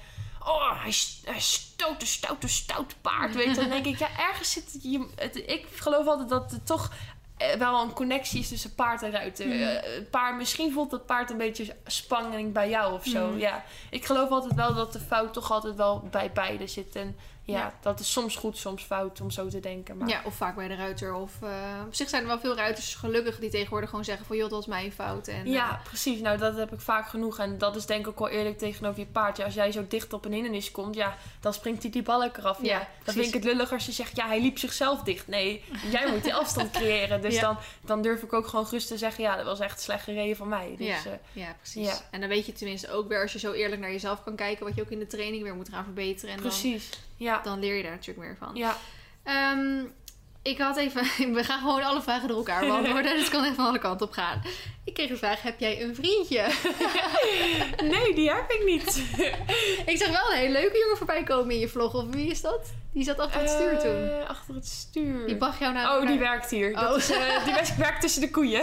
Oh, 0.44 0.82
hij, 0.82 1.40
stoute, 1.40 2.06
stoute, 2.06 2.48
stoute 2.48 2.94
paard. 3.00 3.34
Weet 3.34 3.46
je, 3.46 3.54
dan 3.54 3.68
denk 3.68 3.86
ik, 3.86 3.98
ja, 3.98 4.08
ergens 4.18 4.52
zit 4.52 4.78
je. 4.82 5.08
Het, 5.16 5.36
ik 5.36 5.66
geloof 5.74 6.06
altijd 6.06 6.28
dat 6.28 6.52
er 6.52 6.62
toch 6.62 6.90
eh, 7.36 7.52
wel 7.58 7.82
een 7.82 7.92
connectie 7.92 8.40
is 8.40 8.48
tussen 8.48 8.74
paard 8.74 9.02
en 9.02 9.10
ruiter. 9.10 9.46
Mhm. 9.46 9.62
Eh, 9.62 10.02
paard, 10.10 10.36
misschien 10.36 10.72
voelt 10.72 10.90
het 10.90 11.06
paard 11.06 11.30
een 11.30 11.36
beetje 11.36 11.76
spanning 11.86 12.52
bij 12.52 12.68
jou 12.68 12.94
of 12.94 13.04
zo. 13.04 13.28
Mhm. 13.28 13.38
Ja, 13.38 13.64
ik 13.90 14.04
geloof 14.04 14.30
altijd 14.30 14.54
wel 14.54 14.74
dat 14.74 14.92
de 14.92 15.00
fout 15.00 15.32
toch 15.32 15.50
altijd 15.50 15.76
wel 15.76 16.08
bij 16.10 16.32
beide 16.32 16.66
zit. 16.66 16.96
En 16.96 17.16
ja, 17.44 17.58
Ja. 17.58 17.74
dat 17.80 18.00
is 18.00 18.12
soms 18.12 18.36
goed, 18.36 18.56
soms 18.58 18.82
fout 18.82 19.20
om 19.20 19.30
zo 19.30 19.48
te 19.48 19.60
denken. 19.60 19.96
Maar 19.96 20.08
ja, 20.08 20.20
of 20.24 20.34
vaak 20.34 20.56
bij 20.56 20.68
de 20.68 20.74
ruiter. 20.74 21.14
Of, 21.14 21.32
eh, 21.42 21.48
op 21.86 21.94
zich 21.94 22.08
zijn 22.08 22.22
er 22.22 22.28
wel 22.28 22.38
veel 22.40 22.56
ruiters 22.56 22.94
gelukkig 22.94 23.38
die 23.38 23.50
tegenwoordig 23.50 23.88
gewoon 23.90 24.04
zeggen 24.04 24.26
van... 24.26 24.36
joh, 24.36 24.48
dat 24.48 24.58
was 24.58 24.66
mijn 24.66 24.92
fout. 24.92 25.28
En, 25.28 25.46
Ja, 25.46 25.80
precies. 25.84 26.20
Nou, 26.20 26.38
dat 26.38 26.56
heb 26.56 26.72
ik 26.72 26.80
vaak 26.80 27.08
genoeg. 27.08 27.38
En 27.38 27.58
dat 27.58 27.76
is 27.76 27.86
denk 27.86 28.00
ik 28.00 28.08
ook 28.08 28.18
wel 28.18 28.28
eerlijk 28.28 28.58
tegenover 28.58 29.00
je 29.00 29.06
paard. 29.06 29.36
Ja, 29.36 29.44
als 29.44 29.54
jij 29.54 29.72
zo 29.72 29.84
dicht 29.88 30.12
op 30.12 30.24
een 30.24 30.32
hindernis 30.32 30.70
komt, 30.70 30.94
ja, 30.94 31.16
dan 31.40 31.54
springt 31.54 31.82
hij 31.82 31.90
die 31.90 32.02
balk 32.02 32.36
eraf. 32.36 32.58
Ja, 32.62 32.78
Ja, 32.78 32.88
dan 33.04 33.14
vind 33.14 33.26
ik 33.26 33.34
het 33.34 33.44
lullig 33.44 33.72
als 33.72 33.86
je 33.86 33.92
zegt, 33.92 34.16
ja, 34.16 34.26
hij 34.26 34.40
liep 34.40 34.58
zichzelf 34.58 35.02
dicht. 35.02 35.26
Nee, 35.28 35.64
jij 35.92 36.10
moet 36.10 36.22
die 36.22 36.34
afstand 36.34 36.70
creëren. 36.70 37.20
Dus 37.20 37.34
Ja. 37.34 37.40
dan, 37.40 37.56
dan 37.80 38.02
durf 38.02 38.22
ik 38.22 38.32
ook 38.32 38.46
gewoon 38.46 38.66
gerust 38.66 38.88
te 38.88 38.98
zeggen, 38.98 39.22
ja, 39.24 39.36
dat 39.36 39.44
was 39.44 39.60
echt 39.60 39.80
slecht 39.80 40.04
gereden 40.04 40.36
van 40.36 40.48
mij. 40.48 40.74
Dus, 40.78 40.86
ja, 40.86 40.94
eh, 41.04 41.12
ja, 41.32 41.54
precies. 41.60 42.02
En 42.10 42.20
dan 42.20 42.28
weet 42.28 42.46
je 42.46 42.52
tenminste 42.52 42.90
ook 42.90 43.08
weer 43.08 43.22
als 43.22 43.32
je 43.32 43.38
zo 43.38 43.52
eerlijk 43.52 43.80
naar 43.80 43.90
jezelf 43.92 44.22
kan 44.24 44.34
kijken... 44.36 44.64
wat 44.66 44.74
je 44.74 44.80
ook 44.82 44.90
in 44.90 44.98
de 44.98 45.06
training 45.06 45.42
weer 45.42 45.54
moet 45.54 45.68
gaan 45.68 45.84
verbeteren. 45.84 46.30
En 46.34 46.40
dan, 46.40 46.48
precies. 46.48 46.90
Ja, 47.16 47.40
dan 47.42 47.58
leer 47.58 47.76
je 47.76 47.82
daar 47.82 47.92
natuurlijk 47.92 48.26
meer 48.26 48.36
van. 48.36 48.50
ja. 48.54 48.76
Ehm, 49.22 49.84
ik 50.42 50.58
had 50.58 50.76
even... 50.76 51.02
We 51.34 51.44
gaan 51.44 51.58
gewoon 51.58 51.82
alle 51.82 52.02
vragen 52.02 52.28
door 52.28 52.36
elkaar 52.36 52.66
beantwoorden. 52.66 53.12
dus 53.16 53.20
het 53.20 53.30
kan 53.30 53.44
even 53.44 53.64
alle 53.64 53.78
kanten 53.78 54.06
op 54.06 54.12
gaan. 54.12 54.42
Ik 54.84 54.94
kreeg 54.94 55.10
een 55.10 55.16
vraag, 55.16 55.42
heb 55.42 55.60
jij 55.60 55.82
een 55.82 55.94
vriendje? 55.94 56.40
Nee, 57.96 58.14
die 58.14 58.28
heb 58.30 58.50
ik 58.50 58.64
niet. 58.64 59.02
ik 59.92 59.96
zag 59.98 60.08
wel 60.08 60.30
een 60.32 60.38
hele 60.38 60.52
leuke 60.52 60.78
jongen 60.78 60.96
voorbij 60.96 61.22
komen 61.22 61.50
in 61.54 61.58
je 61.60 61.68
vlog. 61.68 61.94
Of 61.94 62.04
wie 62.10 62.30
is 62.30 62.40
dat? 62.40 62.72
Die 62.92 63.04
zat 63.04 63.18
achter 63.18 63.40
het 63.40 63.50
stuur 63.50 63.78
toen. 63.78 64.10
Eh, 64.10 64.28
achter 64.28 64.54
het 64.54 64.66
stuur. 64.66 65.26
Die 65.26 65.36
bracht 65.36 65.58
jou 65.58 65.72
naar... 65.72 65.96
Oh, 66.00 66.06
die 66.06 66.18
werkt 66.18 66.50
hier. 66.50 66.70
Oh. 66.72 66.80
Dat 66.80 66.96
is, 66.96 67.10
eh, 67.10 67.44
die 67.44 67.54
werkt- 67.78 68.00
tussen 68.00 68.20
de 68.20 68.30
koeien. 68.30 68.62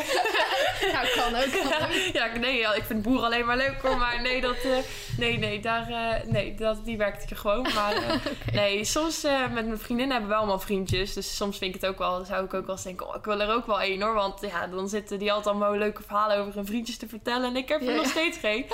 Nou, 0.93 1.07
kan 1.15 1.35
ook. 1.35 1.51
Kan 1.51 1.73
ook. 1.87 1.91
ja, 2.13 2.25
nee, 2.37 2.57
ja, 2.59 2.73
ik 2.73 2.83
vind 2.83 3.01
boeren 3.01 3.23
alleen 3.25 3.45
maar 3.45 3.57
leuk 3.57 3.81
hoor. 3.81 3.97
Maar 3.97 4.21
nee, 4.21 4.41
dat, 4.41 4.55
eh, 4.55 4.77
nee, 5.17 5.37
nee, 5.37 5.59
daar, 5.59 6.21
nee 6.25 6.55
dat, 6.55 6.85
die 6.85 6.97
werkt 6.97 7.29
hier 7.29 7.37
gewoon. 7.37 7.61
Maar 7.75 8.21
nee, 8.53 8.85
soms 8.85 9.21
met 9.21 9.65
mijn 9.65 9.79
vriendinnen 9.79 10.11
hebben 10.17 10.29
we 10.35 10.37
allemaal 10.39 10.59
vriendjes. 10.59 11.13
Dus 11.13 11.35
soms 11.35 11.57
vind 11.57 11.75
ik 11.75 11.81
het 11.81 11.89
ook 11.89 11.97
wel, 11.97 12.25
zou 12.25 12.45
ik 12.45 12.53
ook 12.53 12.65
wel 12.65 12.75
eens 12.75 12.83
denken, 12.83 13.07
oh, 13.07 13.15
ik 13.15 13.25
wil 13.25 13.41
er 13.41 13.53
ook 13.53 13.65
wel 13.65 13.81
één 13.81 14.01
hoor. 14.01 14.13
Want 14.13 14.41
ja, 14.41 14.67
dan 14.67 14.89
zitten 14.89 15.19
die 15.19 15.31
altijd 15.31 15.55
allemaal 15.55 15.77
leuke 15.77 16.01
verhalen 16.03 16.37
over 16.37 16.53
hun 16.53 16.65
vriendjes 16.65 16.97
te 16.97 17.07
vertellen. 17.07 17.49
En 17.49 17.55
ik 17.55 17.69
heb 17.69 17.81
er 17.81 17.87
Ja, 17.87 17.95
nog 17.95 18.03
ja. 18.03 18.09
steeds 18.09 18.37
geen. 18.37 18.65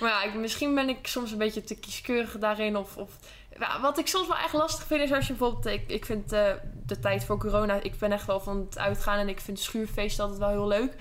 Maar 0.00 0.10
ja, 0.10 0.22
ik, 0.22 0.34
misschien 0.34 0.74
ben 0.74 0.88
ik 0.88 1.06
soms 1.06 1.32
een 1.32 1.38
beetje 1.38 1.64
te 1.64 1.74
kieskeurig 1.76 2.38
daarin. 2.38 2.76
Of, 2.76 2.96
of 2.96 3.10
ja, 3.58 3.80
wat 3.80 3.98
ik 3.98 4.06
soms 4.06 4.26
wel 4.26 4.36
echt 4.36 4.52
lastig 4.52 4.86
vind 4.86 5.00
is 5.00 5.12
als 5.12 5.26
je 5.26 5.32
bijvoorbeeld... 5.34 5.66
Ik, 5.74 5.82
ik 5.86 6.04
vind 6.04 6.32
eh, 6.32 6.52
de 6.86 6.98
tijd 6.98 7.24
voor 7.24 7.38
corona... 7.38 7.78
Ik 7.82 7.98
ben 7.98 8.12
echt 8.12 8.26
wel 8.26 8.40
van 8.40 8.58
het 8.58 8.78
uitgaan 8.78 9.18
en 9.18 9.28
ik 9.28 9.40
vind 9.40 9.60
schuurfeest 9.60 10.20
altijd 10.20 10.38
wel 10.38 10.48
heel 10.48 10.66
leuk. 10.66 10.96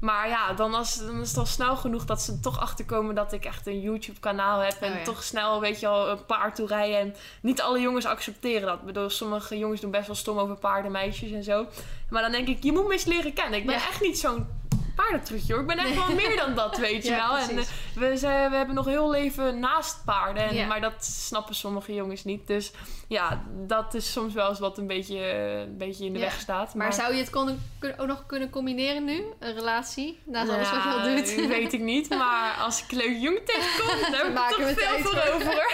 Maar 0.00 0.28
ja, 0.28 0.52
dan, 0.52 0.74
als, 0.74 0.98
dan 0.98 1.20
is 1.20 1.28
het 1.28 1.36
al 1.38 1.46
snel 1.46 1.76
genoeg 1.76 2.04
dat 2.04 2.22
ze 2.22 2.40
toch 2.40 2.60
achterkomen 2.60 3.14
dat 3.14 3.32
ik 3.32 3.44
echt 3.44 3.66
een 3.66 3.80
YouTube 3.80 4.20
kanaal 4.20 4.58
heb. 4.60 4.76
En 4.80 4.92
Oh 4.92 4.98
ja. 4.98 5.04
toch 5.04 5.22
snel, 5.22 5.60
weet 5.60 5.80
je 5.80 5.86
wel, 5.86 6.08
een 6.08 6.26
paard 6.26 6.54
toe 6.54 6.66
rijden. 6.66 6.98
En 6.98 7.14
niet 7.40 7.60
alle 7.60 7.80
jongens 7.80 8.04
accepteren 8.06 8.66
dat. 8.66 8.78
Ik 8.78 8.84
bedoel, 8.86 9.10
sommige 9.10 9.58
jongens 9.58 9.80
doen 9.80 9.90
best 9.90 10.06
wel 10.06 10.16
stom 10.16 10.38
over 10.38 10.56
paarden, 10.56 10.92
meisjes 10.92 11.30
en 11.30 11.44
zo. 11.44 11.66
Maar 12.10 12.22
dan 12.22 12.32
denk 12.32 12.48
ik, 12.48 12.62
je 12.62 12.72
moet 12.72 12.86
me 12.86 12.92
eens 12.92 13.04
leren 13.04 13.32
kennen. 13.32 13.58
Ik 13.58 13.66
ben 13.66 13.74
Ja. 13.74 13.88
echt 13.88 14.00
niet 14.00 14.18
zo'n 14.18 14.46
paardentrutje 14.94 15.52
hoor. 15.52 15.62
Ik 15.62 15.68
ben 15.68 15.78
echt 15.78 15.94
wel 15.94 16.14
meer 16.14 16.36
dan 16.36 16.54
dat, 16.54 16.76
weet 16.78 17.04
je 17.04 17.10
Ja, 17.12 17.28
wel. 17.28 17.38
En 17.38 17.54
precies. 17.54 17.70
eh, 17.94 18.00
we, 18.00 18.16
zijn, 18.16 18.50
we 18.50 18.56
hebben 18.56 18.74
nog 18.74 18.86
heel 18.86 19.10
leven 19.10 19.58
naast 19.58 20.04
paarden. 20.04 20.42
En, 20.48 20.54
Ja. 20.54 20.66
Maar 20.66 20.80
dat 20.80 21.04
snappen 21.04 21.54
sommige 21.54 21.94
jongens 21.94 22.24
niet. 22.24 22.46
Dus 22.46 22.72
ja, 23.08 23.42
dat 23.66 23.94
is 23.94 24.12
soms 24.12 24.34
wel 24.34 24.48
eens 24.48 24.58
wat 24.58 24.78
een 24.78 24.86
beetje, 24.86 25.18
een 25.68 25.76
beetje 25.78 26.04
in 26.04 26.12
de 26.12 26.18
Ja. 26.18 26.24
weg 26.24 26.40
staat. 26.40 26.74
Maar 26.74 26.92
zou 26.92 27.12
je 27.12 27.18
het 27.20 27.30
kon, 27.30 27.60
ook 27.96 28.06
nog 28.06 28.26
kunnen 28.26 28.50
combineren 28.50 29.04
nu? 29.04 29.24
Een 29.38 29.54
relatie? 29.54 30.20
Naast 30.24 30.50
alles 30.50 30.70
wat 30.70 30.82
je 30.82 30.88
al 30.88 31.02
doet? 31.16 31.34
weet 31.58 31.72
ik 31.72 31.80
niet. 31.80 32.08
Maar 32.08 32.54
als 32.60 32.82
ik 32.82 32.90
leuk 32.92 33.16
jongen 33.20 33.44
tegenkom, 33.44 34.10
dan 34.18 34.32
Maken 34.32 34.64
we 34.64 34.74
toch 34.74 34.84
veel 34.84 34.98
voor 34.98 35.34
over. 35.34 35.66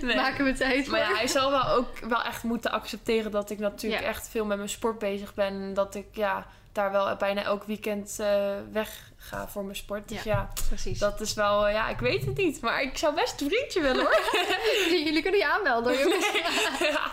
Nee. 0.00 0.16
Maken 0.16 0.44
we 0.44 0.52
tijd 0.52 0.84
voor? 0.84 0.92
Maar 0.98 1.08
ja, 1.10 1.14
hij 1.16 1.26
zal 1.26 1.50
wel 1.50 1.64
ook 1.68 1.98
wel 1.98 2.22
echt 2.22 2.42
moeten 2.42 2.70
accepteren 2.70 3.30
dat 3.30 3.50
ik 3.50 3.58
natuurlijk 3.58 4.02
echt 4.02 4.28
veel 4.28 4.44
met 4.44 4.56
mijn 4.56 4.68
sport 4.68 4.98
bezig 4.98 5.34
ben. 5.34 5.46
En 5.46 5.74
dat 5.74 5.94
ik 5.94 6.06
ja, 6.12 6.46
daar 6.72 6.92
wel 6.92 7.16
bijna 7.16 7.42
elk 7.42 7.64
weekend 7.64 8.18
eh, 8.20 8.54
weg 8.72 9.11
ga 9.24 9.48
voor 9.48 9.64
mijn 9.64 9.76
sport. 9.76 10.08
Dus 10.08 10.22
ja, 10.22 10.48
Precies. 10.68 10.98
dat 10.98 11.20
is 11.20 11.34
wel, 11.34 11.66
eh, 11.66 11.72
ja, 11.74 11.88
ik 11.88 11.98
weet 11.98 12.24
het 12.24 12.36
niet. 12.36 12.60
Maar 12.60 12.82
ik 12.82 12.96
zou 12.98 13.14
best 13.14 13.40
een 13.40 13.48
vriendje 13.50 13.80
willen 13.80 14.04
hoor. 14.04 14.20
Jullie 15.04 15.22
kunnen 15.22 15.40
je 15.40 15.52
aanmelden, 15.52 15.98
jongens. 15.98 16.30
ja. 16.90 17.10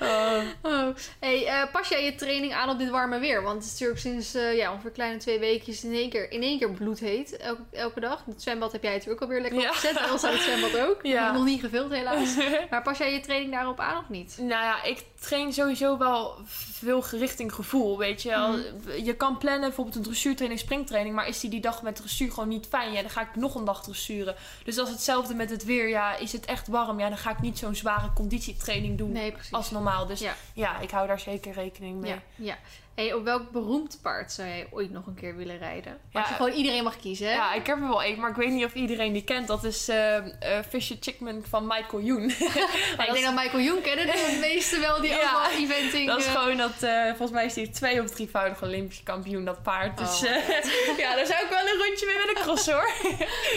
Oh. 0.00 0.42
Oh. 0.62 0.96
Hey, 1.20 1.46
eh, 1.46 1.72
pas 1.72 1.88
jij 1.88 2.04
je 2.04 2.14
training 2.14 2.52
aan 2.54 2.68
op 2.70 2.78
dit 2.78 2.90
warme 2.90 3.18
weer? 3.18 3.42
Want 3.42 3.54
het 3.56 3.64
is 3.64 3.70
natuurlijk 3.70 4.00
sinds 4.00 4.34
eh, 4.34 4.56
ja, 4.56 4.72
ongeveer 4.72 4.90
kleine 4.90 5.18
twee 5.18 5.38
weken 5.38 5.82
in 5.82 5.92
één 5.94 6.10
keer, 6.10 6.30
in 6.30 6.42
één 6.42 6.58
keer 6.58 6.70
bloedheet. 6.70 7.36
Elke, 7.36 7.62
elke 7.72 8.00
dag. 8.00 8.22
Het 8.26 8.42
zwembad 8.42 8.72
heb 8.72 8.82
jij 8.82 8.92
natuurlijk 8.92 9.22
ook 9.22 9.28
alweer 9.28 9.42
lekker 9.42 9.60
Ja. 9.60 9.68
opgezet. 9.68 9.96
Elsa 9.96 10.30
het 10.30 10.40
zwembad 10.40 10.78
ook. 10.78 10.98
Ja. 11.02 11.32
Nog 11.32 11.44
niet 11.44 11.60
gevuld 11.60 11.90
helaas. 11.92 12.34
Maar 12.70 12.82
pas 12.82 12.98
jij 12.98 13.12
je 13.12 13.20
training 13.20 13.52
daarop 13.52 13.80
aan 13.80 13.98
of 13.98 14.08
niet? 14.08 14.36
Nou 14.38 14.50
ja, 14.64 14.82
ik 14.82 15.04
train 15.20 15.52
sowieso 15.52 15.98
wel 15.98 16.34
veel 16.80 17.04
richting 17.10 17.52
gevoel, 17.52 17.98
weet 17.98 18.22
je 18.22 18.28
wel. 18.28 18.48
Mhm. 18.50 19.04
je 19.04 19.14
kan 19.14 19.38
plannen 19.38 19.60
bijvoorbeeld 19.60 19.96
een 19.96 20.02
dressuurtraining, 20.02 20.60
springtraining. 20.60 21.14
Maar 21.14 21.28
is 21.28 21.40
die 21.40 21.45
die 21.48 21.60
dag 21.60 21.82
met 21.82 21.96
dressuur 21.96 22.30
gewoon 22.32 22.48
niet 22.48 22.66
fijn? 22.66 22.92
Ja, 22.92 23.00
dan 23.00 23.10
ga 23.10 23.20
ik 23.20 23.36
nog 23.36 23.54
een 23.54 23.64
dag 23.64 23.82
dressuren. 23.82 24.34
Dus 24.64 24.76
is 24.76 24.88
hetzelfde 24.88 25.34
met 25.34 25.50
het 25.50 25.64
weer. 25.64 25.88
Ja, 25.88 26.16
is 26.16 26.32
het 26.32 26.44
echt 26.44 26.68
warm? 26.68 27.00
Ja, 27.00 27.08
dan 27.08 27.18
ga 27.18 27.30
ik 27.30 27.40
niet 27.40 27.58
zo'n 27.58 27.74
zware 27.74 28.12
conditietraining 28.12 28.98
doen 28.98 29.12
Nee, 29.12 29.34
als 29.50 29.70
normaal. 29.70 30.06
Dus 30.06 30.20
ja. 30.20 30.34
Ja. 30.54 30.78
ik 30.80 30.90
hou 30.90 31.06
daar 31.06 31.20
zeker 31.20 31.52
rekening 31.52 32.00
mee. 32.00 32.10
Ja, 32.10 32.22
ja. 32.34 32.56
Hey, 32.96 33.12
op 33.12 33.24
welk 33.24 33.50
beroemd 33.50 33.98
paard 34.02 34.32
zou 34.32 34.48
jij 34.48 34.66
ooit 34.70 34.90
nog 34.90 35.06
een 35.06 35.14
keer 35.14 35.36
willen 35.36 35.58
rijden? 35.58 35.98
Ja, 36.10 36.20
Als 36.20 36.28
je 36.28 36.34
gewoon 36.34 36.52
iedereen 36.52 36.84
mag 36.84 36.96
kiezen, 36.96 37.26
hè? 37.26 37.32
Ja, 37.32 37.54
ik 37.54 37.66
heb 37.66 37.76
er 37.76 37.88
wel 37.88 38.02
één, 38.02 38.20
maar 38.20 38.30
ik 38.30 38.36
weet 38.36 38.50
niet 38.50 38.64
of 38.64 38.74
iedereen 38.74 39.12
die 39.12 39.24
kent. 39.24 39.46
Dat 39.46 39.64
is 39.64 39.88
eh 39.88 40.16
eh, 40.16 40.24
Fisher 40.68 40.96
Chickman 41.00 41.42
van 41.48 41.66
Michael 41.66 42.02
Youn. 42.02 42.26
Maar 42.96 43.06
ik 43.08 43.12
denk 43.12 43.24
dat 43.24 43.34
Michael 43.34 43.62
Jong 43.62 43.82
kennen 43.82 44.06
de 44.06 44.38
meeste 44.48 44.78
wel, 44.78 45.00
die 45.00 45.10
Ja, 45.10 45.32
wel 45.32 45.60
eventing... 45.60 46.06
Dat 46.06 46.18
is 46.18 46.26
eh, 46.26 46.40
gewoon 46.40 46.56
dat, 46.56 46.74
volgens 47.08 47.30
mij 47.30 47.44
is 47.44 47.54
hij 47.54 47.68
twee 47.68 48.02
of 48.02 48.10
drievoudig 48.10 48.62
Olympisch 48.62 49.02
kampioen, 49.02 49.44
dat 49.44 49.62
paard. 49.62 49.98
Dus 49.98 50.22
Oh, 50.22 50.98
ja, 50.98 51.16
daar 51.16 51.26
zou 51.26 51.42
ik 51.44 51.48
wel 51.50 51.60
een 51.60 51.84
rondje 51.84 52.06
mee 52.06 52.16
willen 52.16 52.34
crossen 52.34 52.74
hoor. 52.74 52.90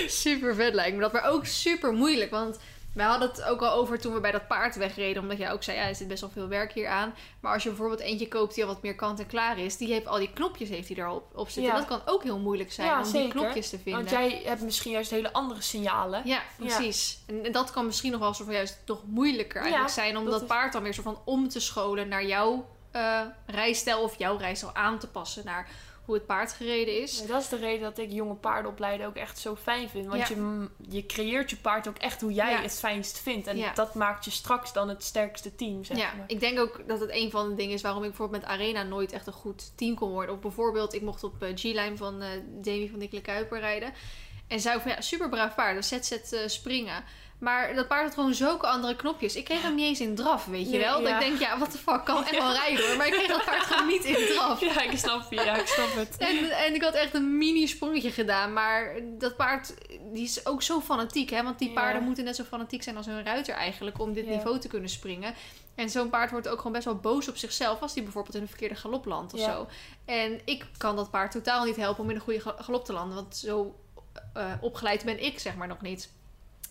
super 0.07 0.55
vet 0.55 0.73
lijkt 0.73 0.95
me 0.95 1.01
dat. 1.01 1.11
Maar 1.13 1.29
ook 1.29 1.45
super 1.45 1.93
moeilijk. 1.93 2.31
Want 2.31 2.57
wij 2.93 3.05
hadden 3.05 3.29
het 3.29 3.43
ook 3.43 3.61
al 3.61 3.71
over 3.73 3.99
toen 3.99 4.13
we 4.13 4.19
bij 4.19 4.31
dat 4.31 4.47
paard 4.47 4.75
wegreden. 4.75 5.21
Omdat 5.21 5.37
jij 5.37 5.51
ook 5.51 5.63
zei, 5.63 5.77
ja, 5.77 5.87
er 5.87 5.95
zit 5.95 6.07
best 6.07 6.21
wel 6.21 6.29
veel 6.29 6.47
werk 6.47 6.71
hier 6.73 6.87
aan. 6.87 7.13
Maar 7.39 7.53
als 7.53 7.63
je 7.63 7.69
bijvoorbeeld 7.69 7.99
eentje 7.99 8.27
koopt 8.27 8.53
die 8.55 8.63
al 8.63 8.73
wat 8.73 8.81
meer 8.81 8.95
kant 8.95 9.19
en 9.19 9.27
klaar 9.27 9.57
is. 9.59 9.77
Die 9.77 9.93
heeft 9.93 10.07
al 10.07 10.17
die 10.17 10.33
knopjes 10.33 10.69
heeft 10.69 10.87
die 10.87 10.97
erop 10.97 11.31
op 11.33 11.49
zitten. 11.49 11.73
Ja. 11.73 11.77
Dat 11.77 11.87
kan 11.87 12.01
ook 12.05 12.23
heel 12.23 12.39
moeilijk 12.39 12.71
zijn 12.71 12.87
Ja, 12.87 13.01
om 13.01 13.11
die 13.11 13.27
knopjes 13.27 13.69
te 13.69 13.79
vinden. 13.79 13.93
Want 13.93 14.09
jij 14.09 14.41
hebt 14.45 14.61
misschien 14.61 14.91
juist 14.91 15.11
hele 15.11 15.33
andere 15.33 15.61
signalen. 15.61 16.21
Ja, 16.25 16.41
precies. 16.57 17.19
En, 17.27 17.45
en 17.45 17.51
dat 17.51 17.71
kan 17.71 17.85
misschien 17.85 18.11
nog 18.11 18.19
wel 18.19 18.33
zo 18.33 18.43
voor 18.43 18.53
juist 18.53 18.77
toch 18.85 19.01
moeilijker 19.05 19.61
eigenlijk 19.61 19.91
zijn. 19.91 20.17
Om 20.17 20.23
dat 20.23 20.33
dat 20.33 20.41
is- 20.41 20.47
paard 20.47 20.73
dan 20.73 20.83
weer 20.83 20.93
zo 20.93 21.01
van 21.01 21.19
om 21.25 21.49
te 21.49 21.59
scholen 21.59 22.07
naar 22.07 22.25
jouw 22.25 22.65
eh, 22.91 23.21
rijstijl. 23.45 24.01
Of 24.01 24.17
jouw 24.17 24.37
rijstijl 24.37 24.75
aan 24.75 24.99
te 24.99 25.07
passen 25.07 25.45
naar 25.45 25.67
hoe 26.10 26.18
het 26.18 26.28
paard 26.28 26.51
gereden 26.53 27.01
is. 27.01 27.20
Ja, 27.20 27.28
Dat 27.28 27.41
is 27.41 27.49
de 27.49 27.55
reden 27.55 27.82
dat 27.82 27.97
ik 27.97 28.12
jonge 28.12 28.34
paarden 28.34 28.72
opleiden 28.72 29.07
ook 29.07 29.16
echt 29.16 29.38
zo 29.39 29.55
fijn 29.55 29.89
vind. 29.89 30.07
Want 30.07 30.28
Ja. 30.28 30.36
je, 30.36 30.68
je 30.89 31.05
creëert 31.05 31.49
je 31.49 31.55
paard 31.57 31.88
ook 31.88 31.97
echt 31.97 32.22
hoe 32.22 32.34
jij 32.34 32.51
Ja. 32.51 32.62
het 32.62 32.80
fijnst 32.80 33.20
vindt. 33.20 33.47
En 33.47 33.62
dat 33.74 33.95
maakt 33.95 34.26
je 34.26 34.32
straks 34.32 34.74
dan 34.74 34.89
het 34.89 35.03
sterkste 35.03 35.55
team, 35.55 35.84
zeg 35.84 35.97
ja, 35.97 36.14
maar. 36.18 36.24
ik 36.28 36.39
denk 36.39 36.60
ook 36.60 36.88
dat 36.88 36.99
het 36.99 37.10
een 37.12 37.32
van 37.32 37.49
de 37.49 37.55
dingen 37.55 37.74
is 37.74 37.82
waarom 37.82 38.01
ik 38.03 38.10
bijvoorbeeld 38.10 38.41
met 38.41 38.51
Arena 38.51 38.84
nooit 38.84 39.12
echt 39.12 39.28
een 39.28 39.34
goed 39.34 39.72
team 39.78 39.95
kon 39.95 40.10
worden. 40.10 40.36
Of 40.36 40.41
bijvoorbeeld, 40.41 40.93
ik 40.93 41.01
mocht 41.01 41.24
op 41.24 41.43
eh, 41.43 41.49
G-Line 41.55 41.97
van 41.97 42.22
eh 42.22 42.30
Davy 42.47 42.89
van 42.89 42.99
Dikkele 42.99 43.22
Kuiper 43.22 43.60
rijden. 43.60 43.93
En 44.47 44.60
zij 44.60 44.80
van 44.80 44.91
ja, 44.91 45.01
super 45.01 45.30
braaf 45.30 45.55
paard, 45.55 45.76
dus 45.76 45.88
zet 45.88 46.05
zet 46.05 46.34
eh, 46.34 46.39
springen. 46.47 47.03
Maar 47.39 47.75
dat 47.75 47.87
paard 47.87 48.03
had 48.03 48.13
gewoon 48.13 48.33
zulke 48.33 48.67
andere 48.67 48.95
knopjes. 48.95 49.35
Ik 49.35 49.43
kreeg 49.45 49.61
hem 49.61 49.75
niet 49.75 49.85
eens 49.85 49.99
in 49.99 50.15
draf, 50.15 50.45
weet 50.45 50.65
je 50.65 50.71
Nee, 50.71 50.79
wel. 50.79 50.99
Dat 50.99 51.09
ja. 51.09 51.19
ik 51.19 51.25
denk, 51.27 51.39
ja, 51.39 51.59
wat 51.59 51.71
de 51.71 51.77
fuck, 51.77 52.05
kan 52.05 52.23
echt 52.25 52.37
wel 52.37 52.51
rijden 52.53 52.87
hoor. 52.87 52.97
Maar 52.97 53.07
ik 53.07 53.13
kreeg 53.13 53.27
dat 53.27 53.45
paard 53.45 53.63
gewoon 53.63 53.87
niet 53.87 54.03
in 54.03 54.25
draf. 54.33 54.59
Ja, 54.73 54.81
ik 54.81 54.97
snap 54.97 55.31
je. 55.31 55.35
Ja, 55.35 55.55
ik 55.57 55.67
snap 55.67 55.93
het. 55.95 56.17
En, 56.17 56.49
en 56.51 56.73
ik 56.75 56.81
had 56.83 56.93
echt 56.93 57.13
een 57.13 57.37
mini 57.37 57.67
sprongetje 57.67 58.11
gedaan. 58.11 58.53
Maar 58.53 58.93
dat 59.19 59.35
paard 59.35 59.73
die 60.13 60.23
is 60.23 60.45
ook 60.45 60.61
zo 60.61 60.79
fanatiek. 60.81 61.29
Hè? 61.29 61.43
Want 61.43 61.59
die 61.59 61.67
Ja. 61.67 61.73
paarden 61.73 62.03
moeten 62.03 62.23
net 62.23 62.35
zo 62.35 62.43
fanatiek 62.43 62.83
zijn 62.83 62.97
als 62.97 63.05
hun 63.05 63.23
ruiter 63.23 63.53
eigenlijk. 63.55 63.99
Om 63.99 64.13
dit 64.13 64.27
niveau 64.27 64.59
te 64.59 64.67
kunnen 64.67 64.89
springen. 64.89 65.33
En 65.75 65.89
zo'n 65.89 66.09
paard 66.09 66.31
wordt 66.31 66.47
ook 66.47 66.57
gewoon 66.57 66.71
best 66.73 66.85
wel 66.85 66.95
boos 66.95 67.27
op 67.29 67.37
zichzelf. 67.37 67.81
Als 67.81 67.93
die 67.93 68.03
bijvoorbeeld 68.03 68.35
in 68.35 68.41
een 68.41 68.47
verkeerde 68.47 68.75
galop 68.75 69.05
landt 69.05 69.33
of 69.33 69.39
zo. 69.39 69.67
En 70.05 70.39
ik 70.45 70.65
kan 70.77 70.95
dat 70.95 71.11
paard 71.11 71.31
totaal 71.31 71.63
niet 71.65 71.75
helpen 71.75 72.03
om 72.03 72.09
in 72.09 72.15
een 72.15 72.21
goede 72.21 72.39
ga- 72.41 72.55
galop 72.59 72.85
te 72.85 72.93
landen. 72.93 73.15
Want 73.15 73.35
zo 73.37 73.75
eh, 74.33 74.53
opgeleid 74.61 75.03
ben 75.03 75.23
ik 75.23 75.39
zeg 75.39 75.55
maar 75.55 75.67
nog 75.67 75.81
niet. 75.81 76.09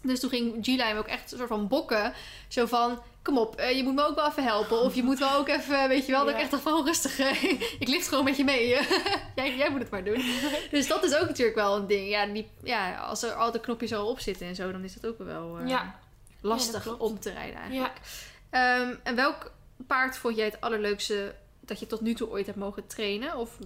Dus 0.03 0.21
toen 0.21 0.31
ging 0.31 0.65
G-Line 0.65 0.99
ook 0.99 1.07
echt 1.07 1.33
een 1.33 1.39
soort 1.39 1.51
van 1.51 1.69
bokken. 1.69 2.13
Zo 2.49 2.67
van, 2.67 3.03
kom 3.23 3.39
op, 3.39 3.57
eh, 3.57 3.77
je 3.77 3.83
moet 3.83 3.95
me 3.95 4.07
ook 4.07 4.15
wel 4.15 4.29
even 4.29 4.45
helpen. 4.45 4.81
Of 4.81 4.95
je 4.95 5.03
moet 5.03 5.19
wel 5.19 5.35
ook 5.35 5.49
even, 5.49 5.89
weet 5.89 6.07
je 6.07 6.13
wel, 6.13 6.25
dat 6.25 6.35
ik 6.35 6.41
echt 6.41 6.51
dacht 6.51 6.63
van 6.63 6.85
rustig. 6.85 7.19
ik 7.85 7.89
lift 7.89 8.09
gewoon 8.09 8.25
met 8.25 8.37
je 8.37 8.45
mee. 8.45 8.69
jij, 9.37 9.57
jij 9.57 9.71
moet 9.71 9.81
het 9.81 9.91
maar 9.91 10.05
doen. 10.05 10.23
Dus 10.71 10.87
dat 10.87 11.05
is 11.05 11.15
ook 11.15 11.27
natuurlijk 11.27 11.57
wel 11.57 11.77
een 11.77 11.87
ding. 11.87 12.09
Ja, 12.09 12.27
die, 12.27 12.49
ja 12.63 12.97
als 12.97 13.23
er 13.23 13.33
al 13.33 13.53
de 13.53 13.61
knopjes 13.61 13.95
al 13.95 14.09
op 14.09 14.21
zitten 14.21 14.47
en 14.47 14.55
zo, 14.55 14.73
dan 14.73 14.85
is 14.85 14.95
het 14.95 15.07
ook 15.07 15.19
wel 15.19 15.59
eh, 15.59 15.69
Ja. 15.69 15.99
Lastig 16.41 16.85
dat 16.85 16.97
om 16.97 17.21
te 17.21 17.31
rijden 17.31 17.61
eigenlijk. 17.61 18.01
Ehm, 18.51 18.95
en 19.03 19.15
welk 19.15 19.53
paard 19.87 20.17
vond 20.17 20.37
jij 20.37 20.45
het 20.45 20.61
allerleukste 20.61 21.35
dat 21.61 21.81
je 21.81 21.87
tot 21.87 22.01
nu 22.01 22.15
toe 22.15 22.29
ooit 22.29 22.47
hebt 22.47 22.59
mogen 22.59 22.87
trainen? 22.87 23.37
Of 23.37 23.59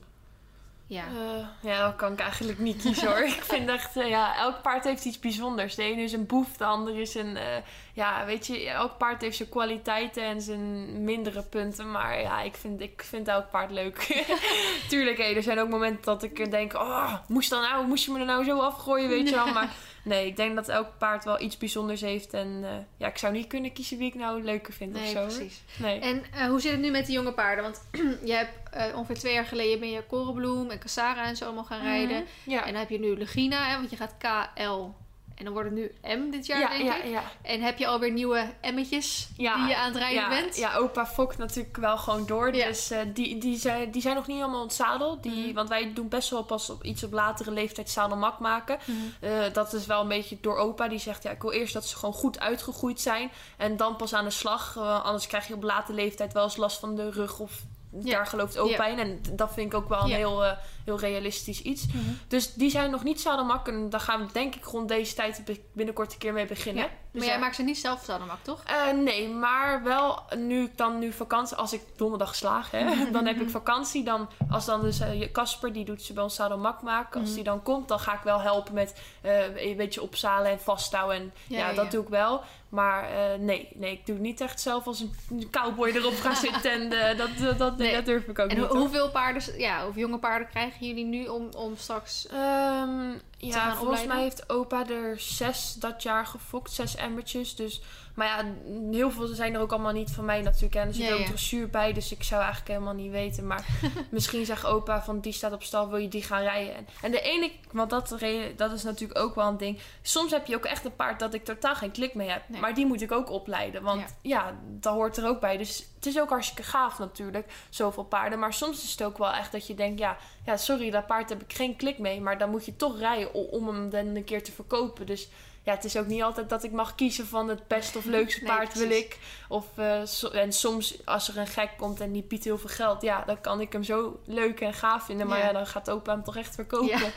ja, 0.93 1.05
Eh, 1.07 1.47
ja, 1.70 1.86
dat 1.86 1.97
kan 1.97 2.12
ik 2.12 2.20
eigenlijk 2.20 2.59
niet 2.59 2.82
kiezen 2.82 3.09
hoor. 3.09 3.24
ik 3.38 3.43
vind 3.43 3.68
echt, 3.68 3.97
eh, 3.97 4.09
ja, 4.09 4.36
elk 4.36 4.62
paard 4.62 4.84
heeft 4.84 5.05
iets 5.05 5.18
bijzonders. 5.18 5.74
De 5.74 5.82
ene 5.82 6.03
is 6.03 6.12
een 6.12 6.26
boef, 6.26 6.57
de 6.57 6.64
andere 6.64 7.01
is 7.01 7.14
een, 7.14 7.36
eh, 7.36 7.57
ja, 7.93 8.24
weet 8.24 8.47
je, 8.47 8.68
elk 8.68 8.99
paard 8.99 9.22
heeft 9.22 9.36
zijn 9.36 9.49
kwaliteiten 9.49 10.22
en 10.22 10.40
zijn 10.40 11.05
mindere 11.05 11.43
punten. 11.43 11.90
Maar 11.90 12.20
ja, 12.20 12.40
ik 12.40 12.55
vind, 12.55 12.80
ik 12.80 13.03
vind 13.05 13.28
elk 13.28 13.51
paard 13.51 13.70
leuk. 13.70 14.24
Tuurlijk, 14.88 15.18
hé, 15.18 15.24
er 15.24 15.43
zijn 15.43 15.59
ook 15.59 15.68
momenten 15.68 16.05
dat 16.05 16.22
ik 16.22 16.51
denk, 16.51 16.74
oh, 16.74 17.14
moest, 17.28 17.51
dan 17.51 17.62
nou, 17.62 17.86
moest 17.86 18.05
je 18.05 18.11
me 18.11 18.18
er 18.18 18.24
nou 18.24 18.45
zo 18.45 18.59
afgooien, 18.59 19.09
weet 19.09 19.28
je 19.28 19.34
wel. 19.34 19.53
Maar 19.62 19.74
nee, 20.03 20.26
ik 20.26 20.36
denk 20.36 20.55
dat 20.55 20.68
elk 20.68 20.88
paard 20.98 21.24
wel 21.24 21.40
iets 21.40 21.59
bijzonders 21.59 22.00
heeft. 22.00 22.34
En 22.34 22.61
eh, 22.62 22.70
ja, 22.96 23.07
ik 23.07 23.18
zou 23.18 23.32
niet 23.32 23.46
kunnen 23.46 23.72
kiezen 23.72 23.98
wie 23.98 24.09
ik 24.09 24.14
nou 24.14 24.42
leuker 24.42 24.72
vind 24.72 24.94
of 24.94 25.00
nee, 25.00 25.11
zo. 25.11 25.18
hoor. 25.18 25.26
precies. 25.26 25.62
Nee. 25.76 26.00
En 26.00 26.22
eh, 26.34 26.46
hoe 26.46 26.61
zit 26.61 26.70
het 26.70 26.80
nu 26.80 26.90
met 26.90 27.07
de 27.07 27.12
jonge 27.12 27.32
paarden? 27.32 27.64
Want 27.64 27.82
je 28.30 28.32
hebt 28.32 28.70
eh, 28.70 28.96
ongeveer 28.96 29.18
twee 29.18 29.34
jaar 29.34 29.44
geleden 29.44 29.80
ben 29.80 29.90
je 29.90 30.03
Korenbloem 30.03 30.70
en 30.70 30.78
Cassara 30.78 31.26
en 31.26 31.36
zo 31.36 31.44
allemaal 31.44 31.64
gaan 31.64 31.82
rijden. 31.82 32.16
Mhm. 32.16 32.50
Ja. 32.50 32.61
En 32.61 32.70
dan 32.72 32.80
heb 32.80 32.90
je 32.90 32.98
nu 32.98 33.16
Legina, 33.16 33.68
hè, 33.68 33.76
want 33.76 33.90
je 33.90 33.96
gaat 33.96 34.16
KL. 34.18 34.90
En 35.35 35.45
dan 35.45 35.53
wordt 35.53 35.70
het 35.70 35.78
nu 35.78 35.93
M 36.16 36.30
dit 36.30 36.47
jaar, 36.47 36.61
ja, 36.61 36.68
denk 36.68 36.83
ja, 36.83 37.03
ik. 37.03 37.11
ja. 37.11 37.22
En 37.43 37.61
heb 37.61 37.78
je 37.78 37.87
alweer 37.87 38.11
nieuwe 38.11 38.55
M'tjes 38.62 39.28
die 39.37 39.47
je 39.47 39.76
aan 39.76 39.93
het 39.93 39.97
rijden 39.97 40.22
ja, 40.22 40.28
bent? 40.28 40.57
Ja, 40.57 40.76
opa 40.76 41.07
fokt 41.07 41.39
natuurlijk 41.39 41.76
wel 41.76 41.99
gewoon 41.99 42.26
door. 42.26 42.53
Dus 42.53 42.91
eh, 42.91 42.99
die, 43.14 43.39
die, 43.39 43.57
zijn, 43.59 43.91
die 43.91 44.03
zijn 44.03 44.14
nog 44.14 44.26
niet 44.26 44.37
helemaal 44.37 44.62
ontzadeld. 44.62 45.22
Die, 45.22 45.30
Mhm. 45.33 45.53
Want 45.55 45.68
wij 45.68 45.93
doen 45.93 46.09
best 46.09 46.30
wel 46.30 46.45
pas 46.45 46.70
op 46.70 46.85
iets 46.85 47.05
op 47.05 47.12
latere 47.12 47.51
leeftijd 47.51 47.91
zadelmak 47.91 48.39
maken. 48.39 48.78
Eh, 49.20 49.30
dat 49.53 49.72
is 49.72 49.87
wel 49.87 50.01
een 50.01 50.09
beetje 50.09 50.39
door 50.41 50.57
opa. 50.57 50.89
Die 50.89 50.99
zegt, 50.99 51.22
ja, 51.22 51.30
ik 51.30 51.43
wil 51.43 51.51
eerst 51.53 51.72
dat 51.72 51.87
ze 51.87 51.97
gewoon 51.97 52.14
goed 52.14 52.41
uitgegroeid 52.41 53.01
zijn. 53.01 53.30
En 53.57 53.76
dan 53.76 53.97
pas 53.97 54.14
aan 54.14 54.24
de 54.24 54.30
slag. 54.30 54.76
Eh, 54.76 55.05
anders 55.05 55.26
krijg 55.26 55.49
je 55.49 55.55
op 55.55 55.62
late 55.62 55.93
leeftijd 55.93 56.33
wel 56.33 56.45
eens 56.45 56.57
last 56.57 56.78
van 56.78 56.95
de 56.95 57.11
rug 57.11 57.39
of... 57.39 57.53
Ja. 58.01 58.11
Daar 58.16 58.26
gelooft 58.26 58.55
Ja. 58.55 58.86
in. 58.86 58.99
En 58.99 59.20
dat 59.32 59.53
vind 59.53 59.72
ik 59.72 59.78
ook 59.78 59.88
wel 59.88 60.01
een 60.03 60.09
Ja. 60.09 60.16
heel, 60.16 60.45
eh, 60.45 60.53
heel 60.84 60.99
realistisch 60.99 61.62
iets. 61.62 61.86
Mhm. 61.86 61.99
Dus 62.28 62.55
die 62.55 62.70
zijn 62.70 62.90
nog 62.90 63.05
niet 63.05 63.20
zadelmak. 63.20 63.68
En 63.68 63.90
daar 63.90 64.01
gaan 64.01 64.26
we 64.26 64.32
denk 64.32 64.55
ik 64.55 64.64
rond 64.64 64.88
deze 64.88 65.14
tijd 65.14 65.43
binnenkort 65.72 66.12
een 66.12 66.18
keer 66.18 66.32
mee 66.32 66.47
beginnen. 66.47 66.84
Dus 67.11 67.20
maar 67.20 67.30
jij 67.30 67.38
maakt 67.38 67.55
ze 67.57 67.62
niet 67.62 67.78
zelf 67.78 68.05
zadelmak, 68.05 68.38
toch? 68.43 68.62
Eh, 68.66 68.93
nee, 68.93 69.28
maar 69.28 69.82
wel 69.82 70.22
nu 70.36 70.62
ik 70.64 70.76
dan 70.78 70.99
nu 70.99 71.12
vakantie, 71.12 71.57
als 71.57 71.72
ik 71.72 71.80
donderdag 71.97 72.34
slaag, 72.34 72.70
hè, 72.70 72.84
dan 73.12 73.26
heb 73.26 73.40
ik 73.40 73.51
vakantie. 73.51 74.05
Dan, 74.05 74.28
als 74.51 74.64
dan 74.64 74.80
dus 74.80 75.01
eh, 75.01 75.32
Casper, 75.32 75.72
die 75.72 75.84
doet 75.84 76.03
ze 76.03 76.12
bij 76.12 76.22
ons 76.22 76.34
zadelmak 76.34 76.82
maken. 76.82 77.14
Als 77.20 77.26
Mhm. 77.28 77.34
die 77.36 77.45
dan 77.45 77.62
komt, 77.62 77.88
dan 77.88 77.99
ga 78.01 78.12
ik 78.14 78.22
wel 78.22 78.40
helpen 78.40 78.74
met 78.74 79.01
eh, 79.20 79.66
een 79.70 79.76
beetje 79.76 80.03
opzalen 80.03 80.51
en 80.51 80.61
vasthouden. 80.61 81.16
En 81.16 81.32
ja, 81.49 81.72
dat 81.72 81.90
doe 81.90 82.03
ik 82.03 82.09
wel. 82.09 82.43
Maar 82.73 83.05
eh, 83.11 83.39
nee, 83.39 83.68
nee, 83.75 83.93
ik 83.93 84.07
doe 84.07 84.18
niet 84.18 84.41
echt 84.41 84.61
zelf 84.61 84.87
als 84.87 85.01
een 85.01 85.51
cowboy 85.51 85.89
erop 85.89 86.14
gaan 86.14 86.37
zitten. 86.47 86.70
En 86.73 86.93
eh, 86.93 87.18
dat, 87.18 87.29
dat, 87.39 87.59
dat, 87.59 87.77
Nee. 87.79 87.93
dat 87.93 88.05
durf 88.05 88.27
ik 88.27 88.39
ook 88.39 88.51
En 88.51 88.59
niet. 88.59 88.66
hoor. 88.66 88.77
hoeveel 88.77 89.11
paarden, 89.11 89.43
ja, 89.59 89.87
of 89.87 89.97
jonge 89.97 90.18
paarden 90.18 90.49
krijgen 90.49 90.87
jullie 90.87 91.05
nu 91.05 91.27
om, 91.27 91.49
om 91.57 91.77
straks... 91.77 92.27
Ehm, 92.27 93.11
ja, 93.49 93.74
volgens 93.74 93.80
opleiden? 93.80 94.14
mij 94.14 94.22
heeft 94.22 94.51
opa 94.51 94.88
er 94.88 95.20
zes 95.20 95.74
dat 95.74 96.03
jaar 96.03 96.26
gefokt, 96.26 96.70
zes 96.70 96.95
emmertjes. 96.95 97.57
Dus, 97.57 97.82
maar 98.14 98.26
ja, 98.26 98.45
heel 98.90 99.11
veel 99.11 99.26
zijn 99.26 99.55
er 99.55 99.61
ook 99.61 99.72
allemaal 99.72 99.93
niet 99.93 100.11
van 100.11 100.24
mij 100.24 100.43
natuurlijk. 100.43 100.74
En 100.74 100.88
er 100.88 100.95
zit 100.95 101.07
Ja, 101.07 101.12
ook 101.12 101.18
ja. 101.18 101.26
dressuur 101.26 101.70
bij, 101.70 101.93
dus 101.93 102.12
ik 102.12 102.22
zou 102.22 102.40
eigenlijk 102.40 102.70
helemaal 102.70 102.95
niet 102.95 103.11
weten. 103.11 103.47
Maar 103.47 103.66
misschien 104.11 104.45
zegt 104.45 104.64
opa 104.64 105.03
van 105.03 105.20
die 105.20 105.32
staat 105.32 105.53
op 105.53 105.62
stal, 105.62 105.88
wil 105.88 105.99
je 105.99 106.09
die 106.09 106.22
gaan 106.22 106.43
rijden? 106.43 106.74
En, 106.76 106.86
en 107.03 107.11
de 107.11 107.20
ene, 107.20 107.51
want 107.72 107.90
dat, 107.90 108.09
dat 108.57 108.72
is 108.72 108.82
natuurlijk 108.82 109.18
ook 109.18 109.34
wel 109.34 109.49
een 109.49 109.57
ding. 109.57 109.78
Soms 110.03 110.30
heb 110.30 110.47
je 110.47 110.57
ook 110.57 110.64
echt 110.64 110.84
een 110.84 110.97
paard 110.97 111.18
dat 111.18 111.34
ik 111.34 111.45
totaal 111.45 111.74
geen 111.74 111.93
klik 111.93 112.14
mee 112.14 112.28
heb. 112.28 112.43
Nee. 112.47 112.61
Maar 112.61 112.74
die 112.74 112.86
moet 112.86 113.03
ik 113.03 113.12
ook 113.12 113.30
opleiden, 113.30 113.82
want 113.82 114.16
ja. 114.22 114.59
dat 114.64 114.95
hoort 114.95 115.16
er 115.16 115.26
ook 115.26 115.40
bij. 115.40 115.57
Dus 115.57 115.86
het 116.05 116.14
is 116.14 116.20
ook 116.20 116.28
hartstikke 116.30 116.62
gaaf 116.70 116.98
natuurlijk, 116.98 117.53
zoveel 117.70 118.05
paarden. 118.05 118.38
Maar 118.38 118.55
soms 118.55 118.82
is 118.82 118.90
het 118.90 119.03
ook 119.03 119.18
wel 119.18 119.32
echt 119.32 119.53
dat 119.53 119.66
je 119.66 119.74
denkt, 119.74 119.98
ja, 119.98 120.16
ja, 120.46 120.57
sorry, 120.57 120.90
dat 120.90 121.07
paard 121.07 121.28
heb 121.28 121.42
ik 121.42 121.53
geen 121.53 121.76
klik 121.76 121.98
mee. 121.98 122.20
Maar 122.20 122.38
dan 122.38 122.50
moet 122.50 122.64
je 122.64 122.76
toch 122.76 122.98
rijden 122.98 123.34
om 123.34 123.66
hem 123.68 123.90
dan 123.90 124.07
een 124.07 124.24
keer 124.24 124.42
te 124.44 124.53
verkopen. 124.53 125.07
Dus 125.07 125.28
ja, 125.64 125.72
het 125.74 125.84
is 125.84 125.96
ook 125.96 126.07
niet 126.07 126.22
altijd 126.22 126.48
dat 126.48 126.64
ik 126.64 126.72
mag 126.72 126.94
kiezen 126.94 127.26
van 127.26 127.48
het 127.48 127.66
beste 127.68 127.98
of 127.98 128.05
leukste 128.05 128.40
Nee, 128.44 128.48
paard 128.57 128.74
wil 128.78 128.90
ik. 128.90 129.18
Of, 129.48 129.64
so- 130.05 130.28
en 130.30 130.53
soms 130.53 131.07
als 131.07 131.28
er 131.28 131.38
een 131.38 131.46
gek 131.46 131.70
komt 131.76 132.00
en 132.00 132.12
die 132.12 132.22
biedt 132.22 132.44
heel 132.44 132.59
veel 132.59 132.68
geld. 132.68 133.03
Ja, 133.03 133.22
dan 133.26 133.40
kan 133.40 133.61
ik 133.61 133.72
hem 133.72 133.82
zo 133.82 134.20
leuk 134.26 134.61
en 134.61 134.74
gaaf 134.74 135.05
vinden. 135.05 135.26
Maar 135.26 135.38
Ja. 135.38 135.44
ja, 135.46 135.53
dan 135.53 135.66
gaat 135.66 135.90
opa 135.90 136.12
hem 136.12 136.24
toch 136.24 136.36
echt 136.36 136.55
verkopen. 136.55 136.86
Ja. 136.86 136.98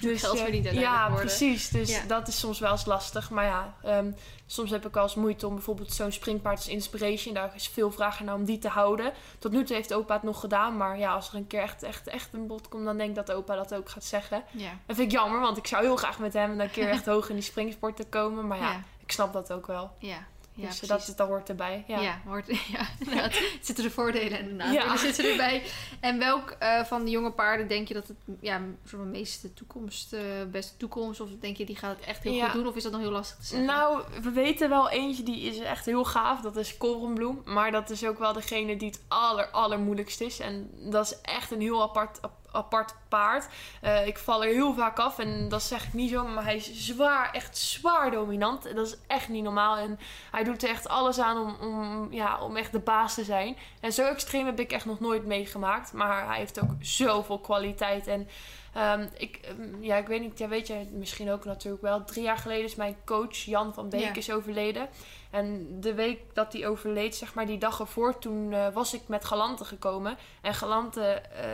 Dus, 0.00 0.20
Geld 0.20 0.38
eh, 0.38 0.72
Ja, 0.72 1.08
worden. 1.08 1.26
precies. 1.26 1.68
Dus 1.68 1.90
Ja. 1.90 2.02
dat 2.06 2.28
is 2.28 2.38
soms 2.38 2.58
wel 2.58 2.70
eens 2.70 2.84
lastig. 2.86 3.30
Maar 3.30 3.44
ja, 3.44 3.74
ehm, 3.82 4.10
soms 4.46 4.70
heb 4.70 4.86
ik 4.86 4.94
wel 4.94 5.02
eens 5.02 5.14
moeite 5.14 5.46
om 5.46 5.54
bijvoorbeeld 5.54 5.92
zo'n 5.92 6.12
springpaard 6.12 6.56
als 6.56 6.68
Inspiration. 6.68 7.34
Daar 7.34 7.52
is 7.54 7.68
veel 7.68 7.90
vraag 7.90 8.20
naar 8.20 8.34
om 8.34 8.44
die 8.44 8.58
te 8.58 8.68
houden. 8.68 9.12
Tot 9.38 9.52
nu 9.52 9.64
toe 9.64 9.76
heeft 9.76 9.92
opa 9.94 10.14
het 10.14 10.22
nog 10.22 10.40
gedaan. 10.40 10.76
Maar 10.76 10.98
ja, 10.98 11.12
als 11.14 11.28
er 11.28 11.34
een 11.34 11.46
keer 11.46 11.60
echt, 11.60 11.82
echt, 11.82 12.06
echt 12.08 12.28
een 12.32 12.46
bod 12.46 12.68
komt, 12.68 12.84
dan 12.84 12.96
denk 12.96 13.08
ik 13.10 13.16
dat 13.16 13.32
opa 13.32 13.54
dat 13.54 13.74
ook 13.74 13.88
gaat 13.88 14.04
zeggen. 14.04 14.42
Ja. 14.50 14.70
Dat 14.86 14.96
vind 14.96 15.12
ik 15.12 15.18
jammer, 15.18 15.40
want 15.40 15.56
ik 15.56 15.66
zou 15.66 15.82
heel 15.82 15.96
graag 15.96 16.18
met 16.18 16.32
hem 16.32 16.60
een 16.60 16.70
keer 16.70 16.88
echt 16.88 17.06
hoog 17.06 17.28
in 17.28 17.34
die 17.34 17.44
springsport 17.44 17.96
te 17.96 18.04
komen. 18.06 18.46
Maar 18.46 18.58
ja, 18.58 18.70
Ja. 18.72 18.82
ik 19.02 19.12
snap 19.12 19.32
dat 19.32 19.52
ook 19.52 19.66
wel. 19.66 19.90
Ja. 19.98 20.18
Ja, 20.56 20.66
dus 20.68 20.80
dat, 20.80 21.12
dat 21.16 21.28
hoort 21.28 21.48
erbij. 21.48 21.84
Ja. 21.86 22.00
Ja, 22.00 22.20
hoort, 22.26 22.46
ja 22.74 22.86
zitten 23.60 23.84
de 23.84 23.90
voordelen 23.90 24.38
en 24.38 24.44
de 24.58 24.64
Ja. 24.64 24.72
nadelen 24.72 24.98
zitten 24.98 25.30
erbij. 25.30 25.62
En 26.00 26.18
welk 26.18 26.50
eh, 26.50 26.84
van 26.84 27.04
de 27.04 27.10
jonge 27.10 27.30
paarden 27.30 27.68
denk 27.68 27.88
je 27.88 27.94
dat 27.94 28.08
het 28.08 28.16
ja, 28.40 28.58
soort 28.84 29.02
van 29.02 29.10
meeste 29.10 29.54
toekomst, 29.54 30.12
eh, 30.12 30.20
beste 30.50 30.76
toekomst, 30.76 31.20
of 31.20 31.28
denk 31.40 31.56
je 31.56 31.66
die 31.66 31.76
gaat 31.76 31.96
het 31.96 32.06
echt 32.06 32.22
heel 32.22 32.32
Ja. 32.32 32.44
goed 32.48 32.52
doen, 32.60 32.66
of 32.68 32.76
is 32.76 32.82
dat 32.82 32.92
nog 32.92 33.00
heel 33.00 33.10
lastig 33.10 33.36
te 33.38 33.44
zeggen? 33.44 33.66
Nou, 33.66 34.02
we 34.22 34.30
weten 34.30 34.68
wel 34.68 34.90
eentje 34.90 35.22
die 35.22 35.40
is 35.40 35.58
echt 35.58 35.86
heel 35.86 36.04
gaaf. 36.04 36.40
Dat 36.40 36.56
is 36.56 36.76
Korenbloem. 36.76 37.42
Maar 37.44 37.70
dat 37.72 37.90
is 37.90 38.04
ook 38.06 38.18
wel 38.18 38.32
degene 38.32 38.76
die 38.76 38.88
het 38.88 39.00
aller, 39.08 39.46
allermoeilijkst 39.50 40.20
is. 40.20 40.38
En 40.40 40.70
dat 40.90 41.04
is 41.06 41.20
echt 41.20 41.50
een 41.50 41.60
heel 41.60 41.82
apart, 41.82 42.22
ap- 42.22 42.48
apart 42.52 42.94
paard. 43.08 43.46
Eh, 43.80 44.06
ik 44.06 44.18
val 44.18 44.44
er 44.44 44.52
heel 44.52 44.74
vaak 44.74 44.98
af. 44.98 45.18
En 45.18 45.48
dat 45.48 45.62
zeg 45.62 45.86
ik 45.86 45.92
niet 45.92 46.10
zo. 46.10 46.24
Maar 46.26 46.44
hij 46.44 46.56
is 46.56 46.72
zwaar, 46.72 47.32
echt 47.32 47.56
zwaar 47.58 48.10
dominant. 48.10 48.66
En 48.66 48.74
dat 48.76 48.86
is 48.86 48.96
echt 49.06 49.28
niet 49.28 49.44
normaal. 49.44 49.76
En 49.76 49.98
hij 50.30 50.44
doet 50.44 50.62
er 50.62 50.68
echt 50.68 50.88
alles 50.88 51.18
aan 51.18 51.38
om, 51.38 51.56
om, 51.60 52.12
ja, 52.12 52.40
om 52.40 52.56
echt 52.56 52.72
de 52.72 52.78
baas 52.78 53.14
te 53.14 53.24
zijn. 53.24 53.56
En 53.80 53.92
zo 53.92 54.04
extreem 54.06 54.46
heb 54.46 54.60
ik 54.60 54.72
echt 54.72 54.84
nog 54.84 55.00
nooit 55.00 55.26
meegemaakt. 55.26 55.92
Maar 55.92 56.26
hij 56.26 56.38
heeft 56.38 56.62
ook 56.62 56.70
zoveel 56.80 57.38
kwaliteit. 57.38 58.06
En 58.06 58.28
Ehm, 58.76 59.06
ik, 59.16 59.36
ehm, 59.42 59.82
ja, 59.82 59.96
ik 59.96 60.06
weet 60.06 60.20
niet, 60.20 60.38
ja, 60.38 60.48
weet 60.48 60.66
je 60.66 60.86
misschien 60.92 61.30
ook 61.30 61.44
natuurlijk 61.44 61.82
wel. 61.82 62.04
Drie 62.04 62.22
jaar 62.22 62.36
geleden 62.36 62.64
is 62.64 62.74
mijn 62.74 62.96
coach 63.04 63.36
Jan 63.36 63.74
van 63.74 63.88
Beek 63.88 64.00
Ja. 64.00 64.14
is 64.14 64.30
overleden. 64.30 64.88
En 65.30 65.66
de 65.80 65.94
week 65.94 66.20
dat 66.34 66.52
hij 66.52 66.66
overleed, 66.66 67.16
zeg 67.16 67.34
maar 67.34 67.46
die 67.46 67.58
dag 67.58 67.80
ervoor, 67.80 68.18
toen 68.18 68.52
eh, 68.52 68.68
was 68.72 68.94
ik 68.94 69.02
met 69.08 69.24
Galante 69.24 69.64
gekomen. 69.64 70.18
En 70.42 70.54
Galante, 70.54 71.02
eh, 71.04 71.50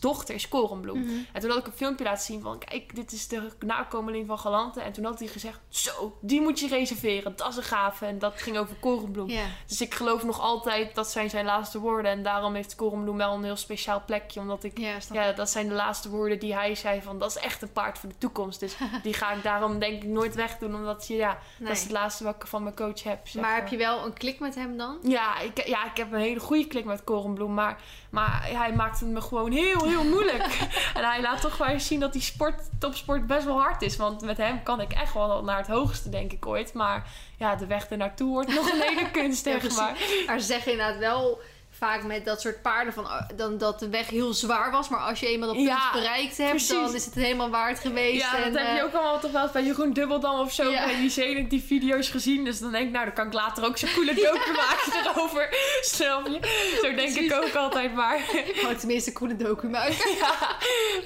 dochter 0.00 0.34
is 0.34 0.48
Mhm. 0.72 1.12
En 1.32 1.40
toen 1.40 1.50
had 1.50 1.58
ik 1.58 1.66
een 1.66 1.72
filmpje 1.72 2.04
laten 2.04 2.24
zien 2.24 2.40
van, 2.42 2.58
kijk, 2.58 2.94
dit 2.94 3.12
is 3.12 3.28
de 3.28 3.48
nakomeling 3.58 4.26
van 4.26 4.38
Galante. 4.38 4.80
En 4.80 4.92
toen 4.92 5.04
had 5.04 5.18
hij 5.18 5.28
gezegd, 5.28 5.60
zo, 5.68 6.18
die 6.20 6.40
moet 6.40 6.60
je 6.60 6.68
reserveren. 6.68 7.36
Dat 7.36 7.48
is 7.48 7.56
een 7.56 7.62
gave. 7.62 8.06
En 8.06 8.18
dat 8.18 8.32
ging 8.42 8.58
over 8.58 8.74
Korenbloem. 8.80 9.30
Dus 9.66 9.80
ik 9.80 9.94
geloof 9.94 10.24
nog 10.24 10.40
altijd, 10.40 10.94
dat 10.94 11.10
zijn 11.10 11.30
zijn 11.30 11.44
laatste 11.44 11.78
woorden. 11.78 12.10
En 12.10 12.22
daarom 12.22 12.54
heeft 12.54 12.74
Korenbloem 12.74 13.16
wel 13.16 13.34
een 13.34 13.44
heel 13.44 13.56
speciaal 13.56 14.02
plekje. 14.06 14.40
Omdat 14.40 14.64
ik 14.64 14.78
Ja, 15.14 15.32
dat 15.32 15.50
zijn 15.50 15.68
de 15.68 15.74
laatste 15.74 16.08
woorden 16.10 16.38
die 16.38 16.54
hij 16.54 16.74
zei 16.74 17.02
van 17.02 17.18
dat 17.18 17.30
is 17.30 17.36
echt 17.42 17.62
een 17.62 17.72
paard 17.72 17.98
voor 17.98 18.08
de 18.08 18.18
toekomst. 18.18 18.60
Dus 18.60 18.76
die 19.02 19.14
ga 19.14 19.32
ik 19.32 19.42
daarom 19.42 19.78
denk 19.78 20.02
ik 20.02 20.08
nooit 20.08 20.34
wegdoen. 20.34 20.74
Omdat 20.74 21.06
je, 21.06 21.14
ja, 21.16 21.38
Nee. 21.58 21.68
dat 21.68 21.76
is 21.76 21.82
het 21.82 21.92
laatste 21.92 22.24
wat 22.24 22.34
ik 22.34 22.46
van 22.46 22.62
mijn 22.62 22.74
coach 22.74 23.02
heb. 23.02 23.28
zeg 23.28 23.42
Maar 23.42 23.54
heb 23.54 23.68
je 23.68 23.76
wel 23.76 24.04
een 24.04 24.12
klik 24.12 24.40
met 24.40 24.54
hem 24.54 24.76
dan? 24.76 24.98
Ja 25.02 25.38
ik, 25.40 25.66
ja, 25.66 25.84
ik 25.90 25.96
heb 25.96 26.12
een 26.12 26.20
hele 26.20 26.40
goede 26.40 26.66
klik 26.66 26.84
met 26.84 27.04
Korenbloem. 27.04 27.54
Maar, 27.54 27.80
maar 28.10 28.48
hij 28.52 28.72
maakt 28.72 29.00
het 29.00 29.08
me 29.08 29.20
gewoon 29.20 29.52
heel, 29.52 29.84
heel 29.84 30.04
moeilijk. 30.04 30.43
en 30.96 31.04
hij 31.04 31.20
laat 31.20 31.40
toch 31.40 31.56
wel 31.56 31.68
eens 31.68 31.86
zien 31.86 32.00
dat 32.00 32.12
die 32.12 32.22
sport, 32.22 32.60
topsport 32.78 33.26
best 33.26 33.44
wel 33.44 33.60
hard 33.60 33.82
is. 33.82 33.96
Want 33.96 34.20
met 34.20 34.36
hem 34.36 34.62
kan 34.62 34.80
ik 34.80 34.92
echt 34.92 35.14
wel 35.14 35.44
naar 35.44 35.58
het 35.58 35.66
hoogste, 35.66 36.08
denk 36.08 36.32
ik 36.32 36.46
ooit. 36.46 36.72
Maar 36.72 37.06
ja, 37.36 37.56
de 37.56 37.66
weg 37.66 37.86
ernaartoe 37.88 38.30
wordt 38.30 38.54
nog 38.54 38.72
een 38.72 38.80
hele 38.88 39.10
kunst, 39.10 39.42
zeg 39.42 39.76
maar. 39.76 39.96
Maar 40.26 40.40
ze 40.40 40.46
zeggen 40.46 40.72
inderdaad 40.72 40.98
wel 40.98 41.40
vaak 41.84 42.02
met 42.02 42.24
dat 42.24 42.40
soort 42.40 42.62
paarden 42.62 42.92
van, 42.92 43.04
oh, 43.04 43.20
dan, 43.36 43.58
dat 43.58 43.78
de 43.78 43.88
weg 43.88 44.08
heel 44.08 44.34
zwaar 44.34 44.70
was. 44.70 44.88
Maar 44.88 45.00
als 45.00 45.20
je 45.20 45.26
eenmaal 45.26 45.48
dat 45.48 45.56
punt 45.56 45.68
Ja, 45.68 45.92
bereikt 45.92 46.36
hebt, 46.36 46.50
precies. 46.50 46.68
dan 46.68 46.94
is 46.94 47.04
het 47.04 47.14
helemaal 47.14 47.50
waard 47.50 47.78
geweest. 47.78 48.20
Ja, 48.20 48.36
en, 48.36 48.52
dat 48.52 48.62
heb 48.62 48.72
je 48.72 48.78
eh, 48.78 48.84
ook 48.84 48.92
allemaal 48.92 49.20
toch 49.20 49.30
wel 49.30 49.42
eens 49.42 49.52
bij 49.52 49.64
Jeroen 49.64 49.92
Dubbeldam 49.92 50.40
of 50.40 50.52
zo. 50.52 50.70
Ja. 50.70 50.84
Bij 50.84 50.96
die 50.96 51.46
die 51.48 51.62
video's 51.62 52.08
gezien. 52.08 52.44
Dus 52.44 52.58
dan 52.58 52.70
denk 52.70 52.86
ik, 52.86 52.92
nou, 52.92 53.04
dan 53.04 53.14
kan 53.14 53.26
ik 53.26 53.32
later 53.32 53.64
ook 53.64 53.78
zo'n 53.78 53.92
coole 53.94 54.14
docu 54.24 54.52
maken 54.52 55.12
erover. 55.12 55.48
Snap 55.80 56.26
je? 56.26 56.78
Zo 56.82 56.94
denk 56.94 57.14
ik 57.16 57.32
ook 57.32 57.54
altijd 57.54 57.94
maar. 57.94 58.20
Oh, 58.64 58.70
tenminste, 58.70 59.10
een 59.10 59.16
coole 59.16 59.36
docu 59.36 59.68
maken. 59.68 60.10
ja, 60.18 60.56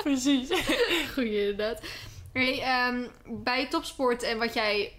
precies. 0.03 0.49
Goeie, 1.15 1.41
inderdaad. 1.41 1.81
Hey, 2.33 2.61
ehm, 2.63 3.07
bij 3.25 3.69
topsport 3.69 4.23
en 4.23 4.39
wat 4.39 4.55
jij... 4.55 4.93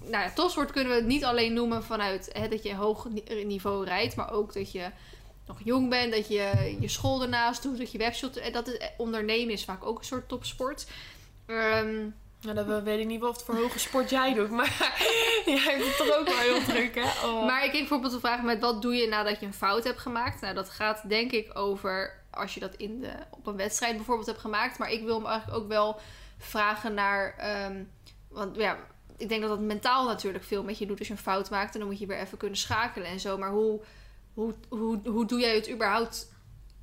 Nou 0.00 0.24
ja, 0.24 0.30
topsport 0.34 0.72
kunnen 0.72 0.92
we 0.92 0.98
het 0.98 1.06
niet 1.06 1.24
alleen 1.24 1.52
noemen 1.52 1.84
vanuit 1.84 2.30
hè, 2.32 2.48
dat 2.48 2.62
je 2.62 2.74
hoog 2.74 3.08
ni- 3.08 3.44
niveau 3.44 3.84
rijdt. 3.84 4.16
Maar 4.16 4.32
ook 4.32 4.52
dat 4.54 4.72
je 4.72 4.90
nog 5.48 5.58
jong 5.64 5.88
bent, 5.88 6.12
dat 6.12 6.28
je 6.28 6.76
je 6.80 6.88
school 6.88 7.22
ernaast 7.22 7.62
doet, 7.62 7.78
dat 7.78 7.92
je 7.92 7.98
webshop... 7.98 8.36
En 8.36 8.52
dat 8.52 8.68
is, 8.68 8.78
ondernemen 8.96 9.52
is 9.52 9.64
vaak 9.64 9.86
ook 9.86 9.98
een 9.98 10.04
soort 10.04 10.28
topsport. 10.28 10.86
Nou, 12.40 12.54
dan 12.54 12.82
weet 12.82 13.00
ik 13.00 13.06
niet 13.06 13.22
of 13.22 13.36
het 13.36 13.44
voor 13.44 13.54
hoge 13.56 13.78
sport 13.78 14.10
jij 14.10 14.34
doet. 14.34 14.50
Maar 14.50 14.76
jij 15.46 15.58
hebt 15.58 15.84
het 15.84 15.96
toch 15.96 16.18
ook 16.18 16.28
wel 16.28 16.38
heel 16.38 16.62
druk, 16.62 16.94
hè? 16.94 17.26
Oh. 17.26 17.46
Maar 17.46 17.64
ik 17.64 17.68
kreeg 17.68 17.80
bijvoorbeeld 17.80 18.12
de 18.12 18.20
vraag 18.20 18.42
met 18.42 18.60
wat 18.60 18.82
doe 18.82 18.94
je 18.94 19.08
nadat 19.08 19.40
je 19.40 19.46
een 19.46 19.54
fout 19.54 19.84
hebt 19.84 19.98
gemaakt? 19.98 20.40
Nou, 20.40 20.54
dat 20.54 20.70
gaat 20.70 21.08
denk 21.08 21.32
ik 21.32 21.58
over 21.58 22.22
als 22.30 22.54
je 22.54 22.60
dat 22.60 22.74
in 22.74 23.00
de, 23.00 23.12
op 23.30 23.46
een 23.46 23.56
wedstrijd 23.56 23.96
bijvoorbeeld 23.96 24.26
hebt 24.26 24.40
gemaakt. 24.40 24.78
Maar 24.78 24.92
ik 24.92 25.04
wil 25.04 25.16
hem 25.16 25.26
eigenlijk 25.26 25.58
ook 25.62 25.68
wel 25.68 26.00
vragen 26.38 26.94
naar... 26.94 27.34
ehm, 27.38 27.82
want 28.28 28.56
ja, 28.56 28.78
ik 29.16 29.28
denk 29.28 29.40
dat 29.40 29.50
dat 29.50 29.60
mentaal 29.60 30.06
natuurlijk 30.06 30.44
veel 30.44 30.62
met 30.62 30.78
je 30.78 30.86
doet 30.86 30.98
als 30.98 31.08
je 31.08 31.12
een 31.12 31.20
fout 31.20 31.50
maakt. 31.50 31.72
En 31.74 31.80
dan 31.80 31.88
moet 31.88 31.98
je 31.98 32.06
weer 32.06 32.20
even 32.20 32.38
kunnen 32.38 32.58
schakelen 32.58 33.08
en 33.08 33.20
zo. 33.20 33.38
Maar 33.38 33.50
hoe, 33.50 33.80
hoe, 34.38 34.54
hoe, 34.68 35.00
hoe 35.04 35.26
doe 35.26 35.40
jij 35.40 35.54
het 35.54 35.70
überhaupt 35.70 36.32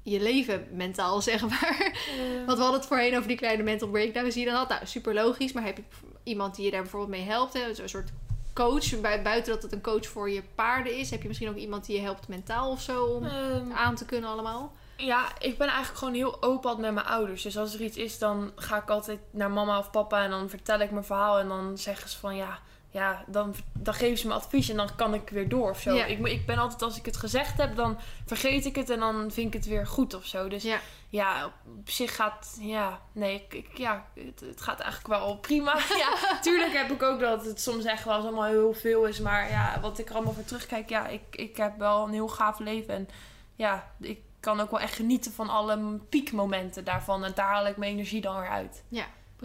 je 0.04 0.20
leven 0.22 0.68
mentaal, 0.72 1.22
zeg 1.32 1.42
maar? 1.50 1.78
Eh, 1.82 2.46
Want 2.46 2.58
we 2.58 2.64
hadden 2.64 2.80
het 2.80 2.86
voorheen 2.86 3.16
over 3.16 3.28
die 3.28 3.38
kleine 3.38 3.64
mental 3.64 3.88
breakdowns 3.90 4.34
die 4.34 4.44
je 4.44 4.50
dan 4.50 4.60
had. 4.60 4.70
Nou, 4.70 4.86
super 4.86 5.14
logisch. 5.14 5.52
Maar 5.54 5.64
heb 5.66 5.78
je 5.78 5.84
iemand 6.24 6.56
die 6.56 6.66
je 6.66 6.72
daar 6.72 6.82
bijvoorbeeld 6.82 7.12
mee 7.12 7.24
helpt? 7.26 7.54
Hè? 7.54 7.74
Zo'n 7.74 7.88
soort 7.88 8.10
coach. 8.54 9.00
Bui- 9.00 9.22
Buiten 9.22 9.54
dat 9.54 9.64
het 9.64 9.72
een 9.72 9.82
coach 9.82 10.08
voor 10.08 10.30
je 10.30 10.44
paarden 10.56 10.98
is. 10.98 11.10
Heb 11.10 11.22
je 11.22 11.28
misschien 11.28 11.50
ook 11.50 11.56
iemand 11.56 11.86
die 11.86 11.96
je 11.96 12.02
helpt 12.02 12.28
mentaal 12.28 12.72
of 12.72 12.82
zo? 12.82 13.04
Om 13.04 13.24
ehm, 13.26 13.72
aan 13.72 13.96
te 13.96 14.06
kunnen 14.06 14.30
allemaal? 14.30 14.74
Ja, 14.98 15.26
ik 15.40 15.58
ben 15.58 15.68
eigenlijk 15.68 15.98
gewoon 15.98 16.14
heel 16.14 16.44
open 16.44 16.70
altijd 16.70 16.86
met 16.86 16.94
mijn 16.94 17.06
ouders. 17.16 17.42
Dus 17.42 17.58
als 17.58 17.74
er 17.74 17.82
iets 17.82 17.98
is, 17.98 18.18
dan 18.20 18.52
ga 18.56 18.78
ik 18.82 18.90
altijd 18.90 19.20
naar 19.32 19.52
mama 19.52 19.80
of 19.80 19.92
papa 19.92 20.24
en 20.24 20.30
dan 20.30 20.50
vertel 20.50 20.80
ik 20.80 20.92
mijn 20.92 21.04
verhaal. 21.04 21.40
En 21.40 21.48
dan 21.48 21.78
zeggen 21.78 22.10
ze 22.10 22.18
van 22.18 22.36
ja, 22.36 22.60
ja 22.96 23.24
dan, 23.28 23.56
dan 23.74 23.94
geven 23.94 24.18
ze 24.18 24.28
me 24.28 24.34
advies 24.34 24.70
en 24.70 24.76
dan 24.78 24.96
kan 24.96 25.14
ik 25.14 25.30
weer 25.30 25.50
door 25.50 25.70
of 25.70 25.80
zo. 25.80 25.94
Ja. 25.94 26.06
Ik, 26.06 26.28
ik 26.28 26.46
ben 26.46 26.58
altijd, 26.58 26.82
als 26.82 26.98
ik 26.98 27.06
het 27.06 27.18
gezegd 27.18 27.58
heb, 27.58 27.76
dan 27.76 27.98
vergeet 28.26 28.66
ik 28.66 28.76
het 28.76 28.90
en 28.90 29.00
dan 29.00 29.32
vind 29.32 29.48
ik 29.48 29.54
het 29.54 29.66
weer 29.66 29.88
goed 29.88 30.14
of 30.14 30.26
zo. 30.26 30.48
Dus 30.48 30.64
Ja. 30.64 30.80
ja, 31.10 31.46
op 31.80 31.90
zich 31.90 32.16
gaat, 32.16 32.58
ja, 32.60 33.00
nee, 33.12 33.36
ik, 33.36 33.54
ik- 33.54 33.78
ja, 33.78 34.06
het, 34.16 34.40
het 34.40 34.62
gaat 34.62 34.80
eigenlijk 34.80 35.20
wel 35.22 35.38
prima. 35.38 35.78
ja, 36.04 36.14
tuurlijk 36.42 36.74
heb 36.74 36.92
ik 36.92 37.04
ook 37.04 37.20
dat 37.20 37.46
het 37.46 37.62
soms 37.62 37.84
echt 37.86 38.04
wel 38.06 38.14
allemaal 38.14 38.46
heel 38.46 38.74
veel 38.74 39.06
is. 39.06 39.20
Maar 39.20 39.50
ja, 39.50 39.80
wat 39.82 40.00
ik 40.00 40.10
er 40.10 40.16
allemaal 40.16 40.34
voor 40.34 40.46
terugkijk, 40.46 40.90
ja, 40.90 41.08
ik, 41.08 41.22
ik 41.32 41.58
heb 41.58 41.78
wel 41.78 42.06
een 42.08 42.14
heel 42.14 42.28
gaaf 42.28 42.60
leven. 42.60 42.94
En 42.94 43.10
ja, 43.56 43.92
ik 44.00 44.20
kan 44.40 44.60
ook 44.60 44.72
wel 44.72 44.80
echt 44.80 44.96
genieten 44.96 45.32
van 45.34 45.50
alle 45.50 46.00
piekmomenten 46.10 46.84
daarvan. 46.84 47.24
En 47.24 47.32
daar 47.36 47.48
haal 47.50 47.68
ik 47.68 47.78
mijn 47.78 47.92
energie 47.92 48.22
dan 48.22 48.40
weer 48.40 48.50
uit. 48.50 48.84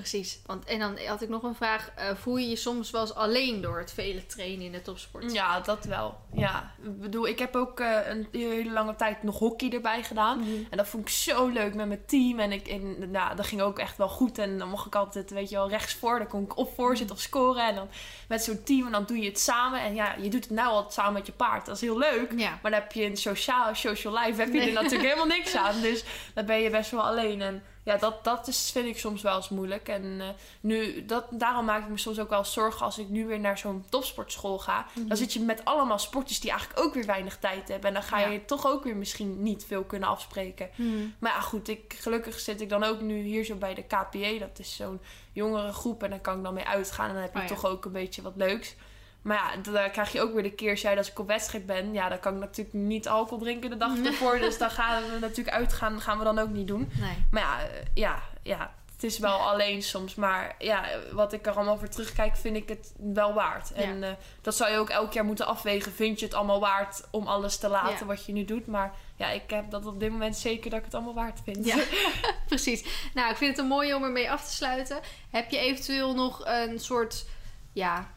Precies. 0.01 0.41
Want, 0.47 0.65
en 0.65 0.79
dan 0.79 0.99
had 1.07 1.23
ik 1.23 1.29
nog 1.29 1.43
een 1.43 1.55
vraag. 1.55 1.91
Eh, 1.97 2.15
voel 2.15 2.37
je 2.37 2.49
je 2.49 2.57
soms 2.57 2.91
wel 2.91 3.01
eens 3.01 3.15
alleen 3.15 3.61
door 3.61 3.79
het 3.79 3.93
vele 3.93 4.27
trainen 4.27 4.65
in 4.67 4.73
de 4.73 4.83
topsport? 4.83 5.33
Ja, 5.33 5.61
dat 5.61 5.85
wel. 5.85 6.19
Ja, 6.33 6.73
ik 6.83 7.01
bedoel, 7.01 7.27
ik 7.29 7.39
heb 7.39 7.57
ook 7.57 7.81
eh, 7.81 7.97
een 8.09 8.29
hele 8.33 8.71
lange 8.71 8.97
tijd 8.97 9.23
nog 9.23 9.39
hockey 9.39 9.71
erbij 9.73 10.03
gedaan. 10.03 10.39
Mhm. 10.39 10.51
En 10.71 10.77
dat 10.77 10.89
vond 10.89 11.03
ik 11.03 11.15
zo 11.15 11.47
leuk 11.49 11.75
met 11.75 11.87
mijn 11.87 12.05
team. 12.07 12.39
En, 12.39 12.53
ik, 12.53 12.69
en 12.69 13.11
nou, 13.11 13.37
dat 13.37 13.47
ging 13.47 13.61
ook 13.61 13.79
echt 13.79 13.97
wel 13.97 14.09
goed. 14.09 14.39
En 14.39 14.59
dan 14.59 14.69
mocht 14.69 14.87
ik 14.87 14.95
altijd, 14.95 15.31
weet 15.31 15.49
je 15.49 15.57
wel, 15.57 15.69
rechts 15.69 15.95
voor. 15.95 16.19
Dan 16.19 16.29
kon 16.29 16.43
ik 16.43 16.57
of 16.57 16.75
voor 16.75 16.97
zitten 16.97 17.17
of 17.17 17.23
scoren. 17.23 17.69
En 17.69 17.75
dan 17.75 17.89
met 18.29 18.43
zo'n 18.43 18.63
team. 18.63 18.87
En 18.87 18.93
dan 18.93 19.05
doe 19.05 19.19
je 19.19 19.29
het 19.29 19.41
samen. 19.41 19.81
En 19.81 19.95
ja, 19.95 20.15
je 20.19 20.31
doet 20.31 20.45
het 20.45 20.53
nou 20.53 20.69
altijd 20.69 20.93
samen 20.93 21.13
met 21.13 21.27
je 21.27 21.33
paard. 21.33 21.67
Dat 21.67 21.75
is 21.75 21.81
heel 21.81 21.99
leuk. 21.99 22.33
Ja. 22.37 22.59
Maar 22.63 22.71
dan 22.71 22.81
heb 22.81 22.93
je 22.93 23.05
een 23.05 23.17
sociaal, 23.17 23.75
social 23.75 24.19
life, 24.19 24.41
heb 24.41 24.53
je 24.53 24.59
Nee. 24.59 24.69
er 24.69 24.75
natuurlijk 24.83 25.03
helemaal 25.15 25.37
niks 25.37 25.57
aan. 25.57 25.81
Dus 25.81 26.05
dan 26.35 26.47
ben 26.47 26.61
je 26.61 26.71
best 26.71 26.91
wel 26.91 27.07
alleen. 27.07 27.43
En 27.43 27.63
ja, 27.83 27.97
dat, 27.97 28.25
dat 28.25 28.49
is, 28.49 28.71
vind 28.71 28.87
ik 28.87 28.99
soms 28.99 29.23
wel 29.23 29.37
eens 29.37 29.49
moeilijk. 29.49 29.89
En 29.89 30.21
eh, 30.21 30.29
nu, 30.61 31.05
dat, 31.05 31.25
daarom 31.31 31.65
maak 31.65 31.83
ik 31.83 31.89
me 31.89 31.99
soms 31.99 32.19
ook 32.19 32.31
wel 32.31 32.45
zorgen 32.45 32.85
als 32.85 32.99
ik 32.99 33.09
nu 33.09 33.27
weer 33.27 33.41
naar 33.41 33.59
zo'n 33.59 33.85
topsportschool 33.89 34.59
ga. 34.59 34.87
Mhm. 34.95 35.09
Dan 35.09 35.17
zit 35.17 35.33
je 35.33 35.41
met 35.41 35.65
allemaal 35.65 35.99
sporters 35.99 36.41
die 36.41 36.51
eigenlijk 36.51 36.81
ook 36.81 36.95
weer 36.95 37.07
weinig 37.07 37.39
tijd 37.39 37.69
hebben. 37.69 37.89
En 37.89 37.95
dan 37.95 38.03
ga 38.03 38.19
je 38.19 38.45
toch 38.45 38.67
ook 38.67 38.85
weer 38.85 38.97
misschien 38.97 39.43
niet 39.43 39.65
veel 39.65 39.85
kunnen 39.85 40.09
afspreken. 40.09 40.71
Mhm. 40.75 40.89
Maar 41.19 41.33
ja, 41.33 41.41
goed, 41.41 41.69
ik, 41.69 41.95
gelukkig 41.99 42.41
zit 42.41 42.61
ik 42.61 42.69
dan 42.69 42.83
ook 42.83 43.01
nu 43.01 43.21
hier 43.23 43.45
zo 43.45 43.55
bij 43.55 43.75
de 43.75 43.83
KPE. 43.83 44.37
Dat 44.39 44.59
is 44.59 44.77
zo'n 44.77 45.01
jongere 45.33 45.73
groep 45.73 46.03
en 46.03 46.11
daar 46.11 46.21
kan 46.21 46.37
ik 46.37 46.43
dan 46.43 46.55
mee 46.55 46.67
uitgaan. 46.67 47.09
En 47.09 47.15
dan 47.15 47.23
heb 47.23 47.33
je 47.33 47.39
Oh 47.39 47.49
ja. 47.49 47.55
toch 47.55 47.67
ook 47.67 47.85
een 47.85 47.93
beetje 47.93 48.23
wat 48.23 48.37
leuks. 48.37 48.75
Maar 49.23 49.37
ja, 49.37 49.71
daar 49.73 49.91
krijg 49.91 50.13
je 50.13 50.21
ook 50.21 50.33
weer 50.33 50.43
de 50.43 50.53
keerzijde 50.53 50.99
als 50.99 51.11
ik 51.11 51.19
op 51.19 51.27
wedstrijd 51.27 51.67
ben. 51.67 51.93
Ja, 51.93 52.09
dan 52.09 52.21
kan 52.21 52.35
ik 52.35 52.41
natuurlijk 52.41 52.77
niet 52.77 53.09
alcohol 53.09 53.39
drinken 53.39 53.71
de 53.71 53.77
dag 53.77 53.99
ervoor. 53.99 54.39
dus 54.39 54.59
dan 54.59 54.71
gaan 54.71 55.03
we 55.03 55.19
natuurlijk 55.19 55.57
uitgaan. 55.57 56.01
gaan 56.01 56.19
we 56.19 56.25
dan 56.25 56.39
ook 56.39 56.51
niet 56.51 56.67
doen. 56.69 56.91
Nee. 57.01 57.25
Maar 57.31 57.43
ja, 57.43 57.61
eh, 57.61 57.69
ja, 57.95 58.23
ja, 58.43 58.73
het 58.93 59.05
is 59.05 59.19
wel 59.19 59.37
alleen 59.39 59.83
soms. 59.83 60.15
Maar 60.15 60.55
ja, 60.59 60.85
wat 61.13 61.33
ik 61.33 61.47
er 61.47 61.53
allemaal 61.53 61.79
voor 61.79 61.89
terugkijk, 61.89 62.37
vind 62.37 62.57
ik 62.57 62.69
het 62.69 62.93
wel 62.97 63.35
waard. 63.35 63.73
En 63.73 64.03
eh, 64.03 64.11
dat 64.43 64.55
zou 64.55 64.71
je 64.71 64.79
ook 64.79 64.91
elk 64.91 65.13
jaar 65.13 65.25
moeten 65.25 65.47
afwegen. 65.47 65.93
Vind 65.93 66.19
je 66.21 66.25
het 66.27 66.35
allemaal 66.35 66.61
waard 66.61 67.03
om 67.11 67.27
alles 67.27 67.57
te 67.59 67.69
laten 67.69 67.99
Ja. 67.99 68.05
wat 68.05 68.25
je 68.27 68.33
nu 68.33 68.45
doet? 68.45 68.67
Maar 68.67 68.95
ja, 69.17 69.31
ik 69.31 69.51
heb 69.51 69.71
dat 69.71 69.87
op 69.87 70.01
dit 70.01 70.11
moment 70.11 70.37
zeker 70.37 70.71
dat 70.71 70.79
ik 70.79 70.85
het 70.85 70.95
allemaal 70.95 71.15
waard 71.15 71.41
vind. 71.45 71.67
Ja, 71.67 71.77
precies. 72.49 73.11
Nou, 73.15 73.31
ik 73.31 73.37
vind 73.37 73.51
het 73.51 73.59
een 73.65 73.71
mooie 73.71 73.97
om 73.97 74.03
ermee 74.05 74.31
af 74.31 74.45
te 74.45 74.55
sluiten. 74.55 75.01
Heb 75.31 75.51
je 75.51 75.59
eventueel 75.59 76.15
nog 76.15 76.41
een 76.45 76.79
soort, 76.79 77.27
ja, 77.73 78.11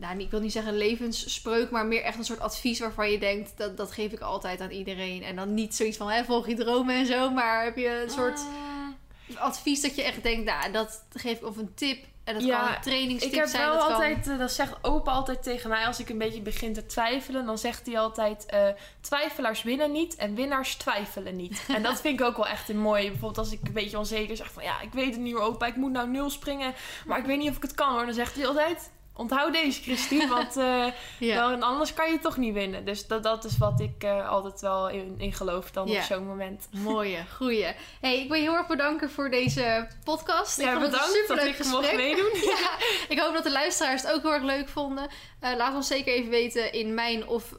nou, 0.00 0.18
ik 0.18 0.30
wil 0.30 0.40
niet 0.40 0.52
zeggen 0.52 0.76
levensspreuk, 0.76 1.70
maar 1.70 1.86
meer 1.86 2.02
echt 2.02 2.18
een 2.18 2.24
soort 2.24 2.40
advies 2.40 2.80
waarvan 2.80 3.10
je 3.10 3.18
denkt, 3.18 3.52
dat, 3.56 3.76
dat 3.76 3.92
geef 3.92 4.12
ik 4.12 4.20
altijd 4.20 4.60
aan 4.60 4.70
iedereen. 4.70 5.22
En 5.22 5.36
dan 5.36 5.54
niet 5.54 5.74
zoiets 5.74 5.96
van, 5.96 6.10
hè, 6.10 6.24
volg 6.24 6.48
je 6.48 6.54
dromen 6.54 6.94
en 6.94 7.06
zo, 7.06 7.30
maar 7.30 7.64
heb 7.64 7.76
je 7.76 8.02
een 8.02 8.10
soort 8.10 8.40
Mm, 8.40 8.96
advies 9.36 9.80
dat 9.80 9.94
je 9.96 10.02
echt 10.02 10.22
denkt, 10.22 10.44
nou, 10.44 10.72
dat 10.72 11.02
geef 11.12 11.38
ik, 11.38 11.46
of 11.46 11.56
een 11.56 11.74
tip 11.74 12.04
En 12.24 12.34
dat 12.34 12.42
Ja, 12.42 12.72
kan 12.72 12.82
trainingstips 12.82 13.32
Ik 13.34 13.38
heb 13.40 13.48
zijn. 13.48 13.62
wel 13.62 13.72
dat 13.72 13.82
kan- 13.82 13.92
altijd, 13.92 14.28
eh, 14.28 14.38
dat 14.38 14.52
zegt 14.52 14.76
opa 14.82 15.10
altijd 15.12 15.42
tegen 15.42 15.68
mij 15.70 15.86
als 15.86 16.00
ik 16.00 16.08
een 16.08 16.18
beetje 16.18 16.40
begin 16.40 16.72
te 16.72 16.86
twijfelen. 16.86 17.46
Dan 17.46 17.58
zegt 17.58 17.86
hij 17.86 17.98
altijd, 17.98 18.46
eh, 18.46 18.66
twijfelaars 19.00 19.62
winnen 19.62 19.92
niet 19.92 20.14
en 20.16 20.34
winnaars 20.34 20.74
twijfelen 20.74 21.36
niet. 21.36 21.62
En 21.76 21.82
dat 21.82 22.00
vind 22.00 22.20
ik 22.20 22.26
ook 22.26 22.36
wel 22.36 22.46
echt 22.46 22.68
een 22.68 22.78
mooie. 22.78 23.02
Bijvoorbeeld 23.10 23.38
als 23.38 23.52
ik 23.52 23.60
een 23.64 23.72
beetje 23.72 23.98
onzeker 23.98 24.36
zeg 24.36 24.52
van, 24.52 24.62
ja, 24.62 24.80
ik 24.80 24.92
weet 24.92 25.10
het 25.12 25.20
niet 25.20 25.34
hoor 25.34 25.42
opa, 25.42 25.66
ik 25.66 25.76
moet 25.76 25.92
nou 25.92 26.08
nul 26.08 26.30
springen. 26.30 26.74
Maar 27.06 27.18
ik 27.18 27.24
weet 27.24 27.38
niet 27.38 27.50
of 27.50 27.56
ik 27.56 27.62
het 27.62 27.74
kan 27.74 27.92
hoor. 27.92 28.04
Dan 28.04 28.14
zegt 28.14 28.34
hij 28.36 28.46
altijd, 28.46 28.90
onthoud 29.16 29.52
deze 29.52 29.82
Christine, 29.82 30.26
want 30.36 30.56
eh, 30.56 30.84
Ja. 31.18 31.48
dan, 31.48 31.62
anders 31.62 31.94
kan 31.94 32.10
je 32.12 32.18
toch 32.18 32.36
niet 32.36 32.54
winnen. 32.54 32.84
Dus 32.84 33.06
dat, 33.06 33.22
dat 33.22 33.44
is 33.44 33.58
wat 33.58 33.80
ik 33.80 34.02
eh, 34.04 34.28
altijd 34.28 34.60
wel 34.60 34.88
in, 34.88 35.14
in 35.18 35.32
geloof 35.32 35.70
dan 35.70 35.88
Ja. 35.88 35.98
op 35.98 36.04
zo'n 36.04 36.26
moment. 36.26 36.68
Mooie, 36.70 37.24
goeie. 37.36 37.66
Hey, 38.00 38.20
ik 38.20 38.28
wil 38.28 38.36
je 38.36 38.42
heel 38.42 38.56
erg 38.56 38.66
bedanken 38.66 39.10
voor 39.10 39.30
deze 39.30 39.88
podcast. 40.04 40.58
Ik 40.58 40.64
Ja, 40.64 40.70
het 40.70 40.90
bedankt 40.90 41.06
dat 41.06 41.14
superleuk 41.16 41.58
ik 41.58 41.64
mocht 41.64 41.96
meedoen. 41.96 42.30
Ja, 42.62 42.70
ik 43.08 43.18
hoop 43.18 43.34
dat 43.34 43.44
de 43.44 43.50
luisteraars 43.50 44.02
het 44.02 44.12
ook 44.12 44.22
heel 44.22 44.32
erg 44.32 44.42
leuk 44.42 44.68
vonden. 44.68 45.08
Eh, 45.40 45.56
laat 45.56 45.74
ons 45.74 45.86
zeker 45.86 46.12
even 46.12 46.30
weten 46.30 46.72
in 46.72 46.94
mijn 46.94 47.26
of 47.28 47.52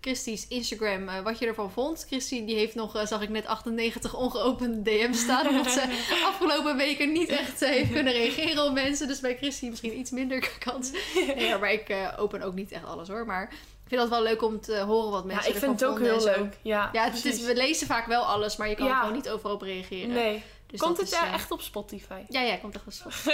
Christie's 0.00 0.46
Instagram 0.48 1.22
wat 1.22 1.38
je 1.38 1.46
ervan 1.46 1.70
vond. 1.70 2.04
Christie 2.08 2.44
die 2.44 2.56
heeft 2.56 2.74
nog, 2.74 3.00
zag 3.04 3.22
ik 3.22 3.28
net, 3.28 3.46
98 3.46 4.14
ongeopende 4.14 4.82
DM's 4.90 5.20
staan. 5.20 5.48
Omdat 5.48 5.70
ze 5.70 5.82
afgelopen 6.30 6.76
weken 6.76 7.12
niet 7.12 7.28
echt 7.28 7.60
heeft 7.60 7.92
kunnen 7.92 8.12
reageren 8.12 8.64
op 8.64 8.72
mensen. 8.72 9.08
Dus 9.08 9.20
bij 9.20 9.36
Christie 9.36 9.70
misschien 9.70 9.98
iets 9.98 10.10
minder 10.10 10.50
kans. 10.58 10.90
Ja, 11.36 11.58
maar 11.58 11.72
ik 11.72 11.88
eh, 11.88 12.08
open 12.18 12.42
ook 12.42 12.54
niet 12.54 12.72
echt 12.72 12.84
alles 12.84 13.08
hoor. 13.08 13.26
Maar 13.26 13.42
ik 13.52 13.88
vind 13.88 14.00
dat 14.00 14.10
wel 14.10 14.22
leuk 14.22 14.42
om 14.42 14.60
te 14.60 14.78
horen 14.78 15.10
wat 15.10 15.20
Ja, 15.20 15.26
mensen 15.34 15.52
ik 15.52 15.58
vind 15.58 15.80
het 15.80 15.88
ook 15.90 15.98
heel 15.98 16.24
leuk. 16.24 16.56
Ja, 16.62 16.88
Ja, 16.92 17.04
het 17.04 17.24
is, 17.24 17.40
we 17.42 17.54
lezen 17.56 17.86
vaak 17.86 18.06
wel 18.06 18.22
alles, 18.22 18.56
maar 18.56 18.68
je 18.68 18.74
kan 18.74 18.86
er 18.86 18.92
Ja. 18.92 18.98
gewoon 19.00 19.14
niet 19.14 19.28
overal 19.28 19.54
op 19.54 19.62
reageren. 19.62 20.12
Nee. 20.12 20.42
Dus 20.66 20.80
Komt 20.80 20.96
het 20.98 21.06
is, 21.06 21.12
eh, 21.12 21.32
echt 21.32 21.50
op 21.50 21.60
Spotify? 21.60 22.20
Ja, 22.28 22.40
ja, 22.40 22.56
komt 22.56 22.74
echt 22.74 22.84
wel 22.84 23.12
zo. 23.22 23.30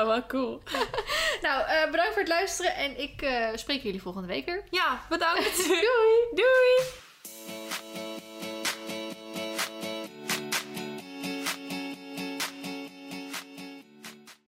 Oh, 0.00 0.06
wel 0.06 0.26
cool. 0.26 0.62
nou, 1.42 1.62
eh, 1.68 1.90
bedankt 1.90 2.12
voor 2.12 2.22
het 2.22 2.28
luisteren 2.28 2.74
en 2.74 3.00
ik 3.00 3.26
spreek 3.54 3.82
jullie 3.82 4.02
volgende 4.02 4.28
week 4.28 4.46
weer. 4.46 4.64
Ja, 4.70 5.00
bedankt. 5.08 5.56
Doei. 5.66 5.82
Doei. 6.34 6.84